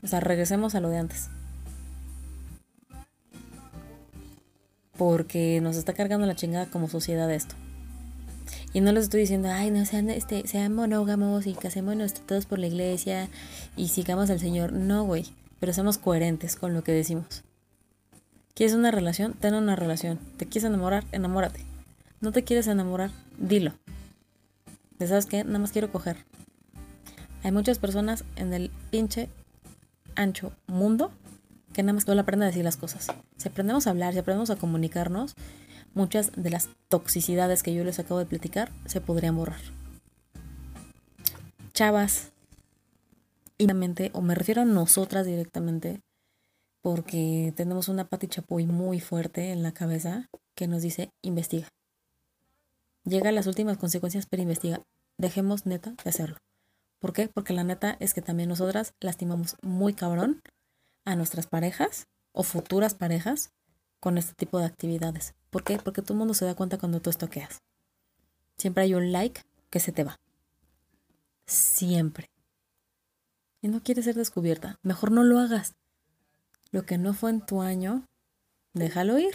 O 0.00 0.06
sea, 0.06 0.20
regresemos 0.20 0.76
a 0.76 0.80
lo 0.80 0.90
de 0.90 0.98
antes. 0.98 1.28
Porque 4.96 5.60
nos 5.60 5.76
está 5.76 5.92
cargando 5.92 6.26
la 6.26 6.36
chingada 6.36 6.66
como 6.66 6.88
sociedad 6.88 7.30
esto. 7.32 7.54
Y 8.72 8.80
no 8.80 8.92
les 8.92 9.04
estoy 9.04 9.20
diciendo, 9.20 9.48
ay, 9.50 9.70
no, 9.70 9.84
sean, 9.86 10.10
este, 10.10 10.46
sean 10.46 10.74
monógamos 10.74 11.46
y 11.46 11.54
casémonos 11.54 12.14
todos 12.14 12.46
por 12.46 12.58
la 12.58 12.66
iglesia 12.66 13.28
y 13.76 13.88
sigamos 13.88 14.30
al 14.30 14.40
Señor. 14.40 14.72
No, 14.72 15.04
güey. 15.04 15.24
Pero 15.60 15.72
seamos 15.72 15.98
coherentes 15.98 16.56
con 16.56 16.74
lo 16.74 16.84
que 16.84 16.92
decimos. 16.92 17.42
¿Quieres 18.54 18.74
una 18.74 18.90
relación? 18.90 19.34
Ten 19.34 19.54
una 19.54 19.76
relación. 19.76 20.18
¿Te 20.36 20.46
quieres 20.46 20.64
enamorar? 20.64 21.04
Enamórate. 21.12 21.60
¿No 22.20 22.32
te 22.32 22.44
quieres 22.44 22.66
enamorar? 22.66 23.10
Dilo. 23.38 23.72
sabes 24.98 25.26
qué? 25.26 25.44
Nada 25.44 25.58
más 25.58 25.72
quiero 25.72 25.90
coger. 25.92 26.16
Hay 27.42 27.52
muchas 27.52 27.78
personas 27.78 28.24
en 28.36 28.52
el 28.52 28.70
pinche 28.90 29.28
ancho 30.16 30.52
mundo 30.66 31.12
que 31.76 31.82
nada 31.82 31.92
más 31.92 32.06
no 32.06 32.14
le 32.14 32.22
aprenden 32.22 32.44
a 32.44 32.46
decir 32.46 32.64
las 32.64 32.78
cosas. 32.78 33.08
Si 33.36 33.48
aprendemos 33.50 33.86
a 33.86 33.90
hablar, 33.90 34.14
si 34.14 34.18
aprendemos 34.18 34.48
a 34.48 34.56
comunicarnos, 34.56 35.34
muchas 35.92 36.32
de 36.34 36.48
las 36.48 36.70
toxicidades 36.88 37.62
que 37.62 37.74
yo 37.74 37.84
les 37.84 37.98
acabo 37.98 38.18
de 38.18 38.24
platicar 38.24 38.72
se 38.86 39.02
podrían 39.02 39.36
borrar. 39.36 39.60
Chavas, 41.74 42.32
y 43.58 43.66
o 43.70 44.22
me 44.22 44.34
refiero 44.34 44.62
a 44.62 44.64
nosotras 44.64 45.26
directamente, 45.26 46.00
porque 46.80 47.52
tenemos 47.54 47.88
una 47.88 48.08
Pati 48.08 48.28
Chapoy 48.28 48.64
muy 48.64 48.98
fuerte 48.98 49.52
en 49.52 49.62
la 49.62 49.72
cabeza 49.72 50.30
que 50.54 50.68
nos 50.68 50.80
dice 50.80 51.10
investiga. 51.20 51.68
Llega 53.04 53.28
a 53.28 53.32
las 53.32 53.46
últimas 53.46 53.76
consecuencias, 53.76 54.24
pero 54.24 54.42
investiga. 54.42 54.80
Dejemos 55.18 55.66
neta 55.66 55.90
de 55.90 56.08
hacerlo. 56.08 56.38
¿Por 57.00 57.12
qué? 57.12 57.28
Porque 57.28 57.52
la 57.52 57.64
neta 57.64 57.98
es 58.00 58.14
que 58.14 58.22
también 58.22 58.48
nosotras 58.48 58.94
lastimamos 58.98 59.56
muy 59.60 59.92
cabrón 59.92 60.40
a 61.06 61.16
nuestras 61.16 61.46
parejas 61.46 62.08
o 62.32 62.42
futuras 62.42 62.94
parejas 62.94 63.50
con 64.00 64.18
este 64.18 64.34
tipo 64.34 64.58
de 64.58 64.66
actividades. 64.66 65.34
¿Por 65.48 65.64
qué? 65.64 65.78
Porque 65.78 66.02
todo 66.02 66.12
el 66.12 66.18
mundo 66.18 66.34
se 66.34 66.44
da 66.44 66.54
cuenta 66.54 66.76
cuando 66.76 67.00
tú 67.00 67.08
estoqueas. 67.08 67.62
Siempre 68.58 68.84
hay 68.84 68.94
un 68.94 69.12
like 69.12 69.42
que 69.70 69.80
se 69.80 69.92
te 69.92 70.04
va. 70.04 70.20
Siempre. 71.46 72.30
Y 73.62 73.68
no 73.68 73.82
quieres 73.82 74.04
ser 74.04 74.16
descubierta. 74.16 74.78
Mejor 74.82 75.12
no 75.12 75.24
lo 75.24 75.38
hagas. 75.38 75.74
Lo 76.72 76.84
que 76.84 76.98
no 76.98 77.14
fue 77.14 77.30
en 77.30 77.44
tu 77.44 77.62
año, 77.62 78.06
déjalo 78.74 79.18
ir. 79.18 79.34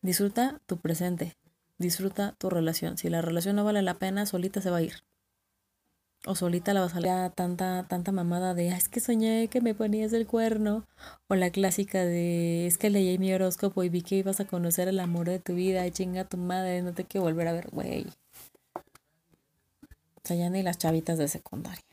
Disfruta 0.00 0.60
tu 0.66 0.78
presente. 0.78 1.36
Disfruta 1.76 2.32
tu 2.38 2.48
relación. 2.50 2.96
Si 2.96 3.10
la 3.10 3.20
relación 3.20 3.56
no 3.56 3.64
vale 3.64 3.82
la 3.82 3.94
pena, 3.94 4.26
solita 4.26 4.60
se 4.60 4.70
va 4.70 4.78
a 4.78 4.82
ir. 4.82 5.04
O 6.26 6.34
solita 6.34 6.74
la 6.74 6.80
vas 6.80 6.92
a 6.92 7.00
salir 7.00 7.30
tanta, 7.34 7.86
tanta 7.88 8.10
mamada 8.12 8.52
de 8.52 8.68
es 8.68 8.88
que 8.88 9.00
soñé 9.00 9.48
que 9.48 9.60
me 9.60 9.74
ponías 9.74 10.12
el 10.12 10.26
cuerno. 10.26 10.84
O 11.28 11.34
la 11.36 11.50
clásica 11.50 12.04
de 12.04 12.66
es 12.66 12.76
que 12.76 12.90
leí 12.90 13.18
mi 13.18 13.32
horóscopo 13.32 13.84
y 13.84 13.88
vi 13.88 14.02
que 14.02 14.16
ibas 14.16 14.40
a 14.40 14.44
conocer 14.44 14.88
el 14.88 15.00
amor 15.00 15.28
de 15.28 15.38
tu 15.38 15.54
vida 15.54 15.88
chinga 15.90 16.24
tu 16.24 16.36
madre, 16.36 16.82
no 16.82 16.92
te 16.92 17.04
quiero 17.04 17.24
volver 17.24 17.48
a 17.48 17.52
ver, 17.52 17.70
güey. 17.70 18.06
O 18.74 20.20
sea, 20.24 20.36
ya 20.36 20.50
ni 20.50 20.62
las 20.62 20.78
chavitas 20.78 21.18
de 21.18 21.28
secundaria. 21.28 21.84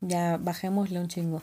Ya 0.00 0.38
bajémosle 0.38 1.00
un 1.00 1.08
chingo. 1.08 1.42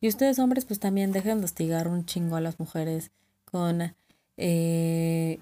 Y 0.00 0.08
ustedes 0.08 0.38
hombres 0.38 0.64
pues 0.64 0.80
también 0.80 1.12
dejen 1.12 1.40
de 1.40 1.44
hostigar 1.44 1.88
un 1.88 2.06
chingo 2.06 2.36
a 2.36 2.40
las 2.40 2.58
mujeres 2.58 3.10
con, 3.44 3.94
eh, 4.36 5.38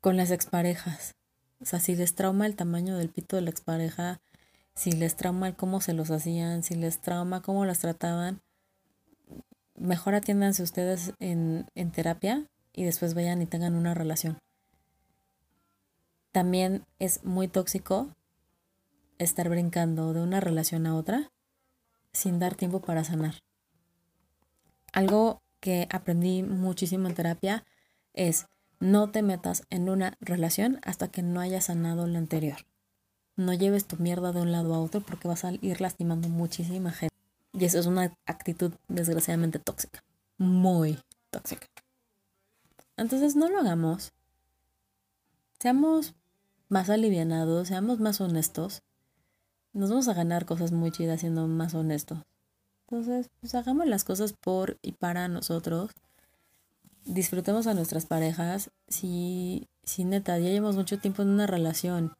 con 0.00 0.16
las 0.16 0.30
exparejas. 0.30 1.14
O 1.60 1.66
sea, 1.66 1.80
si 1.80 1.94
les 1.94 2.14
trauma 2.14 2.46
el 2.46 2.56
tamaño 2.56 2.96
del 2.96 3.08
pito 3.08 3.36
de 3.36 3.42
la 3.42 3.50
expareja, 3.50 4.20
si 4.74 4.92
les 4.92 5.16
trauma 5.16 5.48
el 5.48 5.56
cómo 5.56 5.80
se 5.80 5.92
los 5.92 6.10
hacían, 6.10 6.62
si 6.62 6.74
les 6.74 7.00
trauma 7.00 7.42
cómo 7.42 7.64
las 7.64 7.78
trataban, 7.78 8.40
mejor 9.74 10.14
atiéndanse 10.14 10.62
ustedes 10.62 11.12
en, 11.20 11.66
en 11.74 11.90
terapia 11.92 12.46
y 12.72 12.84
después 12.84 13.14
vayan 13.14 13.42
y 13.42 13.46
tengan 13.46 13.74
una 13.74 13.94
relación. 13.94 14.38
También 16.32 16.84
es 16.98 17.24
muy 17.24 17.46
tóxico 17.46 18.08
estar 19.18 19.48
brincando 19.48 20.12
de 20.12 20.20
una 20.20 20.40
relación 20.40 20.86
a 20.86 20.96
otra 20.96 21.30
sin 22.12 22.38
dar 22.38 22.54
tiempo 22.54 22.80
para 22.80 23.04
sanar. 23.04 23.34
Algo 24.92 25.42
que 25.60 25.88
aprendí 25.90 26.42
muchísimo 26.42 27.08
en 27.08 27.14
terapia 27.14 27.64
es 28.12 28.46
no 28.80 29.10
te 29.10 29.22
metas 29.22 29.64
en 29.70 29.88
una 29.88 30.16
relación 30.20 30.80
hasta 30.82 31.08
que 31.08 31.22
no 31.22 31.40
hayas 31.40 31.66
sanado 31.66 32.06
la 32.06 32.18
anterior. 32.18 32.66
No 33.36 33.52
lleves 33.52 33.86
tu 33.86 33.96
mierda 33.96 34.32
de 34.32 34.40
un 34.40 34.52
lado 34.52 34.74
a 34.74 34.80
otro 34.80 35.00
porque 35.00 35.28
vas 35.28 35.44
a 35.44 35.52
ir 35.52 35.80
lastimando 35.80 36.28
muchísima 36.28 36.92
gente. 36.92 37.14
Y 37.52 37.64
eso 37.64 37.78
es 37.78 37.86
una 37.86 38.12
actitud 38.26 38.72
desgraciadamente 38.88 39.58
tóxica. 39.58 40.02
Muy 40.38 40.98
tóxica. 41.30 41.66
Entonces 42.96 43.34
no 43.36 43.48
lo 43.48 43.58
hagamos. 43.58 44.12
Seamos 45.58 46.14
más 46.68 46.90
alivianados, 46.90 47.68
seamos 47.68 48.00
más 48.00 48.20
honestos. 48.20 48.82
Nos 49.72 49.90
vamos 49.90 50.08
a 50.08 50.14
ganar 50.14 50.44
cosas 50.44 50.72
muy 50.72 50.92
chidas 50.92 51.20
siendo 51.20 51.46
más 51.48 51.74
honestos. 51.74 52.18
Entonces, 52.88 53.30
pues 53.40 53.54
hagamos 53.54 53.86
las 53.86 54.04
cosas 54.04 54.32
por 54.32 54.78
y 54.82 54.92
para 54.92 55.26
nosotros. 55.26 55.90
Disfrutemos 57.04 57.66
a 57.66 57.74
nuestras 57.74 58.06
parejas. 58.06 58.70
Si, 58.88 59.68
si 59.82 60.04
neta, 60.04 60.38
ya 60.38 60.50
llevamos 60.50 60.76
mucho 60.76 60.98
tiempo 60.98 61.22
en 61.22 61.28
una 61.28 61.46
relación 61.46 62.14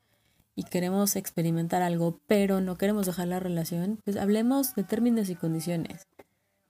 y 0.55 0.65
queremos 0.65 1.17
experimentar 1.17 1.83
algo, 1.83 2.21
pero 2.27 2.61
no 2.61 2.77
queremos 2.77 3.07
dejar 3.07 3.29
la 3.29 3.41
relación, 3.41 3.99
pues 4.05 4.17
hablemos 4.17 4.75
de 4.75 4.85
términos 4.85 5.29
y 5.31 5.35
condiciones. 5.35 6.07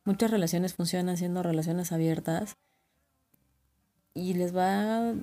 Muchas 0.05 0.31
relaciones 0.31 0.75
funcionan 0.75 1.17
siendo 1.17 1.43
relaciones 1.43 1.93
abiertas 1.93 2.57
y 4.15 4.35
les 4.35 4.57
va 4.57 5.15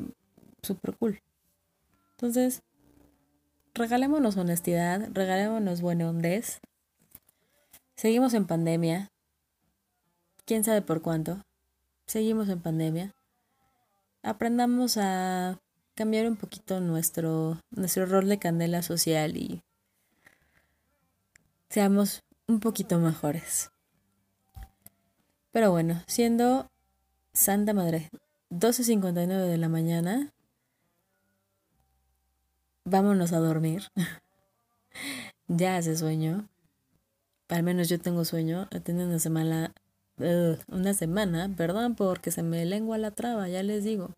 súper 0.62 0.96
cool. 0.98 1.22
Entonces, 2.12 2.62
regalémonos 3.74 4.38
honestidad, 4.38 5.10
regalémonos 5.14 5.82
buena 5.82 6.10
hondez 6.10 6.62
Seguimos 8.02 8.34
en 8.34 8.48
pandemia. 8.48 9.12
¿Quién 10.46 10.64
sabe 10.64 10.82
por 10.82 11.04
cuánto? 11.04 11.46
Seguimos 12.08 12.50
en 12.50 12.60
pandemia. 12.60 13.14
Aprendamos 14.24 14.98
a 14.98 15.61
cambiar 15.96 16.28
un 16.28 16.36
poquito 16.36 16.80
nuestro, 16.80 17.60
nuestro 17.72 18.06
rol 18.06 18.28
de 18.28 18.40
candela 18.40 18.82
social 18.82 19.38
y 19.38 19.62
seamos 21.70 22.24
un 22.48 22.60
poquito 22.60 22.98
mejores. 22.98 23.72
Pero 25.52 25.72
bueno, 25.72 26.02
siendo 26.08 26.70
Santa 27.34 27.74
Madre 27.74 28.10
12.59 28.50 29.28
de 29.48 29.58
la 29.58 29.70
mañana, 29.70 30.34
vámonos 32.86 33.34
a 33.34 33.40
dormir. 33.40 33.84
ya 35.48 35.78
hace 35.78 35.96
sueño 35.98 36.48
al 37.52 37.64
menos 37.64 37.90
yo 37.90 38.00
tengo 38.00 38.26
sueño, 38.26 38.68
he 38.72 38.80
tenido 38.80 39.08
una 39.08 39.20
semana, 39.20 39.74
una 40.68 40.94
semana, 40.94 41.54
perdón, 41.56 41.96
porque 41.96 42.32
se 42.32 42.44
me 42.44 42.66
lengua 42.66 42.98
la 42.98 43.12
traba, 43.12 43.50
ya 43.50 43.62
les 43.62 43.84
digo. 43.84 44.12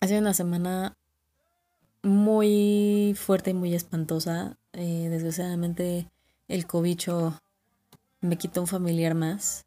Ha 0.00 0.08
sido 0.08 0.20
una 0.20 0.34
semana 0.34 0.96
muy 2.02 3.14
fuerte 3.16 3.50
y 3.50 3.54
muy 3.54 3.74
espantosa. 3.74 4.56
Eh, 4.72 5.08
desgraciadamente 5.10 6.08
el 6.48 6.66
cobicho 6.66 7.40
me 8.20 8.36
quitó 8.36 8.60
un 8.60 8.66
familiar 8.66 9.14
más 9.14 9.64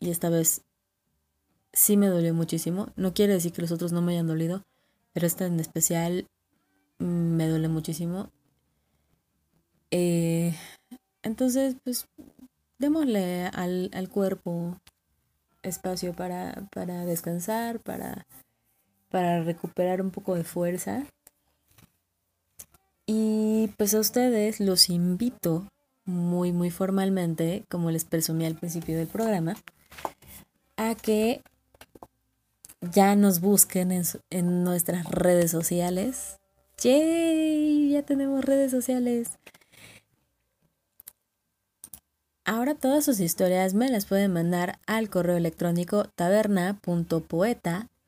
y 0.00 0.10
esta 0.10 0.30
vez 0.30 0.62
sí 1.72 1.96
me 1.96 2.08
dolió 2.08 2.34
muchísimo. 2.34 2.88
No 2.96 3.14
quiere 3.14 3.34
decir 3.34 3.52
que 3.52 3.62
los 3.62 3.72
otros 3.72 3.92
no 3.92 4.02
me 4.02 4.12
hayan 4.12 4.26
dolido, 4.26 4.62
pero 5.12 5.26
esta 5.26 5.46
en 5.46 5.60
especial 5.60 6.26
me 6.98 7.48
duele 7.48 7.68
muchísimo 7.68 8.30
eh, 9.92 10.54
entonces, 11.22 11.76
pues, 11.84 12.08
démosle 12.78 13.46
al, 13.46 13.90
al 13.92 14.08
cuerpo 14.08 14.80
espacio 15.62 16.14
para, 16.14 16.66
para 16.74 17.04
descansar, 17.04 17.78
para, 17.80 18.26
para 19.12 19.44
recuperar 19.44 20.00
un 20.00 20.10
poco 20.10 20.34
de 20.34 20.42
fuerza. 20.42 21.04
Y 23.06 23.68
pues 23.76 23.94
a 23.94 24.00
ustedes 24.00 24.58
los 24.58 24.88
invito 24.88 25.68
muy, 26.04 26.50
muy 26.50 26.70
formalmente, 26.70 27.64
como 27.68 27.90
les 27.90 28.04
presumí 28.04 28.46
al 28.46 28.56
principio 28.56 28.96
del 28.96 29.06
programa, 29.06 29.54
a 30.76 30.94
que 30.94 31.42
ya 32.80 33.14
nos 33.14 33.40
busquen 33.40 33.92
en, 33.92 34.04
en 34.30 34.64
nuestras 34.64 35.06
redes 35.06 35.50
sociales. 35.50 36.38
¡Yay! 36.78 37.90
Ya 37.90 38.02
tenemos 38.02 38.44
redes 38.44 38.70
sociales. 38.70 39.38
Ahora 42.44 42.74
todas 42.74 43.04
sus 43.04 43.20
historias 43.20 43.74
me 43.74 43.88
las 43.88 44.06
pueden 44.06 44.32
mandar 44.32 44.80
al 44.86 45.10
correo 45.10 45.36
electrónico 45.36 46.06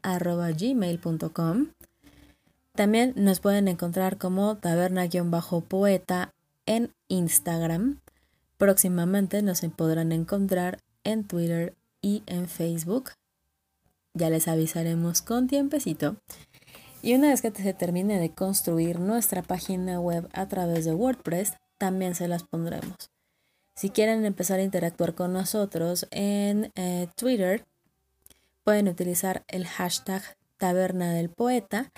taberna.poeta.gmail.com 0.05 1.68
También 2.74 3.14
nos 3.16 3.40
pueden 3.40 3.68
encontrar 3.68 4.18
como 4.18 4.59
taberna-poeta 4.59 6.35
en 6.66 6.93
Instagram. 7.09 8.01
Próximamente 8.59 9.43
nos 9.43 9.62
podrán 9.76 10.12
encontrar 10.12 10.78
en 11.05 11.24
Twitter 11.24 11.74
y 12.02 12.22
en 12.26 12.48
Facebook. 12.48 13.12
Ya 14.12 14.31
les 14.31 14.47
avisaremos 14.47 15.22
con 15.22 15.48
tiempecito. 15.48 16.16
Y 17.02 17.14
una 17.14 17.31
vez 17.31 17.43
que 17.43 17.51
se 17.51 17.74
termine 17.74 18.20
de 18.20 18.31
construir 18.31 19.01
nuestra 19.01 19.43
página 19.43 20.01
web 20.01 20.28
a 20.32 20.47
través 20.48 20.85
de 20.85 20.94
WordPress, 20.94 21.55
también 21.78 22.14
se 22.14 22.28
las 22.28 22.44
pondremos. 22.44 23.10
Si 23.74 23.90
quieren 23.90 24.24
empezar 24.24 24.60
a 24.60 24.62
interactuar 24.62 25.14
con 25.14 25.32
nosotros 25.32 26.06
en 26.12 26.70
eh, 26.76 27.09
Twitter, 27.16 27.64
pueden 28.65 28.89
utilizar 28.89 29.45
el 29.49 29.66
hashtag 29.66 30.23
Taberna 30.57 31.12
del 31.12 31.28
Poeta 31.28 31.93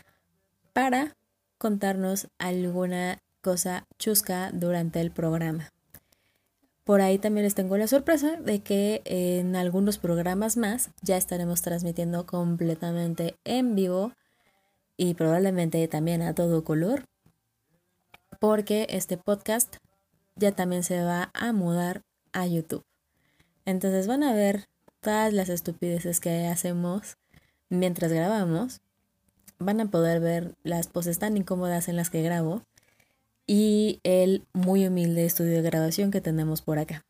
para 0.72 1.16
contarnos 1.58 2.28
alguna 2.38 3.18
cosa 3.40 3.86
chusca 3.98 4.50
durante 4.52 5.00
el 5.00 5.10
programa. 5.10 5.72
Por 6.84 7.00
ahí 7.00 7.18
también 7.18 7.44
les 7.44 7.54
tengo 7.54 7.76
la 7.76 7.88
sorpresa 7.88 8.36
de 8.36 8.60
que 8.60 9.02
en 9.04 9.56
algunos 9.56 9.98
programas 9.98 10.56
más 10.56 10.90
ya 11.02 11.16
estaremos 11.16 11.62
transmitiendo 11.62 12.26
completamente 12.26 13.36
en 13.44 13.74
vivo 13.74 14.12
y 14.96 15.14
probablemente 15.14 15.86
también 15.88 16.22
a 16.22 16.34
todo 16.34 16.64
color, 16.64 17.04
porque 18.38 18.86
este 18.90 19.16
podcast 19.16 19.76
ya 20.36 20.52
también 20.52 20.82
se 20.84 21.02
va 21.02 21.30
a 21.34 21.52
mudar 21.52 22.02
a 22.32 22.46
YouTube. 22.46 22.84
Entonces 23.64 24.06
van 24.06 24.22
a 24.22 24.32
ver 24.32 24.68
todas 25.00 25.32
las 25.32 25.48
estupideces 25.48 26.20
que 26.20 26.46
hacemos 26.46 27.16
mientras 27.68 28.12
grabamos. 28.12 28.80
Van 29.58 29.80
a 29.80 29.90
poder 29.90 30.20
ver 30.20 30.54
las 30.62 30.86
poses 30.88 31.18
tan 31.18 31.36
incómodas 31.36 31.88
en 31.88 31.96
las 31.96 32.10
que 32.10 32.22
grabo 32.22 32.62
y 33.46 34.00
el 34.02 34.44
muy 34.52 34.86
humilde 34.86 35.24
estudio 35.24 35.54
de 35.54 35.62
grabación 35.62 36.10
que 36.10 36.20
tenemos 36.20 36.60
por 36.62 36.78
acá. 36.78 37.04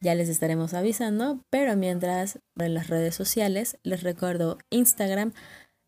Ya 0.00 0.14
les 0.14 0.28
estaremos 0.28 0.74
avisando, 0.74 1.40
pero 1.50 1.76
mientras 1.76 2.38
en 2.58 2.74
las 2.74 2.88
redes 2.88 3.14
sociales 3.14 3.78
les 3.82 4.02
recuerdo 4.02 4.58
Instagram 4.70 5.32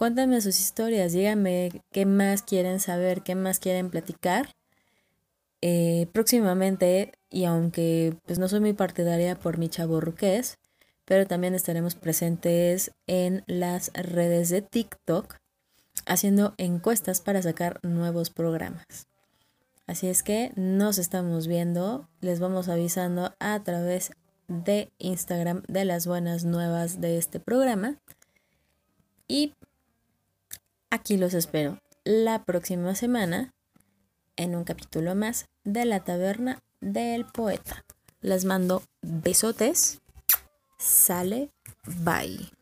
Cuéntenme 0.00 0.40
sus 0.40 0.58
historias, 0.58 1.12
díganme 1.12 1.82
qué 1.92 2.06
más 2.06 2.40
quieren 2.40 2.80
saber, 2.80 3.20
qué 3.20 3.34
más 3.34 3.58
quieren 3.58 3.90
platicar. 3.90 4.48
Eh, 5.60 6.06
próximamente, 6.14 7.12
y 7.28 7.44
aunque 7.44 8.16
pues 8.24 8.38
no 8.38 8.48
soy 8.48 8.60
muy 8.60 8.72
partidaria 8.72 9.38
por 9.38 9.58
mi 9.58 9.68
chavo 9.68 10.00
ruqués, 10.00 10.56
pero 11.04 11.26
también 11.26 11.54
estaremos 11.54 11.96
presentes 11.96 12.92
en 13.06 13.44
las 13.46 13.92
redes 13.92 14.48
de 14.48 14.62
TikTok 14.62 15.36
haciendo 16.06 16.54
encuestas 16.56 17.20
para 17.20 17.42
sacar 17.42 17.78
nuevos 17.82 18.30
programas. 18.30 19.06
Así 19.86 20.06
es 20.06 20.22
que 20.22 20.50
nos 20.56 20.96
estamos 20.96 21.46
viendo, 21.46 22.08
les 22.22 22.40
vamos 22.40 22.70
avisando 22.70 23.34
a 23.38 23.62
través 23.62 24.12
de 24.48 24.90
Instagram 24.96 25.62
de 25.68 25.84
las 25.84 26.06
buenas 26.06 26.46
nuevas 26.46 27.02
de 27.02 27.18
este 27.18 27.38
programa. 27.38 27.98
Y 29.28 29.52
aquí 30.90 31.16
los 31.16 31.34
espero 31.34 31.78
la 32.04 32.44
próxima 32.44 32.94
semana 32.94 33.50
en 34.36 34.54
un 34.54 34.64
capítulo 34.64 35.14
más 35.14 35.46
de 35.64 35.84
la 35.84 36.00
taberna 36.00 36.58
del 36.80 37.24
poeta. 37.24 37.84
Les 38.20 38.44
mando 38.44 38.82
besotes. 39.02 40.00
Sale, 40.78 41.50
bye. 42.04 42.59